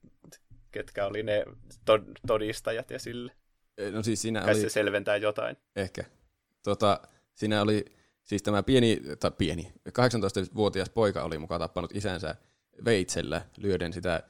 ketkä 0.70 1.06
oli 1.06 1.22
ne 1.22 1.44
to- 1.84 2.04
todistajat 2.26 2.90
ja 2.90 2.98
sille. 2.98 3.32
No 3.92 4.02
siis 4.02 4.22
siinä 4.22 4.40
Kai 4.40 4.54
oli... 4.54 4.60
se 4.60 4.68
selventää 4.68 5.16
jotain. 5.16 5.56
Ehkä. 5.76 6.04
Tota, 6.62 7.00
siinä 7.34 7.62
oli 7.62 7.84
siis 8.24 8.42
tämä 8.42 8.62
pieni, 8.62 9.00
tai 9.20 9.30
pieni, 9.30 9.72
18-vuotias 9.88 10.90
poika 10.90 11.22
oli 11.22 11.38
mukaan 11.38 11.60
tappanut 11.60 11.96
isänsä 11.96 12.34
veitsellä, 12.84 13.46
lyöden 13.56 13.92
sitä 13.92 14.22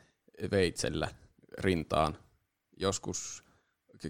veitsellä 0.51 1.09
rintaan 1.59 2.17
joskus 2.77 3.45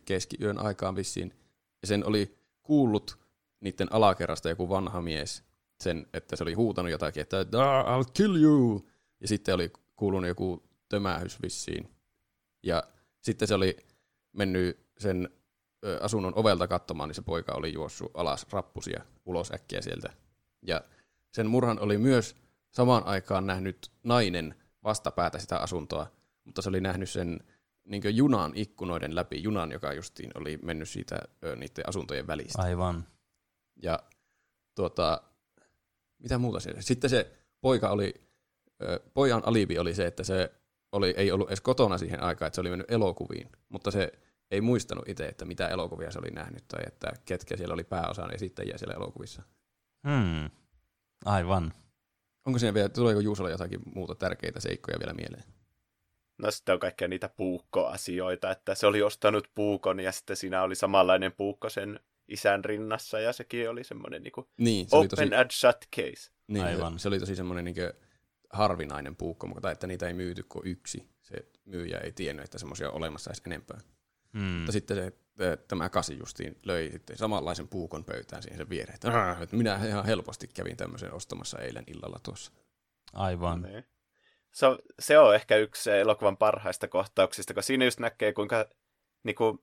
keskiyön 0.04 0.58
aikaan 0.58 0.96
vissiin. 0.96 1.34
Ja 1.82 1.88
sen 1.88 2.06
oli 2.06 2.38
kuullut 2.62 3.18
niiden 3.60 3.92
alakerrasta 3.92 4.48
joku 4.48 4.68
vanha 4.68 5.02
mies, 5.02 5.44
sen, 5.80 6.06
että 6.12 6.36
se 6.36 6.42
oli 6.44 6.54
huutanut 6.54 6.90
jotakin, 6.92 7.20
että 7.20 7.36
"Ah, 7.38 8.00
I'll 8.00 8.10
kill 8.14 8.36
you! 8.36 8.88
Ja 9.20 9.28
sitten 9.28 9.54
oli 9.54 9.72
kuulunut 9.96 10.28
joku 10.28 10.62
tömähys 10.88 11.42
vissiin. 11.42 11.90
Ja 12.62 12.82
sitten 13.20 13.48
se 13.48 13.54
oli 13.54 13.76
mennyt 14.32 14.86
sen 14.98 15.28
asunnon 16.00 16.32
ovelta 16.36 16.68
katsomaan, 16.68 17.08
niin 17.08 17.14
se 17.14 17.22
poika 17.22 17.52
oli 17.54 17.72
juossut 17.72 18.10
alas 18.14 18.46
rappusia 18.52 19.04
ulos 19.26 19.52
äkkiä 19.52 19.80
sieltä. 19.82 20.12
Ja 20.62 20.80
sen 21.32 21.46
murhan 21.46 21.78
oli 21.80 21.98
myös 21.98 22.36
samaan 22.70 23.04
aikaan 23.06 23.46
nähnyt 23.46 23.90
nainen 24.02 24.54
vastapäätä 24.84 25.38
sitä 25.38 25.58
asuntoa, 25.58 26.06
mutta 26.44 26.62
se 26.62 26.68
oli 26.68 26.80
nähnyt 26.80 27.10
sen 27.10 27.40
niin 27.84 28.16
junan 28.16 28.52
ikkunoiden 28.54 29.14
läpi, 29.14 29.42
junan, 29.42 29.72
joka 29.72 29.92
justiin 29.92 30.30
oli 30.34 30.58
mennyt 30.62 30.88
siitä 30.88 31.18
ö, 31.44 31.56
niiden 31.56 31.88
asuntojen 31.88 32.26
välistä. 32.26 32.62
Aivan. 32.62 33.04
Ja 33.82 33.98
tuota, 34.74 35.22
mitä 36.20 36.38
muuta 36.38 36.60
siellä? 36.60 36.80
Sitten 36.80 37.10
se 37.10 37.32
poika 37.60 37.90
oli, 37.90 38.14
pojan 39.14 39.42
alibi 39.44 39.78
oli 39.78 39.94
se, 39.94 40.06
että 40.06 40.24
se 40.24 40.52
oli, 40.92 41.14
ei 41.16 41.32
ollut 41.32 41.48
edes 41.48 41.60
kotona 41.60 41.98
siihen 41.98 42.22
aikaan, 42.22 42.46
että 42.46 42.54
se 42.54 42.60
oli 42.60 42.70
mennyt 42.70 42.90
elokuviin, 42.90 43.48
mutta 43.68 43.90
se 43.90 44.12
ei 44.50 44.60
muistanut 44.60 45.08
itse, 45.08 45.26
että 45.26 45.44
mitä 45.44 45.68
elokuvia 45.68 46.10
se 46.10 46.18
oli 46.18 46.30
nähnyt 46.30 46.64
tai 46.68 46.80
että 46.86 47.12
ketkä 47.24 47.56
siellä 47.56 47.74
oli 47.74 47.84
pääosan 47.84 48.34
esittäjiä 48.34 48.78
siellä 48.78 48.94
elokuvissa. 48.94 49.42
Hmm. 50.08 50.50
Aivan. 51.24 51.72
Onko 52.46 52.58
siinä 52.58 52.74
vielä, 52.74 52.88
tuleeko 52.88 53.20
Juusolla 53.20 53.50
jotakin 53.50 53.80
muuta 53.94 54.14
tärkeitä 54.14 54.60
seikkoja 54.60 54.98
vielä 54.98 55.14
mieleen? 55.14 55.44
No 56.38 56.50
sitten 56.50 56.72
on 56.72 56.80
kaikkea 56.80 57.08
niitä 57.08 57.28
puukkoasioita, 57.28 58.50
että 58.50 58.74
se 58.74 58.86
oli 58.86 59.02
ostanut 59.02 59.50
puukon 59.54 60.00
ja 60.00 60.12
sitten 60.12 60.36
siinä 60.36 60.62
oli 60.62 60.74
samanlainen 60.74 61.32
puukko 61.32 61.70
sen 61.70 62.00
isän 62.30 62.64
rinnassa 62.64 63.20
ja 63.20 63.32
sekin 63.32 63.70
oli 63.70 63.84
semmoinen 63.84 64.22
niin 64.22 64.32
Niin, 64.58 64.88
se 64.88 64.96
oli 64.96 65.08
tosi, 65.08 65.22
open 65.22 65.38
and 65.38 65.50
shut 65.50 65.76
case. 65.96 66.30
niin, 66.46 66.64
Aivan. 66.64 66.98
se 66.98 67.08
oli 67.08 67.18
tosi 67.18 67.36
semmoinen 67.36 67.64
niin 67.64 67.76
harvinainen 68.50 69.16
puukko, 69.16 69.46
mutta 69.46 69.70
että 69.70 69.86
niitä 69.86 70.06
ei 70.06 70.14
myyty 70.14 70.42
kuin 70.48 70.66
yksi. 70.66 71.08
Se 71.22 71.34
myyjä 71.64 71.98
ei 71.98 72.12
tiennyt, 72.12 72.44
että 72.44 72.58
semmoisia 72.58 72.88
on 72.90 72.94
olemassa 72.96 73.30
edes 73.30 73.42
enempää. 73.46 73.80
Hmm. 74.32 74.42
Mutta 74.42 74.72
sitten 74.72 74.96
se, 74.96 75.12
tämä 75.68 75.88
kasi 75.88 76.18
justiin 76.18 76.58
löi 76.64 76.90
sitten 76.92 77.16
samanlaisen 77.18 77.68
puukon 77.68 78.04
pöytään 78.04 78.42
siihen 78.42 78.58
sen 78.58 78.68
viereen. 78.70 78.94
Että, 78.94 79.30
"Ah, 79.30 79.42
että 79.42 79.56
minä 79.56 79.80
ihan 79.86 80.06
helposti 80.06 80.48
kävin 80.48 80.76
tämmöisen 80.76 81.12
ostamassa 81.12 81.58
eilen 81.58 81.84
illalla 81.86 82.20
tuossa. 82.22 82.52
Aivan. 83.12 83.62
Niin. 83.62 83.84
Se, 84.52 84.66
on, 84.66 84.78
se 84.98 85.18
on 85.18 85.34
ehkä 85.34 85.56
yksi 85.56 85.82
se 85.82 86.00
elokuvan 86.00 86.36
parhaista 86.36 86.88
kohtauksista, 86.88 87.54
kun 87.54 87.62
siinä 87.62 87.84
just 87.84 88.00
näkee, 88.00 88.32
kuinka 88.32 88.66
niin 89.22 89.34
kuin, 89.36 89.58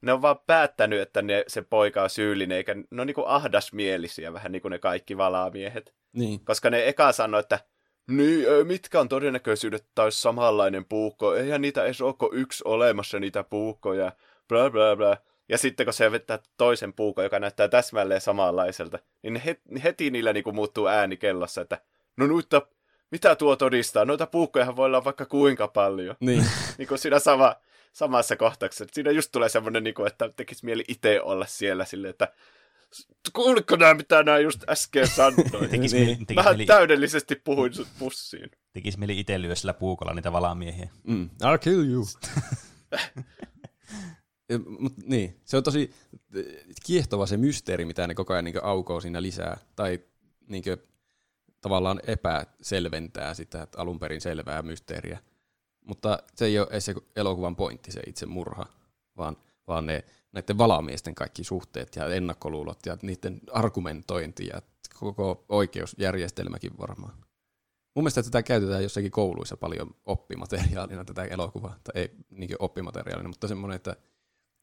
ne 0.00 0.12
on 0.12 0.22
vaan 0.22 0.38
päättänyt, 0.46 1.00
että 1.00 1.22
ne, 1.22 1.44
se 1.46 1.62
poika 1.62 2.02
on 2.02 2.10
syyllinen, 2.10 2.56
eikä 2.56 2.74
ne 2.74 3.00
on 3.00 3.06
niin 3.06 3.14
kuin 3.14 3.28
ahdasmielisiä, 3.28 4.32
vähän 4.32 4.52
niin 4.52 4.62
kuin 4.62 4.70
ne 4.70 4.78
kaikki 4.78 5.16
valaamiehet. 5.16 5.94
Niin, 6.12 6.44
Koska 6.44 6.70
ne 6.70 6.88
eka 6.88 7.12
sanoi, 7.12 7.40
että 7.40 7.58
niin, 8.10 8.46
mitkä 8.64 9.00
on 9.00 9.08
todennäköisyydet, 9.08 9.82
että 9.82 10.02
olisi 10.02 10.20
samanlainen 10.20 10.84
puukko, 10.84 11.34
eihän 11.34 11.62
niitä 11.62 11.84
edes 11.84 12.00
ole 12.00 12.14
kuin 12.14 12.34
yksi 12.34 12.62
olemassa 12.66 13.18
niitä 13.18 13.44
puukkoja, 13.44 14.12
bla 14.48 14.70
bla 14.70 14.96
bla. 14.96 15.16
Ja 15.48 15.58
sitten 15.58 15.86
kun 15.86 15.92
se 15.92 16.12
vettää 16.12 16.38
toisen 16.56 16.92
puukon, 16.92 17.24
joka 17.24 17.38
näyttää 17.38 17.68
täsmälleen 17.68 18.20
samanlaiselta, 18.20 18.98
niin 19.22 19.36
heti, 19.36 19.62
heti 19.84 20.10
niillä 20.10 20.32
niinku 20.32 20.52
muuttuu 20.52 20.86
ääni 20.86 21.16
kellossa, 21.16 21.60
että 21.60 21.80
no 22.16 22.26
noita, 22.26 22.62
mitä 23.10 23.36
tuo 23.36 23.56
todistaa? 23.56 24.04
Noita 24.04 24.26
puukkojahan 24.26 24.76
voi 24.76 24.86
olla 24.86 25.04
vaikka 25.04 25.26
kuinka 25.26 25.68
paljon. 25.68 26.16
niin. 26.20 26.44
niin 26.78 26.88
kuin 26.88 26.98
siinä 26.98 27.18
sama, 27.18 27.56
samassa 27.92 28.36
kohtauksessa. 28.36 28.84
Siinä 28.92 29.10
just 29.10 29.32
tulee 29.32 29.48
semmoinen, 29.48 29.84
niin 29.84 29.94
kuin, 29.94 30.06
että 30.06 30.30
tekisi 30.36 30.64
mieli 30.64 30.84
itse 30.88 31.20
olla 31.22 31.46
siellä 31.46 31.84
silleen, 31.84 32.10
että 32.10 32.32
kuulitko 33.32 33.76
nämä, 33.76 33.94
mitä 33.94 34.22
nämä 34.22 34.38
just 34.38 34.64
äsken 34.68 35.08
sanoin? 35.08 35.70
Tekis, 35.70 35.92
Niin. 35.92 36.04
mieli, 36.06 36.16
tekis, 36.16 36.36
Vähän 36.36 36.52
mieli, 36.52 36.66
täydellisesti 36.66 37.34
puhuin 37.44 37.74
sut 37.74 37.88
pussiin. 37.98 38.50
tekis 38.72 38.98
mieli 38.98 39.20
itse 39.20 39.42
lyö 39.42 39.54
sillä 39.54 39.74
puukolla 39.74 40.14
niitä 40.14 40.32
valaamiehiä. 40.32 40.88
Mm. 41.06 41.30
I'll 41.44 41.58
kill 41.58 41.84
you. 41.90 42.04
Ja, 44.50 44.58
Mut, 44.78 44.92
niin, 45.06 45.40
se 45.44 45.56
on 45.56 45.62
tosi 45.62 45.94
eh, 46.34 46.44
kiehtova 46.86 47.26
se 47.26 47.36
mysteeri, 47.36 47.84
mitä 47.84 48.06
ne 48.06 48.14
koko 48.14 48.32
ajan 48.32 48.44
niin 48.44 48.64
aukoo 48.64 49.00
siinä 49.00 49.22
lisää. 49.22 49.56
Tai 49.76 49.98
niin 50.48 50.62
tavallaan 51.60 52.00
epäselventää 52.06 53.34
sitä 53.34 53.62
että 53.62 53.78
alun 53.80 53.98
perin 53.98 54.20
selvää 54.20 54.62
mysteeriä. 54.62 55.18
Mutta 55.88 56.18
se 56.34 56.44
ei 56.44 56.58
ole 56.58 56.80
se 56.80 56.94
elokuvan 57.16 57.56
pointti, 57.56 57.92
se 57.92 58.00
itse 58.06 58.26
murha, 58.26 58.66
vaan, 59.16 59.36
vaan 59.66 59.86
ne, 59.86 60.04
näiden 60.32 60.58
valamiesten 60.58 61.14
kaikki 61.14 61.44
suhteet 61.44 61.96
ja 61.96 62.06
ennakkoluulot 62.06 62.78
ja 62.86 62.98
niiden 63.02 63.40
argumentointi 63.52 64.46
ja 64.46 64.62
koko 65.00 65.44
oikeusjärjestelmäkin 65.48 66.78
varmaan. 66.78 67.14
Mun 67.94 68.02
mielestä 68.02 68.22
tätä 68.22 68.42
käytetään 68.42 68.82
jossakin 68.82 69.10
kouluissa 69.10 69.56
paljon 69.56 69.94
oppimateriaalina 70.06 71.04
tätä 71.04 71.24
elokuvaa, 71.24 71.76
tai 71.84 72.02
ei 72.02 72.10
niin 72.30 72.50
oppimateriaalina, 72.58 73.28
mutta 73.28 73.48
semmoinen, 73.48 73.76
että 73.76 73.96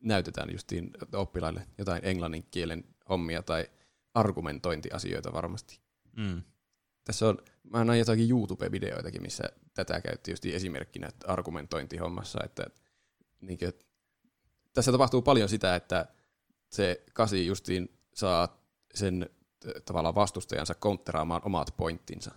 näytetään 0.03 0.51
justiin 0.51 0.91
oppilaille 1.13 1.67
jotain 1.77 2.05
englannin 2.05 2.45
kielen 2.51 2.83
hommia 3.09 3.43
tai 3.43 3.65
argumentointiasioita 4.13 5.33
varmasti. 5.33 5.79
Mm. 6.17 6.43
Tässä 7.05 7.27
on, 7.27 7.37
mä 7.63 7.83
näin 7.83 7.99
jotakin 7.99 8.29
YouTube-videoitakin, 8.29 9.21
missä 9.21 9.43
tätä 9.73 10.01
käytti 10.01 10.31
just 10.31 10.45
esimerkkinä 10.45 11.07
että 11.07 11.27
argumentointihommassa, 11.27 12.39
että 12.43 12.65
niin 13.41 13.59
kuin, 13.59 13.73
tässä 14.73 14.91
tapahtuu 14.91 15.21
paljon 15.21 15.49
sitä, 15.49 15.75
että 15.75 16.05
se 16.69 17.03
kasi 17.13 17.45
justiin 17.45 17.99
saa 18.13 18.65
sen 18.93 19.29
tavallaan 19.85 20.15
vastustajansa 20.15 20.75
kontteraamaan 20.75 21.41
omat 21.45 21.73
pointtinsa. 21.77 22.31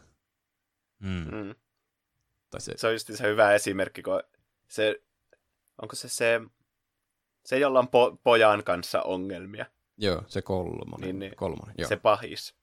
Mm. 0.99 1.37
Mm. 1.37 1.55
Tai 2.51 2.61
se, 2.61 2.73
Se 2.77 2.87
on 2.87 2.93
just 2.93 3.15
se 3.15 3.29
hyvä 3.29 3.53
esimerkki, 3.53 4.03
kun 4.03 4.23
se, 4.69 5.03
onko 5.83 5.97
se 5.97 6.09
se, 6.09 6.41
se 7.45 7.59
jolla 7.59 7.79
on 7.79 7.87
po- 7.87 8.19
pojan 8.23 8.65
kanssa 8.65 9.03
ongelmia, 9.03 9.67
joo, 9.97 10.23
se 10.27 10.43
kolmonen. 10.43 11.01
Niin, 11.01 11.19
niin. 11.19 11.37
kolmonen 11.37 11.75
joo, 11.79 11.89
se 11.89 11.97
pahis. 11.97 12.55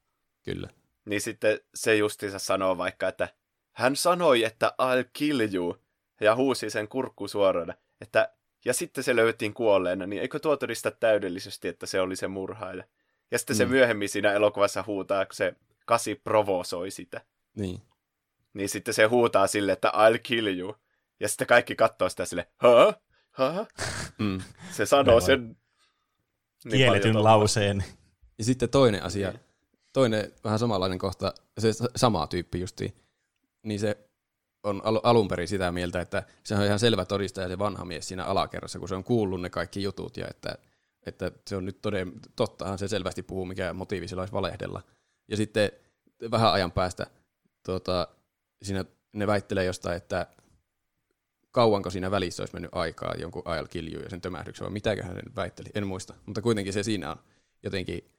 kyllä. 0.42 0.68
Niin 1.06 1.20
sitten 1.20 1.60
se 1.74 1.96
justiinsa 1.96 2.38
sanoo 2.38 2.78
vaikka, 2.78 3.08
että 3.08 3.28
hän 3.72 3.96
sanoi, 3.96 4.44
että 4.44 4.72
I'll 4.82 5.08
kill 5.12 5.54
you, 5.54 5.76
ja 6.20 6.34
huusi 6.34 6.70
sen 6.70 6.88
kurkku 6.88 7.28
suorana, 7.28 7.74
että 8.00 8.32
ja 8.64 8.74
sitten 8.74 9.04
se 9.04 9.16
löytiin 9.16 9.54
kuolleena, 9.54 10.06
niin 10.06 10.22
eikö 10.22 10.38
tuo 10.38 10.56
todista 10.56 10.90
täydellisesti, 10.90 11.68
että 11.68 11.86
se 11.86 12.00
oli 12.00 12.16
se 12.16 12.28
murhaaja? 12.28 12.84
Ja 13.30 13.38
sitten 13.38 13.56
mm. 13.56 13.58
se 13.58 13.64
Mm. 13.64 13.70
myöhemmin 13.70 14.08
siinä 14.08 14.32
elokuvassa 14.32 14.84
huutaa, 14.86 15.26
kun 15.26 15.34
se 15.34 15.54
kasi 15.86 16.14
provosoi 16.14 16.90
sitä. 16.90 17.20
Niin. 17.56 17.82
Niin 18.54 18.68
sitten 18.68 18.94
se 18.94 19.04
huutaa 19.04 19.46
sille, 19.46 19.72
että 19.72 19.88
I'll 19.94 20.18
kill 20.22 20.46
you. 20.58 20.76
Ja 21.20 21.28
sitten 21.28 21.46
kaikki 21.46 21.76
katsoo 21.76 22.08
sitä 22.08 22.24
sille, 22.24 22.48
hä? 22.56 22.94
Hä? 23.30 23.66
Mm. 24.18 24.40
Se 24.70 24.86
sanoo 24.86 25.20
sen 25.20 25.56
niin 26.64 26.76
Kielletyn 26.76 27.12
paljon 27.12 27.24
lauseen. 27.24 27.84
Ja 28.38 28.44
sitten 28.44 28.68
toinen 28.68 29.02
asia, 29.02 29.30
Niin. 29.30 29.40
Toinen 29.96 30.32
vähän 30.44 30.58
samanlainen 30.58 30.98
kohta, 30.98 31.34
se 31.58 31.72
sa- 31.72 31.88
sama 31.96 32.26
tyyppi 32.26 32.60
justiin, 32.60 32.96
niin 33.62 33.80
se 33.80 34.08
on 34.62 34.80
al- 34.84 35.00
alun 35.02 35.28
perin 35.28 35.48
sitä 35.48 35.72
mieltä, 35.72 36.00
että 36.00 36.22
se 36.44 36.54
on 36.54 36.64
ihan 36.64 36.78
selvä 36.78 37.04
todistaja 37.04 37.48
se 37.48 37.58
vanha 37.58 37.84
mies 37.84 38.08
siinä 38.08 38.24
alakerrassa, 38.24 38.78
kun 38.78 38.88
se 38.88 38.94
on 38.94 39.04
kuullut 39.04 39.40
ne 39.40 39.50
kaikki 39.50 39.82
jutut 39.82 40.16
ja 40.16 40.26
että, 40.30 40.58
että 41.06 41.32
se 41.46 41.56
on 41.56 41.64
nyt 41.64 41.82
toden, 41.82 42.12
tottahan 42.36 42.78
se 42.78 42.88
selvästi 42.88 43.22
puhuu, 43.22 43.44
mikä 43.44 43.72
motiivi 43.72 44.08
sillä 44.08 44.20
olisi 44.20 44.32
valehdella. 44.32 44.82
Ja 45.28 45.36
sitten 45.36 45.70
vähän 46.30 46.52
ajan 46.52 46.72
päästä 46.72 47.06
tuota, 47.66 48.08
siinä 48.62 48.84
ne 49.12 49.26
väittelee 49.26 49.64
jostain, 49.64 49.96
että 49.96 50.26
kauanko 51.50 51.90
siinä 51.90 52.10
välissä 52.10 52.42
olisi 52.42 52.54
mennyt 52.54 52.74
aikaa 52.74 53.14
jonkun 53.14 53.42
ajal 53.44 53.66
kiljuun 53.66 54.04
ja 54.04 54.10
sen 54.10 54.20
tömähdyksen, 54.20 54.64
vai 54.64 54.72
mitäköhän 54.72 55.14
se 55.14 55.22
nyt 55.22 55.36
väitteli, 55.36 55.68
en 55.74 55.86
muista. 55.86 56.14
Mutta 56.26 56.42
kuitenkin 56.42 56.72
se 56.72 56.82
siinä 56.82 57.10
on 57.10 57.16
jotenkin 57.62 58.15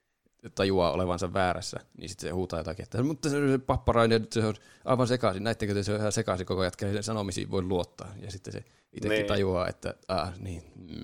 tajuaa 0.55 0.91
olevansa 0.91 1.33
väärässä, 1.33 1.79
niin 1.97 2.09
sitten 2.09 2.29
se 2.29 2.33
huutaa 2.33 2.59
jotakin, 2.59 2.83
että 2.83 3.03
mutta 3.03 3.29
se, 3.29 3.47
se 3.47 3.57
papparainen, 3.57 4.27
se 4.31 4.45
on 4.45 4.55
aivan 4.85 5.07
sekaisin, 5.07 5.43
näittekö 5.43 5.83
se 5.83 5.93
on 5.93 5.99
ihan 5.99 6.11
sekaisin 6.11 6.45
koko 6.45 6.61
ajan, 6.61 6.71
että 6.81 7.01
sanomisiin 7.01 7.51
voi 7.51 7.61
luottaa. 7.61 8.13
Ja 8.21 8.31
sitten 8.31 8.53
se 8.53 8.63
itsekin 8.93 9.09
Niin. 9.09 9.27
tajuaa, 9.27 9.67
että 9.67 9.93
ah, 10.07 10.39
niin, 10.39 10.63
mm. 10.75 11.03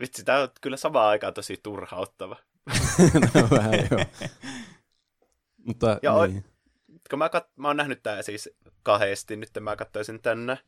Vitsi, 0.00 0.24
tää 0.24 0.42
on 0.42 0.48
kyllä 0.60 0.76
samaan 0.76 1.08
aikaan 1.08 1.34
tosi 1.34 1.60
turhauttava. 1.62 2.36
no, 3.34 3.48
vähän 3.50 3.88
joo. 3.90 4.04
Mutta 5.66 5.98
Ja 6.02 6.26
niin. 6.26 6.44
Kun 7.10 7.18
mä, 7.18 7.28
kat... 7.28 7.48
mä 7.56 7.68
oon 7.68 7.76
nähnyt 7.76 8.02
tää 8.02 8.22
siis 8.22 8.50
kahdesti, 8.82 9.36
nyt 9.36 9.50
mä 9.60 9.76
katsoisin 9.76 10.22
tänne. 10.22 10.58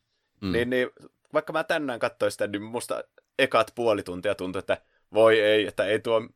Mm. 0.41 0.53
Niin, 0.53 0.71
niin, 0.71 0.89
vaikka 1.33 1.53
mä 1.53 1.65
tänään 1.65 1.99
katsoin 1.99 2.33
sitä, 2.33 2.47
niin 2.47 2.63
musta 2.63 3.05
ekat 3.39 3.73
puoli 3.75 4.03
tuntia 4.03 4.35
tuntui, 4.35 4.61
että 4.61 4.83
voi 5.15 5.41
ei, 5.41 5.67
että 5.67 5.85
ei 5.85 6.01
tuo, 6.01 6.29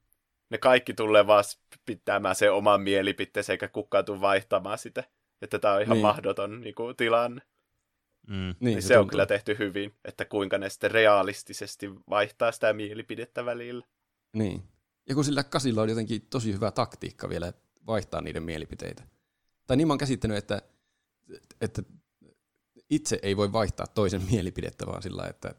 ne 0.51 0.59
kaikki 0.59 0.95
tulee 0.95 1.27
vaan 1.27 1.45
pitämään 1.85 2.35
se 2.35 2.51
oman 2.51 2.81
mielipiteensä, 2.81 3.53
eikä 3.53 3.69
kukaan 3.69 4.05
tule 4.05 4.21
vaihtamaan 4.21 4.79
sitä. 4.79 5.05
Että 5.43 5.59
tää 5.59 5.75
on 5.75 5.83
ihan 5.83 5.95
Niin. 5.95 6.03
mahdoton 6.03 6.61
niin 6.61 6.75
kuin, 6.75 6.97
tilanne. 6.97 7.41
Mm. 8.29 8.35
Niin, 8.35 8.55
niin 8.61 8.83
se, 8.83 8.89
se 8.89 8.99
on 8.99 9.09
kyllä 9.09 9.27
tehty 9.27 9.57
hyvin, 9.59 9.95
että 10.05 10.25
kuinka 10.25 10.59
ne 10.59 10.71
sitten 10.71 10.91
realistisesti 10.91 11.91
vaihtaa 12.11 12.53
sitä 12.53 12.73
mielipidettä 12.73 13.45
välillä. 13.45 13.87
Niin. 14.33 14.63
Ja 15.09 15.15
kun 15.15 15.25
sillä 15.25 15.45
kasilla 15.45 15.83
on 15.83 15.89
jotenkin 15.89 16.27
tosi 16.31 16.53
hyvä 16.53 16.71
taktiikka 16.71 17.29
vielä 17.29 17.53
vaihtaa 17.87 18.21
niiden 18.21 18.43
mielipiteitä. 18.43 19.03
Tai 19.67 19.77
niin 19.77 19.87
mä 19.87 19.93
oon 19.93 19.99
käsittänyt, 19.99 20.37
että, 20.39 20.63
että 21.61 21.83
itse 22.91 23.19
ei 23.23 23.37
voi 23.37 23.53
vaihtaa 23.53 23.87
toisen 23.87 24.23
mielipidettä 24.31 24.87
vaan 24.87 25.03
sillä, 25.03 25.27
että 25.27 25.55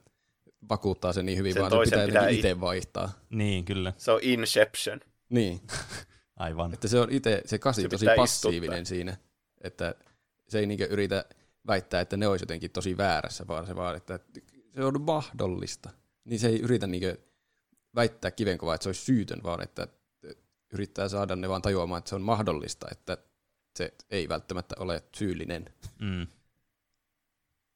vakuuttaa 0.70 1.14
sen 1.14 1.26
niin 1.26 1.38
hyvin, 1.38 1.54
Sen 1.54 1.60
vaan 1.62 1.72
se 1.72 1.76
toisen 1.76 1.92
pitää, 1.92 2.06
pitää 2.06 2.22
jotenkin 2.22 2.40
it- 2.40 2.46
itse 2.46 2.60
vaihtaa. 2.62 3.12
Niin, 3.30 3.66
kyllä. 3.66 3.94
Se 3.98 4.12
on 4.12 4.20
Inception. 4.22 5.00
Niin, 5.30 5.62
Aivan. 6.36 6.74
että 6.74 6.88
se 6.88 7.00
on 7.00 7.08
itse, 7.12 7.42
se 7.46 7.58
kasi 7.60 7.82
Se 7.82 7.88
tosi 7.88 8.06
passiivinen 8.16 8.82
istuttaa. 8.84 8.96
siinä, 8.96 9.18
että 9.62 9.96
se 10.50 10.60
ei 10.60 10.66
niinkö 10.66 10.86
yritä 10.86 11.26
väittää, 11.68 12.02
että 12.02 12.18
ne 12.18 12.28
olisi 12.28 12.44
jotenkin 12.44 12.72
tosi 12.72 12.98
väärässä, 12.98 13.48
vaan 13.48 13.68
se 13.68 13.76
vaan, 13.76 13.96
että 13.96 14.20
se 14.76 14.84
on 14.84 15.02
mahdollista. 15.02 15.90
Niin 16.26 16.40
se 16.40 16.48
ei 16.48 16.60
yritä 16.62 16.88
niinkö 16.88 17.18
väittää 17.96 18.32
kivenkovaa, 18.32 18.76
että 18.76 18.84
se 18.84 18.90
olisi 18.90 19.02
syytön, 19.06 19.44
vaan 19.44 19.64
että 19.64 19.88
yrittää 20.74 21.10
saada 21.10 21.36
ne 21.36 21.50
vaan 21.50 21.62
tajuamaan, 21.62 22.00
että 22.00 22.10
se 22.10 22.16
on 22.16 22.22
mahdollista, 22.22 22.88
että 22.92 23.18
se 23.76 23.94
ei 24.10 24.30
välttämättä 24.30 24.76
ole 24.80 25.04
syyllinen, 25.16 25.66
Mm. 26.02 26.28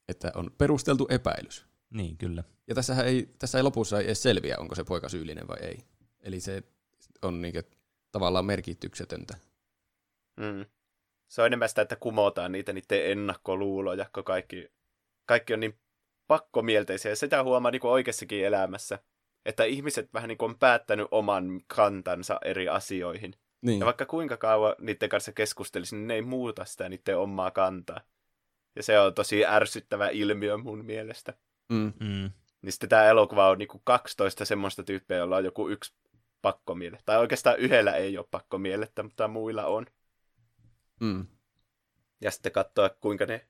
että 0.08 0.32
on 0.36 0.52
perusteltu 0.58 1.08
epäilys. 1.10 1.66
Niin, 1.94 2.18
kyllä. 2.18 2.44
Ja 2.68 2.76
tässähän 2.76 3.08
ei, 3.08 3.30
tässä 3.40 3.58
ei 3.58 3.64
lopussa 3.64 4.00
ei 4.00 4.06
edes 4.06 4.24
selviä, 4.24 4.56
onko 4.60 4.76
se 4.76 4.84
poika 4.84 5.10
syyllinen 5.10 5.48
vai 5.48 5.58
ei. 5.62 5.78
Eli 6.20 6.40
se 6.40 6.64
on 7.22 7.42
niinkö 7.42 7.64
tavallaan 8.12 8.46
merkityksetöntä. 8.46 9.38
Mm. 10.38 10.66
Se 11.28 11.42
on 11.42 11.48
enemmän 11.48 11.70
sitä, 11.70 11.82
että 11.82 11.96
kumotaan 11.96 12.52
niitä 12.52 12.74
niiden 12.74 13.12
ennakkoluuloja, 13.12 14.06
kun 14.14 14.24
kaikki, 14.24 14.72
kaikki 15.26 15.54
on 15.54 15.60
niin 15.60 15.80
pakkomielteisiä. 16.28 17.12
Ja 17.12 17.16
sitä 17.16 17.44
huomaa 17.44 17.72
niin 17.72 17.86
oikeassakin 17.86 18.46
elämässä, 18.46 19.00
että 19.46 19.64
ihmiset 19.64 20.14
vähän 20.14 20.28
niin 20.28 20.38
kuin 20.38 20.50
on 20.50 20.60
päättänyt 20.60 21.08
oman 21.12 21.62
kantansa 21.68 22.40
eri 22.46 22.70
asioihin. 22.70 23.34
Niin, 23.62 23.80
Ja 23.80 23.86
vaikka 23.86 24.06
kuinka 24.06 24.38
kauan 24.38 24.76
niiden 24.80 25.10
kanssa 25.10 25.32
keskustelisi, 25.32 25.96
niin 25.96 26.08
ne 26.08 26.14
ei 26.14 26.22
muuta 26.22 26.66
sitä 26.66 26.90
niiden 26.90 27.18
omaa 27.18 27.52
kantaa. 27.52 28.02
Ja 28.76 28.84
se 28.84 29.00
on 29.00 29.14
tosi 29.14 29.46
ärsyttävä 29.46 30.10
ilmiö 30.10 30.58
mun 30.58 30.86
mielestä. 30.86 31.34
Mm, 31.72 31.94
Mm. 32.00 32.32
Niin 32.62 32.72
sitten 32.72 32.90
tämä 32.90 33.06
elokuva 33.06 33.50
on 33.50 33.58
niinku 33.58 33.82
12 33.84 34.46
semmoista 34.46 34.84
tyyppiä, 34.84 35.18
jolla 35.18 35.38
on 35.38 35.46
joku 35.46 35.70
yksi 35.70 35.94
pakkomiele. 36.42 37.00
Tai 37.06 37.20
oikeastaan 37.20 37.60
yhdellä 37.60 37.92
ei 37.92 38.18
ole 38.18 38.28
pakkomielettä, 38.32 39.04
mutta 39.04 39.28
muilla 39.28 39.66
on. 39.66 39.86
mm. 41.00 41.26
Ja 42.22 42.32
sitten 42.32 42.52
katsoa, 42.52 42.90
kuinka 42.90 43.26
ne 43.26 43.48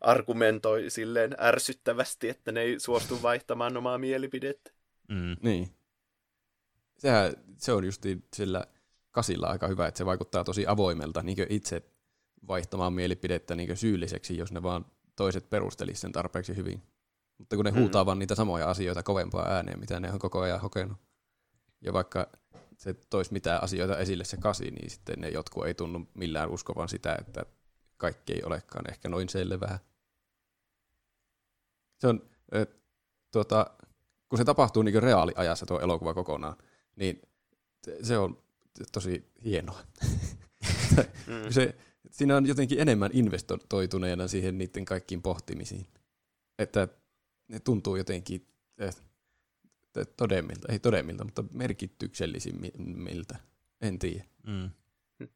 argumentoi 0.00 0.90
silleen 0.90 1.36
ärsyttävästi, 1.40 2.28
että 2.28 2.52
ne 2.52 2.60
ei 2.60 2.80
suostu 2.80 3.22
vaihtamaan 3.22 3.76
omaa 3.76 3.98
mielipidettä. 3.98 4.70
Mm. 5.08 5.36
Niin. 5.42 5.68
Sehän, 6.98 7.32
se 7.58 7.72
on 7.72 7.84
justi 7.84 8.24
sillä 8.34 8.66
kasilla 9.10 9.46
aika 9.46 9.68
hyvä, 9.68 9.86
että 9.86 9.98
se 9.98 10.06
vaikuttaa 10.06 10.44
tosi 10.44 10.66
avoimelta 10.66 11.22
niin 11.22 11.46
itse 11.48 11.82
vaihtamaan 12.48 12.92
mielipidettä 12.92 13.54
niin 13.54 13.76
syylliseksi, 13.76 14.36
jos 14.36 14.52
ne 14.52 14.62
vaan 14.62 14.86
toiset 15.16 15.50
perustelis 15.50 16.00
sen 16.00 16.12
tarpeeksi 16.12 16.56
hyvin. 16.56 16.82
Mutta 17.38 17.56
kun 17.56 17.64
ne 17.64 17.70
Mm. 17.70 17.78
huutaa 17.78 18.06
vaan 18.06 18.18
niitä 18.18 18.34
samoja 18.34 18.70
asioita 18.70 19.02
kovempaa 19.02 19.48
ääneen, 19.48 19.80
mitä 19.80 20.00
ne 20.00 20.12
on 20.12 20.18
koko 20.18 20.40
ajan 20.40 20.60
hokenut. 20.60 20.98
Ja 21.80 21.92
vaikka 21.92 22.26
se 22.78 22.94
toisi 23.10 23.32
mitään 23.32 23.62
asioita 23.62 23.98
esille 23.98 24.24
se 24.24 24.36
kasi, 24.36 24.70
niin 24.70 24.90
sitten 24.90 25.20
ne 25.20 25.28
jotkut 25.28 25.66
ei 25.66 25.74
tunnu 25.74 26.08
millään 26.14 26.50
uskovan 26.50 26.88
sitä, 26.88 27.16
että 27.20 27.46
kaikki 27.96 28.32
ei 28.32 28.42
olekaan 28.44 28.90
ehkä 28.90 29.08
noin 29.08 29.28
selvää. 29.28 29.78
Se 32.00 32.06
on, 32.08 32.22
ö, 32.54 32.66
tuota, 33.30 33.66
kun 34.28 34.38
se 34.38 34.44
tapahtuu 34.44 34.82
niin 34.82 35.02
reaaliajassa 35.02 35.66
tuo 35.66 35.80
elokuva 35.80 36.14
kokonaan, 36.14 36.56
niin 36.96 37.22
se- 37.84 37.98
se 38.02 38.18
on 38.18 38.42
tosi 38.92 39.30
hienoa. 39.44 39.80
Mm. 41.26 41.50
se, 41.52 41.74
siinä 42.10 42.36
on 42.36 42.46
jotenkin 42.46 42.80
enemmän 42.80 43.10
investoituneena 43.12 44.28
siihen 44.28 44.58
niiden 44.58 44.84
kaikkiin 44.84 45.22
pohtimisiin. 45.22 45.86
Että 46.58 46.88
ne 47.48 47.60
tuntuu 47.60 47.96
jotenkin 47.96 48.46
eh, 48.78 48.94
todemmilta, 50.16 50.72
ei 50.72 50.78
todemmilta, 50.78 51.24
mutta 51.24 51.44
merkityksellisimmiltä. 51.54 53.36
En 53.80 53.98
tiedä. 53.98 54.24
Mm. 54.46 54.70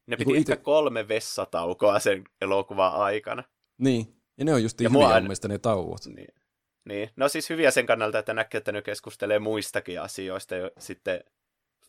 Ne 0.07 0.17
piti 0.17 0.31
ite- 0.31 0.37
ehkä 0.37 0.55
kolme 0.55 1.07
vessataukoa 1.07 1.99
sen 1.99 2.23
elokuvan 2.41 2.93
aikana. 2.93 3.43
Niin, 3.77 4.15
ja 4.37 4.45
ne 4.45 4.53
on 4.53 4.63
just 4.63 4.81
Ja 4.81 4.89
hyviä 4.89 5.07
mua 5.07 5.21
mielestä 5.21 5.47
ne 5.47 5.57
tauot. 5.57 6.05
Niin. 6.05 6.33
niin. 6.85 7.09
No 7.15 7.29
siis 7.29 7.49
hyviä 7.49 7.71
sen 7.71 7.85
kannalta, 7.85 8.19
että 8.19 8.33
näkee, 8.33 8.57
että 8.57 8.71
ne 8.71 8.81
keskustelee 8.81 9.39
muistakin 9.39 10.01
asioista. 10.01 10.55
Ja 10.55 10.71
sitten 10.79 11.23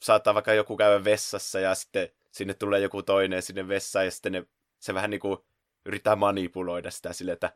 saattaa 0.02 0.34
vaikka 0.34 0.55
joku 0.55 0.76
käydä 0.76 1.05
vessassa 1.05 1.60
ja 1.60 1.74
sitten 1.74 2.09
sinne 2.30 2.55
tulee 2.55 2.80
joku 2.80 3.02
toinen 3.02 3.42
sinne 3.42 3.68
vessaan 3.68 4.05
ja 4.05 4.10
sitten 4.10 4.32
ne, 4.32 4.47
se 4.78 4.94
vähän 4.94 5.10
niin 5.10 5.20
kuin 5.20 5.38
yrittää 5.84 6.16
manipuloida 6.16 6.90
sitä 6.90 7.12
sille, 7.12 7.32
että 7.32 7.52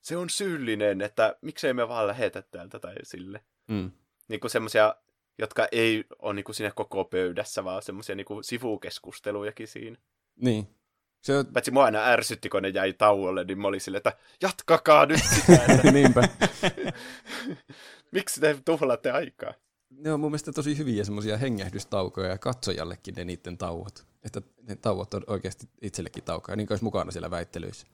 se 0.00 0.16
on 0.16 0.30
syyllinen, 0.30 1.00
että 1.00 1.36
miksei 1.42 1.74
me 1.74 1.88
vaan 1.88 2.06
lähetä 2.06 2.42
täältä 2.42 2.78
tai 2.78 2.94
sille. 3.02 3.44
Mm. 3.68 3.90
Niin 4.28 4.40
kuin 4.40 4.50
semmoisia, 4.50 4.94
jotka 5.38 5.68
ei 5.72 6.04
ole 6.18 6.34
niin 6.34 6.44
kuin 6.44 6.56
siinä 6.56 6.70
koko 6.70 7.04
pöydässä, 7.04 7.64
vaan 7.64 7.82
semmoisia 7.82 8.14
niin 8.14 8.24
kuin 8.24 8.44
sivukeskustelujakin 8.44 9.68
siinä. 9.68 9.96
Niin. 10.36 10.66
Se 11.20 11.36
on, 11.36 11.46
Paitsi 11.46 11.70
mua 11.70 11.84
aina 11.84 12.04
ärsytti, 12.04 12.48
kun 12.48 12.62
ne 12.62 12.68
jäi 12.68 12.92
tauolle, 12.92 13.44
niin 13.44 13.60
mä 13.60 13.68
olin 13.68 13.80
silleen, 13.80 13.98
että 13.98 14.16
jatkakaa 14.42 15.06
nyt 15.06 15.20
sitä, 15.34 15.64
että 15.68 15.92
niinpä. 16.00 16.28
miksi 18.12 18.40
te 18.40 18.58
tuhlaatte 18.64 19.10
aikaa. 19.10 19.54
Ne 19.90 20.12
on 20.12 20.20
mun 20.20 20.30
mielestä 20.30 20.52
tosi 20.52 20.78
hyviä 20.78 21.04
semmoisia 21.04 21.36
hengähdystaukoja 21.36 22.28
ja 22.28 22.38
katsojallekin 22.38 23.14
ne 23.14 23.24
niiden 23.24 23.58
tauot. 23.58 24.06
Että 24.24 24.42
ne 24.62 24.76
tauot 24.76 25.14
on 25.14 25.24
oikeasti 25.26 25.68
itsellekin 25.82 26.24
taukoja, 26.24 26.56
niin 26.56 26.66
kuin 26.66 26.72
olisi 26.74 26.84
mukana 26.84 27.10
siellä 27.10 27.30
väittelyissä. 27.30 27.86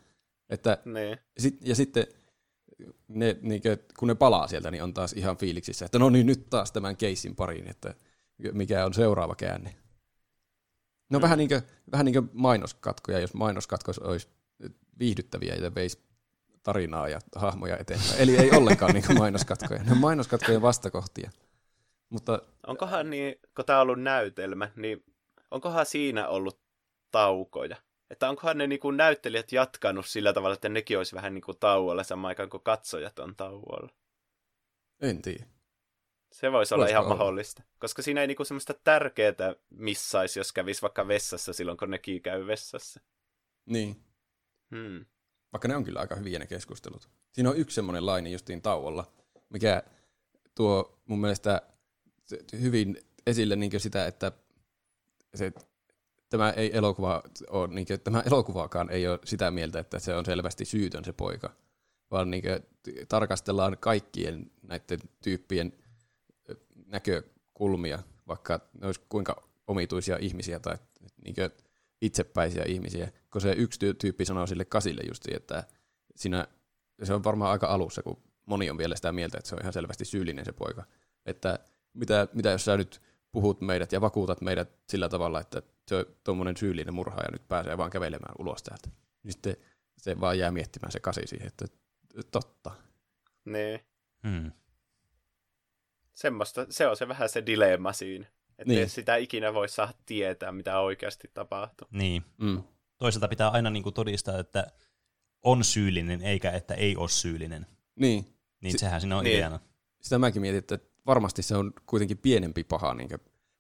Että 0.51 0.79
Niin. 0.85 1.19
sit, 1.39 1.59
ja 1.65 1.75
sitten 1.75 2.07
ne, 3.09 3.37
niinkö, 3.43 3.77
kun 3.99 4.09
ne 4.09 4.15
palaa 4.15 4.49
sieltä, 4.49 4.71
niin 4.71 4.83
on 4.83 4.95
taas 4.95 5.13
ihan 5.13 5.37
fiiliksissä, 5.37 5.85
että 5.85 5.99
no 5.99 6.11
niin, 6.11 6.27
nyt 6.27 6.51
taas 6.51 6.73
tämän 6.73 6.97
keissin 6.97 7.37
pariin, 7.37 7.69
että 7.69 7.95
mikä 8.53 8.85
on 8.87 8.95
seuraava 8.95 9.35
käänne. 9.35 9.75
No 11.11 11.19
Mm. 11.19 11.23
vähän 11.23 11.39
niin 11.39 11.49
kuin, 11.49 11.63
vähän 11.93 12.05
niin 12.07 12.13
kuin 12.13 12.31
mainoskatkoja, 12.33 13.19
jos 13.19 13.35
mainoskatkos 13.35 13.99
olisi 13.99 14.29
viihdyttäviä 14.99 15.55
ja 15.55 15.75
veisi 15.75 15.99
tarinaa 16.63 17.09
ja 17.09 17.19
hahmoja 17.37 17.77
eteenpäin. 17.79 18.19
Eli 18.19 18.37
ei 18.37 18.51
ollenkaan 18.51 18.95
niin 18.95 19.07
kuin 19.07 19.19
mainoskatkoja. 19.25 19.83
Ne 19.83 19.93
on 19.93 19.99
mainoskatkojen 19.99 20.63
vastakohtia. 20.63 21.31
Mutta 22.09 22.43
Onkohan 22.67 23.11
niin, 23.11 23.35
kun 23.57 23.65
tämä 23.65 23.79
on 23.79 23.83
ollut 23.83 24.03
näytelmä, 24.03 24.71
niin 24.77 25.05
onkohan 25.51 25.87
siinä 25.87 26.29
ollut 26.29 26.61
taukoja? 27.11 27.77
Että 28.11 28.29
onkohan 28.29 28.59
ne 28.59 28.67
niinku 28.67 28.91
näyttelijät 28.91 29.53
jatkanut 29.53 30.07
sillä 30.07 30.33
tavalla, 30.33 30.55
että 30.55 30.69
nekin 30.69 30.99
olisi 30.99 31.15
vähän 31.15 31.35
niinku 31.35 31.55
tauolla 31.55 32.03
samaan 32.03 32.29
aikaan, 32.29 32.51
kun 32.51 32.63
katsojat 32.63 33.19
on 33.19 33.37
tauolla? 33.37 33.93
en 35.01 35.23
tiedä. 35.23 35.47
Se 36.33 36.53
voisi 36.53 36.75
olla 36.75 36.87
ihan 36.87 37.05
olla? 37.05 37.15
mahdollista. 37.15 37.63
Koska 37.79 38.03
siinä 38.03 38.21
ei 38.21 38.27
niinku 38.27 38.45
semmoista 38.45 38.75
tärkeää 38.85 39.55
missaisi, 39.71 40.41
jos 40.41 40.53
kävisi 40.53 40.83
vaikka 40.83 41.09
vessassa 41.09 41.53
silloin, 41.53 41.79
kun 41.79 41.91
nekin 41.91 42.23
käy 42.23 42.47
vessassa. 42.47 43.01
Niin. 43.67 44.05
Hmm. 44.71 45.05
Vaikka 45.53 45.69
ne 45.69 45.77
on 45.77 45.85
kyllä 45.85 46.01
aika 46.01 46.15
hyviä 46.15 46.39
ne 46.39 46.47
keskustelut. 46.47 47.09
Siinä 47.33 47.51
on 47.51 47.57
yksi 47.57 47.75
semmoinen 47.75 48.07
laini 48.07 48.33
justiin 48.33 48.63
tauolla, 48.63 49.13
mikä 49.49 49.83
tuo 50.55 50.99
mun 51.07 51.21
mielestä 51.21 51.63
hyvin 52.61 52.97
esille 53.27 53.57
niin 53.57 53.81
sitä, 53.81 54.07
että 54.07 54.33
se 55.35 55.53
tämä 56.29 56.51
ei 56.51 56.77
elokuva 56.77 57.23
ole, 57.51 57.69
niin 57.69 57.87
kuin, 57.87 58.01
tämä 58.01 58.23
elokuvaakaan 58.27 58.91
ei 58.91 59.09
ole 59.09 59.19
sitä 59.25 59.51
mieltä, 59.51 59.79
että 59.79 59.99
se 59.99 60.15
on 60.15 60.25
selvästi 60.25 60.65
syytön 60.65 61.05
se 61.05 61.13
poika, 61.13 61.51
vaan 62.11 62.31
niin 62.31 62.43
kuin, 62.43 62.61
tarkastellaan 63.09 63.77
kaikkien 63.81 64.51
näiden 64.63 64.99
tyyppien 65.23 65.73
näkökulmia, 66.87 67.99
vaikka 68.29 68.61
ne 68.81 68.87
olisi 68.87 69.01
kuinka 69.09 69.43
omituisia 69.67 70.17
ihmisiä 70.21 70.61
tai 70.61 70.77
niin 71.25 71.35
kuin, 71.35 71.51
itsepäisiä 72.01 72.65
ihmisiä, 72.67 73.13
kun 73.33 73.41
se 73.41 73.53
yksi 73.53 73.95
tyyppi 73.95 74.25
sanoo 74.25 74.47
sille 74.47 74.65
kasille 74.65 75.03
just, 75.09 75.25
että 75.31 75.65
siinä, 76.17 76.47
se 77.03 77.15
on 77.15 77.25
varmaan 77.25 77.53
aika 77.53 77.67
alussa, 77.67 78.03
kun 78.03 78.23
moni 78.47 78.71
on 78.71 78.79
vielä 78.79 78.97
sitä 78.97 79.13
mieltä, 79.13 79.39
että 79.39 79.49
se 79.49 79.55
on 79.55 79.61
ihan 79.63 79.73
selvästi 79.73 80.05
syyllinen 80.05 80.45
se 80.45 80.53
poika, 80.53 80.85
että 81.27 81.59
mitä, 81.95 82.29
mitä 82.33 82.51
jos 82.51 82.65
sä 82.65 82.77
nyt 82.77 83.03
puhut 83.37 83.61
meidät 83.61 83.93
ja 83.93 84.01
vakuutat 84.01 84.41
meidät 84.41 84.71
sillä 84.89 85.09
tavalla, 85.09 85.41
että 85.41 85.63
se 85.89 85.97
on 85.97 86.07
tuommoinen 86.25 86.57
syyllinen 86.57 86.95
murhaaja 86.95 87.29
nyt 87.33 87.49
pääsee 87.49 87.79
vaan 87.79 87.91
kävelemään 87.91 88.35
ulos 88.39 88.63
täältä. 88.63 88.89
Niin 89.23 89.33
sitten 89.33 89.57
se 89.99 90.21
vaan 90.21 90.39
jää 90.39 90.51
miettimään 90.51 90.93
se 90.93 91.01
kasi 91.01 91.21
siihen, 91.27 91.47
että 91.47 91.67
totta. 92.31 92.71
Niin. 93.45 93.81
Hmm. 94.29 94.53
Semmosta, 96.15 96.67
se 96.71 96.87
on 96.87 96.97
se 96.97 97.09
vähän 97.09 97.29
se 97.29 97.47
dilemma 97.47 97.93
siinä. 97.93 98.27
Että 98.59 98.73
niin. 98.73 98.91
sitä 98.91 99.17
ikinä 99.17 99.55
voi 99.55 99.69
saada 99.69 99.93
tietää, 100.07 100.53
mitä 100.53 100.81
oikeasti 100.81 101.31
tapahtuu. 101.35 101.89
Niin. 101.91 102.25
Mm. 102.39 102.63
Toisaalta 102.99 103.29
pitää 103.29 103.49
aina 103.49 103.71
niin 103.71 103.83
kuin 103.83 103.95
todistaa, 103.95 104.39
että 104.39 104.67
on 105.43 105.65
syyllinen, 105.65 106.23
eikä 106.23 106.51
että 106.51 106.75
ei 106.75 106.97
ole 106.97 107.09
syyllinen. 107.09 107.67
Niin. 107.97 108.37
Niin 108.61 108.73
si- 108.73 108.79
sehän 108.79 109.01
siinä 109.01 109.17
on 109.17 109.25
niin. 109.25 109.37
ideana. 109.37 109.61
Sitä 110.01 110.19
mäkin 110.19 110.43
mietin, 110.43 110.59
että 110.59 110.79
varmasti 111.07 111.43
se 111.43 111.57
on 111.57 111.73
kuitenkin 111.87 112.19
pienempi 112.19 112.65
paha 112.65 112.95
niin 112.95 113.09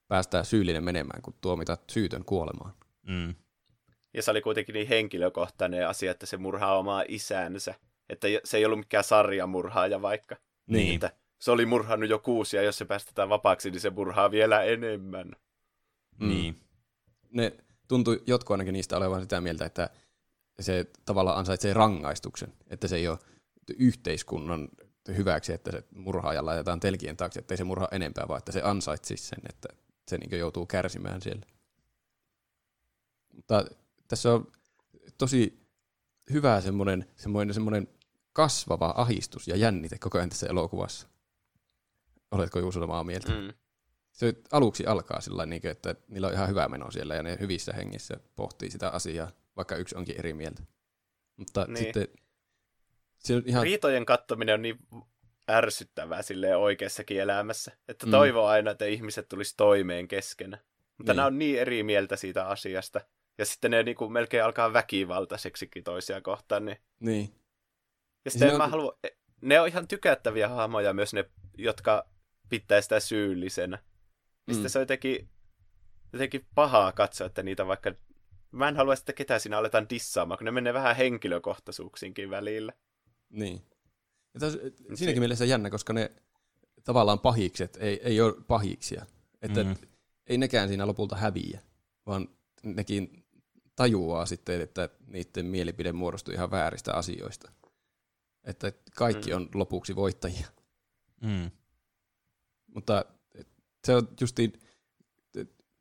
päästää 0.08 0.44
syyllinen 0.44 0.84
menemään, 0.84 1.22
kun 1.22 1.34
tuomita 1.40 1.78
syytön 1.90 2.24
kuolemaan. 2.24 2.74
Mm. 3.02 3.34
Ja 4.14 4.22
se 4.22 4.30
oli 4.30 4.40
kuitenkin 4.40 4.72
niin 4.72 4.88
henkilökohtainen 4.88 5.88
asia, 5.88 6.10
että 6.10 6.26
se 6.26 6.36
murhaa 6.36 6.78
omaa 6.78 7.04
isänsä. 7.08 7.74
Että 8.08 8.28
se 8.44 8.56
ei 8.56 8.64
ollut 8.64 8.78
mikään 8.78 9.04
sarjamurhaaja 9.04 10.02
vaikka. 10.02 10.36
Niin. 10.66 10.94
Että 10.94 11.12
se 11.38 11.50
oli 11.50 11.66
murhannut 11.66 12.10
jo 12.10 12.18
kuusi, 12.18 12.56
ja 12.56 12.62
jos 12.62 12.78
se 12.78 12.84
päästetään 12.84 13.28
vapaaksi, 13.28 13.70
niin 13.70 13.80
se 13.80 13.90
murhaa 13.90 14.30
vielä 14.30 14.62
enemmän. 14.62 15.32
Mm. 16.20 16.28
Niin. 16.28 16.60
Ne 17.30 17.56
tuntui 17.88 18.22
jotkut 18.26 18.54
ainakin 18.54 18.72
niistä 18.72 18.96
olevan 18.96 19.22
sitä 19.22 19.40
mieltä, 19.40 19.64
että 19.64 19.90
se 20.60 20.86
tavallaan 21.04 21.38
ansaitsee 21.38 21.74
rangaistuksen, 21.74 22.52
että 22.70 22.88
se 22.88 22.96
ei 22.96 23.08
ole 23.08 23.18
yhteiskunnan 23.78 24.68
hyväksi, 25.08 25.52
että 25.52 25.72
se 25.72 25.84
murhaaja 25.94 26.44
laitetaan 26.44 26.80
telkien 26.80 27.16
taakse, 27.16 27.38
että 27.38 27.54
ei 27.54 27.58
se 27.58 27.64
murhaa 27.64 27.88
enempää, 27.92 28.28
vaan 28.28 28.38
että 28.38 28.52
se 28.52 28.62
ansaitsisi 28.62 29.24
sen, 29.24 29.38
että 29.48 29.68
se 30.08 30.18
niin 30.18 30.38
joutuu 30.38 30.66
kärsimään 30.66 31.22
siellä. 31.22 31.46
Mutta 33.32 33.64
tässä 34.08 34.32
on 34.32 34.52
tosi 35.18 35.66
hyvä 36.30 36.60
semmoinen, 36.60 37.06
semmoinen, 37.16 37.54
semmoinen 37.54 37.88
kasvava 38.32 38.94
ahistus 38.96 39.48
ja 39.48 39.56
jännite 39.56 39.98
koko 39.98 40.18
ajan 40.18 40.28
tässä 40.28 40.46
elokuvassa. 40.46 41.08
Oletko 42.30 42.58
Juuso 42.58 42.80
samaa 42.80 43.04
mieltä? 43.04 43.32
Mm. 43.32 43.52
Se 44.12 44.34
aluksi 44.52 44.86
alkaa 44.86 45.20
sillä 45.20 45.46
niin 45.46 45.66
että 45.66 45.94
niillä 46.08 46.26
on 46.26 46.32
ihan 46.32 46.48
hyvä 46.48 46.68
meno 46.68 46.90
siellä 46.90 47.14
ja 47.14 47.22
ne 47.22 47.36
hyvissä 47.40 47.72
hengissä 47.72 48.16
pohtii 48.36 48.70
sitä 48.70 48.90
asiaa, 48.90 49.30
vaikka 49.56 49.76
yksi 49.76 49.96
onkin 49.96 50.18
eri 50.18 50.34
mieltä. 50.34 50.62
Mutta 51.36 51.64
niin. 51.68 51.84
sitten 51.84 52.08
on 53.34 53.42
ihan... 53.46 53.62
Riitojen 53.62 54.06
kattominen 54.06 54.54
on 54.54 54.62
niin 54.62 54.78
ärsyttävää 55.50 56.22
sille 56.22 56.56
oikeassakin 56.56 57.20
elämässä, 57.20 57.72
että 57.88 58.06
mm. 58.06 58.10
toivoo 58.10 58.46
aina, 58.46 58.70
että 58.70 58.84
ihmiset 58.84 59.28
tulisi 59.28 59.54
toimeen 59.56 60.08
keskenä. 60.08 60.58
Mutta 60.98 61.12
niin. 61.12 61.16
nämä 61.16 61.26
on 61.26 61.38
niin 61.38 61.60
eri 61.60 61.82
mieltä 61.82 62.16
siitä 62.16 62.46
asiasta. 62.46 63.00
Ja 63.38 63.44
sitten 63.44 63.70
ne 63.70 63.82
niin 63.82 63.96
kuin 63.96 64.12
melkein 64.12 64.44
alkaa 64.44 64.72
väkivaltaiseksikin 64.72 65.84
toisia 65.84 66.20
kohtaan. 66.20 66.64
Niin. 66.64 66.78
niin. 67.00 67.34
Ja 68.24 68.30
sitten 68.30 68.50
on... 68.50 68.56
mä 68.56 68.68
haluan, 68.68 68.98
ne 69.40 69.60
on 69.60 69.68
ihan 69.68 69.88
tykättäviä 69.88 70.48
hahmoja 70.48 70.92
myös 70.92 71.14
ne, 71.14 71.24
jotka 71.58 72.08
pitää 72.48 72.80
sitä 72.80 73.00
syyllisenä. 73.00 73.78
Mm. 74.46 74.54
Sitten 74.54 74.70
se 74.70 74.78
on 74.78 74.82
jotenkin, 74.82 75.28
jotenkin 76.12 76.46
pahaa 76.54 76.92
katsoa, 76.92 77.26
että 77.26 77.42
niitä 77.42 77.66
vaikka... 77.66 77.92
Mä 78.50 78.68
en 78.68 78.76
halua, 78.76 78.94
että 78.94 79.12
ketään 79.12 79.40
siinä 79.40 79.58
aletaan 79.58 79.90
dissaamaan, 79.90 80.38
kun 80.38 80.44
ne 80.44 80.50
menee 80.50 80.74
vähän 80.74 80.96
henkilökohtaisuuksiinkin 80.96 82.30
välillä. 82.30 82.72
Niin. 83.30 83.62
Ja 84.34 84.40
tos, 84.40 84.58
siinäkin 84.94 85.22
mielessä 85.22 85.44
jännä, 85.44 85.70
koska 85.70 85.92
ne 85.92 86.10
tavallaan 86.84 87.18
pahikset 87.20 87.76
ei, 87.80 88.00
ei 88.02 88.20
ole 88.20 88.34
pahiksia. 88.48 89.06
Että 89.42 89.64
mm. 89.64 89.76
ei 90.26 90.38
nekään 90.38 90.68
siinä 90.68 90.86
lopulta 90.86 91.16
häviä, 91.16 91.60
vaan 92.06 92.28
nekin 92.62 93.24
tajuaa 93.76 94.26
sitten, 94.26 94.60
että 94.60 94.88
niiden 95.06 95.46
mielipide 95.46 95.92
muodostuu 95.92 96.34
ihan 96.34 96.50
vääristä 96.50 96.94
asioista. 96.94 97.52
Että 98.44 98.72
kaikki 98.96 99.30
mm. 99.30 99.36
on 99.36 99.48
lopuksi 99.54 99.96
voittajia. 99.96 100.46
Mm. 101.20 101.50
Mutta 102.74 103.04
se 103.86 103.94
on 103.94 104.08
justiin 104.20 104.52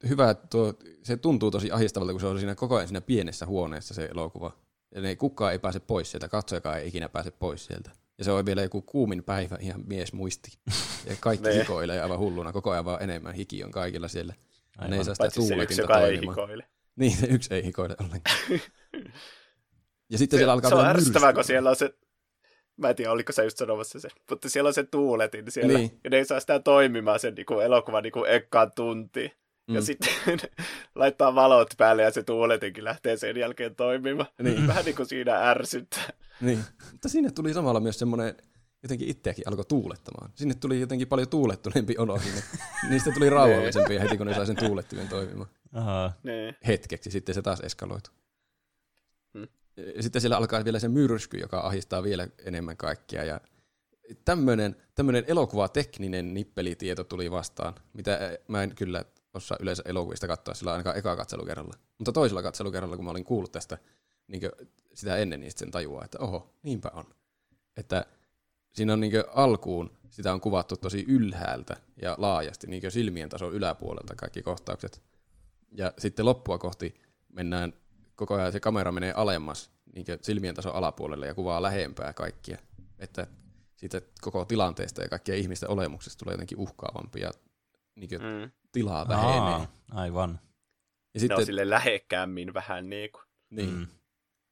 hyvä, 0.10 0.34
tuo, 0.34 0.74
se 1.04 1.18
tuntuu 1.18 1.52
tosi 1.52 1.72
ahdistavalta, 1.72 2.14
kun 2.14 2.22
se 2.22 2.28
on 2.28 2.40
siinä 2.40 2.56
koko 2.56 2.76
ajan 2.76 2.88
siinä 2.88 3.02
pienessä 3.02 3.46
huoneessa 3.46 3.94
se 3.94 4.06
elokuva. 4.06 4.58
Ja 4.96 5.02
ne, 5.02 5.16
kukaan 5.16 5.52
ei 5.52 5.60
pääse 5.60 5.80
pois 5.80 6.12
sieltä, 6.12 6.30
katsojakaan 6.30 6.80
ei 6.80 6.88
ikinä 6.88 7.10
pääse 7.10 7.32
pois 7.32 7.66
sieltä. 7.66 7.92
Ja 8.18 8.24
se 8.24 8.32
on 8.32 8.46
vielä 8.46 8.62
joku 8.62 8.82
kuumin 8.82 9.24
päivä, 9.24 9.58
ihan 9.60 9.84
mies 9.88 10.14
muisti. 10.14 10.58
Ja 11.06 11.16
kaikki 11.20 11.54
hikoilee 11.60 12.02
aivan 12.02 12.20
hulluna, 12.20 12.52
koko 12.52 12.72
ajan 12.72 12.86
vaan 12.86 13.04
enemmän 13.04 13.34
hiki 13.34 13.64
on 13.64 13.72
kaikilla 13.72 14.08
siellä. 14.08 14.34
Aivan. 14.78 14.92
Ne 14.92 14.98
ei 14.98 15.04
saa 15.04 15.16
sitä 15.16 15.30
tuuletinta 15.36 15.88
toimimaan. 15.88 16.38
Niin, 16.96 17.18
se 17.18 17.28
yksi 17.28 17.54
ei 17.54 17.64
hikoile 17.64 17.96
ollenkaan. 18.00 18.38
ja 20.12 20.18
sitten 20.18 20.38
se, 20.38 20.40
siellä 20.40 20.54
alkaa 20.54 20.70
Se 20.70 20.76
on 20.76 20.86
ärsyttävää, 20.86 21.34
kun 21.34 21.44
siellä 21.44 21.70
on 21.70 21.76
se 21.76 21.94
Mä 22.78 22.90
en 22.90 22.96
tiedä, 22.96 23.12
oliko 23.12 23.32
se 23.32 23.44
just 23.44 23.58
sanomassa 23.58 24.00
se. 24.00 24.10
Mutta 24.30 24.50
siellä 24.50 24.68
on 24.68 24.74
se 24.74 24.84
tuuletin 24.84 25.52
siellä. 25.52 25.78
Niin. 25.78 26.00
Ja 26.04 26.10
ne 26.10 26.18
ei 26.18 26.26
saa 26.26 26.40
sitä 26.40 26.60
toimimaan 26.60 27.20
sen 27.20 27.36
niin 27.36 27.46
kuin 27.46 27.66
elokuvan 27.66 28.04
niin 28.04 28.14
kuin 28.14 28.32
ekkaan 28.32 28.72
tuntiin. 28.76 29.32
Mm. 29.68 29.76
Ja 29.76 29.82
sitten 29.82 30.10
laittaa 30.96 31.36
valot 31.36 31.70
päälle 31.78 32.04
ja 32.04 32.12
se 32.12 32.24
tuuletinkin 32.24 32.84
lähtee 32.84 33.18
sen 33.18 33.38
jälkeen 33.38 33.76
toimimaan. 33.76 34.30
Niin. 34.42 34.68
Vähän 34.68 34.86
niin 34.86 34.96
kuin 34.96 35.06
siinä 35.06 35.50
ärsyttää. 35.50 36.10
Niin. 36.42 36.60
Mutta 36.92 37.10
sinne 37.10 37.32
tuli 37.32 37.54
samalla 37.54 37.80
myös 37.80 38.00
semmoinen, 38.00 38.36
jotenkin 38.84 39.08
itseäkin 39.08 39.48
alkoi 39.48 39.66
tuulettamaan. 39.66 40.32
Sinne 40.36 40.54
tuli 40.54 40.80
jotenkin 40.80 41.08
paljon 41.08 41.30
tuulettuneempi 41.30 41.96
olo 41.98 42.20
sinne. 42.20 42.42
Niistä 42.90 43.12
tuli 43.12 43.30
rauhallisempia 43.30 44.02
heti, 44.02 44.18
kun 44.18 44.28
ne 44.28 44.34
sai 44.34 44.46
sen 44.46 44.56
tuulettimen 44.56 45.08
toimimaan. 45.08 45.50
Aha. 45.74 46.12
Nee. 46.24 46.56
Hetkeksi, 46.68 47.12
sitten 47.12 47.36
se 47.36 47.42
taas 47.42 47.60
eskaloitu. 47.60 48.10
Hmm. 49.34 49.48
Ja 49.96 50.04
sitten 50.04 50.22
siellä 50.22 50.38
alkaa 50.38 50.66
vielä 50.66 50.80
se 50.80 50.88
myrsky, 50.88 51.38
joka 51.38 51.60
ahistaa 51.60 52.04
vielä 52.04 52.28
enemmän 52.46 52.78
kaikkia. 52.78 53.24
Ja 53.24 53.42
tämmöinen, 54.26 54.76
tämmöinen 54.96 55.24
elokuvatekninen 55.28 56.34
nippelitieto 56.34 57.04
tuli 57.04 57.32
vastaan, 57.32 57.74
mitä 57.94 58.38
mä 58.48 58.64
en 58.64 58.76
kyllä 58.76 59.06
osaa 59.36 59.58
yleensä 59.62 59.84
elokuvista 59.86 60.28
katsoa 60.28 60.54
sillä 60.54 60.72
ainakaan 60.72 60.98
eka 60.98 61.16
katselukerralla. 61.16 61.74
Mutta 61.98 62.12
toisella 62.12 62.42
katselukerralla, 62.42 62.96
kun 62.96 63.06
mä 63.06 63.12
olin 63.12 63.26
kuullut 63.26 63.52
tästä 63.52 63.78
niin 64.28 64.42
sitä 64.94 65.18
ennen, 65.18 65.40
niin 65.40 65.52
sen 65.56 65.72
tajuaa, 65.72 66.06
että 66.06 66.20
oho, 66.20 66.54
niinpä 66.64 66.92
on. 66.94 67.06
Että 67.78 68.06
siinä 68.74 68.94
on 68.94 69.00
niin 69.00 69.14
alkuun, 69.34 69.92
sitä 70.10 70.34
on 70.34 70.42
kuvattu 70.42 70.78
tosi 70.78 71.06
ylhäältä 71.08 71.78
ja 72.02 72.16
laajasti, 72.18 72.68
niin 72.68 72.92
silmien 72.92 73.30
tason 73.30 73.54
yläpuolelta 73.54 74.16
kaikki 74.16 74.42
kohtaukset. 74.42 75.02
Ja 75.72 75.94
sitten 75.98 76.26
loppua 76.26 76.58
kohti 76.58 77.02
mennään, 77.34 77.74
koko 78.16 78.36
ajan 78.36 78.52
se 78.52 78.60
kamera 78.60 78.92
menee 78.92 79.14
alemmas 79.14 79.72
niin 79.96 80.06
silmien 80.22 80.56
tason 80.56 80.76
alapuolelle 80.76 81.28
ja 81.28 81.36
kuvaa 81.36 81.62
lähempää 81.62 82.14
kaikkia. 82.14 82.58
Että 83.00 83.28
siitä 83.76 84.02
koko 84.22 84.46
tilanteesta 84.46 85.02
ja 85.02 85.10
kaikkien 85.10 85.38
ihmisten 85.38 85.70
olemuksesta 85.70 86.20
tulee 86.24 86.34
jotenkin 86.34 86.58
uhkaavampi 86.58 87.22
ja 87.22 87.32
niin 87.96 88.10
mm 88.10 88.52
tilaa 88.80 89.08
vähenee. 89.08 89.54
Aa, 89.54 89.68
aivan. 89.92 90.40
Ja 91.14 91.20
sitten, 91.20 91.36
ne 91.36 91.42
on 91.42 91.46
sille 91.46 91.70
lähekkäämmin 91.70 92.54
vähän 92.54 92.90
niin 92.90 93.12
kuin. 93.12 93.24
Niin. 93.50 93.74
Mm. 93.74 93.88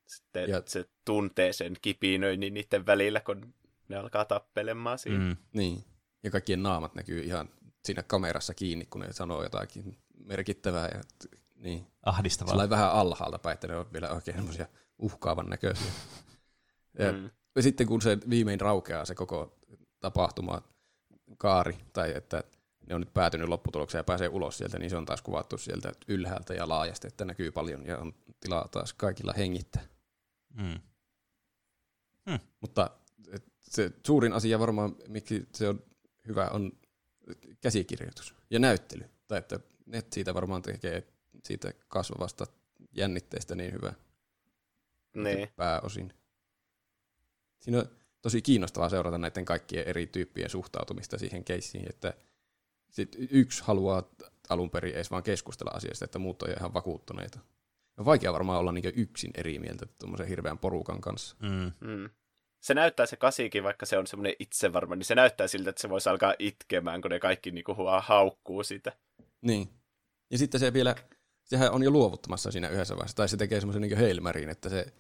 Sitten 0.08 0.50
ja, 0.50 0.62
se 0.66 0.86
tuntee 1.06 1.54
sen 1.54 1.76
kipinöinnin 1.82 2.54
niiden 2.54 2.86
välillä, 2.86 3.20
kun 3.20 3.54
ne 3.88 3.96
alkaa 3.96 4.26
tappelemaan 4.26 5.00
siinä. 5.00 5.20
Mm. 5.20 5.38
Niin. 5.54 5.84
Ja 6.24 6.32
kaikkien 6.32 6.64
naamat 6.64 6.96
näkyy 6.96 7.22
ihan 7.22 7.50
siinä 7.86 8.04
kamerassa 8.04 8.54
kiinni, 8.54 8.86
kun 8.86 9.02
ne 9.02 9.14
sanoo 9.14 9.44
jotakin 9.44 9.98
merkittävää. 10.26 10.88
Ja, 10.88 11.02
niin. 11.56 11.88
Ahdistavaa. 12.06 12.52
Sellainen 12.52 12.70
vähän 12.70 12.92
alhaalta 12.92 13.40
päin, 13.40 13.54
että 13.54 13.68
ne 13.68 13.76
on 13.76 13.94
vielä 13.94 14.10
oikein 14.10 14.38
semmoisia 14.38 14.66
uhkaavan 15.00 15.50
näköisiä. 15.50 15.92
ja, 17.00 17.12
mm. 17.12 17.30
ja 17.56 17.62
sitten 17.62 17.88
kun 17.88 18.02
se 18.02 18.18
viimein 18.30 18.62
raukeaa 18.62 19.06
se 19.06 19.16
koko 19.16 19.58
tapahtuma, 20.00 20.62
kaari, 21.38 21.78
tai 21.94 22.14
että 22.16 22.44
ne 22.90 22.96
on 22.96 23.02
nyt 23.02 23.14
päätynyt 23.14 23.50
lopputulokseen 23.50 24.00
ja 24.00 24.04
pääsee 24.04 24.28
ulos 24.28 24.58
sieltä, 24.58 24.80
niin 24.80 24.90
se 24.90 24.98
on 24.98 25.06
taas 25.06 25.22
kuvattu 25.22 25.58
sieltä 25.58 25.92
ylhäältä 26.08 26.54
ja 26.54 26.70
laajasti, 26.70 27.08
että 27.08 27.26
näkyy 27.26 27.52
paljon 27.52 27.86
ja 27.86 27.98
on 27.98 28.14
tilaa 28.40 28.68
taas 28.68 28.94
kaikilla 28.94 29.34
hengittää. 29.38 29.84
Mm. 30.54 30.80
Hmm. 32.30 32.40
Mutta 32.62 32.90
se 33.60 33.92
suurin 34.06 34.34
asia 34.34 34.60
varmaan, 34.60 34.96
miksi 35.08 35.48
se 35.54 35.70
on 35.70 35.84
hyvä, 36.28 36.48
on 36.48 36.72
käsikirjoitus 37.62 38.36
ja 38.50 38.60
näyttely. 38.60 39.10
Tai 39.28 39.38
että 39.38 39.60
net 39.86 40.14
siitä 40.14 40.34
varmaan 40.34 40.62
tekee 40.62 41.08
siitä 41.44 41.74
kasvavasta 41.88 42.46
jännitteestä 42.92 43.56
niin 43.56 43.74
hyvä 43.74 43.94
Niin. 45.16 45.50
pääosin. 45.56 46.14
Siinä 47.60 47.80
on 47.80 47.90
tosi 48.22 48.42
kiinnostavaa 48.42 48.90
seurata 48.90 49.18
näiden 49.18 49.46
kaikkien 49.46 49.88
eri 49.88 50.08
tyyppien 50.08 50.50
suhtautumista 50.50 51.18
siihen 51.18 51.44
keissiin, 51.44 51.90
että 51.90 52.14
sit 52.94 53.16
yksi 53.32 53.64
haluaa 53.64 54.04
alun 54.50 54.70
perin 54.70 54.96
edes 54.96 55.12
vaan 55.12 55.24
keskustella 55.24 55.72
asiasta, 55.72 56.06
että 56.06 56.20
muut 56.20 56.44
on 56.44 56.50
ihan 56.58 56.74
vakuuttuneita. 56.74 57.40
On 57.98 58.06
vaikea 58.06 58.34
varmaan 58.34 58.60
olla 58.60 58.72
niin 58.72 58.94
yksin 58.96 59.32
eri 59.36 59.60
mieltä 59.60 59.86
tuommoisen 60.00 60.28
hirveän 60.28 60.58
porukan 60.58 61.02
kanssa. 61.02 61.36
Mm. 61.42 61.72
Mm. 61.88 62.10
Se 62.60 62.74
näyttää 62.74 63.06
se 63.06 63.16
kasikin, 63.16 63.64
vaikka 63.64 63.86
se 63.86 63.98
on 63.98 64.08
semmoinen 64.08 64.36
itsevarma, 64.40 64.96
niin 64.96 65.06
se 65.06 65.16
näyttää 65.16 65.48
siltä, 65.48 65.70
että 65.70 65.82
se 65.82 65.90
voisi 65.90 66.10
alkaa 66.10 66.34
itkemään, 66.40 67.02
kun 67.02 67.12
ne 67.12 67.20
kaikki 67.20 67.52
niinku 67.52 67.78
vaan 67.78 68.04
haukkuu 68.04 68.64
sitä. 68.64 68.94
Niin. 69.42 69.70
Ja 70.32 70.38
sitten 70.38 70.60
se 70.60 70.74
vielä, 70.74 70.96
sehän 71.44 71.72
on 71.72 71.84
jo 71.84 71.92
luovuttamassa 71.92 72.52
siinä 72.52 72.70
yhdessä 72.70 72.96
vaiheessa, 72.96 73.16
tai 73.16 73.30
se 73.30 73.38
tekee 73.38 73.60
semmoisen 73.60 73.82
niin 73.82 73.98
heilmärin, 73.98 74.50
että 74.50 74.70
se 74.70 74.94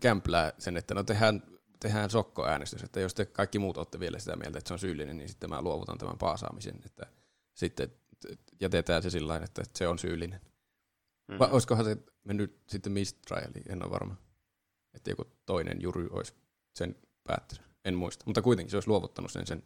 kämplää 0.00 0.52
sen, 0.58 0.76
että 0.76 0.94
no 0.94 1.02
tehdään, 1.02 1.42
tehdään 1.80 2.10
sokkoäänestys, 2.10 2.82
että 2.82 3.00
jos 3.00 3.14
te 3.14 3.26
kaikki 3.26 3.58
muut 3.58 3.76
olette 3.76 4.00
vielä 4.00 4.18
sitä 4.18 4.36
mieltä, 4.36 4.58
että 4.58 4.68
se 4.68 4.74
on 4.74 4.78
syyllinen, 4.78 5.16
niin 5.16 5.28
sitten 5.28 5.50
mä 5.50 5.62
luovutan 5.62 5.98
tämän 5.98 6.18
paasaamisen, 6.18 6.80
että 6.86 7.06
sitten 7.54 7.92
jätetään 8.60 9.02
se 9.02 9.10
sillä 9.10 9.36
että 9.36 9.62
se 9.74 9.88
on 9.88 9.98
syyllinen. 9.98 10.40
Mm. 11.28 11.38
Vai 11.38 11.48
olisikohan 11.50 11.84
se 11.84 11.96
mennyt 12.24 12.60
sitten 12.68 12.92
mistrialiin, 12.92 13.72
en 13.72 13.82
ole 13.82 13.90
varma. 13.90 14.16
Että 14.94 15.10
joku 15.10 15.24
toinen 15.46 15.82
jury 15.82 16.08
olisi 16.10 16.34
sen 16.74 16.96
päättänyt. 17.24 17.66
En 17.84 17.94
muista. 17.94 18.24
Mutta 18.26 18.42
kuitenkin 18.42 18.70
se 18.70 18.76
olisi 18.76 18.88
luovuttanut 18.88 19.32
sen, 19.32 19.46
sen, 19.46 19.62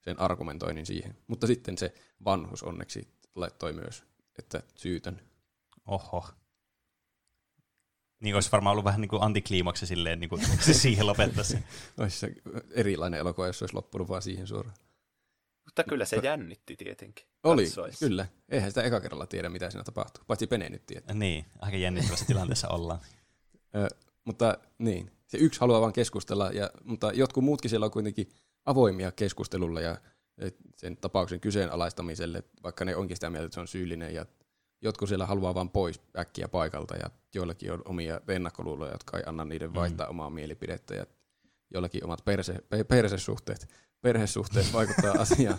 sen 0.00 0.20
argumentoinnin 0.20 0.86
siihen. 0.86 1.16
Mutta 1.26 1.46
sitten 1.46 1.78
se 1.78 1.94
vanhus 2.24 2.62
onneksi 2.62 3.08
laittoi 3.34 3.72
myös, 3.72 4.04
että 4.38 4.62
syytön. 4.74 5.20
Oho. 5.86 6.28
Niin 8.22 8.34
olisi 8.34 8.52
varmaan 8.52 8.72
ollut 8.72 8.84
vähän 8.84 9.00
niin 9.00 9.08
kuin 9.08 9.22
antikliimaksi 9.22 9.86
silleen, 9.86 10.20
niin 10.20 10.30
kuin 10.30 10.42
se 10.60 10.74
siihen 10.74 11.06
lopettaisi. 11.06 11.58
olisi 11.98 12.18
se 12.18 12.32
erilainen 12.70 13.20
elokuva, 13.20 13.46
jos 13.46 13.58
se 13.58 13.64
olisi 13.64 13.74
loppunut 13.74 14.08
vaan 14.08 14.22
siihen 14.22 14.46
suoraan. 14.46 14.76
Mutta 15.64 15.84
kyllä 15.84 16.04
se 16.04 16.16
jännitti 16.22 16.76
tietenkin. 16.76 17.26
Oli, 17.42 17.64
katsoisi. 17.64 17.98
kyllä. 17.98 18.26
Eihän 18.48 18.70
sitä 18.70 18.82
eka 18.82 19.00
kerralla 19.00 19.26
tiedä, 19.26 19.48
mitä 19.48 19.70
siinä 19.70 19.84
tapahtuu. 19.84 20.24
Paitsi 20.26 20.46
Pene 20.46 20.68
nyt 20.68 20.86
tietää. 20.86 21.14
Niin, 21.14 21.44
aika 21.58 21.76
jännittävässä 21.76 22.24
tilanteessa 22.26 22.68
ollaan. 22.68 23.00
Ö, 23.76 23.88
mutta 24.24 24.58
niin, 24.78 25.10
se 25.26 25.38
yksi 25.38 25.60
haluaa 25.60 25.80
vaan 25.80 25.92
keskustella, 25.92 26.50
ja, 26.50 26.70
mutta 26.84 27.12
jotkut 27.12 27.44
muutkin 27.44 27.70
siellä 27.70 27.86
on 27.86 27.92
kuitenkin 27.92 28.28
avoimia 28.66 29.12
keskustelulle 29.12 29.82
ja 29.82 29.96
sen 30.76 30.96
tapauksen 30.96 31.40
kyseenalaistamiselle, 31.40 32.42
vaikka 32.62 32.84
ne 32.84 32.96
onkin 32.96 33.16
sitä 33.16 33.30
mieltä, 33.30 33.46
että 33.46 33.54
se 33.54 33.60
on 33.60 33.68
syyllinen, 33.68 34.14
ja 34.14 34.26
jotkut 34.82 35.08
siellä 35.08 35.26
haluaa 35.26 35.54
vaan 35.54 35.70
pois 35.70 36.00
äkkiä 36.18 36.48
paikalta, 36.48 36.96
ja 36.96 37.10
joillakin 37.34 37.72
on 37.72 37.82
omia 37.84 38.20
ennakkoluuloja, 38.28 38.92
jotka 38.92 39.18
ei 39.18 39.24
anna 39.26 39.44
niiden 39.44 39.70
mm. 39.70 39.74
vaihtaa 39.74 40.06
mm. 40.06 40.10
omaa 40.10 40.30
mielipidettä, 40.30 40.94
ja 40.94 41.06
joillakin 41.70 42.04
omat 42.04 42.24
perse, 42.24 42.58
persesuhteet, 42.88 43.68
perhesuhteet 44.00 44.72
vaikuttaa 44.72 45.12
asiaan, 45.22 45.58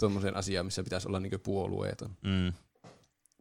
tuommoiseen 0.00 0.36
asiaan, 0.36 0.66
missä 0.66 0.82
pitäisi 0.82 1.08
olla 1.08 1.20
niin 1.20 1.40
puolueeton. 1.42 2.10
Mm. 2.24 2.52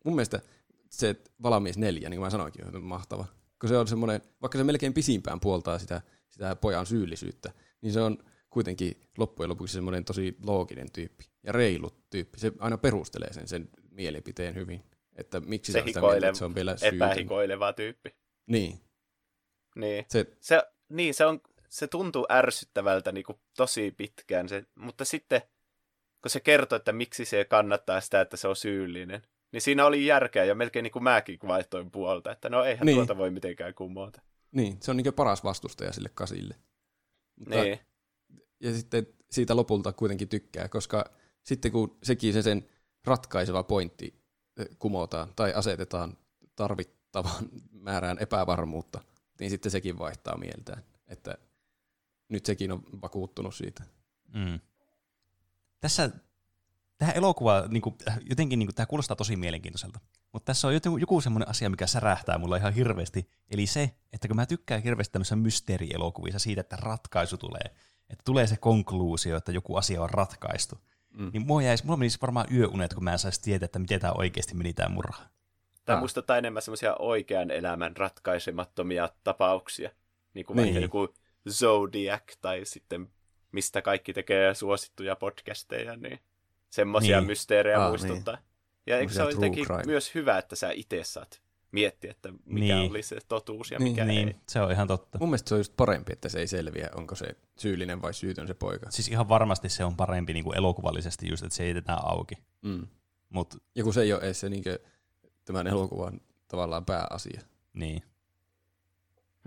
Mun 0.04 0.16
mielestä 0.16 0.42
se 0.90 1.16
valmis 1.44 1.78
neljä, 1.78 2.10
niin 2.10 2.18
kuin 2.18 2.26
mä 2.26 2.30
sanoinkin, 2.30 2.76
on 2.76 2.84
mahtava. 2.84 3.26
Kun 3.60 3.70
se 3.70 3.78
on 3.78 3.88
semmoinen, 3.88 4.22
vaikka 4.42 4.58
se 4.58 4.64
melkein 4.64 4.94
pisimpään 4.94 5.40
puoltaa 5.40 5.80
sitä, 5.80 6.02
sitä 6.30 6.56
pojan 6.56 6.86
syyllisyyttä, 6.86 7.52
niin 7.82 7.94
se 7.94 8.02
on 8.02 8.18
kuitenkin 8.50 9.02
loppujen 9.18 9.50
lopuksi 9.50 9.74
semmoinen 9.74 10.06
tosi 10.06 10.38
looginen 10.44 10.92
tyyppi 10.92 11.26
ja 11.44 11.52
reilu 11.52 11.92
tyyppi. 12.10 12.40
Se 12.40 12.52
aina 12.60 12.78
perustelee 12.78 13.34
sen, 13.34 13.48
sen 13.48 13.70
mielipiteen 13.92 14.56
hyvin, 14.56 14.84
että 15.18 15.40
miksi 15.40 15.72
se, 15.72 15.80
se, 15.80 15.86
sitä 15.86 16.02
mieltä, 16.02 16.28
että 16.28 16.40
se 16.40 16.46
on 16.46 16.56
vielä 16.56 16.78
syytön. 16.78 16.96
Epähikoileva 16.96 17.74
tyyppi. 17.74 18.16
Niin. 18.48 18.80
Niin. 19.76 20.06
Se, 20.08 20.26
se, 20.40 20.64
niin, 20.90 21.14
se, 21.14 21.26
on, 21.26 21.42
se 21.70 21.88
tuntuu 21.88 22.26
ärsyttävältä 22.32 23.12
niin 23.12 23.24
kuin 23.24 23.40
tosi 23.58 23.94
pitkään, 23.98 24.50
se, 24.50 24.66
mutta 24.76 25.06
sitten 25.06 25.42
kun 26.22 26.30
se 26.30 26.40
kertoo, 26.40 26.76
että 26.76 26.92
miksi 26.92 27.26
se 27.26 27.46
kannattaa 27.46 28.02
sitä, 28.02 28.22
että 28.22 28.38
se 28.38 28.48
on 28.48 28.56
syyllinen, 28.56 29.22
niin 29.52 29.62
siinä 29.62 29.86
oli 29.86 30.06
järkeä 30.06 30.44
ja 30.44 30.56
melkein 30.56 30.84
niin 30.84 30.92
kuin 30.92 31.04
mäkin 31.04 31.40
vaihtoin 31.48 31.92
puolta, 31.92 32.32
että 32.32 32.50
no 32.50 32.64
eihän 32.64 32.86
niin. 32.86 32.96
tuota 32.96 33.18
voi 33.18 33.32
mitenkään 33.32 33.74
kumota. 33.74 34.22
Niin, 34.52 34.78
se 34.82 34.92
on 34.92 34.98
niin 34.98 35.14
paras 35.14 35.44
vastustaja 35.44 35.94
sille 35.94 36.10
kasille. 36.14 36.56
Mutta, 37.36 37.64
niin. 37.64 37.80
Ja 38.60 38.74
sitten 38.74 39.08
siitä 39.32 39.56
lopulta 39.56 39.94
kuitenkin 39.94 40.30
tykkää, 40.30 40.68
koska 40.68 41.06
sitten 41.44 41.72
kun 41.72 41.98
sekin 42.04 42.34
se 42.34 42.42
sen 42.42 42.70
ratkaiseva 43.06 43.64
pointti 43.64 44.27
kumotaan 44.80 45.34
tai 45.36 45.54
asetetaan 45.54 46.18
tarvittavan 46.56 47.50
määrään 47.88 48.18
epävarmuutta, 48.20 49.02
niin 49.40 49.50
sitten 49.50 49.72
sekin 49.72 50.00
vaihtaa 50.00 50.38
mieltään, 50.38 50.84
että 51.08 51.38
nyt 52.30 52.46
sekin 52.46 52.72
on 52.72 52.84
vakuuttunut 53.02 53.56
siitä. 53.56 53.84
Mm. 54.34 54.60
Tässä 55.80 56.10
tämä 56.98 57.12
elokuva, 57.12 57.64
niin 57.68 57.82
kuin, 57.82 57.96
jotenkin 58.30 58.60
niin 58.60 58.68
kuin, 58.68 58.76
tämä 58.76 58.86
kuulostaa 58.86 59.16
tosi 59.16 59.36
mielenkiintoiselta, 59.36 60.00
mutta 60.34 60.46
tässä 60.46 60.68
on 60.68 60.74
joku, 60.74 60.98
joku 60.98 61.22
semmoinen 61.22 61.50
asia, 61.50 61.70
mikä 61.70 61.88
särähtää 61.88 62.38
mulla 62.38 62.58
ihan 62.58 62.74
hirveästi, 62.74 63.30
eli 63.50 63.68
se, 63.68 63.96
että 64.14 64.28
kun 64.28 64.36
mä 64.36 64.46
tykkään 64.46 64.84
hirveästi 64.84 65.12
tämmöisissä 65.12 65.36
mysteerielokuvissa 65.36 66.40
siitä, 66.40 66.62
että 66.62 66.76
ratkaisu 66.76 67.38
tulee, 67.38 67.76
että 68.10 68.24
tulee 68.26 68.48
se 68.48 68.58
konkluusio, 68.58 69.38
että 69.38 69.52
joku 69.52 69.76
asia 69.76 70.02
on 70.02 70.10
ratkaistu, 70.10 70.78
mm. 71.18 71.30
niin 71.34 71.48
mulla, 71.48 71.62
jäisi, 71.62 71.86
mulla 71.86 71.98
menisi 71.98 72.18
varmaan 72.22 72.48
yöunet, 72.54 72.94
kun 72.94 73.04
mä 73.04 73.12
en 73.12 73.20
saisi 73.20 73.42
tietää, 73.42 73.66
että 73.66 73.80
miten 73.80 74.00
tämä 74.00 74.14
oikeasti 74.18 74.56
meni 74.56 74.74
tämä 74.74 74.90
murha. 74.90 75.24
Tämä 75.86 75.98
ah. 75.98 76.00
muistuttaa 76.02 76.38
enemmän 76.38 76.62
semmoisia 76.62 76.96
oikean 76.96 77.52
elämän 77.52 77.98
ratkaisemattomia 77.98 79.10
tapauksia, 79.24 79.90
niin 80.34 80.46
kuin 80.46 80.58
niin. 80.58 80.82
joku 80.82 81.14
Zodiac 81.50 82.24
tai 82.42 82.62
sitten 82.64 83.10
mistä 83.52 83.82
kaikki 83.82 84.14
tekee 84.14 84.54
suosittuja 84.54 85.16
podcasteja, 85.16 85.96
niin 85.96 86.20
semmoisia 86.70 87.20
niin. 87.20 87.28
mysteerejä 87.28 87.84
ah, 87.84 87.90
muistuttaa. 87.90 88.36
Niin. 88.36 88.46
Ja 88.86 89.00
eikö 89.00 89.14
se 89.14 89.24
ole 89.24 89.32
jotenkin 89.32 89.66
crime. 89.66 89.84
myös 89.86 90.16
hyvä, 90.16 90.38
että 90.38 90.56
sä 90.56 90.72
itse 90.72 91.04
saat 91.04 91.42
miettiä, 91.72 92.12
että 92.12 92.30
mikä 92.46 92.76
niin. 92.76 92.90
oli 92.90 93.04
se 93.04 93.20
totuus 93.28 93.72
ja 93.72 93.80
niin, 93.80 93.92
mikä 93.92 94.06
niin. 94.06 94.28
ei. 94.28 94.36
Se 94.50 94.62
on 94.62 94.72
ihan 94.72 94.88
totta. 94.88 95.18
Mun 95.20 95.30
mielestä 95.30 95.50
se 95.50 95.56
on 95.56 95.60
just 95.60 95.74
parempi, 95.78 96.14
että 96.14 96.30
se 96.30 96.40
ei 96.40 96.48
selviä, 96.48 96.90
onko 96.96 97.16
se 97.16 97.36
syyllinen 97.58 98.02
vai 98.02 98.14
syytön 98.14 98.48
se 98.48 98.54
poika. 98.54 98.92
Siis 98.92 99.08
ihan 99.08 99.30
varmasti 99.30 99.70
se 99.70 99.86
on 99.86 99.96
parempi 99.96 100.34
niin 100.34 100.44
kuin 100.44 100.58
elokuvallisesti 100.58 101.30
just, 101.30 101.44
että 101.44 101.56
se 101.56 101.68
jätetään 101.68 102.00
auki. 102.04 102.36
Mm. 102.62 102.88
Mut, 103.30 103.64
ja 103.76 103.84
kun 103.84 103.94
se 103.94 104.02
ei 104.02 104.14
ole 104.14 104.22
edes 104.22 104.40
se 104.40 104.50
niin 104.50 104.64
kuin, 104.64 104.78
tämän 105.46 105.68
elokuvan 105.68 106.22
tavallaan 106.48 106.86
pääasia. 106.86 107.42
Niin. 107.74 108.04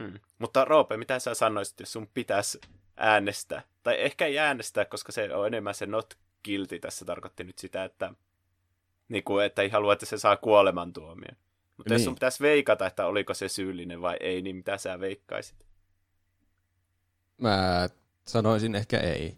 Hmm. 0.03 0.21
Mutta 0.39 0.65
Roope, 0.65 0.97
mitä 0.97 1.19
sä 1.19 1.35
sanoisit, 1.35 1.81
jos 1.81 1.93
sun 1.93 2.09
pitäisi 2.15 2.61
äänestää? 2.97 3.63
Tai 3.83 4.01
ehkä 4.01 4.27
ei 4.27 4.39
äänestää, 4.39 4.85
koska 4.85 5.13
se 5.13 5.35
on 5.35 5.47
enemmän 5.47 5.75
se 5.75 5.87
not 5.87 6.15
guilty 6.45 6.79
tässä 6.79 7.05
tarkoitti 7.05 7.45
nyt 7.45 7.59
sitä, 7.59 7.85
että, 7.85 8.15
niin 9.09 9.25
kuin, 9.25 9.45
että 9.45 9.63
ei 9.63 9.69
halua, 9.69 9.93
että 9.93 10.07
se 10.07 10.19
saa 10.19 10.37
kuolemantuomion. 10.37 11.37
Mutta 11.81 11.95
niin. 11.95 12.01
jos 12.01 12.05
sun 12.05 12.15
pitäisi 12.15 12.43
veikata, 12.43 12.87
että 12.87 13.07
oliko 13.07 13.35
se 13.35 13.49
syyllinen 13.49 14.03
vai 14.03 14.17
ei, 14.21 14.43
niin 14.43 14.57
mitä 14.57 14.79
sä 14.79 15.01
veikkaisit? 15.01 15.67
Mä 17.39 17.89
sanoisin 18.27 18.75
ehkä 18.75 18.99
ei. 18.99 19.37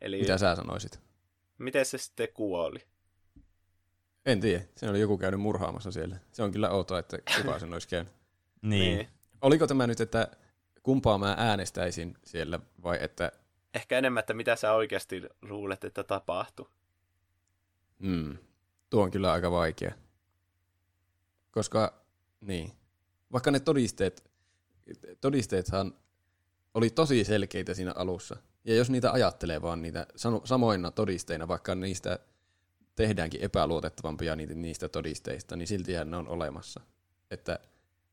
Eli... 0.00 0.20
Mitä 0.20 0.38
sä 0.38 0.56
sanoisit? 0.56 1.00
Miten 1.58 1.86
se 1.86 1.98
sitten 1.98 2.28
kuoli? 2.34 2.78
En 4.26 4.40
tiedä. 4.40 4.64
Se 4.76 4.88
oli 4.88 5.00
joku 5.00 5.18
käynyt 5.18 5.40
murhaamassa 5.40 5.92
siellä. 5.92 6.16
Se 6.32 6.42
on 6.42 6.52
kyllä 6.52 6.70
outoa, 6.70 6.98
että 6.98 7.18
kuka 7.36 7.58
sen 7.58 7.72
olisi 7.72 7.88
käynyt. 7.88 8.12
niin. 8.62 8.96
niin. 8.96 9.08
Oliko 9.40 9.66
tämä 9.66 9.86
nyt, 9.86 10.00
että 10.00 10.28
kumpaa 10.82 11.18
mä 11.18 11.34
äänestäisin 11.38 12.16
siellä 12.24 12.60
vai 12.82 12.98
että... 13.00 13.32
Ehkä 13.74 13.98
enemmän, 13.98 14.20
että 14.20 14.34
mitä 14.34 14.56
sä 14.56 14.72
oikeasti 14.72 15.22
luulet, 15.42 15.84
että 15.84 16.04
tapahtuu. 16.04 16.68
Hmm. 18.02 18.38
Tuo 18.90 19.02
on 19.02 19.10
kyllä 19.10 19.32
aika 19.32 19.50
vaikea. 19.50 19.92
Koska, 21.58 21.94
niin, 22.40 22.72
vaikka 23.32 23.50
ne 23.50 23.60
todisteet, 23.60 24.30
todisteethan 25.20 25.94
oli 26.74 26.90
tosi 26.90 27.24
selkeitä 27.24 27.74
siinä 27.74 27.92
alussa. 27.96 28.36
Ja 28.64 28.74
jos 28.74 28.90
niitä 28.90 29.12
ajattelee 29.12 29.62
vaan 29.62 29.82
niitä 29.82 30.06
samoina 30.44 30.90
todisteina, 30.90 31.48
vaikka 31.48 31.74
niistä 31.74 32.18
tehdäänkin 32.94 33.40
epäluotettavampia 33.40 34.36
niistä 34.36 34.88
todisteista, 34.88 35.56
niin 35.56 35.66
siltihän 35.66 36.10
ne 36.10 36.16
on 36.16 36.28
olemassa. 36.28 36.80
Että 37.30 37.58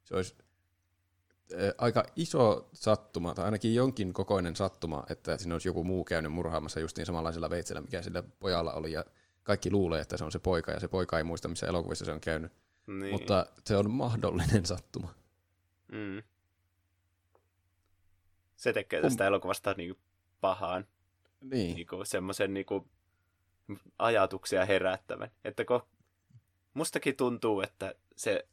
se 0.04 0.16
olisi 0.16 0.36
aika 1.78 2.04
iso 2.16 2.70
sattuma, 2.74 3.34
tai 3.34 3.46
ainakin 3.46 3.76
jonkin 3.76 4.14
kokoinen 4.14 4.56
sattuma, 4.56 5.04
että 5.10 5.38
siinä 5.38 5.56
olisi 5.56 5.70
joku 5.70 5.84
muu 5.84 6.04
käynyt 6.04 6.32
murhaamassa 6.32 6.80
justiin 6.80 7.06
samanlaisella 7.06 7.50
veitsellä, 7.50 7.82
mikä 7.82 8.02
sillä 8.02 8.24
pojalla 8.40 8.74
oli, 8.74 8.92
ja 8.92 9.06
kaikki 9.44 9.72
luulee, 9.72 10.02
että 10.02 10.18
se 10.18 10.24
on 10.24 10.32
se 10.32 10.40
poika, 10.40 10.72
ja 10.72 10.80
se 10.80 10.88
poika 10.88 11.18
ei 11.18 11.24
muista, 11.24 11.48
missä 11.48 11.68
elokuvissa 11.68 12.06
se 12.06 12.12
on 12.12 12.22
käynyt. 12.22 12.65
Niin. 12.88 13.12
Mutta 13.12 13.46
se 13.66 13.78
on 13.78 13.92
mahdollinen 13.92 14.66
sattuma. 14.66 15.14
Mm. 15.92 16.24
Se 18.56 18.74
tekee 18.74 19.02
tästä 19.02 19.24
um. 19.24 19.28
elokuvasta 19.28 19.74
niin 19.78 19.96
pahaan. 20.42 20.88
Niin. 21.42 21.76
Niin 21.76 21.88
semmoisen 22.04 22.54
niin 22.54 22.66
ajatuksia 24.00 24.66
herättävän. 24.66 25.32
Että 25.44 25.66
kun 25.66 25.82
mustakin 26.74 27.16
tuntuu, 27.16 27.62
että 27.62 27.96
se 28.16 28.48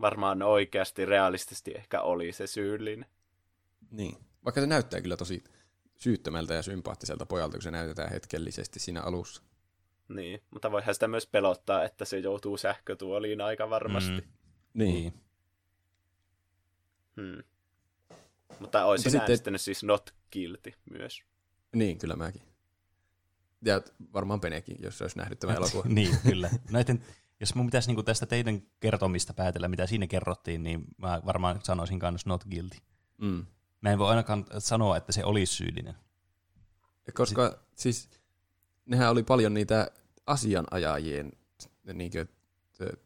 varmaan 0.00 0.42
oikeasti 0.42 1.06
realistisesti 1.06 1.72
ehkä 1.74 2.00
oli 2.02 2.32
se 2.32 2.46
syyllinen. 2.46 3.06
Niin. 3.90 4.16
Vaikka 4.44 4.60
se 4.60 4.66
näyttää 4.66 5.00
kyllä 5.00 5.16
tosi 5.16 5.44
syyttömältä 5.96 6.54
ja 6.54 6.62
sympaattiselta 6.62 7.26
pojalta, 7.26 7.56
kun 7.56 7.62
se 7.62 7.70
näytetään 7.70 8.10
hetkellisesti 8.10 8.80
siinä 8.80 9.02
alussa. 9.02 9.42
Niin, 10.08 10.42
mutta 10.50 10.70
voihan 10.70 10.94
sitä 10.94 11.08
myös 11.08 11.26
pelottaa, 11.26 11.84
että 11.84 12.04
se 12.04 12.18
joutuu 12.18 12.56
sähkötuoliin 12.56 13.40
aika 13.40 13.70
varmasti. 13.70 14.20
Mm. 14.20 14.22
Niin. 14.74 15.12
Hmm. 17.16 17.42
Mutta 18.60 18.84
olisin 18.84 19.10
sitten- 19.10 19.20
äänestänyt 19.20 19.60
siis 19.60 19.82
not 19.84 20.14
guilty 20.32 20.72
myös. 20.90 21.22
Niin, 21.74 21.98
kyllä 21.98 22.16
mäkin. 22.16 22.42
Ja 23.64 23.82
varmaan 24.12 24.40
Penekin, 24.40 24.76
jos 24.82 24.98
se 24.98 25.04
olisi 25.04 25.18
nähnyt 25.18 25.38
tämän 25.40 25.56
elokuvan. 25.56 25.94
niin, 25.94 26.16
kyllä. 26.22 26.50
Näiden, 26.70 27.04
jos 27.40 27.54
mun 27.54 27.66
pitäisi 27.66 27.88
niinku 27.88 28.02
tästä 28.02 28.26
teidän 28.26 28.62
kertomista 28.80 29.34
päätellä, 29.34 29.68
mitä 29.68 29.86
siinä 29.86 30.06
kerrottiin, 30.06 30.62
niin 30.62 30.84
mä 30.98 31.20
varmaan 31.26 31.60
sanoisin 31.62 31.98
kanssa 31.98 32.28
not 32.28 32.44
guilty. 32.44 32.78
Mm. 33.18 33.46
Mä 33.80 33.92
en 33.92 33.98
voi 33.98 34.08
ainakaan 34.10 34.46
sanoa, 34.58 34.96
että 34.96 35.12
se 35.12 35.24
olisi 35.24 35.54
syyllinen. 35.54 35.94
Koska 37.14 37.58
siis 37.74 38.08
nehän 38.86 39.10
oli 39.10 39.22
paljon 39.22 39.54
niitä 39.54 39.90
asianajajien 40.26 41.32
niinkö, 41.92 42.26
ö, 42.80 42.96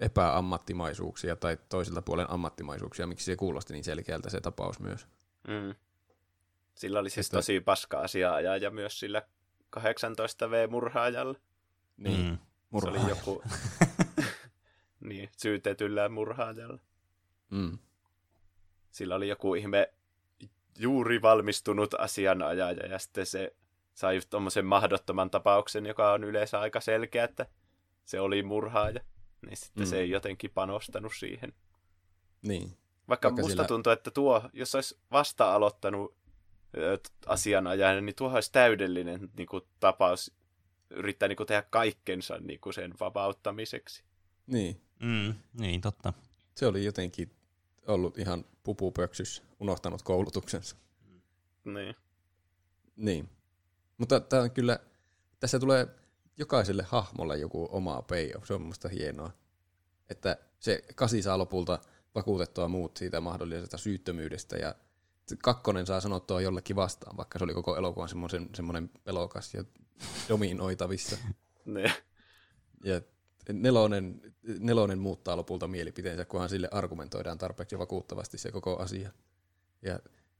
epäammattimaisuuksia 0.00 1.36
tai 1.36 1.58
toiselta 1.68 2.02
puolen 2.02 2.30
ammattimaisuuksia, 2.30 3.06
miksi 3.06 3.24
se 3.24 3.36
kuulosti 3.36 3.72
niin 3.72 3.84
selkeältä 3.84 4.30
se 4.30 4.40
tapaus 4.40 4.80
myös. 4.80 5.06
Mm. 5.48 5.74
Sillä 6.74 6.98
oli 6.98 7.10
siis 7.10 7.26
Että- 7.26 7.38
tosi 7.38 7.60
paska 7.60 8.00
asia 8.00 8.40
ja 8.40 8.70
myös 8.70 9.00
sillä 9.00 9.22
18V-murhaajalla. 9.76 11.38
Niin, 11.96 12.38
Mm. 12.72 12.80
Se 12.80 12.88
oli 12.88 13.08
joku 13.08 13.42
niin, 15.08 15.30
syytetyllä 15.36 16.08
murhaajalla. 16.08 16.78
Mm. 17.50 17.78
Sillä 18.90 19.14
oli 19.14 19.28
joku 19.28 19.54
ihme 19.54 19.92
juuri 20.78 21.22
valmistunut 21.22 21.94
asianajaja 21.98 22.86
ja 22.86 22.98
sitten 22.98 23.26
se 23.26 23.56
sai 24.00 24.14
just 24.14 24.30
tommosen 24.30 24.66
mahdottoman 24.66 25.30
tapauksen, 25.30 25.86
joka 25.86 26.12
on 26.12 26.24
yleensä 26.24 26.60
aika 26.60 26.80
selkeä, 26.80 27.24
että 27.24 27.46
se 28.04 28.20
oli 28.20 28.42
murhaaja. 28.42 29.00
Niin 29.46 29.56
sitten 29.56 29.82
Mm. 29.84 29.86
se 29.90 29.98
ei 29.98 30.10
jotenkin 30.10 30.50
panostanut 30.50 31.12
siihen. 31.18 31.52
Niin. 32.42 32.62
Vaikka, 33.08 33.28
Vaikka 33.28 33.30
musta 33.42 33.50
sillä- 33.52 33.64
tuntuu, 33.68 33.92
että 33.92 34.10
tuo, 34.10 34.42
jos 34.52 34.74
olisi 34.74 34.98
vasta 35.12 35.54
aloittanut 35.54 36.16
asianajajana, 37.26 38.00
niin 38.00 38.14
tuo 38.16 38.30
olisi 38.34 38.52
täydellinen 38.52 39.30
niin 39.36 39.46
kuin, 39.46 39.62
tapaus 39.80 40.34
yrittää 40.90 41.28
niin 41.28 41.36
kuin, 41.36 41.46
tehdä 41.46 41.62
kaikkensa 41.70 42.38
niin 42.38 42.60
kuin, 42.60 42.74
sen 42.74 42.94
vapauttamiseksi. 43.00 44.04
Niin. 44.46 44.80
Mm, 45.02 45.34
niin, 45.60 45.80
totta. 45.80 46.12
Se 46.54 46.66
oli 46.66 46.84
jotenkin 46.84 47.30
ollut 47.86 48.18
ihan 48.18 48.44
pupupöksys, 48.62 49.42
unohtanut 49.60 50.02
koulutuksensa. 50.02 50.76
Niin. 51.64 51.94
Niin. 52.96 53.28
Mutta 54.00 54.20
tämä 54.20 54.42
on 54.42 54.50
kyllä, 54.50 54.78
tässä 55.40 55.58
tulee 55.58 55.88
jokaiselle 56.36 56.82
hahmolle 56.82 57.38
joku 57.38 57.68
oma 57.70 58.02
payoff. 58.02 58.46
Se 58.46 58.54
on 58.54 58.62
musta 58.62 58.88
hienoa. 58.88 59.30
Että 60.10 60.36
se 60.60 60.82
kasi 60.94 61.22
saa 61.22 61.38
lopulta 61.38 61.78
vakuutettua 62.14 62.68
muut 62.68 62.96
siitä 62.96 63.20
mahdollisesta 63.20 63.78
syyttömyydestä 63.78 64.56
ja 64.56 64.74
kakkonen 65.42 65.86
saa 65.86 66.00
sanottua 66.00 66.40
jollekin 66.40 66.76
vastaan, 66.76 67.16
vaikka 67.16 67.38
se 67.38 67.44
oli 67.44 67.54
koko 67.54 67.76
elokuvan 67.76 68.08
semmoinen, 68.08 68.48
semmoinen 68.54 68.90
pelokas 69.04 69.54
ja 69.54 69.64
dominoitavissa. 70.28 71.16
Niin. 71.64 71.92
Ja 72.84 73.00
nelonen, 73.52 74.20
nelonen 74.58 74.98
muuttaa 74.98 75.36
lopulta 75.36 75.68
mielipiteensä, 75.68 76.24
kunhan 76.24 76.48
sille 76.48 76.68
argumentoidaan 76.70 77.38
tarpeeksi 77.38 77.78
vakuuttavasti 77.78 78.38
se 78.38 78.52
koko 78.52 78.76
asia. 78.76 79.12
Ja 79.82 79.98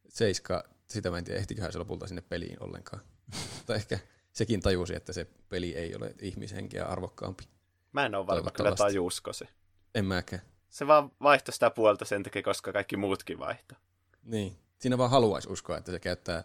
seiska, 0.08 0.64
sitä 0.88 1.10
mä 1.10 1.18
en 1.18 1.24
tiedä, 1.24 1.40
ehtiköhän 1.40 1.72
se 1.72 1.78
lopulta 1.78 2.06
sinne 2.06 2.22
peliin 2.22 2.62
ollenkaan. 2.62 3.02
Mutta 3.56 3.74
ehkä 3.74 3.98
sekin 4.32 4.60
tajusi, 4.60 4.94
että 4.94 5.12
se 5.12 5.26
peli 5.48 5.76
ei 5.76 5.96
ole 5.96 6.14
ihmishenkeä 6.20 6.86
arvokkaampi. 6.86 7.44
Mä 7.92 8.06
en 8.06 8.14
ole 8.14 8.26
varma 8.26 8.50
kyllä 8.50 8.74
tajusko 8.74 9.32
se. 9.32 9.48
En 9.94 10.04
mäkään. 10.04 10.42
Se 10.68 10.86
vaan 10.86 11.12
vaihtoi 11.22 11.52
sitä 11.52 11.70
puolta 11.70 12.04
sen 12.04 12.22
takia, 12.22 12.42
koska 12.42 12.72
kaikki 12.72 12.96
muutkin 12.96 13.38
vaihto. 13.38 13.74
Niin. 14.22 14.56
Siinä 14.78 14.98
vaan 14.98 15.10
haluaisi 15.10 15.48
uskoa, 15.48 15.78
että 15.78 15.92
se 15.92 16.00
käyttää 16.00 16.44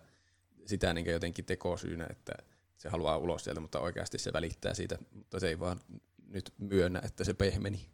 sitä 0.66 0.94
niin 0.94 1.06
jotenkin 1.06 1.46
tekosyynä, 1.46 2.08
että 2.10 2.34
se 2.78 2.90
haluaa 2.90 3.18
ulos 3.18 3.44
sieltä, 3.44 3.62
mutta 3.62 3.80
oikeasti 3.80 4.18
se 4.18 4.34
välittää 4.34 4.74
siitä, 4.74 4.98
mutta 5.12 5.40
se 5.40 5.48
ei 5.48 5.60
vaan 5.60 5.80
nyt 6.28 6.54
myönnä, 6.58 7.02
että 7.06 7.24
se 7.24 7.34
pehmeni. 7.34 7.90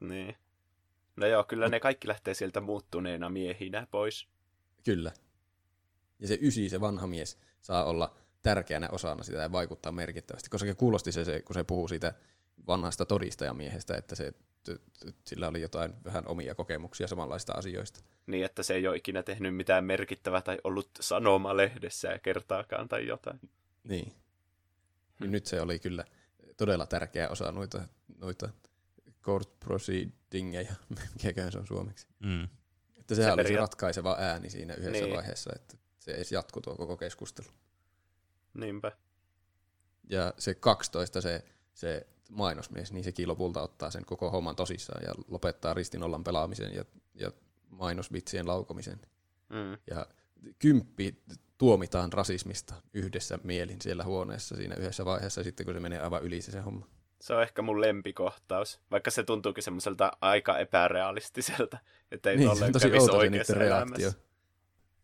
Niin. 0.00 0.36
No 1.16 1.26
joo, 1.26 1.44
kyllä 1.44 1.68
ne 1.68 1.80
kaikki 1.80 2.08
lähtee 2.08 2.34
sieltä 2.34 2.60
muuttuneena 2.60 3.28
miehinä 3.28 3.86
pois. 3.90 4.28
Kyllä. 4.84 5.12
Ja 6.18 6.28
se 6.28 6.38
ysi, 6.42 6.68
se 6.68 6.80
vanha 6.80 7.06
mies, 7.06 7.38
saa 7.60 7.84
olla 7.84 8.16
tärkeänä 8.46 8.88
osana 8.92 9.22
sitä 9.22 9.38
ja 9.38 9.52
vaikuttaa 9.52 9.92
merkittävästi, 9.92 10.50
koska 10.50 10.68
se 10.68 10.74
kuulosti 10.74 11.12
se, 11.12 11.24
se 11.24 11.42
kun 11.42 11.54
se 11.54 11.64
puhuu 11.64 11.88
siitä 11.88 12.14
vanhasta 12.66 13.04
todistajamiehestä, 13.06 13.96
että 13.96 14.14
se, 14.14 14.32
t- 14.32 14.82
t- 15.00 15.14
sillä 15.24 15.48
oli 15.48 15.60
jotain 15.60 15.94
vähän 16.04 16.28
omia 16.28 16.54
kokemuksia 16.54 17.08
samanlaista 17.08 17.52
asioista. 17.52 18.00
Niin, 18.26 18.44
että 18.44 18.62
se 18.62 18.74
ei 18.74 18.86
ole 18.88 18.96
ikinä 18.96 19.22
tehnyt 19.22 19.56
mitään 19.56 19.84
merkittävää 19.84 20.42
tai 20.42 20.58
ollut 20.64 20.90
sanoma-lehdessä 21.00 22.18
kertaakaan 22.18 22.88
tai 22.88 23.06
jotain. 23.06 23.40
Niin. 23.84 24.12
Niin 25.20 25.32
nyt 25.32 25.46
se 25.46 25.60
oli 25.60 25.78
kyllä 25.78 26.04
todella 26.56 26.86
tärkeä 26.86 27.28
osa 27.28 27.52
noita, 27.52 27.82
noita 28.18 28.48
court 29.22 29.60
proceedingeja, 29.60 30.74
mikäköhän 31.22 31.52
se 31.52 31.58
on 31.58 31.66
suomeksi. 31.66 32.06
Mm. 32.18 32.48
Että 32.98 33.14
sehän 33.14 33.34
Se 33.34 33.40
oli 33.40 33.48
se 33.48 33.56
ratkaiseva 33.56 34.16
ääni 34.18 34.50
siinä 34.50 34.74
yhdessä 34.74 35.04
Niin. 35.04 35.16
vaiheessa, 35.16 35.50
että 35.56 35.76
se 35.98 36.10
edes 36.10 36.32
jatkuu 36.32 36.62
tuo 36.62 36.74
koko 36.76 36.96
keskustelu. 36.96 37.48
Niinpä. 38.60 38.92
Ja 40.10 40.34
se 40.38 40.54
12, 40.54 41.20
se, 41.20 41.44
se 41.74 42.06
mainosmies, 42.30 42.92
niin 42.92 43.04
sekin 43.04 43.28
lopulta 43.28 43.62
ottaa 43.62 43.90
sen 43.90 44.04
koko 44.04 44.30
homman 44.30 44.56
tosissaan 44.56 45.02
ja 45.04 45.14
lopettaa 45.28 45.74
ristinollan 45.74 46.24
pelaamisen 46.24 46.74
ja, 46.74 46.84
ja 47.14 47.32
mainosvitsien 47.70 48.46
laukomisen. 48.46 49.00
Mm. 49.48 49.78
Ja 49.90 50.06
kymppi 50.58 51.22
tuomitaan 51.58 52.12
rasismista 52.12 52.74
yhdessä 52.94 53.38
mielin 53.42 53.82
siellä 53.82 54.04
huoneessa 54.04 54.56
siinä 54.56 54.74
yhdessä 54.74 55.04
vaiheessa 55.04 55.42
sitten, 55.42 55.66
kun 55.66 55.74
se 55.74 55.80
menee 55.80 56.00
aivan 56.00 56.22
yli 56.22 56.42
se, 56.42 56.52
se 56.52 56.60
homma. 56.60 56.86
Se 57.20 57.34
on 57.34 57.42
ehkä 57.42 57.62
mun 57.62 57.80
lempikohtaus, 57.80 58.80
vaikka 58.90 59.10
se 59.10 59.22
tuntuukin 59.22 59.62
semmoiselta 59.62 60.10
aika 60.20 60.58
epärealistiselta, 60.58 61.78
että 62.12 62.30
ei 62.30 62.36
Niin, 62.36 62.48
se 62.48 62.54
tolleen 62.54 62.72
tosi 62.72 62.90
kävisi 62.90 63.06
se 63.06 63.12
oikeassa 63.12 63.52
niiden 63.52 63.68
reaktio. 63.68 64.12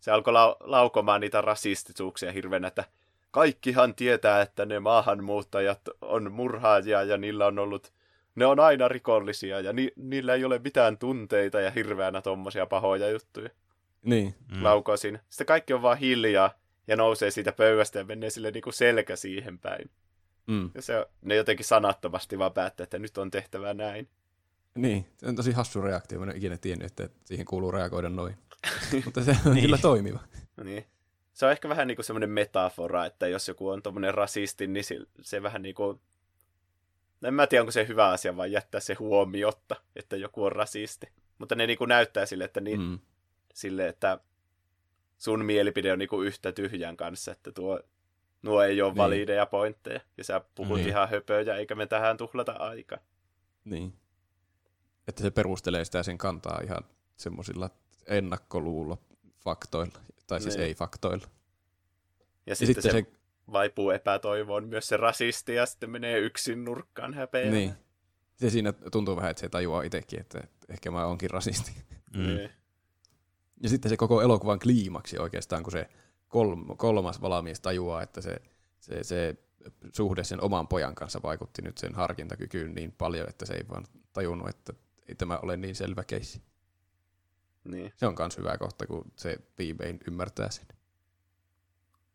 Se 0.00 0.10
alkoi 0.10 0.34
lau- 0.34 0.56
laukomaan 0.60 1.20
niitä 1.20 1.40
rasistisuuksia 1.40 2.32
hirveänä, 2.32 2.68
että 2.68 2.84
kaikkihan 3.32 3.94
tietää, 3.94 4.42
että 4.42 4.66
ne 4.66 4.80
maahanmuuttajat 4.80 5.80
on 6.00 6.32
murhaajia 6.32 7.02
ja 7.02 7.16
niillä 7.16 7.46
on 7.46 7.58
ollut, 7.58 7.92
ne 8.34 8.46
on 8.46 8.60
aina 8.60 8.88
rikollisia 8.88 9.60
ja 9.60 9.72
ni- 9.72 9.92
niillä 9.96 10.34
ei 10.34 10.44
ole 10.44 10.58
mitään 10.64 10.98
tunteita 10.98 11.60
ja 11.60 11.70
hirveänä 11.70 12.22
tommosia 12.22 12.66
pahoja 12.66 13.10
juttuja. 13.10 13.50
Niin, 14.02 14.34
Mm. 14.52 14.64
Laukoo 14.64 14.96
siinä. 14.96 15.18
Sitten 15.30 15.46
kaikki 15.46 15.72
on 15.72 15.82
vaan 15.82 15.98
hiljaa 15.98 16.50
ja 16.86 16.96
nousee 16.96 17.30
siitä 17.30 17.52
pöydästä 17.52 17.98
ja 17.98 18.04
menee 18.04 18.30
sille 18.30 18.50
niinku 18.50 18.72
selkä 18.72 19.16
siihen 19.16 19.58
päin. 19.58 19.90
mm. 20.46 20.70
Ja 20.74 20.82
se, 20.82 21.06
ne 21.22 21.34
jotenkin 21.36 21.66
sanattomasti 21.66 22.38
vaan 22.38 22.52
päättää, 22.52 22.84
että 22.84 22.98
nyt 22.98 23.18
on 23.18 23.30
tehtävä 23.30 23.74
näin. 23.74 24.08
niin. 24.74 25.06
Se 25.16 25.26
on 25.28 25.36
tosi 25.36 25.52
hassu 25.52 25.80
reaktio. 25.82 26.20
Mä 26.20 26.30
en 26.30 26.36
ikinä 26.36 26.56
tiennyt, 26.58 26.86
että 26.86 27.08
siihen 27.24 27.46
kuuluu 27.46 27.70
reagoida 27.70 28.08
noin. 28.08 28.36
Mutta 29.04 29.22
se 29.24 29.36
on 29.46 29.52
Niin. 29.54 29.62
kyllä 29.64 29.78
toimiva. 29.78 30.20
Niin. 30.64 30.84
Se 31.32 31.46
on 31.46 31.52
ehkä 31.52 31.68
vähän 31.68 31.86
niin 31.88 31.96
kuin 31.96 32.04
semmoinen 32.04 32.30
metafora, 32.30 33.06
että 33.06 33.28
jos 33.28 33.48
joku 33.48 33.68
on 33.68 33.82
tommonen 33.82 34.14
rasisti, 34.14 34.66
niin 34.66 34.84
se, 34.84 34.98
se 35.20 35.42
vähän 35.42 35.62
niin 35.62 35.74
kuin... 35.74 36.00
En 37.24 37.34
mä 37.34 37.46
tiedä, 37.46 37.62
onko 37.62 37.72
se 37.72 37.88
hyvä 37.88 38.08
asia, 38.08 38.36
vai 38.36 38.52
jättää 38.52 38.80
se 38.80 38.94
huomiotta, 38.94 39.76
että 39.96 40.16
joku 40.16 40.44
on 40.44 40.52
rasisti. 40.52 41.06
Mutta 41.38 41.54
ne 41.54 41.66
niin 41.66 41.78
kuin 41.78 41.88
näyttää 41.88 42.26
sille, 42.26 42.44
että, 42.44 42.60
niin, 42.60 42.80
mm. 42.80 42.98
Sille, 43.54 43.88
että 43.88 44.20
sun 45.18 45.44
mielipide 45.44 45.92
on 45.92 45.98
niin 45.98 46.08
kuin 46.08 46.26
yhtä 46.26 46.52
tyhjän 46.52 46.96
kanssa, 46.96 47.32
että 47.32 47.52
tuo, 47.52 47.80
nuo 48.42 48.62
ei 48.62 48.82
ole 48.82 48.90
Niin. 48.90 48.96
valideja 48.96 49.46
pointteja, 49.46 50.00
ja 50.18 50.24
sä 50.24 50.40
puhut 50.54 50.76
Niin. 50.78 50.88
ihan 50.88 51.08
höpöjä, 51.08 51.56
eikä 51.56 51.74
me 51.74 51.86
tähän 51.86 52.16
tuhlata 52.16 52.52
aikaa. 52.52 52.98
Niin. 53.64 53.92
Että 55.08 55.22
se 55.22 55.30
perustelee 55.30 55.84
sitä 55.84 56.02
sen 56.02 56.18
kantaa 56.18 56.60
ihan 56.64 56.82
semmoisilla 57.16 57.70
ennakkoluulofaktoilla, 58.06 59.98
tai 60.26 60.40
siis 60.40 60.56
Niin. 60.56 60.66
ei-faktoilla. 60.66 61.26
Ja, 61.26 62.20
Ja 62.46 62.56
sitten, 62.56 62.82
sitten 62.82 63.04
se, 63.04 63.10
se, 63.10 63.18
vaipuu 63.52 63.90
epätoivoon 63.90 64.68
myös 64.68 64.88
se 64.88 64.96
rasisti, 64.96 65.54
ja 65.54 65.66
sitten 65.66 65.90
menee 65.90 66.18
yksin 66.18 66.64
nurkkaan 66.64 67.14
häpeä. 67.14 67.50
niin. 67.50 67.72
Se 68.36 68.50
siinä 68.50 68.72
tuntuu 68.72 69.16
vähän, 69.16 69.30
että 69.30 69.40
se 69.40 69.48
tajuaa 69.48 69.82
itsekin, 69.82 70.20
että 70.20 70.38
että 70.38 70.66
ehkä 70.68 70.90
mä 70.90 71.06
oonkin 71.06 71.30
rasisti. 71.30 71.72
Mm. 72.16 72.26
Niin. 72.26 72.50
Ja 73.62 73.68
sitten 73.68 73.88
se 73.88 73.96
koko 73.96 74.22
elokuvan 74.22 74.58
kliimaksi 74.58 75.18
oikeastaan, 75.18 75.62
kun 75.62 75.72
se 75.72 75.88
kolm, 76.28 76.76
kolmas 76.76 77.20
valamies 77.20 77.60
tajuaa, 77.60 78.02
että 78.02 78.20
se, 78.20 78.36
se, 78.80 79.04
se 79.04 79.36
suhde 79.92 80.24
sen 80.24 80.40
oman 80.40 80.68
pojan 80.68 80.94
kanssa 80.94 81.20
vaikutti 81.22 81.62
nyt 81.62 81.78
sen 81.78 81.94
harkintakykyyn 81.94 82.74
niin 82.74 82.92
paljon, 82.92 83.28
että 83.28 83.46
se 83.46 83.54
ei 83.54 83.68
vaan 83.68 83.84
tajunnut, 84.12 84.48
että 84.48 84.72
ei 85.08 85.14
tämä 85.14 85.38
ole 85.38 85.56
niin 85.56 85.74
selvä 85.74 86.04
keissi. 86.04 86.42
Niin, 87.64 87.92
Se 87.96 88.06
on 88.06 88.14
myös 88.18 88.38
hyvä 88.38 88.58
kohta, 88.58 88.86
kun 88.86 89.12
se 89.16 89.36
viimein 89.58 90.00
ymmärtää 90.08 90.50
sen. 90.50 90.66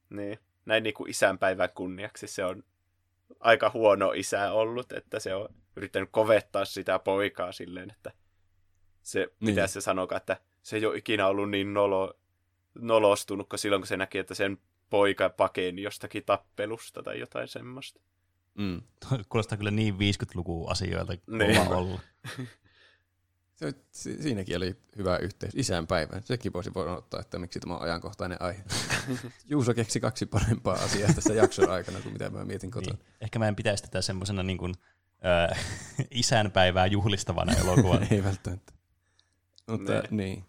niin. 0.10 0.40
Näin 0.65 0.84
niin 0.84 0.94
kuin 0.94 1.10
isänpäivän 1.10 1.69
kunniaksi 1.76 2.28
se 2.28 2.45
on 2.45 2.64
aika 3.40 3.72
huono 3.74 4.11
isä 4.11 4.52
ollut, 4.52 4.91
että 4.91 5.19
se 5.19 5.36
on 5.36 5.49
yrittänyt 5.76 6.10
kovettaa 6.11 6.65
sitä 6.65 6.99
poikaa 6.99 7.52
silleen, 7.52 7.91
että 7.91 8.11
se, 9.02 9.19
Niin. 9.19 9.36
mitä 9.40 9.68
se 9.68 9.82
sanokaa, 9.82 10.18
että 10.18 10.38
se 10.64 10.76
ei 10.76 10.86
ole 10.86 10.98
ikinä 10.98 11.28
ollut 11.28 11.49
niin 11.52 11.74
nolo, 11.74 12.14
nolostunut, 12.76 13.49
kun 13.49 13.60
silloin 13.60 13.82
kun 13.82 13.88
se 13.88 13.98
näki, 13.98 14.18
että 14.18 14.34
sen 14.34 14.57
poika 14.90 15.30
pakeni 15.30 15.82
jostakin 15.82 16.24
tappelusta 16.26 17.03
tai 17.03 17.19
jotain 17.19 17.48
semmoista. 17.48 17.99
Mm. 18.57 18.82
Kuulostaa 19.30 19.57
kyllä 19.57 19.72
niin 19.72 19.94
50-luvun 19.95 20.72
asioilta 20.72 21.14
Niin. 21.28 21.65
kova 21.65 21.78
olla. 21.78 21.99
Se, 23.58 23.74
si- 23.92 24.22
siinäkin 24.22 24.58
oli 24.58 24.76
hyvä 24.98 25.18
yhteys. 25.18 25.54
Isänpäivä. 25.56 26.22
Sekin 26.22 26.54
voisi 26.54 26.74
voida 26.74 26.96
ottaa, 26.96 27.20
että 27.20 27.40
miksi 27.40 27.60
tämä 27.60 27.76
on 27.76 27.82
ajankohtainen 27.82 28.42
aihe. 28.42 28.64
Juuso 29.50 29.74
keksi 29.74 30.00
kaksi 30.00 30.26
parempaa 30.26 30.76
asiaa 30.76 31.14
tässä 31.14 31.34
jakson 31.34 31.70
aikana 31.70 32.02
kuin 32.02 32.14
mitä 32.14 32.30
mä 32.30 32.46
mietin 32.46 32.72
kotona. 32.72 32.96
Niin. 32.98 33.06
Ehkä 33.22 33.40
mä 33.40 33.48
en 33.48 33.56
pitäisi 33.56 33.84
tätä 33.84 34.02
semmoisena 34.02 34.44
niin 34.44 34.58
kuin, 34.58 34.74
äh, 35.52 35.60
isänpäivää 36.12 36.86
juhlistavana 36.86 37.54
elokuvana. 37.54 38.06
Ei 38.12 38.24
välttämättä. 38.24 38.74
Mutta 39.72 39.92
Nee. 39.92 40.04
niin. 40.12 40.46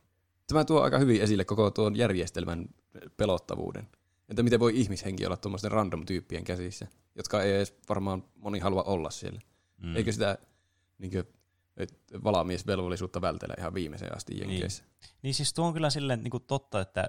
Tämä 0.46 0.64
tuo 0.64 0.80
aika 0.80 0.98
hyvin 0.98 1.22
esille 1.22 1.44
koko 1.44 1.70
tuon 1.70 1.96
järjestelmän 1.96 2.68
pelottavuuden. 3.16 3.88
Että 4.28 4.42
miten 4.42 4.60
voi 4.60 4.80
ihmishenki 4.80 5.26
olla 5.26 5.36
tuommoisten 5.36 5.70
random-tyyppien 5.72 6.44
käsissä, 6.44 6.86
jotka 7.14 7.42
ei 7.42 7.54
edes 7.54 7.74
varmaan 7.88 8.24
moni 8.36 8.58
halua 8.58 8.82
olla 8.82 9.10
siellä. 9.10 9.40
Mm. 9.82 9.96
Eikö 9.96 10.12
sitä 10.12 10.38
niin 10.98 11.10
kuin, 11.12 11.24
valamiesvelvollisuutta 12.24 13.20
vältellä 13.20 13.54
ihan 13.58 13.74
viimeiseen 13.74 14.16
asti 14.16 14.34
Niin. 14.34 14.50
jenkeissä? 14.50 14.84
Niin 15.22 15.34
siis 15.34 15.54
tuo 15.54 15.66
on 15.66 15.72
kyllä 15.72 15.90
silleen 15.90 16.22
niin 16.22 16.30
kuin 16.30 16.44
totta, 16.46 16.80
että 16.80 17.08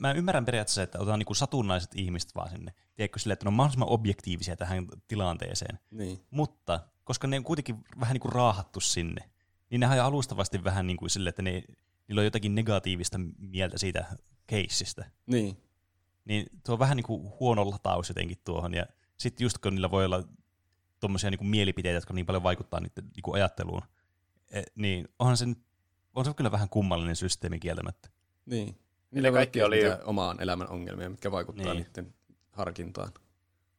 mä 0.00 0.12
ymmärrän 0.12 0.44
periaatteessa, 0.44 0.82
että 0.82 0.98
otetaan 0.98 1.18
niin 1.18 1.36
satunnaiset 1.36 1.90
ihmiset 1.94 2.34
vaan 2.34 2.50
sinne. 2.50 2.74
Tiedätkö 2.94 3.18
silleen, 3.18 3.32
että 3.32 3.44
ne 3.44 3.48
on 3.48 3.54
mahdollisimman 3.54 3.88
objektiivisia 3.88 4.56
tähän 4.56 4.86
tilanteeseen. 5.08 5.78
Niin. 5.90 6.20
Mutta 6.30 6.80
koska 7.04 7.26
ne 7.26 7.36
on 7.36 7.44
kuitenkin 7.44 7.84
vähän 8.00 8.14
niin 8.14 8.20
kuin 8.20 8.32
raahattu 8.32 8.80
sinne, 8.80 9.30
niin 9.70 9.80
nehän 9.80 9.98
on 9.98 10.04
alustavasti 10.04 10.64
vähän 10.64 10.86
niin 10.86 10.96
kuin 10.96 11.10
silleen, 11.10 11.28
että 11.28 11.42
ne, 11.42 11.62
niillä 12.08 12.20
on 12.20 12.24
jotakin 12.24 12.54
negatiivista 12.54 13.20
mieltä 13.38 13.78
siitä 13.78 14.04
keissistä. 14.46 15.10
Niin. 15.26 15.56
Niin 16.24 16.46
tuo 16.66 16.72
on 16.72 16.78
vähän 16.78 16.96
niin 16.96 17.06
kuin 17.06 17.32
huono 17.40 17.70
lataus 17.70 18.08
jotenkin 18.08 18.38
tuohon. 18.44 18.74
Ja 18.74 18.86
sitten 19.16 19.44
just 19.44 19.58
kun 19.58 19.74
niillä 19.74 19.90
voi 19.90 20.04
olla 20.04 20.22
tuommoisia 21.00 21.30
niin 21.30 21.46
mielipiteitä, 21.46 21.96
jotka 21.96 22.14
niin 22.14 22.26
paljon 22.26 22.42
vaikuttaa 22.42 22.80
niiden 22.80 23.04
niin 23.04 23.22
kuin 23.22 23.34
ajatteluun, 23.34 23.82
e, 24.50 24.62
niin 24.74 25.08
onhan 25.18 25.36
se, 25.36 25.44
on 26.14 26.24
se 26.24 26.34
kyllä 26.34 26.52
vähän 26.52 26.68
kummallinen 26.68 27.16
systeemi 27.16 27.58
kieltämättä. 27.58 28.08
Niin. 28.46 28.66
Ne 28.68 28.74
Niillä 29.10 29.32
kaikki 29.32 29.58
kaikki 29.58 29.84
oli- 29.86 29.96
omaan 30.04 30.42
elämän 30.42 30.68
ongelmia, 30.68 31.10
mitkä 31.10 31.30
vaikuttaa 31.32 31.74
Niin. 31.74 31.86
niiden 31.86 32.14
harkintaan. 32.52 33.12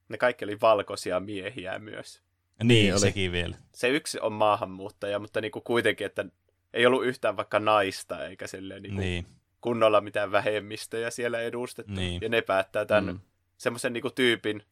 Ne 0.10 0.18
kaikki 0.18 0.46
oli 0.46 0.62
valkoisia 0.62 1.20
miehiä 1.20 1.80
myös. 1.80 2.22
Niin, 2.60 2.68
Niin 2.68 2.84
niin 2.84 2.94
oli. 2.94 3.00
sekin 3.00 3.32
vielä. 3.32 3.56
Se 3.74 3.90
yksi 3.90 4.20
on 4.20 4.34
maahanmuuttaja, 4.34 5.20
mutta 5.20 5.42
niin 5.42 5.52
kuin 5.52 5.64
kuitenkin, 5.64 6.06
että 6.06 6.26
ei 6.74 6.86
ollut 6.86 7.06
yhtään 7.06 7.38
vaikka 7.38 7.60
naista 7.60 8.26
eikä 8.28 8.48
silleen 8.48 8.84
niin 8.84 8.94
kuin 8.96 9.02
Niin, 9.04 9.26
kunnolla 9.62 10.02
mitään 10.02 10.32
vähemmistöjä 10.32 11.12
siellä 11.12 11.40
edustettu. 11.42 11.94
Niin. 11.94 12.22
Ja 12.22 12.30
ne 12.30 12.42
päättää 12.42 12.86
tämän 12.86 13.06
Mm. 13.06 13.12
mm. 13.12 13.20
semmoisen 13.58 13.94
niin 13.94 14.04
tyypin 14.16 14.64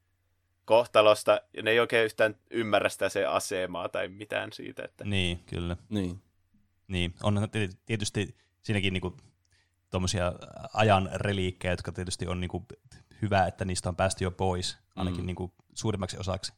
kohtalosta, 0.70 1.42
ja 1.54 1.64
ne 1.64 1.72
ei 1.72 1.80
oikein 1.80 2.06
yhtään 2.06 2.36
ymmärrä 2.52 2.90
sitä 2.90 3.10
se 3.10 3.26
asemaa 3.26 3.90
tai 3.90 4.08
mitään 4.08 4.54
siitä. 4.54 4.84
Että... 4.84 5.04
niin, 5.04 5.44
kyllä. 5.46 5.78
Niin. 5.90 6.22
Niin, 6.88 7.14
on 7.24 7.48
tietysti 7.86 8.36
siinäkin 8.62 8.94
niinku 8.94 9.18
tuommoisia 9.90 10.34
ajan 10.74 11.10
reliikkejä, 11.14 11.72
jotka 11.72 11.92
tietysti 11.92 12.28
on 12.28 12.40
niinku 12.40 12.66
hyvä, 13.22 13.48
että 13.48 13.66
niistä 13.66 13.90
on 13.90 13.96
päästy 13.96 14.24
jo 14.24 14.32
pois, 14.32 14.78
ainakin 14.96 15.20
Mm. 15.20 15.24
mm. 15.24 15.26
niinku 15.26 15.54
suurimmaksi 15.74 16.18
osaksi. 16.18 16.54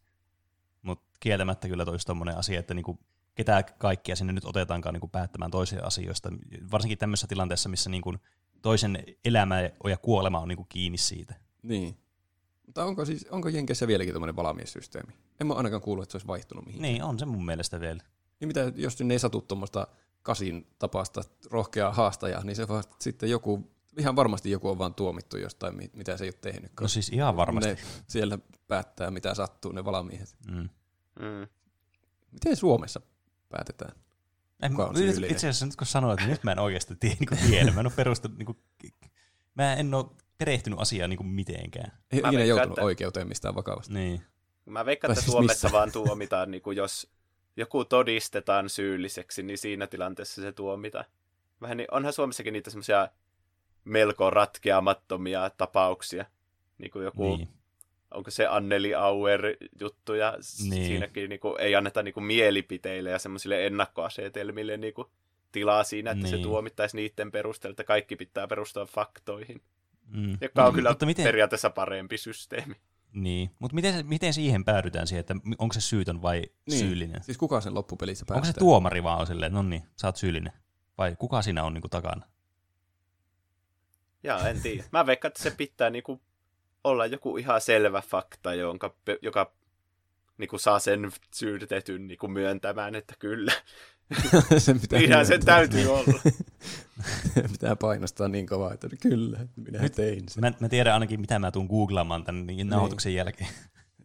Mutta 0.82 1.18
kieltämättä 1.20 1.68
kyllä 1.68 1.86
toisi 1.86 2.06
tuommoinen 2.06 2.38
asia, 2.38 2.60
että 2.60 2.74
niinku 2.74 3.00
ketä 3.36 3.64
kaikkia 3.64 4.16
sinne 4.16 4.34
nyt 4.34 4.46
otetaankaan 4.46 4.94
niinku 4.94 5.08
päättämään 5.08 5.52
toisia 5.52 5.86
asioista, 5.86 6.30
varsinkin 6.72 6.98
tämmöisessä 6.98 7.28
tilanteessa, 7.28 7.70
missä 7.70 7.90
niinku 7.90 8.16
toisen 8.62 9.04
elämä 9.26 9.62
ja 9.62 9.98
kuolema 10.02 10.40
on 10.40 10.48
niinku 10.48 10.66
kiinni 10.70 10.98
siitä. 10.98 11.36
Niin. 11.64 11.98
Mutta 12.66 12.86
onko, 12.86 13.06
siis, 13.06 13.26
onko 13.32 13.50
Jenkeissä 13.50 13.88
vieläkin 13.88 14.14
tämmöinen 14.14 14.36
valamiessysteemi? 14.36 15.14
En 15.40 15.48
mä 15.48 15.54
ainakaan 15.54 15.82
kuullut, 15.82 16.04
että 16.04 16.12
se 16.12 16.16
olisi 16.16 16.28
vaihtunut 16.28 16.66
mihin. 16.66 16.82
Niin, 16.82 17.04
on 17.04 17.20
se 17.20 17.26
mun 17.26 17.46
mielestä 17.46 17.80
vielä. 17.80 18.04
Niin 18.40 18.48
mitä, 18.48 18.72
jos 18.76 18.98
sinne 18.98 19.14
ei 19.14 19.20
satu 19.20 19.42
tuommoista 19.42 19.88
kasin 20.24 20.68
tapasta 20.80 21.22
rohkeaa 21.52 21.94
haastajaa, 21.94 22.44
niin 22.44 22.56
se 22.56 22.68
vaan 22.68 22.84
sitten 23.00 23.30
joku, 23.30 23.72
ihan 23.98 24.16
varmasti 24.16 24.52
joku 24.52 24.70
on 24.70 24.78
vaan 24.78 24.94
tuomittu 24.94 25.38
jostain, 25.38 25.76
mi- 25.76 25.92
mitä 25.94 26.18
se 26.18 26.24
ei 26.24 26.28
ole 26.28 26.38
tehnyt. 26.42 26.72
No 26.82 26.88
siis 26.88 27.10
ihan 27.10 27.36
varmasti. 27.38 27.70
Ne 27.70 27.78
siellä 28.08 28.40
päättää, 28.68 29.12
mitä 29.12 29.34
sattuu, 29.34 29.72
ne 29.72 29.86
valamiehet. 29.86 30.36
Mm. 30.52 30.70
Mm. 31.20 31.48
Miten 32.32 32.56
Suomessa 32.56 33.02
päätetään? 33.50 33.96
En, 34.62 34.72
itse 35.30 35.50
asiassa 35.50 35.66
nyt 35.66 35.76
kun 35.76 35.88
sanoit, 35.88 36.20
että 36.20 36.32
nyt 36.32 36.44
mä 36.44 36.52
en 36.52 36.60
oikeasti 36.60 36.96
tiedä, 36.96 37.16
niin 37.20 37.50
tiedä. 37.50 37.72
Mä 37.72 37.80
en 37.80 37.86
ole 37.86 37.94
perustanut, 37.96 38.38
niin 38.38 38.46
kuin, 38.46 38.58
mä 39.56 39.74
en 39.74 39.94
ole 39.94 40.06
perehtynyt 40.46 40.80
asiaan 40.80 41.10
niin 41.10 41.18
kuin 41.18 41.28
mitenkään. 41.28 41.92
Ei 42.12 42.20
ikinä 42.20 42.24
veikkaan, 42.32 42.48
joutunut 42.48 42.78
että- 42.78 42.86
oikeuteen 42.86 43.28
mistään 43.28 43.56
vakavasti. 43.56 43.94
Niin. 43.94 44.22
Mä 44.66 44.86
veikkaan, 44.86 45.12
että 45.12 45.22
siis 45.22 45.32
Suomessa 45.32 45.68
missä? 45.68 45.78
vaan 45.78 45.92
tuomitaan, 45.92 46.52
niin 46.52 46.62
kuin 46.62 46.78
jos 46.78 47.12
joku 47.58 47.86
todistetaan 47.86 48.70
syylliseksi, 48.70 49.44
niin 49.44 49.58
siinä 49.58 49.88
tilanteessa 49.88 50.42
se 50.42 50.52
tuomitaan. 50.52 51.06
Vähän 51.62 51.78
niin, 51.78 51.88
onhan 51.92 52.14
Suomessakin 52.14 52.54
niitä 52.54 52.70
semmoisia 52.70 53.10
melko 53.86 54.30
ratkeamattomia 54.30 55.52
tapauksia. 55.58 56.26
Niin 56.78 56.92
kuin 56.92 57.06
joku, 57.06 57.36
Niin. 57.36 57.50
onko 58.12 58.32
se 58.32 58.48
Anneli 58.48 58.96
Auer 58.96 59.42
juttu, 59.82 60.14
ja 60.14 60.38
Niin. 60.70 60.86
siinäkin 60.88 61.30
niin 61.30 61.40
kuin, 61.40 61.62
ei 61.62 61.76
anneta 61.76 62.04
niin 62.04 62.14
kuin 62.14 62.24
mielipiteille 62.24 63.10
ja 63.10 63.20
semmoisille 63.20 63.66
ennakkoasetelmille 63.66 64.78
niin 64.78 64.94
kuin, 64.94 65.08
tilaa 65.52 65.84
siinä, 65.84 66.12
että 66.12 66.24
niin. 66.24 66.38
se 66.38 66.44
tuomittaisi 66.44 66.98
niiden 66.98 67.32
perusteella, 67.32 67.72
että 67.72 67.84
kaikki 67.84 68.16
pitää 68.16 68.48
perustua 68.48 68.86
faktoihin, 68.86 69.62
Mm. 70.14 70.38
joka 70.42 70.66
on 70.66 70.74
kyllä 70.74 70.90
Mutta 70.90 71.06
miten, 71.06 71.24
periaatteessa 71.26 71.70
parempi 71.70 72.18
systeemi. 72.18 72.76
niin. 73.14 73.52
Mutta 73.60 73.76
miten, 73.76 74.08
miten 74.08 74.34
siihen 74.34 74.66
päädytään 74.66 75.08
siihen, 75.08 75.20
että 75.20 75.36
onko 75.58 75.74
se 75.74 75.82
syytön 75.82 76.22
vai 76.22 76.42
Niin. 76.70 76.80
syyllinen? 76.80 77.24
Siis 77.24 77.38
kuka 77.38 77.62
sen 77.62 77.74
loppupelissä 77.74 78.26
päättää? 78.26 78.36
Onko 78.40 78.46
se 78.46 78.60
tuomari 78.60 79.04
vaan 79.04 79.20
on 79.20 79.28
silleen, 79.28 79.54
no 79.54 79.62
niin, 79.64 79.84
sä 79.96 80.08
oot 80.08 80.16
syyllinen? 80.18 80.54
Vai 80.98 81.16
kuka 81.20 81.42
siinä 81.42 81.64
on 81.64 81.74
niin 81.74 81.82
kuin 81.82 81.92
takana? 81.92 82.26
Jaa, 84.24 84.48
en 84.50 84.62
tiedä. 84.62 84.84
Mä 84.92 85.06
veikkaan, 85.06 85.30
että 85.30 85.44
se 85.44 85.52
pitää 85.52 85.90
niinku 85.90 86.22
olla 86.84 87.06
joku 87.06 87.38
ihan 87.38 87.62
selvä 87.62 88.02
fakta, 88.02 88.54
jonka, 88.54 88.96
joka 89.22 89.54
niinku 90.38 90.58
saa 90.58 90.80
sen 90.80 91.12
syytetyn 91.36 92.08
niinku 92.08 92.28
myöntämään, 92.28 92.96
että 92.96 93.14
kyllä. 93.20 93.52
sen 94.58 94.80
pitää 94.80 95.00
Niinhän 95.00 95.26
sen 95.26 95.46
täytyy 95.46 95.88
olla. 95.88 96.20
pitää 97.52 97.76
painostaa 97.76 98.28
niin 98.28 98.48
kovaa, 98.48 98.74
että 98.74 98.88
kyllä, 99.02 99.40
minä 99.56 99.80
Nyt- 99.82 99.94
tein 99.94 100.30
sen. 100.30 100.42
Mä, 100.42 100.54
mä 100.60 100.70
tiedän 100.70 100.94
ainakin, 100.94 101.22
mitä 101.22 101.40
mä 101.40 101.52
tuun 101.52 101.66
googlaamaan 101.68 102.24
tämän 102.24 102.48
niin 102.48 102.68
nauhoituksen 102.68 103.14
jälkeen. 103.16 103.50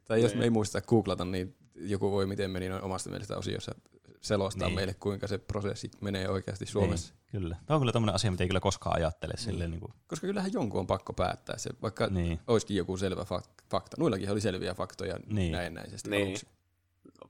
Tai 0.04 0.22
jos 0.22 0.30
Niin. 0.32 0.38
me 0.38 0.44
ei 0.44 0.50
muista 0.50 0.80
googlata, 0.80 1.24
niin 1.24 1.56
joku 1.74 2.10
voi 2.10 2.26
miten 2.26 2.50
meni 2.50 2.68
noin 2.68 2.82
omasta 2.82 3.10
mielestä 3.10 3.36
osiossa 3.36 3.74
selostaa 4.20 4.68
Niin. 4.68 4.74
meille, 4.74 4.94
kuinka 4.94 5.26
se 5.26 5.38
prosessi 5.38 5.90
menee 6.00 6.28
oikeasti 6.28 6.66
Suomessa. 6.66 7.14
Niin, 7.14 7.42
kyllä. 7.42 7.56
Tämä 7.66 7.76
on 7.76 7.80
kyllä 7.80 7.92
tämmöinen 7.92 8.14
asia, 8.14 8.30
mitä 8.30 8.44
ei 8.44 8.48
kyllä 8.48 8.60
koskaan 8.60 8.96
ajattele. 8.96 9.32
Silleen, 9.36 9.70
niin 9.70 9.80
kuin, 9.80 9.92
Koska 10.06 10.26
kyllähän 10.26 10.52
jonkun 10.52 10.80
on 10.80 10.86
pakko 10.86 11.12
päättää 11.12 11.58
se, 11.58 11.70
vaikka 11.82 12.06
niin. 12.06 12.40
olisikin 12.46 12.76
joku 12.76 12.96
selvä 12.96 13.22
fak- 13.22 13.64
fakta. 13.70 13.96
Nuillakin 13.98 14.30
oli 14.30 14.40
selviä 14.40 14.74
faktoja 14.74 15.16
Niin. 15.26 15.52
näennäisesti 15.52 16.10
Niin. 16.10 16.26
aluksi. 16.26 16.46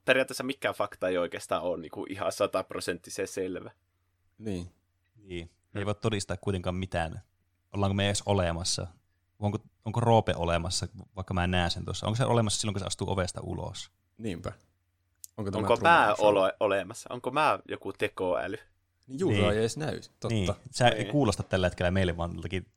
Periaatteessa 0.05 0.45
mikään 0.45 0.75
fakta 0.75 1.09
ei 1.09 1.19
oikeastaan 1.19 1.63
ole 1.63 1.81
niinku 1.81 2.07
ihan 2.09 2.33
sataprosenttisen 2.33 3.29
selvä. 3.29 3.71
Niin. 4.39 4.71
Niin. 5.25 5.51
Me 5.77 5.81
ei 5.81 5.87
voi 5.87 5.95
todistaa 5.95 6.37
kuitenkaan 6.37 6.75
mitään. 6.75 7.21
Ollaanko 7.73 7.95
me 7.95 8.07
edes 8.07 8.23
olemassa? 8.27 8.87
Onko, 9.39 9.59
onko 9.85 10.01
Roope 10.01 10.35
olemassa, 10.37 10.87
vaikka 11.17 11.35
mä 11.35 11.45
en 11.45 11.51
näe 11.51 11.71
sen 11.71 11.85
tuossa? 11.85 12.07
Onko 12.07 12.17
se 12.17 12.25
olemassa 12.25 12.61
silloin, 12.61 12.75
kun 12.75 12.81
se 12.81 12.87
astuu 12.87 13.11
ovesta 13.11 13.41
ulos? 13.43 13.91
Niinpä. 14.19 14.53
Onko, 15.37 15.51
tämä 15.51 15.61
Onko 15.61 15.77
mä 15.83 16.15
olo- 16.19 16.53
olemassa? 16.61 17.09
Onko 17.13 17.31
mä 17.31 17.59
joku 17.69 17.93
tekoäly? 17.93 18.57
Niin 19.07 19.19
Juuso 19.21 19.41
Niin. 19.41 19.51
ei 19.53 19.59
edes 19.59 19.77
näy, 19.77 20.01
totta. 20.01 20.29
Niin. 20.29 20.53
Sä 20.71 20.89
ei 20.89 21.03
Niin. 21.03 21.13
kuulosta 21.13 21.43
tällä 21.43 21.67
hetkellä 21.67 21.91
meille, 21.91 22.17
vaan 22.17 22.31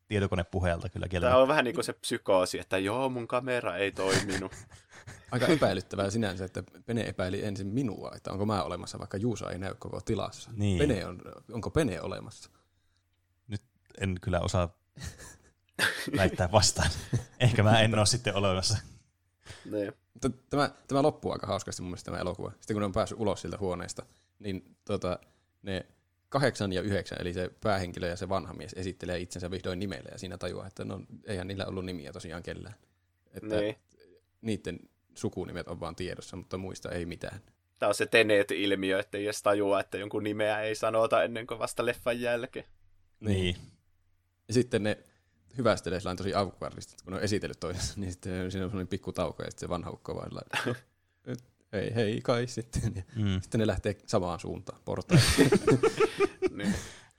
tietokonepuheelta 0.08 0.90
kyllä 0.90 1.08
kieltä. 1.08 1.28
Tämä 1.28 1.42
on 1.42 1.48
vähän 1.48 1.66
niin 1.66 1.76
kuin 1.76 1.86
se 1.86 1.94
psykoosi, 1.94 2.60
että 2.60 2.78
joo, 2.78 3.10
mun 3.10 3.28
kamera 3.28 3.76
ei 3.78 3.92
toiminut. 3.92 4.52
Aika 5.32 5.46
epäilyttävää 5.48 6.10
sinänsä, 6.10 6.46
että 6.46 6.64
Pene 6.86 7.02
epäili 7.02 7.46
ensin 7.46 7.68
minua, 7.68 8.12
että 8.16 8.32
onko 8.32 8.46
mä 8.46 8.64
olemassa, 8.64 9.00
vaikka 9.00 9.18
Juusa 9.18 9.52
ei 9.52 9.58
näy 9.60 9.76
koko 9.80 10.02
tilassa. 10.02 10.52
Niin. 10.56 10.78
Pene 10.80 11.06
on, 11.06 11.22
onko 11.54 11.70
Pene 11.70 12.02
olemassa? 12.02 12.50
En 14.00 14.16
kyllä 14.22 14.40
osaa 14.40 14.78
väittää 16.18 16.52
vastaan. 16.52 16.90
Ehkä 17.40 17.64
mä 17.64 17.82
en 17.82 17.98
ole 17.98 18.06
sitten 18.06 18.36
olemassa. 18.36 18.78
Niin. 19.72 19.94
Tämä, 20.50 20.72
tämä 20.88 21.02
loppuu 21.02 21.32
aika 21.32 21.48
hauskasti 21.48 21.82
mun 21.82 21.90
mielestä 21.92 22.12
tämä 22.12 22.22
elokuva. 22.22 22.52
Sitten 22.52 22.74
kun 22.76 22.82
ne 22.82 22.86
on 22.86 22.92
päässyt 22.92 23.20
ulos 23.20 23.42
siltä 23.42 23.58
huoneesta, 23.58 24.06
niin 24.40 24.76
tota, 24.86 25.20
ne 25.62 25.86
kahdeksan 26.30 26.74
ja 26.74 26.82
yhdeksän, 26.82 27.18
eli 27.22 27.34
se 27.34 27.52
päähenkilö 27.62 28.08
ja 28.08 28.16
se 28.16 28.30
vanha 28.30 28.54
mies 28.54 28.74
esittelee 28.74 29.20
itsensä 29.20 29.52
vihdoin 29.52 29.80
nimellä, 29.80 30.10
ja 30.12 30.18
siinä 30.18 30.38
tajuaa, 30.38 30.68
että 30.68 30.86
no, 30.86 31.02
eihän 31.26 31.48
niillä 31.48 31.66
ollut 31.66 31.86
nimiä 31.86 32.12
tosiaan 32.12 32.44
kellään. 32.44 32.76
Että 33.34 33.60
Niin. 33.60 33.76
niiden 34.42 34.80
sukunimet 35.16 35.68
on 35.68 35.80
vaan 35.80 35.96
tiedossa, 35.96 36.36
mutta 36.38 36.58
muista 36.58 36.92
ei 36.92 37.06
mitään. 37.06 37.40
Tämä 37.80 37.88
on 37.88 37.96
se 37.96 38.06
Tenet-ilmiö, 38.06 39.00
että 39.00 39.18
ei 39.18 39.24
edes 39.26 39.44
tajua, 39.44 39.80
että 39.80 39.98
jonkun 39.98 40.24
nimeä 40.24 40.62
ei 40.62 40.76
sanota 40.76 41.24
ennen 41.24 41.48
kuin 41.48 41.60
vasta 41.60 41.86
leffan 41.86 42.22
jälkeen. 42.22 42.66
Niin. 43.20 43.56
Ja 44.50 44.54
sitten 44.54 44.84
ne 44.84 44.98
hyvästelee 45.58 46.00
sillä 46.00 46.16
tosi 46.16 46.34
avukvardisti, 46.36 46.96
kun 47.04 47.14
ne 47.14 47.18
on 47.18 47.24
esitellyt 47.24 47.60
toisensa, 47.60 47.94
niin 47.98 48.12
sitten 48.12 48.52
siinä 48.52 48.66
on 48.66 48.70
sellainen 48.70 48.88
pikku 48.88 49.12
tauko, 49.12 49.44
ja 49.44 49.52
sitten 49.52 49.68
se 49.68 49.70
vanha 49.70 49.92
ukko 49.92 50.16
vaan 50.16 50.30
sillä, 50.30 50.42
että 51.26 51.44
hei, 51.74 51.96
hei 51.96 52.22
kai 52.22 52.48
sitten. 52.48 52.94
Ja 52.96 53.02
Mm. 53.16 53.42
sitten 53.42 53.60
ne 53.60 53.68
lähtee 53.68 53.96
samaan 54.06 54.40
suuntaan 54.40 54.80
portaille. 54.86 55.24
Niin. 56.52 56.76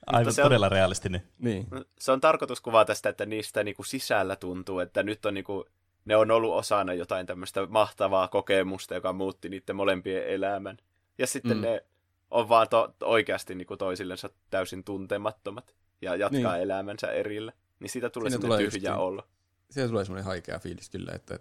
Aivan 0.07 0.33
se 0.33 0.41
on- 0.41 0.45
todella 0.45 0.69
realistinen. 0.69 1.23
niin. 1.39 1.67
Se 1.99 2.11
on 2.11 2.21
tarkoitus 2.21 2.61
kuvata 2.61 2.95
sitä, 2.95 3.09
että 3.09 3.25
niistä 3.25 3.63
niinku 3.63 3.83
sisällä 3.83 4.35
tuntuu, 4.35 4.79
että 4.79 5.03
nyt 5.03 5.25
on 5.25 5.33
niinku, 5.33 5.65
ne 6.05 6.15
on 6.15 6.31
ollut 6.31 6.53
osana 6.53 6.93
jotain 6.93 7.25
tämmöistä 7.25 7.65
mahtavaa 7.65 8.27
kokemusta, 8.27 8.95
joka 8.95 9.13
muutti 9.13 9.49
niiden 9.49 9.75
molempien 9.75 10.27
elämän. 10.27 10.77
Ja 11.17 11.27
sitten 11.27 11.57
mm. 11.57 11.61
ne 11.61 11.85
on 12.31 12.49
vaan 12.49 12.69
to- 12.69 12.93
oikeasti 13.03 13.55
niinku 13.55 13.77
toisillensa 13.77 14.29
täysin 14.49 14.83
tuntemattomat 14.83 15.75
ja 16.01 16.15
jatkaa 16.15 16.29
Niin. 16.39 16.43
niin. 16.53 16.61
elämänsä 16.61 17.11
erillä. 17.11 17.53
Niin 17.79 17.89
siitä 17.89 18.09
tulee 18.09 18.29
Siinä 18.29 18.41
semmoinen 18.41 18.57
tulee 18.67 18.71
tyhjä 18.71 18.89
justiin- 18.91 19.05
olo. 19.07 19.27
Siellä 19.71 19.89
tulee 19.89 20.05
semmoinen 20.05 20.25
haikea 20.25 20.59
fiilis 20.59 20.89
kyllä, 20.89 21.11
että 21.15 21.39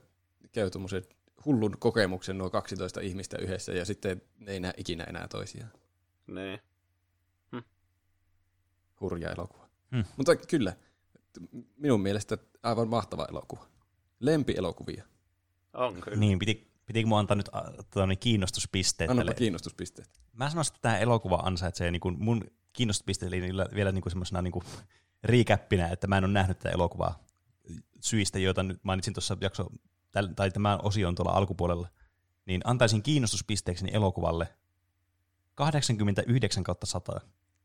käy 0.52 0.70
tuommoisen 0.70 1.02
hullun 1.44 1.76
kokemuksen 1.78 2.38
nuo 2.38 2.50
12 2.50 3.00
ihmistä 3.00 3.38
yhdessä 3.38 3.72
ja 3.72 3.84
sitten 3.84 4.22
ne 4.38 4.52
ei 4.52 4.60
näe 4.60 4.72
ikinä 4.76 5.04
enää 5.04 5.28
toisiaan. 5.28 5.70
Niin. 6.26 6.60
Hurja 9.00 9.30
elokuva. 9.30 9.68
Hmm. 9.94 10.04
Mutta 10.16 10.36
kyllä, 10.36 10.72
minun 11.76 12.00
mielestä 12.00 12.38
aivan 12.62 12.88
mahtava 12.88 13.26
elokuva. 13.30 13.66
Lempielokuvia. 14.20 15.04
On 15.72 16.00
kyllä. 16.00 16.16
Niin, 16.16 16.38
piti, 16.38 16.69
pitikö 16.90 17.08
mun 17.08 17.18
antaa 17.18 17.36
nyt 17.36 17.48
a, 17.52 17.60
tota, 17.70 18.06
niin 18.06 18.18
kiinnostuspisteet 18.18 19.10
Annapa 19.10 19.24
tälle? 19.24 19.38
kiinnostuspisteet. 19.38 20.20
Mä 20.32 20.50
sanoisin, 20.50 20.74
että 20.74 20.82
tämä 20.82 20.98
elokuva 20.98 21.36
ansaitsee 21.36 21.90
niin 21.90 22.00
kuin 22.00 22.16
mun 22.18 22.44
kiinnostuspisteet 22.72 23.32
vielä 23.74 23.92
niin 23.92 24.02
kuin 24.02 24.10
semmoisena 24.10 24.42
niin 24.42 24.52
kuin 24.52 24.64
riikäppinä, 25.24 25.88
että 25.88 26.06
mä 26.06 26.18
en 26.18 26.24
ole 26.24 26.32
nähnyt 26.32 26.58
tätä 26.58 26.70
elokuvaa 26.70 27.24
syistä, 28.00 28.38
joita 28.38 28.62
nyt 28.62 28.84
mainitsin 28.84 29.14
tuossa 29.14 29.36
jakso, 29.40 29.66
tai 30.36 30.50
tämän 30.50 30.78
osion 30.82 31.14
tuolla 31.14 31.32
alkupuolella, 31.32 31.88
niin 32.46 32.60
antaisin 32.64 33.02
kiinnostuspisteeksi 33.02 33.86
elokuvalle 33.92 34.48
89 35.54 36.64
kautta 36.64 36.86
100. 36.86 37.20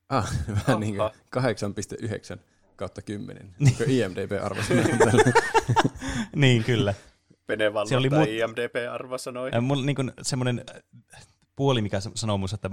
Ah, 0.10 0.34
vähän 0.68 0.80
niin 0.80 0.95
kuin 0.95 1.02
Oho. 1.02 1.14
8,9 2.35 2.39
kautta 2.76 3.02
10. 3.02 3.56
Niin 3.60 3.76
on 4.91 4.97
tällä. 4.97 5.31
niin, 6.35 6.64
kyllä. 6.64 6.93
Se 7.47 7.97
oli 7.97 8.09
vallottaa 8.11 8.19
mut- 8.19 8.30
IMDB-arvo 8.30 9.17
sanoi. 9.17 9.49
Ja 9.53 9.61
mulla 9.61 9.85
niin 9.85 10.11
semmoinen 10.22 10.63
puoli, 11.55 11.81
mikä 11.81 11.99
sanoo 12.15 12.38
musta, 12.38 12.55
että 12.55 12.69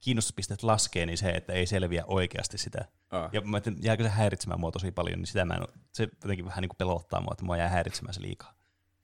kiinnostuspisteet 0.00 0.62
laskee, 0.62 1.06
niin 1.06 1.18
se, 1.18 1.28
että 1.30 1.52
ei 1.52 1.66
selviä 1.66 2.04
oikeasti 2.06 2.58
sitä. 2.58 2.84
Ah, 3.10 3.30
Ja 3.32 3.40
mä 3.40 3.56
ajattelin, 3.56 3.78
jääkö 3.82 4.02
se 4.02 4.08
häiritsemään 4.08 4.60
mua 4.60 4.70
tosi 4.72 4.92
paljon, 4.92 5.18
niin 5.18 5.26
sitä 5.26 5.44
mä 5.44 5.54
en, 5.54 5.62
se 5.92 6.08
jotenkin 6.22 6.44
vähän 6.46 6.62
niin 6.62 6.68
kuin 6.68 6.76
pelottaa 6.76 7.20
mua, 7.20 7.28
että 7.32 7.44
mua 7.44 7.56
jää 7.56 7.68
häiritsemään 7.68 8.14
se 8.14 8.22
liikaa. 8.22 8.54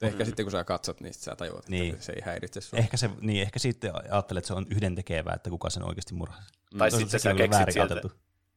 Ehkä 0.02 0.24
sitten 0.24 0.44
kun 0.44 0.50
sä 0.52 0.64
katsot, 0.64 1.00
niin 1.00 1.14
sä 1.14 1.36
tajuat, 1.36 1.58
että 1.58 1.70
Niin. 1.70 1.96
se 2.02 2.12
ei 2.12 2.22
häiritse 2.24 2.60
sua. 2.60 2.78
Ehkä, 2.78 2.96
se, 2.96 3.10
niin, 3.20 3.42
ehkä 3.42 3.58
sitten 3.58 3.92
ajattelee, 4.12 4.38
että 4.38 4.48
se 4.48 4.54
on 4.54 4.66
yhdentekevää, 4.70 5.34
että 5.34 5.50
kuka 5.50 5.70
sen 5.70 5.82
oikeasti 5.82 6.14
murhaa. 6.14 6.38
Tai 6.78 6.90
Toisaalta 6.90 6.98
sitten 7.10 7.20
sä 7.20 7.34
keksit 7.34 7.72
sieltä, 7.72 8.00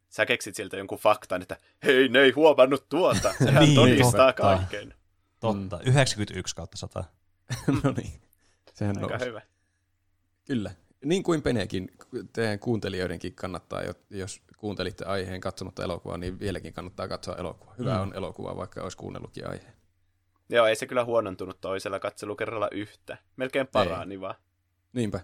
sä 0.09 0.25
keksit 0.25 0.55
sieltä 0.55 0.77
jonkun 0.77 0.97
faktan, 0.97 1.41
että 1.41 1.57
hei, 1.83 2.09
ne 2.09 2.19
ei 2.19 2.31
huomannut 2.31 2.89
tuota. 2.89 3.33
Sehän 3.45 3.63
Niin, 3.63 3.75
todistaa 3.75 4.11
totta. 4.33 4.33
kaiken. 4.57 4.93
Totta, 5.51 5.79
91 5.85 6.55
kautta 6.55 6.77
100. 6.77 7.03
no 7.83 7.91
niin, 7.97 8.21
sehän 8.73 8.97
Aika 8.97 9.09
nousi. 9.09 9.25
hyvä. 9.25 9.41
Kyllä. 10.45 10.71
Niin 11.05 11.23
kuin 11.23 11.41
Penekin, 11.41 11.91
teidän 12.33 12.59
kuuntelijoidenkin 12.59 13.35
kannattaa, 13.35 13.81
jo- 13.83 13.93
jos 14.09 14.41
kuuntelitte 14.57 15.05
aiheen 15.05 15.41
katsomatta 15.41 15.83
elokuvaa, 15.83 16.17
niin 16.17 16.39
vieläkin 16.39 16.73
kannattaa 16.73 17.07
katsoa 17.07 17.35
elokuvaa. 17.35 17.75
Hyvä 17.79 17.91
Mm. 17.91 17.95
mm. 17.97 18.01
on 18.01 18.13
elokuva, 18.15 18.55
vaikka 18.55 18.83
olisi 18.83 18.97
kuunnellutkin 18.97 19.47
aiheen. 19.49 19.73
Joo, 20.49 20.65
ei 20.67 20.75
se 20.75 20.85
kyllä 20.87 21.05
huonontunut 21.05 21.61
toisella 21.61 21.99
katselukerralla 21.99 22.67
yhtä. 22.71 23.17
Melkein 23.35 23.67
parani 23.67 24.21
vaan. 24.21 24.35
Niinpä. 24.93 25.19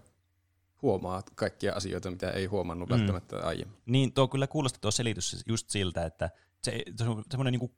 Huomaa 0.82 1.22
kaikkia 1.34 1.74
asioita, 1.74 2.10
mitä 2.10 2.30
ei 2.30 2.46
huomannut 2.46 2.88
Mm. 2.88 2.94
mm. 2.94 2.98
välttämättä 2.98 3.38
aiemmin. 3.38 3.78
Niin 3.86 4.12
tuo 4.12 4.28
kyllä 4.28 4.46
kuulosti 4.46 4.78
tuo 4.80 4.90
selitys 4.90 5.42
just 5.48 5.70
siltä, 5.70 6.06
että 6.06 6.30
se, 6.62 6.82
se 6.96 7.04
on 7.04 7.22
semmoinen 7.30 7.52
niin 7.60 7.74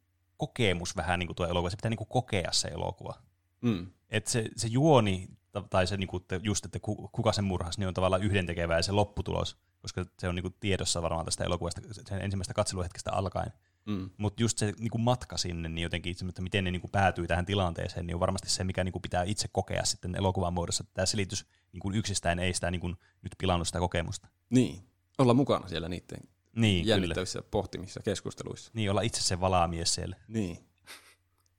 kokemus 0.47 0.97
vähän 0.97 1.19
niin 1.19 1.27
kuin 1.27 1.37
tuo 1.37 1.47
elokuva, 1.47 1.71
se 1.71 1.77
pitää 1.77 1.91
niin 1.91 1.99
kuin 1.99 2.09
kokea 2.09 2.53
se 2.53 2.69
elokuva. 2.69 3.15
Mm. 3.61 3.87
että 4.11 4.31
se, 4.31 4.49
se 4.57 4.69
juoni, 4.69 5.29
ta- 5.53 5.65
tai 5.71 5.87
se 5.87 5.97
niinku, 5.97 6.17
että 6.17 6.41
just, 6.43 6.65
että 6.65 6.79
ku- 6.79 7.09
kuka 7.13 7.33
sen 7.33 7.45
murhasi, 7.45 7.79
niin 7.81 7.89
on 7.89 7.95
tavallaan 7.95 8.23
yhdentekevää 8.23 8.79
ja 8.79 8.83
se 8.83 8.93
lopputulos, 8.93 9.57
koska 9.79 10.05
se 10.19 10.29
on 10.29 10.35
niinku 10.35 10.51
tiedossa 10.51 11.03
varmaan 11.03 11.25
tästä 11.25 11.45
elokuvasta 11.45 11.81
sen 12.09 12.23
ensimmäisestä 12.23 12.55
katseluhetkestä 12.55 13.13
alkaen. 13.13 13.53
Mm. 13.87 14.11
Mutta 14.17 14.43
just 14.43 14.59
se 14.59 14.73
niinku 14.79 14.99
matka 14.99 15.37
sinne, 15.37 15.69
niin 15.69 15.83
jotenkin, 15.83 16.17
että 16.29 16.43
miten 16.43 16.65
ne 16.65 16.71
niinku 16.71 16.89
päätyy 16.89 17.27
tähän 17.27 17.47
tilanteeseen, 17.47 18.07
niin 18.07 18.15
on 18.15 18.21
varmasti 18.21 18.51
se, 18.51 18.65
mikä 18.65 18.85
niinku 18.85 19.01
pitää 19.01 19.23
itse 19.23 19.49
kokea 19.53 19.85
sitten 19.85 20.15
elokuvan 20.15 20.53
muodossa. 20.53 20.85
Tämä 20.95 21.07
selitys 21.07 21.47
niinku 21.73 21.93
yksistään 21.93 22.39
ei 22.39 22.55
sitä 22.55 22.71
niinku 22.71 22.89
nyt 23.23 23.35
pilannut 23.39 23.69
sitä 23.69 23.79
kokemusta. 23.79 24.29
Niin. 24.51 24.83
Olla 25.19 25.35
mukana 25.35 25.69
siellä 25.69 25.89
niiden 25.89 26.21
Niin, 26.57 26.85
kyllä. 26.85 26.95
jännittävissä 26.95 27.43
pohtimissa 27.43 28.01
keskusteluissa. 28.01 28.71
Niin, 28.75 28.91
olla 28.91 29.01
itse 29.01 29.23
se 29.23 29.41
valaamies 29.41 29.95
siellä. 29.95 30.17
Niin. 30.29 30.59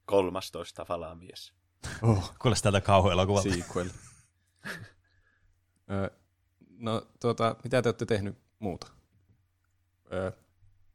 13 0.06 0.86
valamies. 0.90 1.54
Oh. 2.02 2.34
Kuulostaa 2.42 2.72
tältä 2.72 2.86
kauhuelokuvalta. 2.86 3.50
Sequel. 3.50 3.90
Ö, 5.92 6.12
no, 6.70 7.08
tuota, 7.20 7.56
mitä 7.64 7.82
te 7.82 7.90
olette 7.90 8.06
tehnyt 8.06 8.38
muuta? 8.60 8.88
Ö, 10.14 10.32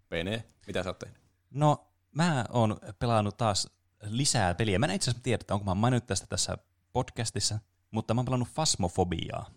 Pene, 0.08 0.44
mitä 0.66 0.82
sä 0.82 0.90
oot 0.90 0.98
tehnyt? 0.98 1.18
No, 1.50 1.86
mä 2.12 2.44
oon 2.48 2.80
pelannut 2.98 3.36
taas 3.36 3.68
lisää 4.02 4.54
peliä. 4.54 4.78
Mä 4.78 4.86
en 4.86 4.92
itse 4.92 5.10
asiassa 5.10 5.22
tiedä, 5.22 5.40
että 5.40 5.54
onko 5.54 5.64
mä 5.64 5.74
maininnut 5.74 6.06
tästä 6.06 6.26
tässä 6.26 6.58
podcastissa, 6.92 7.58
mutta 7.90 8.14
mä 8.14 8.18
oon 8.18 8.24
pelannut 8.24 8.48
Fasmofobiaa. 8.48 9.50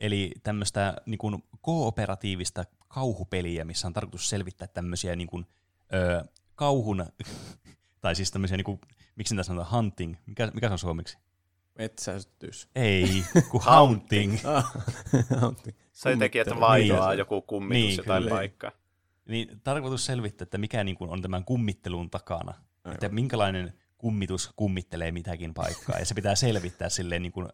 Eli 0.00 0.32
tämmöistä 0.42 0.96
niin 1.06 1.18
kuin, 1.18 1.44
kooperatiivista 1.60 2.64
kauhupeliä, 2.88 3.64
missä 3.64 3.86
on 3.86 3.92
tarkoitus 3.92 4.28
selvittää 4.28 4.68
tämmöisiä 4.68 5.16
niin 5.16 5.28
kuin, 5.28 5.46
ö, 5.94 6.24
kauhun, 6.54 7.06
tai 8.00 8.14
siis 8.14 8.30
tämmöisiä, 8.30 8.56
niin 8.56 8.64
kuin, 8.64 8.80
miksi 9.16 9.34
niitä 9.34 9.42
sanotaan, 9.42 9.72
hunting, 9.76 10.16
mikä, 10.26 10.50
mikä 10.54 10.68
se 10.68 10.72
on 10.72 10.78
suomeksi? 10.78 11.18
Metsästys. 11.78 12.68
Ei, 12.74 13.24
kun 13.50 13.60
haunting. 13.62 14.38
Ah, 14.44 14.72
Antti. 15.46 15.76
Se 15.92 16.10
jotenkin, 16.10 16.40
että 16.40 16.54
Niin. 16.54 17.18
joku 17.18 17.42
kummitus 17.42 17.82
Niin, 17.82 17.96
jotain 17.96 18.22
kyllä. 18.22 18.34
paikkaa. 18.36 18.72
Niin 19.28 19.60
tarkoitus 19.64 20.06
selvittää, 20.06 20.42
että 20.42 20.58
mikä 20.58 20.84
niin 20.84 20.96
kuin, 20.96 21.10
on 21.10 21.22
tämän 21.22 21.44
kummittelun 21.44 22.10
takana. 22.10 22.54
Aivan. 22.84 22.94
Että 22.94 23.08
minkälainen 23.08 23.72
kummitus 23.98 24.50
kummittelee 24.56 25.12
mitäkin 25.12 25.54
paikkaa. 25.54 25.98
Ja 25.98 26.04
se 26.04 26.14
pitää 26.14 26.34
selvittää 26.34 26.88
silleen 26.88 27.22
niin 27.22 27.32
kuin, 27.32 27.48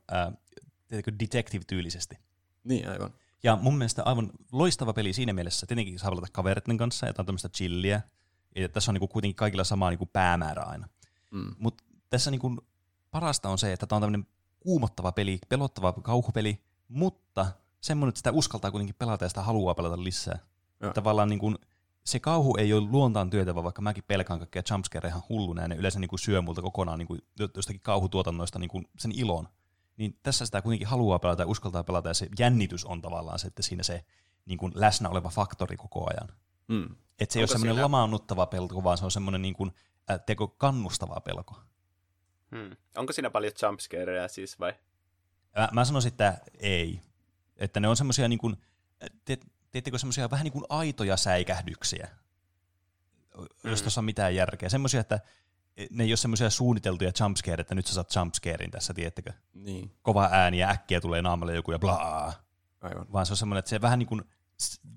tiedätkö, 0.88 1.12
detective-tyylisesti. 1.20 2.18
Niin, 2.66 2.90
aivan. 2.90 3.10
Ja 3.42 3.56
mun 3.56 3.78
mielestä 3.78 4.02
aivan 4.02 4.30
loistava 4.52 4.92
peli 4.92 5.12
siinä 5.12 5.32
mielessä. 5.32 5.66
Tietenkin 5.66 5.98
saa 5.98 6.10
pelata 6.10 6.26
kavereiden 6.32 6.76
kanssa, 6.76 7.06
ja 7.06 7.12
on 7.18 7.26
tämmöistä 7.26 7.48
chilliä. 7.48 8.02
Ja 8.56 8.68
tässä 8.68 8.90
on 8.90 8.94
niin 8.94 9.00
kuin, 9.00 9.08
kuitenkin 9.08 9.36
kaikilla 9.36 9.64
sama 9.64 9.90
niin 9.90 9.98
kuin 9.98 10.10
päämäärä 10.12 10.62
aina. 10.62 10.88
Mm. 11.30 11.54
Mutta 11.58 11.84
tässä 12.10 12.30
niin 12.30 12.40
kuin, 12.40 12.58
parasta 13.10 13.48
on 13.48 13.58
se, 13.58 13.72
että 13.72 13.86
tämä 13.86 13.96
on 13.96 14.02
tämmöinen 14.02 14.26
kuumottava 14.60 15.12
peli, 15.12 15.38
pelottava 15.48 15.92
kauhupeli, 15.92 16.62
mutta 16.88 17.46
semmoinen, 17.80 18.08
että 18.08 18.18
sitä 18.18 18.32
uskaltaa 18.32 18.70
kuitenkin 18.70 18.94
pelata 18.98 19.24
ja 19.24 19.28
sitä 19.28 19.42
haluaa 19.42 19.74
pelata 19.74 20.04
lisää. 20.04 20.38
Joo. 20.80 20.92
Tavallaan 20.92 21.28
niin 21.28 21.38
kuin, 21.38 21.58
se 22.04 22.20
kauhu 22.20 22.56
ei 22.56 22.72
ole 22.72 22.88
luontaan 22.90 23.30
työtävä, 23.30 23.64
vaikka 23.64 23.82
mäkin 23.82 24.04
pelkään 24.06 24.38
kaikkea 24.38 24.62
jumpscareja 24.70 25.10
ihan 25.10 25.22
hulluna 25.28 25.62
ja 25.62 25.68
ne 25.68 25.76
yleensä 25.76 26.00
niin 26.00 26.08
kuin 26.08 26.20
syö 26.20 26.42
multa 26.42 26.62
kokonaan 26.62 26.98
niin 26.98 27.06
kuin 27.06 27.20
jostakin 27.56 27.80
kauhutuotannoista 27.80 28.58
niin 28.58 28.70
kuin 28.70 28.88
sen 28.98 29.12
ilon. 29.12 29.48
Niin 29.96 30.18
tässä 30.22 30.46
sitä 30.46 30.62
kuitenkin 30.62 30.86
haluaa 30.88 31.18
pelata 31.18 31.42
ja 31.42 31.46
uskaltaa 31.46 31.84
pelata 31.84 32.08
ja 32.08 32.14
se 32.14 32.28
jännitys 32.38 32.84
on 32.84 33.02
tavallaan 33.02 33.38
se, 33.38 33.46
että 33.46 33.62
siinä 33.62 33.82
se 33.82 34.04
niin 34.44 34.58
kuin 34.58 34.72
läsnä 34.74 35.08
oleva 35.08 35.28
faktori 35.28 35.76
koko 35.76 36.06
ajan. 36.10 36.28
Mm. 36.68 36.96
Että 37.18 37.32
se 37.32 37.38
ei 37.38 37.42
ole 37.42 37.48
semmoinen 37.48 37.74
siinä- 37.74 37.82
lamaannuttava 37.82 38.46
pelko, 38.46 38.84
vaan 38.84 38.98
se 38.98 39.04
on 39.04 39.10
semmoinen 39.10 39.42
niin 39.42 39.54
kuin, 39.54 39.72
äh, 40.10 40.20
teko 40.26 40.48
kannustava 40.48 41.20
pelko. 41.20 41.60
Hmm. 42.56 42.76
Onko 42.96 43.12
siinä 43.12 43.30
paljon 43.30 43.52
jumpscareja 43.62 44.28
siis 44.28 44.58
vai? 44.60 44.74
Mä, 45.58 45.68
mä 45.72 45.84
sanoisin, 45.84 46.08
että 46.12 46.38
ei. 46.58 47.00
Että 47.56 47.80
ne 47.80 47.88
on 47.88 47.96
semmoisia 47.96 48.28
niin 48.28 48.38
kuin, 48.38 48.56
te, 49.24 49.38
teettekö 49.70 49.98
semmoisia 49.98 50.30
vähän 50.30 50.44
niin 50.44 50.52
kuin 50.52 50.64
aitoja 50.68 51.16
säikähdyksiä, 51.16 52.08
jos 53.64 53.80
Mm. 53.80 53.84
tuossa 53.84 54.00
on 54.00 54.04
mitään 54.04 54.34
järkeä. 54.34 54.68
Semmoisia, 54.68 55.00
että 55.00 55.20
ne 55.90 56.04
ei 56.04 56.10
ole 56.10 56.16
semmoisia 56.16 56.50
suunniteltuja 56.50 57.12
jumpscare, 57.20 57.60
että 57.60 57.74
nyt 57.74 57.86
sä 57.86 57.94
saat 57.94 58.14
jumpscarein 58.16 58.70
tässä, 58.70 58.94
tiettäkö? 58.94 59.32
Niin, 59.54 59.92
Kova 60.02 60.28
ääni 60.32 60.58
ja 60.58 60.68
äkkiä 60.70 61.00
tulee 61.00 61.22
naamalle 61.22 61.54
joku 61.54 61.72
ja 61.72 61.78
blaa. 61.78 62.32
aivan. 62.80 63.06
Vaan 63.12 63.26
se 63.26 63.32
on 63.32 63.36
semmoinen, 63.36 63.58
että 63.58 63.68
se 63.68 63.80
vähän 63.80 63.98
niin 63.98 64.06
kuin 64.06 64.22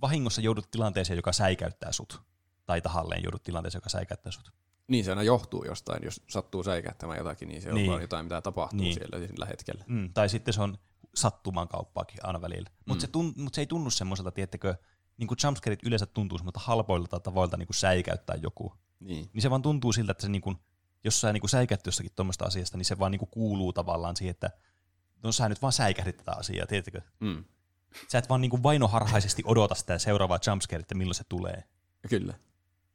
vahingossa 0.01 0.41
joudut 0.41 0.71
tilanteeseen, 0.71 1.17
joka 1.17 1.33
säikäyttää 1.33 1.91
sut. 1.91 2.21
Tai 2.65 2.81
tahalleen 2.81 3.23
joudut 3.23 3.43
tilanteeseen, 3.43 3.77
joka 3.79 3.89
säikäyttää 3.89 4.31
sut. 4.31 4.51
Niin 4.87 5.05
se 5.05 5.11
aina 5.11 5.23
johtuu 5.23 5.65
jostain, 5.65 6.03
jos 6.03 6.21
sattuu 6.29 6.63
säikähtämään 6.63 7.17
jotakin, 7.17 7.47
niin 7.49 7.61
se 7.61 7.69
on 7.69 7.75
Niin. 7.75 7.89
vaan 7.89 8.01
jotain, 8.01 8.25
mitä 8.25 8.41
tapahtuu 8.41 8.79
Niin. 8.79 8.93
siellä 8.93 9.27
sillä 9.27 9.45
hetkellä. 9.45 9.83
Mm, 9.87 10.13
tai 10.13 10.29
sitten 10.29 10.53
se 10.53 10.61
on 10.61 10.77
sattuman 11.15 11.67
kauppaakin 11.67 12.25
aina 12.25 12.41
välillä. 12.41 12.69
Mutta 12.85 12.93
Mm. 12.93 12.99
se, 12.99 13.07
tun, 13.07 13.33
mut 13.37 13.53
se 13.53 13.61
ei 13.61 13.67
tunnu 13.67 13.89
semmoiselta, 13.89 14.31
tiettäkö, 14.31 14.75
niin 15.17 15.27
kuin 15.27 15.37
jumpscareit 15.43 15.83
yleensä 15.83 16.05
tuntuu 16.05 16.37
semmoilta 16.37 16.59
halpoilta 16.59 17.19
tavoilta 17.19 17.57
niin 17.57 17.67
kuin 17.67 17.75
säikäyttää 17.75 18.35
joku. 18.35 18.73
Niin. 18.99 19.29
Niin 19.33 19.41
se 19.41 19.49
vaan 19.49 19.61
tuntuu 19.61 19.93
siltä, 19.93 20.11
että 20.11 20.21
se 20.21 20.29
niin 20.29 20.41
kuin, 20.41 20.57
jos 21.03 21.21
sä 21.21 21.33
niin 21.33 21.41
kuin 21.41 21.49
säikäät 21.49 21.85
jossakin 21.85 22.11
tuommoista 22.15 22.45
asiasta, 22.45 22.77
niin 22.77 22.85
se 22.85 22.99
vaan 22.99 23.11
niin 23.11 23.19
kuin 23.19 23.29
kuuluu 23.29 23.73
tavallaan 23.73 24.15
siihen, 24.15 24.31
että 24.31 24.51
no 25.23 25.31
sä 25.31 25.49
nyt 25.49 25.61
vaan 25.61 25.73
säikähdit 25.73 26.17
tätä 26.17 26.31
asiaa, 26.31 26.67
tiettäkö? 26.67 27.01
Mm. 27.19 27.43
Sä 28.07 28.17
et 28.17 28.29
vaan 28.29 28.41
niin 28.41 28.51
kuin 28.51 28.63
vainoharhaisesti 28.63 29.43
odota 29.45 29.75
sitä 29.75 29.97
seuraavaa 29.97 30.39
jumpscare, 30.47 30.79
että 30.79 30.95
milloin 30.95 31.15
se 31.15 31.23
tulee. 31.29 31.63
Kyllä. 32.09 32.33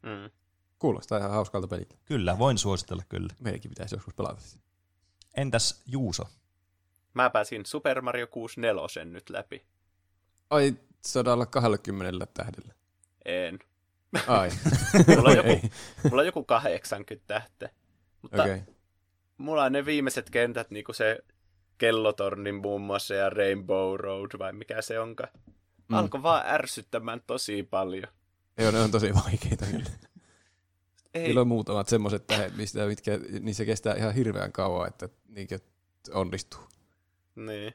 Mm. 0.03 0.31
Kuulostaa 0.79 1.19
ihan 1.19 1.31
hauskalta 1.31 1.69
peliltä. 1.69 1.95
Kyllä, 2.05 2.39
voin 2.39 2.59
suositella 2.59 3.03
kyllä. 3.09 3.35
Meidänkin 3.41 3.69
pitäisi 3.69 3.95
joskus 3.95 4.15
pelata 4.15 4.41
sitä. 4.41 4.65
Entäs 5.37 5.83
Juuso? 5.87 6.23
Mä 7.15 7.31
pääsin 7.31 7.67
Super 7.67 8.01
Mario 8.01 8.27
64 8.27 9.05
nyt 9.05 9.31
läpi. 9.31 9.67
Ai, 10.51 10.75
120 11.01 12.27
tähdellä. 12.35 12.75
En. 13.25 13.59
Ai. 14.27 14.51
Mulla 15.17 15.31
on, 15.31 15.37
joku, 15.37 15.69
mulla 16.11 16.23
on 16.23 16.27
joku 16.27 16.45
80 16.45 17.27
tähteä. 17.27 17.71
Mutta 18.25 18.43
okay. 18.43 18.61
mulla 19.39 19.65
on 19.65 19.73
ne 19.73 19.87
viimeiset 19.87 20.31
kentät, 20.31 20.71
niinku 20.71 20.93
se 20.93 21.19
kellotornin 21.79 22.55
muun 22.55 22.81
muassa 22.81 23.15
ja 23.15 23.31
Rainbow 23.31 23.97
Road, 23.97 24.31
vai 24.39 24.53
mikä 24.53 24.83
se 24.83 25.01
onkaan. 25.01 25.29
Mm. 25.89 25.97
Alkoi 25.97 26.23
vaan 26.23 26.47
ärsyttämään 26.47 27.23
tosi 27.27 27.63
paljon. 27.63 28.09
Joo, 28.59 28.71
ne 28.71 28.81
on 28.81 28.91
tosi 28.91 29.15
vaikeita 29.15 29.67
kyllä. 29.67 29.91
Ei, 31.15 31.23
Niillä 31.23 31.41
on 31.41 31.49
muutamat 31.49 31.89
semmoiset 31.89 32.27
tähdet, 32.27 32.57
mistä, 32.57 32.87
mitkä, 32.87 33.19
niin 33.41 33.55
se 33.55 33.65
kestää 33.65 33.95
ihan 33.95 34.15
hirveän 34.15 34.53
kauan, 34.53 34.89
että 34.89 35.09
niinkö 35.29 35.59
onnistuu. 36.13 36.61
Niin. 37.35 37.75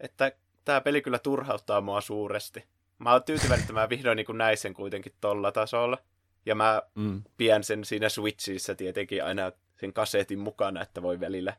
Että 0.00 0.32
tämä 0.64 0.80
peli 0.80 1.02
kyllä 1.02 1.18
turhauttaa 1.18 1.80
mua 1.80 2.00
suuresti. 2.00 2.64
Mä 2.98 3.12
oon 3.12 3.22
tyytyväinen, 3.22 3.60
että 3.60 3.72
mä 3.72 3.88
vihdoin 3.88 4.16
niin 4.16 4.38
näin 4.38 4.56
sen 4.56 4.74
kuitenkin 4.74 5.12
tolla 5.20 5.52
tasolla. 5.52 5.98
Ja 6.46 6.54
mä 6.54 6.82
Mm. 6.94 7.22
pidän 7.36 7.64
sen 7.64 7.84
siinä 7.84 8.08
Switchissä 8.08 8.74
tietenkin 8.74 9.24
aina 9.24 9.52
sen 9.80 9.92
kasetin 9.92 10.38
mukana, 10.38 10.82
että 10.82 11.02
voi 11.02 11.20
välillä 11.20 11.56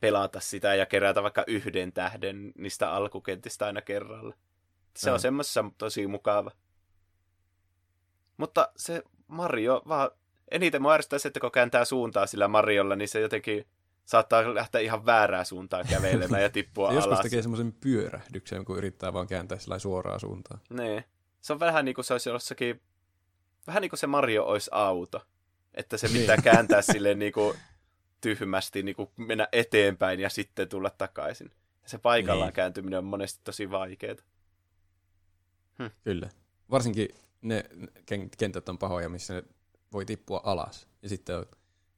pelata 0.00 0.40
sitä 0.40 0.74
ja 0.74 0.86
kerätä 0.86 1.22
vaikka 1.22 1.44
yhden 1.46 1.92
tähden 1.92 2.52
niistä 2.58 2.92
alkukentistä 2.92 3.66
aina 3.66 3.82
kerralla. 3.82 4.34
Se 4.96 5.08
Joo. 5.10 5.14
on 5.14 5.20
semmoisessa 5.20 5.64
tosi 5.78 6.06
mukava. 6.06 6.50
Mutta 8.36 8.72
se 8.76 9.02
Mario 9.26 9.82
vaan... 9.88 10.10
Eniten 10.50 10.82
mua 10.82 10.92
ärsyttää 10.94 11.18
se, 11.18 11.28
että 11.28 11.40
kun 11.40 11.50
kääntää 11.50 11.84
suuntaa 11.84 12.26
sillä 12.26 12.48
Mariolla, 12.48 12.96
niin 12.96 13.08
se 13.08 13.20
jotenkin 13.20 13.66
saattaa 14.04 14.54
lähteä 14.54 14.80
ihan 14.80 15.06
väärää 15.06 15.44
suuntaan 15.44 15.86
kävelemään 15.90 16.42
ja 16.42 16.50
tippua 16.58 16.88
Se 16.88 16.94
joskus 16.94 17.12
alas. 17.12 17.22
tekee 17.22 17.42
semmoisen 17.42 17.72
pyörähdyksen, 17.72 18.64
kun 18.64 18.78
yrittää 18.78 19.12
vaan 19.12 19.26
kääntää 19.26 19.58
sillä 19.58 19.78
suoraan 19.78 20.20
suuntaan. 20.20 20.60
Niin. 20.70 21.04
Se 21.40 21.52
on 21.52 21.60
vähän 21.60 21.84
niin 21.84 21.94
kuin 21.94 22.04
se 22.04 22.14
olisi 22.14 22.30
jossakin... 22.30 22.80
Vähän 23.66 23.80
niin 23.80 23.90
kuin 23.90 23.98
se 23.98 24.06
Mario 24.06 24.44
olisi 24.44 24.70
auto. 24.72 25.22
Että 25.74 25.96
se 25.96 26.08
pitää 26.08 26.36
Niin. 26.36 26.42
kääntää 26.44 26.82
silleen 26.82 27.18
niin 27.18 27.32
kuin 27.32 27.56
tyhmästi 28.20 28.82
niin 28.82 28.96
kuin 28.96 29.08
mennä 29.16 29.48
eteenpäin 29.52 30.20
ja 30.20 30.28
sitten 30.30 30.68
tulla 30.68 30.90
takaisin. 30.90 31.50
Se 31.86 31.98
paikallaan 31.98 32.48
Niin. 32.48 32.54
kääntyminen 32.54 32.98
on 32.98 33.04
monesti 33.04 33.40
tosi 33.44 33.70
vaikeaa. 33.70 34.16
Kyllä. 36.04 36.28
Varsinkin 36.70 37.08
ne 37.42 37.64
ken- 38.06 38.28
kentät 38.38 38.68
on 38.68 38.78
pahoja, 38.78 39.08
missä 39.08 39.34
ne 39.34 39.42
voi 39.92 40.04
tippua 40.04 40.40
alas. 40.44 40.88
Ja 41.02 41.08
sitten 41.08 41.36
on 41.38 41.46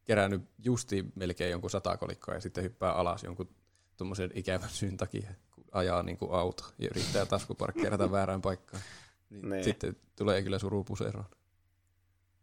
kerännyt 0.05 0.43
justi 0.59 1.05
melkein 1.14 1.51
jonkun 1.51 1.70
sata 1.70 1.97
kolikkoa 1.97 2.34
ja 2.34 2.40
sitten 2.40 2.64
hyppää 2.64 2.93
alas 2.93 3.24
jonkun 3.24 3.48
tuommoisen 3.97 4.30
ikävän 4.34 4.68
syyn 4.70 4.97
takia, 4.97 5.30
kun 5.55 5.64
ajaa 5.72 6.02
niin 6.02 6.16
kuin 6.18 6.32
auto 6.32 6.64
ja 6.78 6.89
yrittää 6.90 7.26
taskuparkkeerata 7.26 8.10
väärään 8.12 8.43
paikkaan. 8.43 8.82
Niin 9.30 9.48
Niin. 9.51 9.64
Sitten 9.64 9.97
tulee 10.16 10.43
kyllä 10.43 10.59
suru 10.59 10.84
puseroon. 10.84 11.26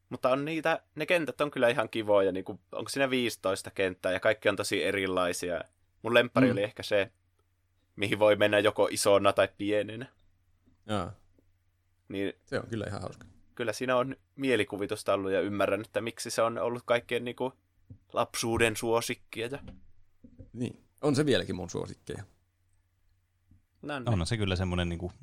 Mutta 0.10 0.30
on 0.30 0.46
niitä, 0.46 0.84
ne 0.96 1.06
kentät 1.06 1.42
on 1.42 1.52
kyllä 1.52 1.70
ihan 1.70 1.90
kivoja, 1.90 2.32
niin 2.32 2.46
kuin, 2.46 2.60
onko 2.72 2.90
siinä 2.90 3.10
15 3.10 3.72
kenttää 3.72 4.12
ja 4.12 4.20
kaikki 4.20 4.50
on 4.50 4.56
tosi 4.56 4.84
erilaisia. 4.84 5.62
Mun 6.02 6.14
lemppari 6.14 6.48
Mm. 6.48 6.52
oli 6.52 6.64
ehkä 6.64 6.84
se, 6.84 7.12
mihin 7.96 8.20
voi 8.20 8.36
mennä 8.36 8.60
joko 8.60 8.88
isona 8.92 9.34
tai 9.34 9.50
pienenä. 9.58 10.06
Jaa, 10.86 11.12
Niin 12.08 12.34
se 12.46 12.60
on 12.60 12.68
kyllä 12.70 12.86
ihan 12.88 13.02
hauska. 13.02 13.26
kyllä 13.56 13.74
siinä 13.74 13.96
on 13.96 14.16
mielikuvitusta 14.36 15.14
ollut 15.14 15.32
ja 15.32 15.42
ymmärrän, 15.42 15.82
että 15.82 16.02
miksi 16.02 16.30
se 16.30 16.42
on 16.42 16.58
ollut 16.58 16.84
kaikkien 16.86 17.26
niin 17.26 17.36
kuin, 17.36 17.54
lapsuuden 18.14 18.76
suosikkia. 18.78 19.48
Ja... 19.48 19.60
Niin. 20.54 20.84
On 21.02 21.16
se 21.16 21.26
vieläkin 21.26 21.56
mun 21.56 21.70
suosikkeja. 21.70 22.24
No, 23.82 24.00
niin. 24.00 24.10
On 24.10 24.28
se 24.28 24.38
kyllä 24.38 24.56
semmoinen 24.56 24.90
niin 24.90 25.00
kuin, 25.00 25.14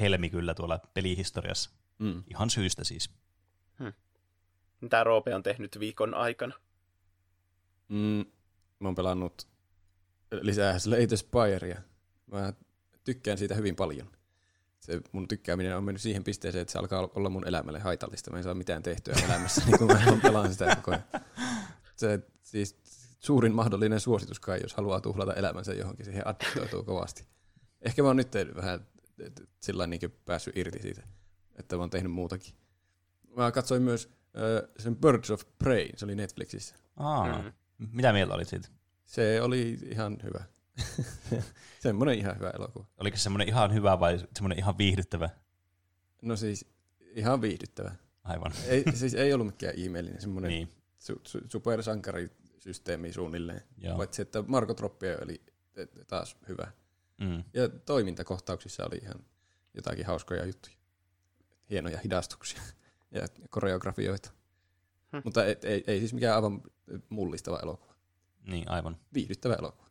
helmi 0.00 0.30
kyllä 0.30 0.54
tuolla 0.54 0.80
pelihistoriassa. 0.94 1.70
Mm. 1.98 2.22
Ihan 2.30 2.50
syystä 2.50 2.84
siis. 2.84 3.10
Mitä 4.80 5.04
Roope 5.04 5.34
on 5.34 5.42
tehnyt 5.42 5.80
viikon 5.80 6.14
aikana? 6.14 6.54
Mm, 7.88 8.24
mä 8.80 8.88
oon 8.88 8.94
pelannut 8.94 9.48
lisää 10.40 10.78
Slate 10.78 11.16
Spirea. 11.16 11.80
Mä 12.26 12.52
tykkään 13.04 13.38
siitä 13.38 13.54
hyvin 13.54 13.76
paljon. 13.76 14.10
Se 14.80 15.00
mun 15.12 15.28
tykkääminen 15.28 15.76
on 15.76 15.84
mennyt 15.84 16.02
siihen 16.02 16.24
pisteeseen, 16.24 16.62
että 16.62 16.72
se 16.72 16.78
alkaa 16.78 17.08
olla 17.14 17.30
mun 17.30 17.48
elämälle 17.48 17.78
haitallista. 17.78 18.30
Mä 18.30 18.36
en 18.36 18.42
saa 18.42 18.54
mitään 18.54 18.82
tehtyä 18.82 19.14
elämässä, 19.24 19.62
niin 19.66 19.78
kun 19.78 19.86
mä 19.86 20.18
pelaan 20.22 20.52
sitä 20.52 20.76
koko 20.76 20.90
ajan. 20.90 21.04
Se 21.96 22.20
siis 22.42 22.80
suurin 23.20 23.54
mahdollinen 23.54 24.00
suositus 24.00 24.40
kai, 24.40 24.60
jos 24.62 24.74
haluaa 24.74 25.00
tuhlata 25.00 25.34
elämänsä 25.34 25.74
johonkin, 25.74 26.04
siihen 26.04 26.26
addiktoituu 26.26 26.84
kovasti. 26.84 27.26
Ehkä 27.82 28.02
mä 28.02 28.08
oon 28.08 28.16
nyt 28.16 28.32
vähän 28.56 28.86
sillä 29.60 29.86
niin 29.86 30.00
päässyt 30.24 30.56
irti 30.56 30.82
siitä, 30.82 31.02
että 31.56 31.76
mä 31.76 31.82
oon 31.82 31.90
tehnyt 31.90 32.12
muutakin. 32.12 32.54
Mä 33.36 33.52
katsoin 33.52 33.82
myös 33.82 34.10
äh, 34.36 34.70
sen 34.78 34.96
Birds 34.96 35.30
of 35.30 35.42
Prey, 35.58 35.88
se 35.96 36.04
oli 36.04 36.14
Netflixissä. 36.14 36.74
Aa, 36.96 37.52
Mm. 37.78 37.88
Mitä 37.92 38.12
mieltä 38.12 38.34
olit 38.34 38.48
siitä? 38.48 38.68
Se 39.04 39.42
oli 39.42 39.78
ihan 39.90 40.18
hyvä. 40.22 40.44
Semmoinen 41.80 42.18
ihan 42.18 42.36
hyvä 42.36 42.50
elokuva. 42.50 42.86
Oliko 42.98 43.16
se 43.16 43.22
semmoinen 43.22 43.48
ihan 43.48 43.74
hyvä 43.74 44.00
vai 44.00 44.18
semmoinen 44.34 44.58
ihan 44.58 44.78
viihdyttävä? 44.78 45.30
No 46.22 46.36
siis 46.36 46.66
ihan 47.00 47.40
viihdyttävä. 47.40 47.94
Aivan. 48.24 48.52
Ei, 48.66 48.84
siis 48.94 49.14
ei 49.14 49.32
ollut 49.32 49.46
mikään 49.46 49.74
ihmeellinen, 49.74 50.20
semmoinen 50.20 50.48
niin. 50.48 50.72
Su, 50.98 51.20
su, 51.26 51.40
supersankarisysteemi 51.48 53.12
suunnilleen. 53.12 53.62
joo. 53.78 53.96
Paitsi 53.96 54.22
että 54.22 54.44
Marko 54.46 54.74
Troppio 54.74 55.18
oli 55.22 55.42
taas 56.06 56.36
hyvä. 56.48 56.72
Mm. 57.20 57.44
Ja 57.54 57.68
toimintakohtauksissa 57.68 58.84
oli 58.86 58.96
ihan 59.02 59.24
jotakin 59.74 60.06
hauskoja 60.06 60.46
juttuja. 60.46 60.76
Hienoja 61.70 61.98
hidastuksia 61.98 62.60
ja 63.12 63.26
koreografioita. 63.50 64.30
Hm. 65.12 65.20
Mutta 65.24 65.44
ei, 65.44 65.56
ei, 65.62 65.84
ei 65.86 65.98
siis 65.98 66.14
mikään 66.14 66.34
aivan 66.36 66.62
mullistava 67.08 67.60
elokuva. 67.62 67.94
Niin, 68.46 68.70
aivan. 68.70 68.96
Viihdyttävä 69.14 69.54
elokuva. 69.54 69.90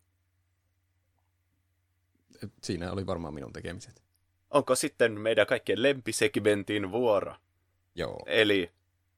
Et 2.43 2.52
Siinä 2.64 2.91
oli 2.91 3.06
varmaan 3.06 3.34
minun 3.34 3.53
tekemiset. 3.53 4.03
Onko 4.49 4.76
sitten 4.76 5.19
meidän 5.19 5.48
kaikkien 5.48 5.84
lempisegmentin 5.84 6.91
vuoro? 6.91 7.35
Joo. 7.95 8.19
Eli 8.26 8.72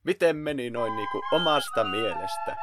miten 0.04 0.36
meni 0.36 0.70
noin 0.70 0.96
niinku 0.96 1.22
omasta 1.32 1.84
mielestä? 1.84 2.56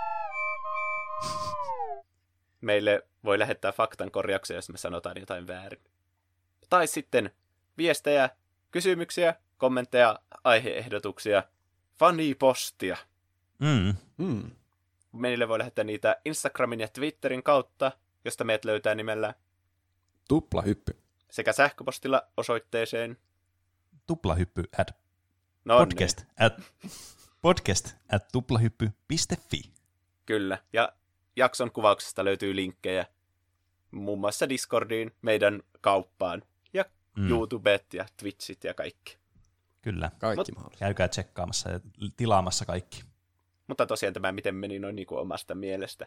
Meille 2.60 3.06
voi 3.24 3.38
lähettää 3.38 3.72
faktan 3.72 4.10
korjauksia, 4.10 4.56
jos 4.56 4.68
me 4.68 4.78
sanotaan 4.78 5.16
jotain 5.20 5.46
väärin. 5.46 5.80
Tai 6.70 6.86
sitten 6.86 7.30
viestejä, 7.78 8.30
kysymyksiä, 8.70 9.34
kommentteja, 9.60 10.18
aiheehdotuksia, 10.44 11.42
fanipostia. 11.98 12.96
Mm. 13.58 13.94
Mm. 14.26 14.50
Meille 15.12 15.48
voi 15.48 15.58
lähettää 15.58 15.84
niitä 15.84 16.16
Instagramin 16.24 16.80
ja 16.80 16.88
Twitterin 16.88 17.42
kautta, 17.42 17.92
josta 18.24 18.44
meidät 18.44 18.64
löytää 18.64 18.94
nimellä 18.94 19.34
Tupla 20.28 20.62
hyppy. 20.62 20.96
sekä 21.30 21.52
sähköpostilla 21.52 22.22
osoitteeseen 22.36 23.16
Tuplahyppy 24.06 24.62
at 24.78 24.90
no 25.64 25.78
podcast 25.78 26.24
at, 26.38 26.62
podcast 27.42 27.94
at 28.12 28.28
tuplahyppy.fi. 28.32 29.36
Niin, 29.52 29.72
kyllä. 30.26 30.58
Ja 30.72 30.92
jakson 31.36 31.70
kuvauksesta 31.72 32.24
löytyy 32.24 32.56
linkkejä 32.56 33.06
muun 33.90 34.20
muassa 34.20 34.48
Discordiin, 34.48 35.12
meidän 35.22 35.62
kauppaan 35.80 36.42
ja 36.74 36.84
Mm. 37.16 37.22
mm. 37.22 37.30
YouTubet 37.30 37.94
ja 37.94 38.06
Twitchit 38.16 38.64
ja 38.64 38.74
kaikki. 38.74 39.18
Kyllä. 39.82 40.10
Kaikki 40.18 40.52
Mut- 40.52 40.54
mahdollista. 40.54 40.84
Käykää 40.84 41.08
tsekkaamassa 41.08 41.70
ja 41.70 41.80
tilaamassa 42.16 42.64
kaikki. 42.64 43.02
Mutta 43.66 43.86
tosiaan 43.86 44.14
tämä 44.14 44.32
miten 44.32 44.54
meni 44.54 44.78
noin 44.78 44.96
niin 44.96 45.06
kuin 45.06 45.20
omasta 45.20 45.54
mielestä. 45.54 46.06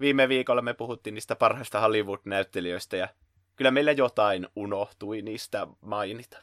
Viime 0.00 0.28
viikolla 0.28 0.62
me 0.62 0.74
puhuttiin 0.74 1.14
niistä 1.14 1.36
parhaista 1.36 1.80
Hollywood-näyttelijöistä 1.80 2.96
ja 2.96 3.08
kyllä 3.56 3.70
meillä 3.70 3.92
jotain 3.92 4.48
unohtui 4.56 5.22
niistä 5.22 5.66
mainita. 5.80 6.38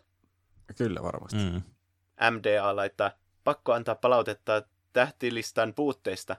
Kyllä 0.77 1.03
varmasti. 1.03 1.37
Mm. 1.37 1.61
MDA 2.31 2.75
laittaa, 2.75 3.11
pakko 3.43 3.73
antaa 3.73 3.95
palautetta 3.95 4.63
tähtilistan 4.93 5.73
puutteista. 5.73 6.35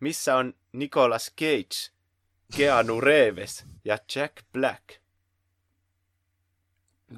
Missä 0.00 0.36
on 0.36 0.54
Nicolas 0.72 1.32
Cage, 1.40 1.94
Keanu 2.56 3.00
Reeves 3.00 3.66
ja 3.84 3.98
Jack 4.16 4.34
Black? 4.52 4.84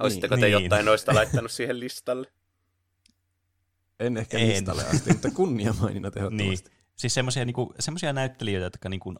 Olisitteko 0.00 0.36
te 0.36 0.40
Niin. 0.46 0.62
jotain 0.62 0.84
noista 0.86 1.14
laittanut 1.14 1.50
siihen 1.50 1.80
listalle? 1.80 2.26
En 4.00 4.16
ehkä 4.16 4.38
En. 4.38 4.48
listalle 4.48 4.84
asti, 4.84 5.12
mutta 5.12 5.30
kunniamaininnat 5.30 6.14
Niin. 6.14 6.24
ehdottomasti. 6.24 6.70
Siis 6.96 7.14
semmoisia 7.14 7.44
niinku, 7.44 7.74
semmosia 7.80 8.12
näyttelijöitä, 8.12 8.66
jotka 8.66 8.88
niinku, 8.88 9.14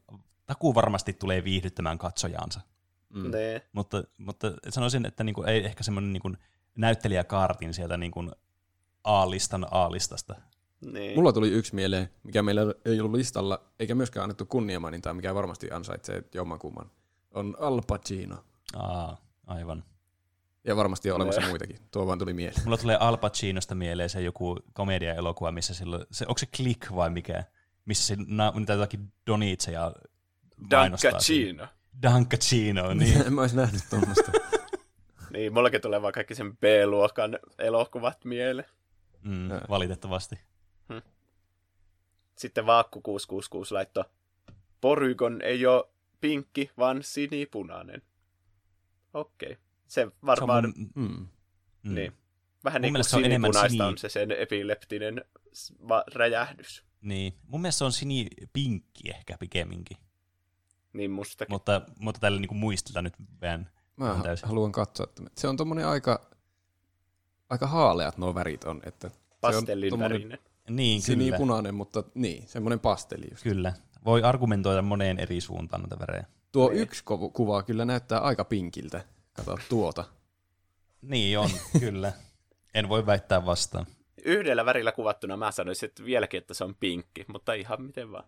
takuu 0.47 0.75
varmasti 0.75 1.13
tulee 1.13 1.45
viihdyttämään 1.45 1.99
katsojaansa. 1.99 2.61
Mm. 3.09 3.31
Nee. 3.31 3.69
Mutta, 3.73 4.05
mutta 4.19 4.53
sanoisin, 4.69 5.07
että 5.07 5.25
niinku, 5.25 5.43
ei 5.43 5.65
ehkä 5.65 5.83
semmoinen 5.83 6.13
niinku, 6.13 6.33
näyttelijäkaartin 6.75 7.75
sieltä 7.75 7.97
niinku, 7.97 8.31
A-listan 9.05 9.67
A-listasta. 9.71 10.35
Niin. 10.93 11.15
Mulla 11.19 11.33
tuli 11.33 11.51
yksi 11.51 11.75
mieleen, 11.75 12.09
mikä 12.23 12.43
meillä 12.43 12.63
ei 12.85 13.01
ollut 13.01 13.15
listalla, 13.15 13.63
eikä 13.79 13.95
myöskään 13.95 14.23
annettu 14.25 14.47
kunniamainintaa, 14.47 15.15
mikä 15.15 15.35
varmasti 15.35 15.71
ansaitsee 15.71 16.23
jommankumman. 16.35 16.91
On 17.31 17.57
Al 17.61 17.83
Pacino. 17.87 18.45
Aa, 18.77 19.17
aivan. 19.47 19.85
Ja 20.65 20.77
varmasti 20.77 21.11
on 21.11 21.17
olemassa 21.17 21.41
muitakin. 21.41 21.77
Tuo 21.91 22.07
vaan 22.07 22.19
tuli 22.19 22.33
mieleen. 22.33 22.65
Mulla 22.65 22.77
tulee 22.77 22.97
Al 22.97 23.17
Pacinosta 23.17 23.75
mieleen 23.75 24.11
se 24.11 24.21
joku 24.21 24.59
komedia-elokuva, 24.73 25.53
missä 25.53 25.75
silloin, 25.75 26.07
se, 26.11 26.25
onko 26.29 26.39
se 26.39 26.47
Click 26.47 26.95
vai 26.95 27.11
mikä? 27.11 27.45
Missä 27.85 28.07
se 28.07 28.17
na, 28.27 28.53
niitä 28.57 28.73
jotakin 28.73 29.13
donitseja 29.27 29.93
mainostaa. 30.71 31.21
siinä. 31.21 31.63
Dankachino. 31.63 31.69
Dankachino, 32.03 32.95
niin. 32.95 33.27
en 33.27 33.33
mä 33.33 33.41
olisi 33.41 33.57
nähnyt 33.57 33.83
tuommoista. 33.91 34.33
Niin, 35.33 35.53
mullakin 35.53 35.81
tulee 35.81 36.03
vaan 36.03 36.13
kaikki 36.13 36.35
sen 36.35 36.57
B-luokan 36.57 37.39
elokuvat 37.59 38.25
mieleen. 38.25 38.69
Mm, 39.23 39.49
valitettavasti. 39.69 40.39
Sitten 42.37 42.67
Vaakku 42.67 43.01
666 43.01 43.75
laittoi, 43.75 44.05
Porygon 44.81 45.43
ei 45.43 45.67
ole 45.67 45.85
pinkki, 46.21 46.71
vaan 46.79 47.03
sinipunainen. 47.03 48.03
Okei. 49.15 49.57
Se 49.93 50.09
varmaan, 50.27 50.65
Se 50.65 50.69
on 50.81 50.89
Mm. 50.95 51.29
mm. 51.83 51.95
niin. 51.95 52.13
Vähän 52.65 52.81
Mun 52.81 52.83
niin 52.83 52.89
kuin 52.89 52.93
mielestä 52.93 53.11
se 53.11 53.17
on 53.17 53.25
enemmän 53.25 53.49
sinipunaista 53.53 53.85
sini- 53.85 53.89
on 53.89 53.99
se 53.99 54.09
sen 54.09 54.31
epileptinen 54.33 55.25
räjähdys. 56.15 56.85
Niin. 57.01 57.35
Mun 57.49 57.61
mielestä 57.61 57.79
se 57.79 57.85
on 57.85 57.93
sinipinkki 57.93 59.11
ehkä 59.11 59.37
pikemminkin. 59.39 59.97
Niin 60.93 61.11
mustakin. 61.11 61.55
Mutta, 61.55 61.83
mutta 62.01 62.21
tällä 62.21 62.41
niinku 62.41 62.55
muistilla 62.55 63.03
nyt 63.03 63.15
vähän 63.41 63.71
Mä 63.97 64.13
on 64.13 64.23
täysin. 64.23 64.49
haluan 64.49 64.73
katsoa, 64.73 65.05
että 65.09 65.23
se 65.39 65.49
on 65.49 65.57
tommonen 65.57 65.87
aika, 65.87 66.31
aika 67.51 67.67
haaleat 67.67 68.19
nuo 68.19 68.35
värit 68.35 68.65
on. 68.65 68.81
Että 68.87 69.09
se 69.09 69.15
on 69.17 69.23
Pastellin 69.41 69.91
tommonen 69.91 70.13
värinen. 70.21 70.39
Niin, 70.71 71.03
kyllä. 71.03 71.07
Sinipunainen, 71.25 71.75
mutta 71.75 72.05
niin, 72.15 72.49
semmoinen 72.49 72.81
pasteli 72.81 73.27
just. 73.31 73.43
Kyllä. 73.43 73.73
Voi 74.05 74.23
argumentoida 74.23 74.83
moneen 74.83 75.19
eri 75.19 75.41
suuntaan 75.41 75.83
noita 75.83 75.99
värejä. 75.99 76.25
Tuo 76.53 76.69
Niin. 76.69 76.83
yksi 76.83 77.05
kuva 77.33 77.63
kyllä 77.63 77.85
näyttää 77.85 78.19
aika 78.21 78.45
pinkiltä. 78.45 79.05
Kato 79.33 79.59
tuota. 79.69 80.05
Niin 81.03 81.39
on, 81.39 81.51
kyllä. 81.81 82.13
En 82.75 82.89
voi 82.89 83.07
väittää 83.07 83.47
vastaan. 83.47 83.87
Yhdellä 84.25 84.65
värillä 84.65 84.93
kuvattuna 84.93 85.37
mä 85.37 85.51
sanoisin 85.53 85.87
että 85.87 86.05
vieläkin, 86.05 86.39
että 86.39 86.55
se 86.55 86.65
on 86.65 86.75
pinkki, 86.75 87.25
mutta 87.29 87.53
ihan 87.53 87.83
miten 87.83 88.13
vaan. 88.13 88.25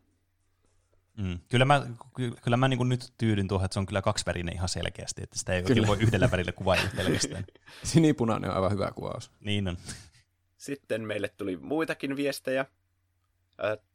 Mm. 1.16 1.38
Kyllä 1.50 1.64
mä, 1.64 1.86
ky- 2.16 2.34
kyllä 2.42 2.56
mä 2.56 2.68
niin 2.68 2.88
nyt 2.88 3.12
tyydyn 3.18 3.48
tuohon, 3.48 3.64
että 3.64 3.72
se 3.72 3.78
on 3.78 3.86
kyllä 3.86 4.02
kaksivärinen 4.02 4.54
ihan 4.54 4.68
selkeästi, 4.68 5.22
että 5.22 5.38
sitä 5.38 5.52
ei 5.52 5.62
Kyllä. 5.62 5.86
voi 5.86 5.98
yhdellä 6.00 6.30
värillä 6.30 6.52
kuvailla 6.52 6.90
pelkästään. 6.96 7.44
Sinipunainen 7.82 8.50
on 8.50 8.56
aivan 8.56 8.72
hyvä 8.72 8.90
kuvaus. 8.94 9.30
niin 9.40 9.68
on. 9.68 9.76
Sitten 10.56 11.02
meille 11.02 11.28
tuli 11.28 11.56
muitakin 11.56 12.16
viestejä. 12.16 12.66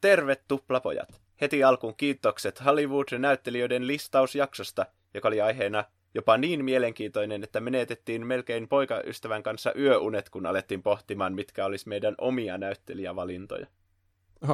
Terve 0.01 0.35
tuplapojat! 0.47 1.21
Heti 1.41 1.63
alkuun 1.63 1.95
kiitokset 1.95 2.65
Hollywood-näyttelijöiden 2.65 3.87
listausjaksosta, 3.87 4.85
joka 5.13 5.27
oli 5.27 5.41
aiheena 5.41 5.83
jopa 6.13 6.37
niin 6.37 6.65
mielenkiintoinen, 6.65 7.43
että 7.43 7.59
menetettiin 7.59 8.27
melkein 8.27 8.67
poikaystävän 8.67 9.43
kanssa 9.43 9.73
yöunet, 9.77 10.29
kun 10.29 10.45
alettiin 10.45 10.83
pohtimaan, 10.83 11.33
mitkä 11.33 11.65
olisi 11.65 11.89
meidän 11.89 12.15
omia 12.17 12.57
näyttelijävalintoja. 12.57 13.67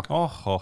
Oho. 0.10 0.62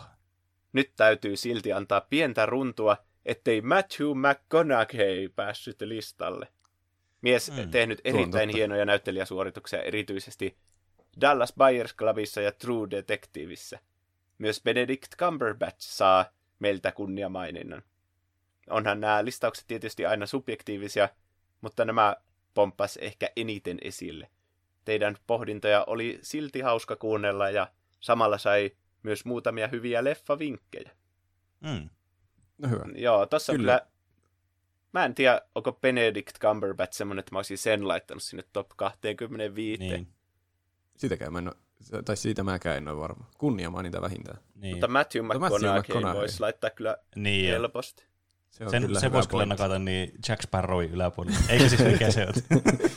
Nyt 0.73 0.91
täytyy 0.95 1.37
silti 1.37 1.73
antaa 1.73 2.01
pientä 2.01 2.45
runtua, 2.45 2.97
ettei 3.25 3.61
Matthew 3.61 4.07
McConaughey 4.07 5.29
päässyt 5.29 5.81
listalle. 5.81 6.47
Mies 7.21 7.51
Mm, 7.51 7.71
tehnyt 7.71 8.01
erittäin 8.05 8.49
totta. 8.49 8.57
hienoja 8.57 8.85
näyttelijäsuorituksia 8.85 9.81
erityisesti 9.81 10.57
Dallas 11.21 11.53
Buyers 11.57 11.95
Clubissa 11.95 12.41
ja 12.41 12.51
True 12.51 12.87
Detectiveissä. 12.91 13.79
Myös 14.37 14.61
Benedict 14.63 15.15
Cumberbatch 15.17 15.79
saa 15.79 16.25
meiltä 16.59 16.91
kunniamaininnan. 16.91 17.83
Onhan 18.69 19.01
nämä 19.01 19.25
listaukset 19.25 19.67
tietysti 19.67 20.05
aina 20.05 20.25
subjektiivisia, 20.25 21.09
mutta 21.61 21.85
nämä 21.85 22.15
pomppas 22.53 22.97
ehkä 22.97 23.29
eniten 23.35 23.77
esille. 23.81 24.29
Teidän 24.85 25.17
pohdintoja 25.27 25.83
oli 25.87 26.19
silti 26.21 26.61
hauska 26.61 26.95
kuunnella 26.95 27.49
ja 27.49 27.67
samalla 27.99 28.37
sai 28.37 28.71
myös 29.03 29.25
muutamia 29.25 29.67
hyviä 29.67 30.03
leffavinkkejä. 30.03 30.91
Mm. 31.61 31.89
No 32.57 32.69
hyvä. 32.69 32.85
Joo, 32.95 33.25
tossa 33.25 33.53
Kyllä. 33.53 33.79
kyllä. 33.79 33.93
Mä 34.93 35.05
en 35.05 35.15
tiedä, 35.15 35.41
onko 35.55 35.71
Benedict 35.71 36.39
Cumberbatch 36.39 36.93
semmonen, 36.97 37.19
että 37.19 37.35
mä 37.35 37.39
olisin 37.39 37.57
sen 37.57 37.87
laittanut 37.87 38.23
sinne 38.23 38.43
top 38.53 38.69
25. 38.75 39.83
Niin. 39.83 40.07
Sitäkään 40.97 41.33
mä 41.33 41.39
en 41.39 41.47
ole, 41.47 42.03
tai 42.03 42.17
siitä 42.17 42.43
mäkään 42.43 42.77
en 42.77 42.87
ole 42.87 42.97
varma. 42.97 43.25
Kunniamaininta 43.37 44.01
vähintään. 44.01 44.37
Niin. 44.55 44.75
Mutta 44.75 44.87
Matthew 44.87 45.25
Mutta 45.25 45.39
Matthew 45.39 45.57
McConaughey 45.57 45.81
McConaughey. 45.81 46.21
voisi 46.21 46.39
laittaa 46.39 46.69
kyllä 46.69 46.97
niin 47.15 47.49
jo. 47.49 47.53
helposti. 47.53 48.05
Se 48.53 48.63
on 48.63 48.69
Sen, 48.71 48.81
kyllä 48.85 48.99
se 48.99 49.11
voisi 49.11 49.29
kyllä 49.29 49.45
nakata 49.45 49.79
niin 49.79 50.11
Jack 50.29 50.41
Sparrowin 50.41 50.91
yläpuolelle. 50.91 51.37
Eikö 51.49 51.69
siis 51.69 51.81
mikä 51.85 52.11
se 52.11 52.27
on? 52.27 52.33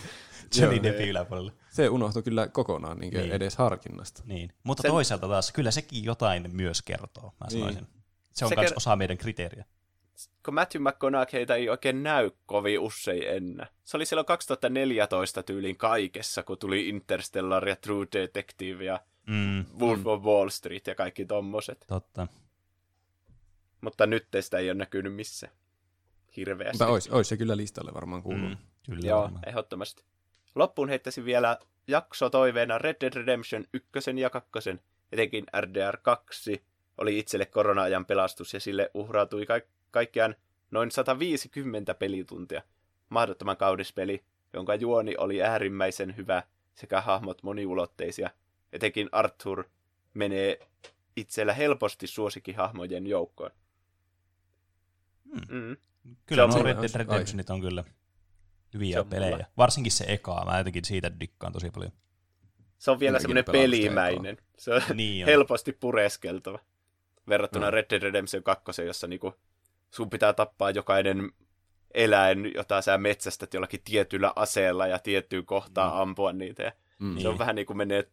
Johnny. 0.61 0.83
Deppin 0.83 1.09
yläpuolelle. 1.09 1.53
Se 1.71 1.89
unohtui 1.89 2.23
kyllä 2.23 2.49
kokonaan 2.49 2.99
niin 2.99 3.13
Niin. 3.13 3.23
niin. 3.23 3.33
edes 3.33 3.57
harkinnasta. 3.57 4.23
Niin. 4.27 4.53
Mutta 4.63 4.83
Sen- 4.83 4.91
toisaalta 4.91 5.29
taas, 5.29 5.53
kyllä 5.53 5.71
sekin 5.71 6.05
jotain 6.05 6.51
myös 6.53 6.83
kertoo, 6.83 7.25
mä 7.41 7.47
Niin. 7.51 7.59
sanoisin. 7.61 7.87
Se 8.33 8.45
on 8.45 8.53
myös 8.57 8.71
ker- 8.71 8.77
osa 8.77 8.97
meidän 8.97 9.19
kriteeriä. 9.19 9.65
Kun 10.45 10.55
Matthew 10.55 10.83
McConaugheyta 10.83 11.55
ei 11.55 11.69
oikein 11.69 12.03
näy 12.03 12.31
kovin 12.47 12.81
usein 12.81 13.23
ennen. 13.29 13.67
Se 13.85 13.97
oli 13.97 14.07
silloin 14.07 14.27
2014 14.27 15.43
tyylin 15.43 15.77
kaikessa, 15.77 16.43
kun 16.43 16.59
tuli 16.59 16.89
Interstellar 16.89 17.69
ja 17.69 17.77
True 17.77 18.07
Detective 18.13 18.85
ja 18.85 19.01
Mm, 19.27 19.65
Wolf 19.81 20.07
of 20.07 20.23
Wall 20.23 20.49
Street 20.49 20.87
ja 20.87 20.95
kaikki 20.95 21.27
tommoset. 21.27 21.85
totta. 21.89 22.27
Mutta 23.81 24.07
nyt 24.07 24.27
sitä 24.41 24.59
ei 24.59 24.71
ole 24.71 24.75
näkynyt 24.75 25.15
missään. 25.15 25.53
Hirveästi. 26.37 26.73
Mutta 26.73 26.93
ois, 26.93 27.09
ois 27.09 27.29
se 27.29 27.37
kyllä 27.37 27.57
listalle 27.57 27.95
varmaan 27.95 28.23
kuulunut. 28.23 28.59
Mm, 28.59 28.95
kyllä 28.95 29.09
Joo, 29.09 29.23
varmaan. 29.23 29.49
ehdottomasti. 29.49 30.05
Loppuun 30.55 30.89
heittäisin 30.89 31.25
vielä 31.25 31.59
jakso 31.87 32.31
toiveena 32.31 32.79
Red 32.79 32.97
Dead 33.01 33.15
Redemption 33.15 33.65
1 33.73 34.21
ja 34.21 34.31
2, 34.31 34.51
etenkin 35.13 35.45
RDR 35.61 35.97
2 36.03 36.65
oli 36.99 37.19
itselle 37.19 37.47
korona-ajan 37.47 38.07
pelastus 38.07 38.55
ja 38.55 38.61
sille 38.61 38.91
uhrautui 38.95 39.47
ka- 39.47 39.61
kaikkiaan 39.91 40.35
noin 40.71 40.91
150 40.91 41.95
pelituntia. 41.95 42.63
Mahdottoman 43.09 43.57
kaunis 43.57 43.93
peli, 43.93 44.25
jonka 44.53 44.75
juoni 44.75 45.15
oli 45.19 45.43
äärimmäisen 45.43 46.17
hyvä 46.17 46.43
sekä 46.75 47.01
hahmot 47.01 47.43
moniulotteisia. 47.43 48.31
Etenkin 48.73 49.09
Arthur 49.13 49.65
menee 50.15 50.59
itsellä 51.17 51.53
helposti 51.53 52.07
suosikkihahmojen 52.07 53.07
joukkoon. 53.07 53.51
Mm. 55.49 55.59
Mm. 55.59 55.77
Kyllä 56.27 56.47
nuo 56.47 56.57
se 56.57 56.63
Red 56.63 56.77
Dead 56.77 56.95
Redemptionit 56.95 57.51
on 57.51 57.61
kyllä 57.61 57.85
hyviä 58.75 59.01
on 59.01 59.07
pelejä. 59.07 59.31
mulla. 59.31 59.45
Varsinkin 59.57 59.93
se 59.93 60.05
eka, 60.09 60.43
mä 60.45 60.59
jotenkin 60.59 60.85
siitä 60.85 61.21
dikkaan 61.21 61.53
tosi 61.53 61.71
paljon. 61.71 61.93
Se 62.79 62.91
on 62.91 63.01
vielä 63.01 63.17
En 63.17 63.21
semmoinen 63.23 63.45
pelimäinen. 63.53 64.39
Se 64.59 64.75
on 64.75 64.83
Niin 64.95 65.25
on. 65.25 65.27
helposti 65.31 65.73
pureskeltava. 65.73 66.59
Verrattuna 67.29 67.65
No. 67.67 67.71
Red 67.71 67.87
Dead 67.91 68.03
Redemption 68.03 68.43
2, 68.43 68.83
jossa 68.83 69.07
niinku 69.07 69.35
sun 69.91 70.11
pitää 70.11 70.33
tappaa 70.33 70.71
jokainen 70.71 71.33
eläin, 71.95 72.53
jota 72.55 72.83
sä 72.83 72.99
metsästät 72.99 73.55
jollakin 73.55 73.81
tietyllä 73.85 74.33
aseella 74.37 74.87
ja 74.87 74.99
tiettyyn 74.99 75.47
kohtaan 75.47 75.93
Mm. 75.95 76.01
ampua 76.01 76.33
niitä. 76.33 76.63
Ja 76.63 76.73
Mm. 76.99 77.19
Se 77.19 77.29
on 77.29 77.33
Niin. 77.33 77.39
vähän 77.39 77.55
niin 77.55 77.67
kuin 77.67 77.77
menee 77.77 78.09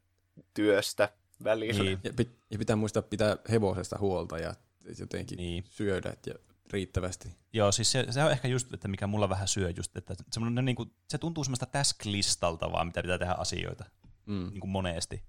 työstä 0.54 1.10
välillä. 1.44 1.84
Niin. 1.84 2.00
Ja, 2.04 2.14
pit, 2.16 2.30
ja 2.52 2.58
pitää 2.58 2.76
muistaa 2.76 3.04
pitää 3.04 3.38
hevosesta 3.52 3.98
huolta 4.00 4.38
ja 4.38 4.54
jotenkin 5.00 5.38
Niin. 5.38 5.50
niin. 5.50 5.64
syödä 5.70 6.14
ja 6.26 6.34
riittävästi. 6.74 7.30
Joo, 7.54 7.72
siis 7.72 7.92
se, 7.92 8.06
se 8.10 8.24
on 8.24 8.32
ehkä 8.32 8.48
just, 8.48 8.74
että 8.74 8.88
mikä 8.88 9.08
mulla 9.08 9.30
vähän 9.30 9.48
syö 9.48 9.70
just, 9.70 9.98
että 9.98 10.16
semmoinen, 10.32 10.66
niin 10.66 10.76
kuin, 10.76 10.92
se 11.10 11.18
tuntuu 11.18 11.44
semmoista 11.44 11.66
task-listalta 11.66 12.72
vaan, 12.72 12.88
mitä 12.88 13.02
pitää 13.02 13.18
tehdä 13.18 13.34
asioita 13.34 13.86
Mm. 14.26 14.50
niin 14.52 14.60
kuin 14.60 14.70
monesti. 14.72 15.24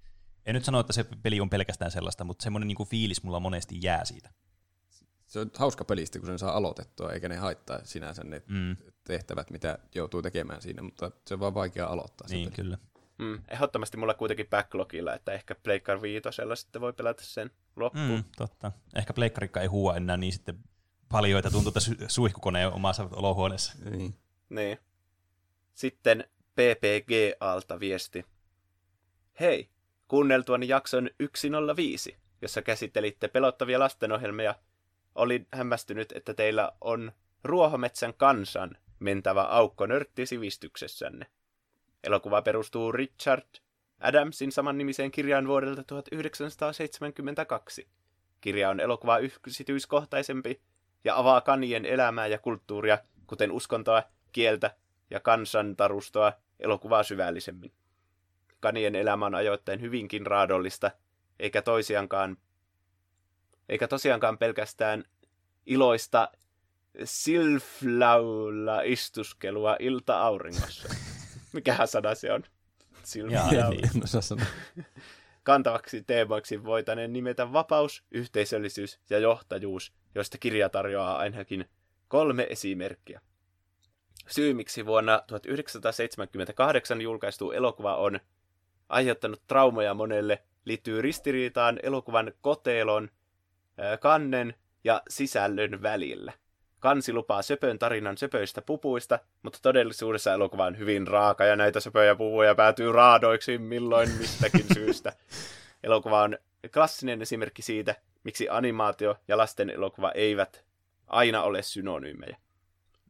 En 0.45 0.53
nyt 0.55 0.65
sano, 0.65 0.79
että 0.79 0.93
se 0.93 1.03
peli 1.23 1.41
on 1.41 1.49
pelkästään 1.49 1.91
sellaista, 1.91 2.23
mutta 2.23 2.43
semmoinen 2.43 2.67
niinku 2.67 2.85
fiilis 2.85 3.23
mulla 3.23 3.39
monesti 3.39 3.79
jää 3.81 4.05
siitä. 4.05 4.29
Se 5.27 5.39
on 5.39 5.51
hauska 5.57 5.85
pelistä, 5.85 6.19
kun 6.19 6.27
sen 6.27 6.39
saa 6.39 6.51
aloitettua, 6.57 7.11
eikä 7.11 7.29
ne 7.29 7.35
haittaa 7.35 7.79
sinänsä 7.83 8.23
ne 8.23 8.41
Mm. 8.47 8.75
tehtävät, 9.03 9.49
mitä 9.49 9.79
joutuu 9.95 10.21
tekemään 10.21 10.61
siinä, 10.61 10.81
mutta 10.81 11.11
se 11.27 11.33
on 11.33 11.39
vaan 11.39 11.53
vaikea 11.53 11.87
aloittaa. 11.87 12.27
se 12.27 12.35
Niin, 12.35 12.45
peli. 12.49 12.55
kyllä. 12.55 12.77
Mm, 13.17 13.41
ehdottomasti 13.47 13.97
mulla 13.97 14.13
kuitenkin 14.13 14.47
backlogilla, 14.49 15.13
että 15.13 15.31
ehkä 15.31 15.55
Pleikkar 15.55 16.01
viitosella 16.01 16.55
sitten 16.55 16.81
voi 16.81 16.93
pelata 16.93 17.23
sen 17.23 17.51
loppuun. 17.75 18.07
Mm, 18.19 18.23
totta. 18.37 18.71
Ehkä 18.95 19.13
pleikkarikka 19.13 19.61
ei 19.61 19.67
huua 19.67 19.95
enää 19.95 20.17
niin 20.17 20.33
sitten 20.33 20.59
paljon, 21.15 21.39
että 21.39 21.51
tuntuu, 21.51 21.69
että 21.69 21.79
su- 21.79 22.05
suihkukoneen 22.07 22.73
omassa 22.73 23.09
olohuoneessa. 23.11 23.73
Niin. 23.89 24.15
Niin. 24.49 24.79
Sitten 25.73 26.23
PPG-alta 26.55 27.79
viesti. 27.79 28.25
Hei, 29.39 29.69
kuunneltuani 30.07 30.67
jakson 30.67 31.09
105, 31.35 32.17
jossa 32.41 32.61
käsittelitte 32.61 33.27
pelottavia 33.27 33.79
lastenohjelmia, 33.79 34.55
olin 35.15 35.47
hämmästynyt, 35.53 36.11
että 36.11 36.33
teillä 36.33 36.71
on 36.81 37.11
Ruohometsän 37.43 38.13
kansan 38.13 38.77
mentävä 38.99 39.43
aukko 39.43 39.85
nörttisivistyksessänne. 39.85 41.25
Elokuva 42.03 42.41
perustuu 42.41 42.91
Richard 42.91 43.47
Adamsin 43.99 44.51
samannimiseen 44.51 45.11
kirjaan 45.11 45.47
vuodelta 45.47 45.83
1972. 45.83 47.87
Kirja 48.41 48.69
on 48.69 48.79
elokuva 48.79 49.17
yksityiskohtaisempi 49.17 50.61
ja 51.05 51.17
avaa 51.17 51.41
kanien 51.41 51.85
elämää 51.85 52.27
ja 52.27 52.37
kulttuuria, 52.37 52.97
kuten 53.27 53.51
uskontoa, 53.51 54.03
kieltä 54.31 54.75
ja 55.09 55.19
kansantarustoa 55.19 56.33
elokuvaa 56.59 57.03
syvällisemmin. 57.03 57.73
Kanien 58.59 58.95
elämä 58.95 59.25
on 59.25 59.35
ajoittain 59.35 59.81
hyvinkin 59.81 60.25
raadollista, 60.25 60.91
eikä 61.39 61.61
toisiankaan 61.61 62.37
eikä 63.69 63.87
tosiaankaan 63.87 64.37
pelkästään 64.37 65.03
iloista 65.65 66.31
silflaula 67.03 68.81
istuskelua 68.81 69.75
ilta-auringossa. 69.79 70.89
Mikähän 71.53 71.87
sana 71.87 72.15
se 72.15 72.33
on? 72.33 72.43
Jaa, 73.31 73.49
Silflaula. 73.49 73.69
niin. 74.75 74.85
Kantavaksi 75.45 76.03
teemaksi 76.03 76.63
voitaneen 76.63 77.13
nimetä 77.13 77.53
vapaus, 77.53 78.03
yhteisöllisyys 78.11 78.99
ja 79.09 79.19
johtajuus, 79.19 79.93
joista 80.15 80.37
kirja 80.37 80.69
tarjoaa 80.69 81.17
ainakin 81.17 81.65
kolme 82.07 82.47
esimerkkiä. 82.49 83.21
Syy, 84.27 84.53
miksi 84.53 84.85
vuonna 84.85 85.23
1978 85.27 87.01
julkaistu 87.01 87.51
elokuva 87.51 87.95
on 87.95 88.19
aiheuttanut 88.89 89.47
traumoja 89.47 89.93
monelle, 89.93 90.43
liittyy 90.65 91.01
ristiriitaan 91.01 91.79
elokuvan 91.83 92.31
kotelon, 92.41 93.09
ää, 93.77 93.97
kannen 93.97 94.55
ja 94.83 95.01
sisällön 95.09 95.81
välillä. 95.81 96.33
Kansi 96.85 97.13
lupaa 97.13 97.41
söpön 97.41 97.79
tarinan 97.79 98.17
söpöistä 98.17 98.61
pupuista, 98.61 99.19
mutta 99.43 99.59
todellisuudessa 99.61 100.33
elokuva 100.33 100.65
on 100.65 100.77
hyvin 100.77 101.07
raaka 101.07 101.45
ja 101.45 101.55
näitä 101.55 101.79
söpöjä 101.79 102.15
puvuja 102.15 102.55
päätyy 102.55 102.91
raadoiksi 102.91 103.57
milloin 103.57 104.09
mistäkin 104.09 104.65
syystä. 104.73 105.13
Elokuva 105.83 106.21
on 106.21 106.37
klassinen 106.73 107.21
esimerkki 107.21 107.61
siitä, 107.61 107.95
miksi 108.23 108.49
animaatio 108.49 109.15
ja 109.27 109.37
lasten 109.37 109.69
elokuva 109.69 110.11
eivät 110.11 110.65
aina 111.07 111.43
ole 111.43 111.61
synonyymejä. 111.61 112.37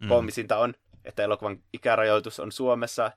Mm. 0.02 0.07
Koomisinta 0.07 0.57
on, 0.57 0.73
että 1.06 1.23
elokuvan 1.23 1.60
ikärajoitus 1.73 2.39
on 2.39 2.52
Suomessa 2.52 3.11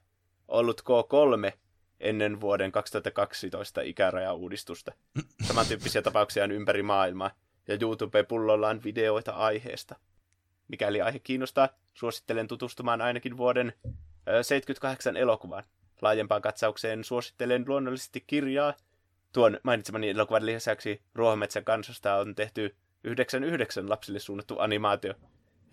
ollut 0.49 0.81
K3 0.81 1.53
ennen 2.01 2.41
vuoden 2.41 2.73
2012 2.73 3.81
ikärajauudistusta. 3.81 4.93
Samantyyppisiä 5.43 6.03
tapauksia 6.03 6.45
on 6.45 6.53
ympäri 6.53 6.83
maailmaa, 6.83 7.31
ja 7.69 7.79
YouTube 7.83 8.23
pullollaan 8.23 8.85
videoita 8.85 9.33
aiheesta. 9.33 9.97
Mikäli 10.69 11.03
aihe 11.03 11.19
kiinnostaa, 11.19 11.69
suosittelen 11.95 12.49
tutustumaan 12.49 13.01
ainakin 13.01 13.37
vuoden 13.37 13.73
ö, 14.29 14.43
78 14.43 15.17
elokuvaan. 15.17 15.65
Laajempaan 16.03 16.43
katsaukseen 16.43 17.05
suosittelen 17.05 17.65
luonnollisesti 17.67 18.25
kirjaa. 18.27 18.75
Tuon 19.33 19.61
mainitsemani 19.63 20.11
elokuvan 20.11 20.47
lisäksi 20.47 21.03
Ruohometsän 21.15 21.65
kansasta 21.65 22.15
on 22.15 22.35
tehty 22.35 22.77
99 23.05 23.91
lapsille 23.91 24.19
suunnattu 24.19 24.59
animaatio. 24.59 25.15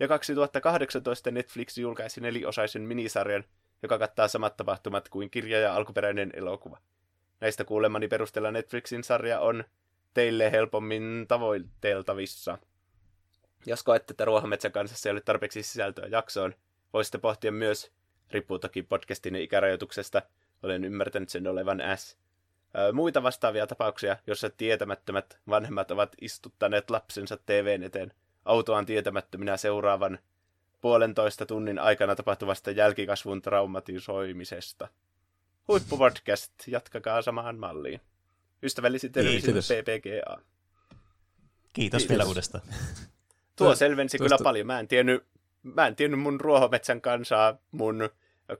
Ja 0.00 0.08
2018 0.08 1.30
Netflix 1.30 1.78
julkaisi 1.78 2.20
neliosaisen 2.20 2.82
minisarjan, 2.82 3.44
joka 3.82 3.98
kattaa 3.98 4.28
samat 4.28 4.56
tapahtumat 4.56 5.08
kuin 5.08 5.30
kirja 5.30 5.60
ja 5.60 5.74
alkuperäinen 5.74 6.30
elokuva. 6.34 6.78
Näistä 7.40 7.64
kuulemani 7.64 8.08
perusteella 8.08 8.50
Netflixin 8.50 9.04
sarja 9.04 9.40
on 9.40 9.64
teille 10.14 10.52
helpommin 10.52 11.24
tavoiteltavissa. 11.28 12.58
Jos 13.66 13.82
koette, 13.82 14.12
että 14.12 14.24
Ruohometsän 14.24 14.72
kansassa 14.72 15.08
ei 15.08 15.10
ole 15.10 15.20
tarpeeksi 15.20 15.62
sisältöä 15.62 16.06
jaksoon, 16.06 16.54
voisitte 16.92 17.18
pohtia 17.18 17.52
myös, 17.52 17.92
riippuu 18.30 18.58
toki 18.58 18.82
podcastin 18.82 19.36
ikärajoituksesta, 19.36 20.22
olen 20.62 20.84
ymmärtänyt 20.84 21.28
sen 21.28 21.46
olevan 21.46 21.82
S. 21.96 22.18
Muita 22.92 23.22
vastaavia 23.22 23.66
tapauksia, 23.66 24.16
joissa 24.26 24.50
tietämättömät 24.50 25.38
vanhemmat 25.48 25.90
ovat 25.90 26.12
istuttaneet 26.20 26.90
lapsensa 26.90 27.36
TVn 27.36 27.82
eteen 27.82 28.12
autoaan 28.44 28.86
tietämättöminä 28.86 29.56
seuraavan 29.56 30.18
puolentoista 30.80 31.46
tunnin 31.46 31.78
aikana 31.78 32.16
tapahtuvasta 32.16 32.70
jälkikasvun 32.70 33.42
traumatisoimisesta. 33.42 34.88
Huippupodcast, 35.68 36.52
jatkakaa 36.66 37.22
samaan 37.22 37.58
malliin. 37.58 38.00
Ystävällisin 38.62 39.12
terveisin 39.12 39.42
Kiitos. 39.42 39.68
PPGA. 39.68 40.36
Kiitos, 40.36 40.42
Kiitos. 41.72 42.08
vielä 42.08 42.24
uudestaan. 42.24 42.64
Tuo 43.56 43.66
Tuo- 43.66 43.76
selvensi 43.76 44.18
tuosta- 44.18 44.36
kyllä 44.36 44.44
paljon. 44.48 44.66
Mä 44.66 44.80
en 44.80 44.88
tiennyt, 44.88 45.24
mä 45.62 45.86
en 45.86 45.96
tiennyt 45.96 46.20
mun 46.20 46.40
ruohometsän 46.40 47.00
kansaa 47.00 47.58
mun 47.70 48.10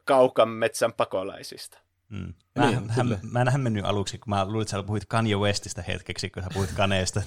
kaukan 0.05 0.48
metsän 0.48 0.93
pakolaisista. 0.93 1.78
Mm. 2.09 2.18
Niin, 2.18 2.35
Mä, 2.55 2.66
on, 2.78 2.90
häm, 2.90 3.09
mä 3.31 3.40
en 3.40 3.48
hämmennyt 3.48 3.85
aluksi, 3.85 4.18
kun 4.18 4.31
mä 4.31 4.44
luulin, 4.44 4.62
että 4.62 4.70
sä 4.70 4.82
puhuit 4.82 5.05
Kanye 5.06 5.36
Westistä 5.36 5.82
hetkeksi, 5.82 6.31
kun 6.31 6.43
sä 6.43 6.48
puhuit 6.55 6.73
Kaneesta. 6.77 7.23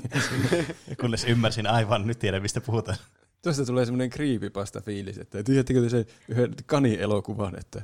Kunnes 1.00 1.24
ymmärsin 1.24 1.66
aivan, 1.66 2.06
nyt 2.06 2.18
tiedän 2.18 2.42
mistä 2.42 2.60
puhutaan. 2.60 2.98
Tuosta 3.42 3.64
tulee 3.64 3.84
semmoinen 3.84 4.10
creepypasta 4.10 4.80
fiilis, 4.80 5.18
että 5.18 5.42
tiedättekö 5.42 5.82
te 5.82 5.88
sen 5.88 6.04
yhden 6.28 6.54
kani-elokuvan, 6.66 7.58
että 7.58 7.82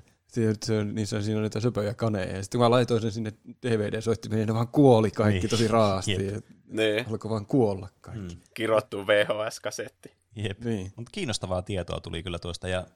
se 0.65 0.79
on, 0.79 0.95
niin 0.95 1.07
se 1.07 1.17
on, 1.17 1.23
siinä 1.23 1.39
on 1.39 1.43
niitä 1.43 1.61
söpöjä 1.61 1.95
kaneja. 1.95 2.37
Ja 2.37 2.43
sitten 2.43 2.59
kun 2.59 2.65
mä 2.65 2.71
laitoin 2.71 3.01
sen 3.03 3.13
sinne 3.13 3.33
DVD-soittimeen, 3.67 4.37
niin 4.39 4.47
ne 4.47 4.55
vaan 4.55 4.69
kuoli 4.69 5.11
kaikki 5.11 5.41
Niin. 5.41 5.51
tosi 5.51 5.69
raasti. 5.69 6.17
Niin, 6.67 7.07
alkoi 7.11 7.31
vaan 7.31 7.47
kuolla 7.47 7.89
kaikki. 8.01 8.35
Mm. 8.35 8.41
kirottu 8.55 9.07
VHS-kasetti. 9.07 10.13
Jep. 10.37 10.61
Niin. 10.65 10.93
Mutta 10.97 11.11
kiinnostavaa 11.13 11.63
tietoa 11.63 12.01
tuli 12.01 12.23
kyllä 12.23 12.39
tuosta 12.39 12.69
ja 12.69 12.87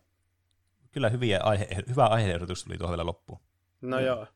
kyllä 0.92 1.08
hyviä 1.08 1.40
aihe, 1.42 1.68
hyvä 1.88 2.06
aiheehdotus 2.06 2.64
tuli 2.64 2.78
tuohon 2.78 2.92
vielä 2.92 3.06
loppuun. 3.06 3.40
No 3.80 3.98
Mm. 3.98 4.04
joo. 4.04 4.26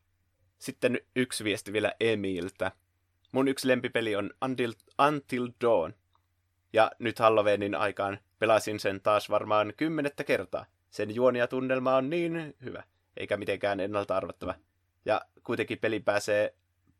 Sitten 0.57 0.99
yksi 1.15 1.43
viesti 1.43 1.73
vielä 1.73 1.93
Emiltä. 1.99 2.71
Mun 3.31 3.47
yksi 3.47 3.67
lempipeli 3.67 4.15
on 4.15 4.29
Until, 4.45 4.73
Until 5.07 5.49
Dawn. 5.61 5.93
Ja 6.73 6.91
nyt 6.99 7.19
Halloweenin 7.19 7.75
aikaan 7.75 8.19
pelasin 8.39 8.79
sen 8.79 9.01
taas 9.01 9.29
varmaan 9.29 9.73
kymmenettä 9.77 10.23
kertaa. 10.23 10.65
Sen 10.89 11.15
juoni 11.15 11.39
ja 11.39 11.47
tunnelma 11.47 11.95
on 11.95 12.09
niin 12.09 12.55
hyvä, 12.63 12.83
eikä 13.17 13.37
mitenkään 13.37 13.79
ennalta 13.79 14.17
arvattava. 14.17 14.55
Ja 15.05 15.21
kuitenkin 15.43 15.79
peli 15.79 15.99
pääsee, 15.99 16.55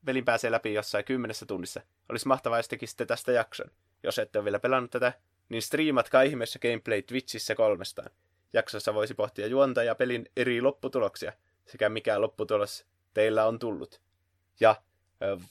pelin 0.06 0.26
pääsee 0.26 0.52
läpi 0.52 0.74
jossain 0.74 1.06
kymmenessä 1.06 1.46
tunnissa. 1.46 1.82
Olisi 2.10 2.28
mahtavaa, 2.28 2.60
jos 2.60 2.68
tekisitte 2.68 3.06
tästä 3.06 3.32
jakson. 3.32 3.72
Jos 4.04 4.20
ette 4.20 4.40
ole 4.40 4.46
vielä 4.46 4.60
pelannut 4.60 4.92
tätä, 4.92 5.14
niin 5.50 5.62
striimatkaa 5.62 6.22
ihmeessä 6.22 6.60
gameplay 6.60 7.02
Twitchissä 7.02 7.56
kolmestaan. 7.56 8.10
Jaksossa 8.54 8.94
voisi 8.94 9.14
pohtia 9.14 9.48
juonta 9.48 9.84
ja 9.84 9.96
pelin 9.96 10.26
eri 10.38 10.62
lopputuloksia, 10.62 11.34
sekä 11.66 11.90
mikä 11.90 12.22
lopputulos 12.22 12.86
teillä 13.14 13.46
on 13.46 13.60
tullut. 13.60 14.02
Ja 14.60 14.76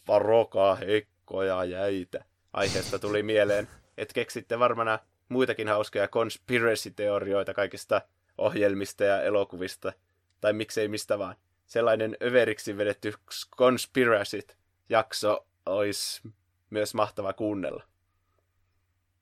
varokaa 0.08 0.74
heikkoja 0.74 1.64
jäitä. 1.64 2.24
Aiheesta 2.52 2.98
tuli 2.98 3.22
mieleen, 3.22 3.68
että 3.98 4.14
keksitte 4.14 4.58
varmana 4.58 4.98
muitakin 5.28 5.68
hauskoja 5.68 6.08
conspiracy-teorioita 6.08 7.54
kaikista 7.54 8.02
ohjelmista 8.38 9.04
ja 9.04 9.22
elokuvista, 9.22 9.92
tai 10.44 10.52
miksei 10.52 10.88
mistä 10.88 11.18
vaan. 11.18 11.36
Sellainen 11.66 12.16
överiksi 12.22 12.76
vedetty 12.76 13.12
conspiracy-jakso 13.56 15.46
olisi 15.66 16.22
myös 16.70 16.94
mahtava 16.94 17.32
kuunnella. 17.32 17.84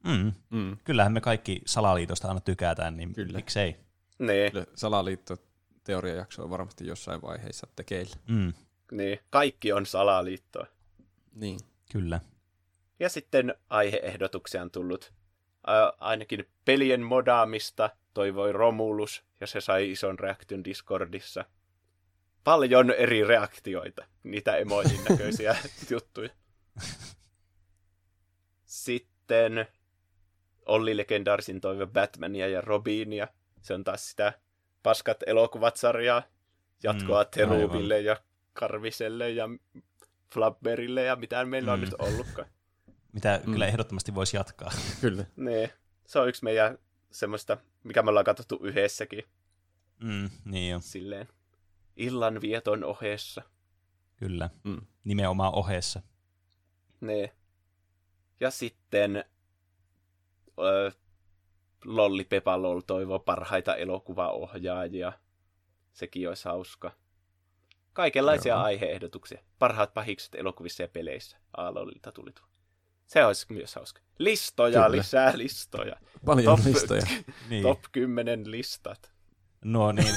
Mm. 0.04 0.32
Mm. 0.50 0.76
Kyllähän 0.84 1.12
me 1.12 1.20
kaikki 1.20 1.62
salaliitosta 1.66 2.28
aina 2.28 2.40
tykätään, 2.40 2.96
niin 2.96 3.14
Kyllä. 3.14 3.38
miksei. 3.38 3.76
Niin, 4.18 4.52
Kyllä 4.52 4.66
Salaliitto 4.74 5.36
teoriajakso 5.84 6.42
on 6.44 6.50
varmasti 6.50 6.86
jossain 6.86 7.22
vaiheessa 7.22 7.66
tekeillä. 7.76 8.16
Mm. 8.28 8.52
niin, 8.92 9.18
kaikki 9.30 9.72
on 9.72 9.86
salaliittoa. 9.86 10.66
Niin. 11.34 11.60
Kyllä. 11.92 12.20
Ja 13.00 13.08
sitten 13.08 13.54
aiheehdotuksia 13.70 14.62
on 14.62 14.70
tullut. 14.70 15.12
Ää, 15.66 15.92
ainakin 15.98 16.48
pelien 16.64 17.02
modaamista 17.02 17.90
toivoi 18.14 18.52
Romulus, 18.52 19.24
ja 19.42 19.46
se 19.46 19.60
sai 19.60 19.90
ison 19.90 20.18
reaktion 20.18 20.64
Discordissa. 20.64 21.44
paljon 22.44 22.90
eri 22.90 23.24
reaktioita, 23.24 24.06
niitä 24.22 24.56
emoihin 24.56 25.00
näköisiä 25.08 25.56
juttuja. 25.90 26.30
Sitten 28.64 29.66
Olli 30.66 30.96
legendaarisin 30.96 31.60
toive 31.60 31.86
Batmania 31.86 32.48
ja 32.48 32.60
Robinia. 32.60 33.28
Se 33.62 33.74
on 33.74 33.84
taas 33.84 34.10
sitä 34.10 34.32
paskat 34.82 35.16
elokuvat-sarjaa. 35.26 36.22
Jatkoa 36.82 37.22
mm, 37.22 37.28
Terubille 37.30 38.00
ja 38.00 38.16
Karviselle 38.52 39.30
ja 39.30 39.48
Flabberille 40.34 41.02
ja 41.02 41.16
mitä 41.16 41.44
meillä 41.44 41.72
on 41.72 41.78
mm. 41.78 41.84
nyt 41.84 41.94
ollutkaan. 41.98 42.48
Mitä 43.12 43.40
mm. 43.44 43.52
kyllä 43.52 43.66
ehdottomasti 43.66 44.14
voisi 44.14 44.36
jatkaa. 44.36 44.70
Kyllä. 45.00 45.24
Nee. 45.36 45.70
Se 46.06 46.18
on 46.18 46.28
yksi 46.28 46.44
meidän 46.44 46.78
semmoista, 47.12 47.56
mikä 47.84 48.02
me 48.02 48.08
ollaan 48.08 48.24
katsottu 48.24 48.58
yhdessäkin. 48.62 49.24
Mm, 50.02 50.30
niin 50.44 50.70
jo. 50.70 50.80
Silleen 50.80 51.28
illan 51.96 52.40
vieton 52.40 52.84
ohessa. 52.84 53.42
Kyllä, 54.16 54.50
mm. 54.64 54.80
nimenomaan 55.04 55.54
ohessa. 55.54 56.02
Nee. 57.00 57.36
Ja 58.40 58.50
sitten 58.50 59.24
öö, 60.58 60.90
Lolli 61.84 62.24
Pepa 62.24 62.62
Lol 62.62 62.80
toivoo 62.80 63.18
parhaita 63.18 63.76
elokuvaohjaajia. 63.76 65.12
Sekin 65.92 66.28
olisi 66.28 66.44
hauska. 66.44 66.92
Kaikenlaisia 67.92 68.54
Joo. 68.54 68.62
aiheehdotuksia. 68.62 69.42
Parhaat 69.58 69.94
pahikset 69.94 70.34
elokuvissa 70.34 70.82
ja 70.82 70.88
peleissä. 70.88 71.36
Aalollilta 71.56 72.12
tuli 72.12 72.32
tuo. 72.32 72.51
Se 73.12 73.24
olisi 73.24 73.46
myös 73.48 73.74
hauska. 73.74 74.00
Listoja, 74.18 74.82
Kyllä. 74.82 74.96
lisää 74.96 75.38
listoja. 75.38 75.96
Paljon 76.24 76.56
top, 76.56 76.66
listoja. 76.66 77.02
niin. 77.50 77.62
Top 77.62 77.80
10 77.92 78.50
listat. 78.50 79.12
No 79.64 79.92
niin. 79.92 80.14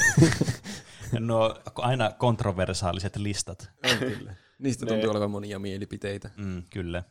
no 1.19 1.55
aina 1.75 2.11
kontroversaaliset 2.11 3.15
listat. 3.15 3.69
On 3.91 3.97
kyllä. 3.97 4.35
Niistä 4.59 4.85
tuntuu 4.85 5.11
olevan 5.11 5.31
monia 5.31 5.59
mielipiteitä. 5.59 6.29
Mm, 6.37 6.63
kyllä. 6.69 7.03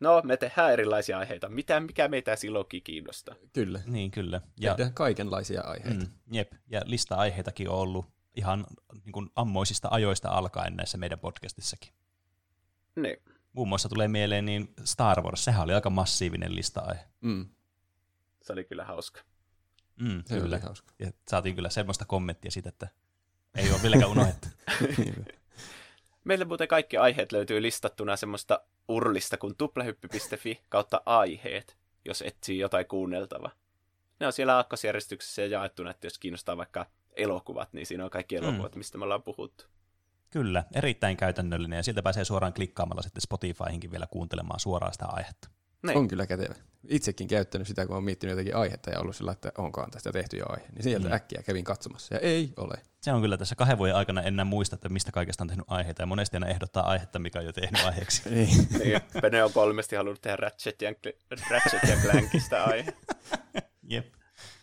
No, 0.00 0.22
me 0.24 0.36
tehdään 0.36 0.72
erilaisia 0.72 1.18
aiheita. 1.18 1.48
Mitä, 1.48 1.80
mikä 1.80 2.08
meitä 2.08 2.36
silloinkin 2.36 2.82
kiinnostaa. 2.82 3.34
Kyllä. 3.52 3.80
Niin, 3.86 4.10
kyllä. 4.10 4.40
Ja, 4.60 4.74
Tehdään 4.74 4.94
kaikenlaisia 4.94 5.60
aiheita. 5.60 6.04
Mm, 6.04 6.12
jep, 6.32 6.52
ja 6.66 6.82
lista-aiheitakin 6.84 7.68
on 7.68 7.78
ollut 7.78 8.06
ihan 8.36 8.66
niin 9.04 9.12
kuin 9.12 9.30
ammoisista 9.36 9.88
ajoista 9.90 10.28
alkaen 10.28 10.76
näissä 10.76 10.98
meidän 10.98 11.18
podcastissakin. 11.18 11.92
Niin. 12.96 13.16
Muun 13.52 13.68
muassa 13.68 13.88
tulee 13.88 14.08
mieleen 14.08 14.44
niin 14.44 14.74
Star 14.84 15.22
Wars, 15.22 15.44
sehän 15.44 15.62
oli 15.62 15.74
aika 15.74 15.90
massiivinen 15.90 16.56
lista-aihe. 16.56 17.04
Mm. 17.20 17.48
Se 18.42 18.52
oli 18.52 18.64
kyllä 18.64 18.84
hauska. 18.84 19.20
Mm, 20.00 20.22
se 20.26 20.34
kyllä. 20.34 20.56
Oli 20.56 20.64
hauska. 20.64 20.94
Ja 20.98 21.10
saatiin 21.28 21.54
kyllä 21.54 21.70
semmoista 21.70 22.04
kommenttia 22.04 22.50
siitä, 22.50 22.68
että 22.68 22.88
ei 23.54 23.70
ole 23.70 23.82
vieläkään 23.82 24.10
unohdettu. 24.10 24.48
Meille 26.24 26.44
muuten 26.44 26.68
kaikki 26.68 26.96
aiheet 26.96 27.32
löytyy 27.32 27.62
listattuna 27.62 28.16
semmoista 28.16 28.60
urlista 28.88 29.36
kuin 29.36 29.56
tuplahyppy.fi 29.56 30.60
kautta 30.68 31.00
aiheet, 31.06 31.76
jos 32.04 32.22
etsii 32.22 32.58
jotain 32.58 32.86
kuunneltavaa. 32.86 33.50
Ne 34.20 34.26
on 34.26 34.32
siellä 34.32 34.56
aakkosjärjestyksessä 34.56 35.42
ja 35.42 35.48
jaettuna, 35.48 35.90
että 35.90 36.06
jos 36.06 36.18
kiinnostaa 36.18 36.56
vaikka 36.56 36.86
elokuvat, 37.16 37.72
niin 37.72 37.86
siinä 37.86 38.04
on 38.04 38.10
kaikki 38.10 38.36
mm. 38.36 38.44
elokuvat, 38.44 38.74
mm. 38.74 38.78
mistä 38.78 38.98
me 38.98 39.04
ollaan 39.04 39.22
puhuttu. 39.22 39.64
Kyllä, 40.30 40.64
erittäin 40.74 41.16
käytännöllinen 41.16 41.76
ja 41.76 41.82
siltä 41.82 42.02
pääsee 42.02 42.24
suoraan 42.24 42.52
klikkaamalla 42.52 43.02
sitten 43.02 43.20
Spotifyhinkin 43.20 43.90
vielä 43.90 44.06
kuuntelemaan 44.06 44.60
suoraan 44.60 44.92
sitä 44.92 45.06
aihetta. 45.06 45.48
Niin. 45.86 45.98
On 45.98 46.08
kyllä 46.08 46.26
kätevä. 46.26 46.54
Itsekin 46.88 47.28
käyttänyt 47.28 47.68
sitä, 47.68 47.86
kun 47.86 47.94
olen 47.94 48.04
miettinyt 48.04 48.32
jotakin 48.32 48.56
aihetta 48.56 48.90
ja 48.90 49.00
ollut 49.00 49.16
sillä, 49.16 49.32
että 49.32 49.52
onkaan 49.58 49.90
tästä 49.90 50.12
tehty 50.12 50.36
jo 50.36 50.44
aihe. 50.48 50.66
Niin 50.72 50.82
sieltä 50.82 51.08
mm. 51.08 51.14
äkkiä 51.14 51.42
kävin 51.42 51.64
katsomassa 51.64 52.14
ja 52.14 52.20
ei 52.20 52.52
ole. 52.56 52.74
Se 53.00 53.12
on 53.12 53.20
kyllä 53.20 53.36
tässä 53.36 53.54
kahden 53.54 53.78
vuoden 53.78 53.96
aikana 53.96 54.22
enää 54.22 54.44
muista, 54.44 54.74
että 54.74 54.88
mistä 54.88 55.12
kaikesta 55.12 55.44
on 55.44 55.48
tehnyt 55.48 55.66
aiheita. 55.68 56.02
Ja 56.02 56.06
monesti 56.06 56.36
aina 56.36 56.48
ehdottaa 56.48 56.86
aihetta, 56.86 57.18
mikä 57.18 57.38
on 57.38 57.44
jo 57.44 57.52
tehnyt 57.52 57.84
aiheeksi. 57.84 58.22
niin. 58.30 58.68
niin. 58.78 59.00
Pene 59.22 59.44
on 59.44 59.52
kolmesti 59.52 59.96
halunnut 59.96 60.22
tehdä 60.22 60.36
Ratchet 60.36 60.82
ja, 60.82 60.94
Ratchet 61.50 61.82
ja 61.88 61.96
Clankista 61.96 62.64
aihe. 62.64 62.92
Jep. 63.90 64.06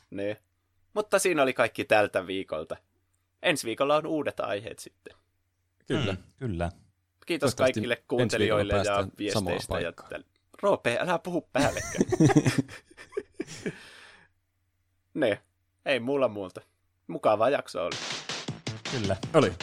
Niin. 0.10 0.38
Mutta 0.94 1.20
siinä 1.20 1.44
oli 1.44 1.54
kaikki 1.54 1.86
tältä 1.86 2.28
viikolta. 2.28 2.78
Ensi 3.44 3.68
viikolla 3.68 3.96
on 3.96 4.08
uudet 4.08 4.40
aiheet 4.40 4.80
sitten. 4.80 5.27
Kyllä. 5.88 6.12
Mm, 6.12 6.18
kyllä. 6.38 6.72
Kiitos 7.26 7.56
kaikille 7.56 8.04
kuuntelijoille 8.08 8.74
ja 8.74 9.08
viesteistä. 9.18 9.80
Ja 9.80 9.94
täl... 10.10 10.24
Roope, 10.62 10.98
älä 11.02 11.20
puhu 11.20 11.50
päällekään. 11.54 12.06
ne, 15.14 15.42
ei 15.86 16.00
mulla 16.00 16.28
muuta. 16.28 16.62
Mukava 17.08 17.50
jakso 17.50 17.86
oli. 17.86 17.96
Kyllä. 18.92 19.16
Oli. 19.34 19.54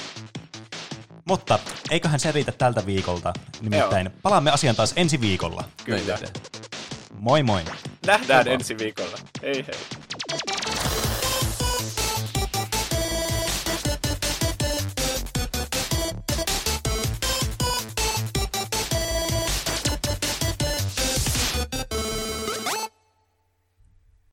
Mutta 1.24 1.58
eiköhän 1.90 2.20
se 2.20 2.32
riitä 2.32 2.52
tältä 2.52 2.86
viikolta. 2.86 3.32
Nimittäin 3.60 4.06
Joo. 4.06 4.14
palaamme 4.22 4.50
asian 4.50 4.76
taas 4.76 4.92
ensi 4.96 5.20
viikolla. 5.20 5.64
Kyllä. 5.84 6.18
Moi 7.12 7.42
moi. 7.42 7.62
Nähdään 8.06 8.48
ensi 8.48 8.78
viikolla. 8.78 9.18
Hei 9.42 9.66
hei. 9.66 10.03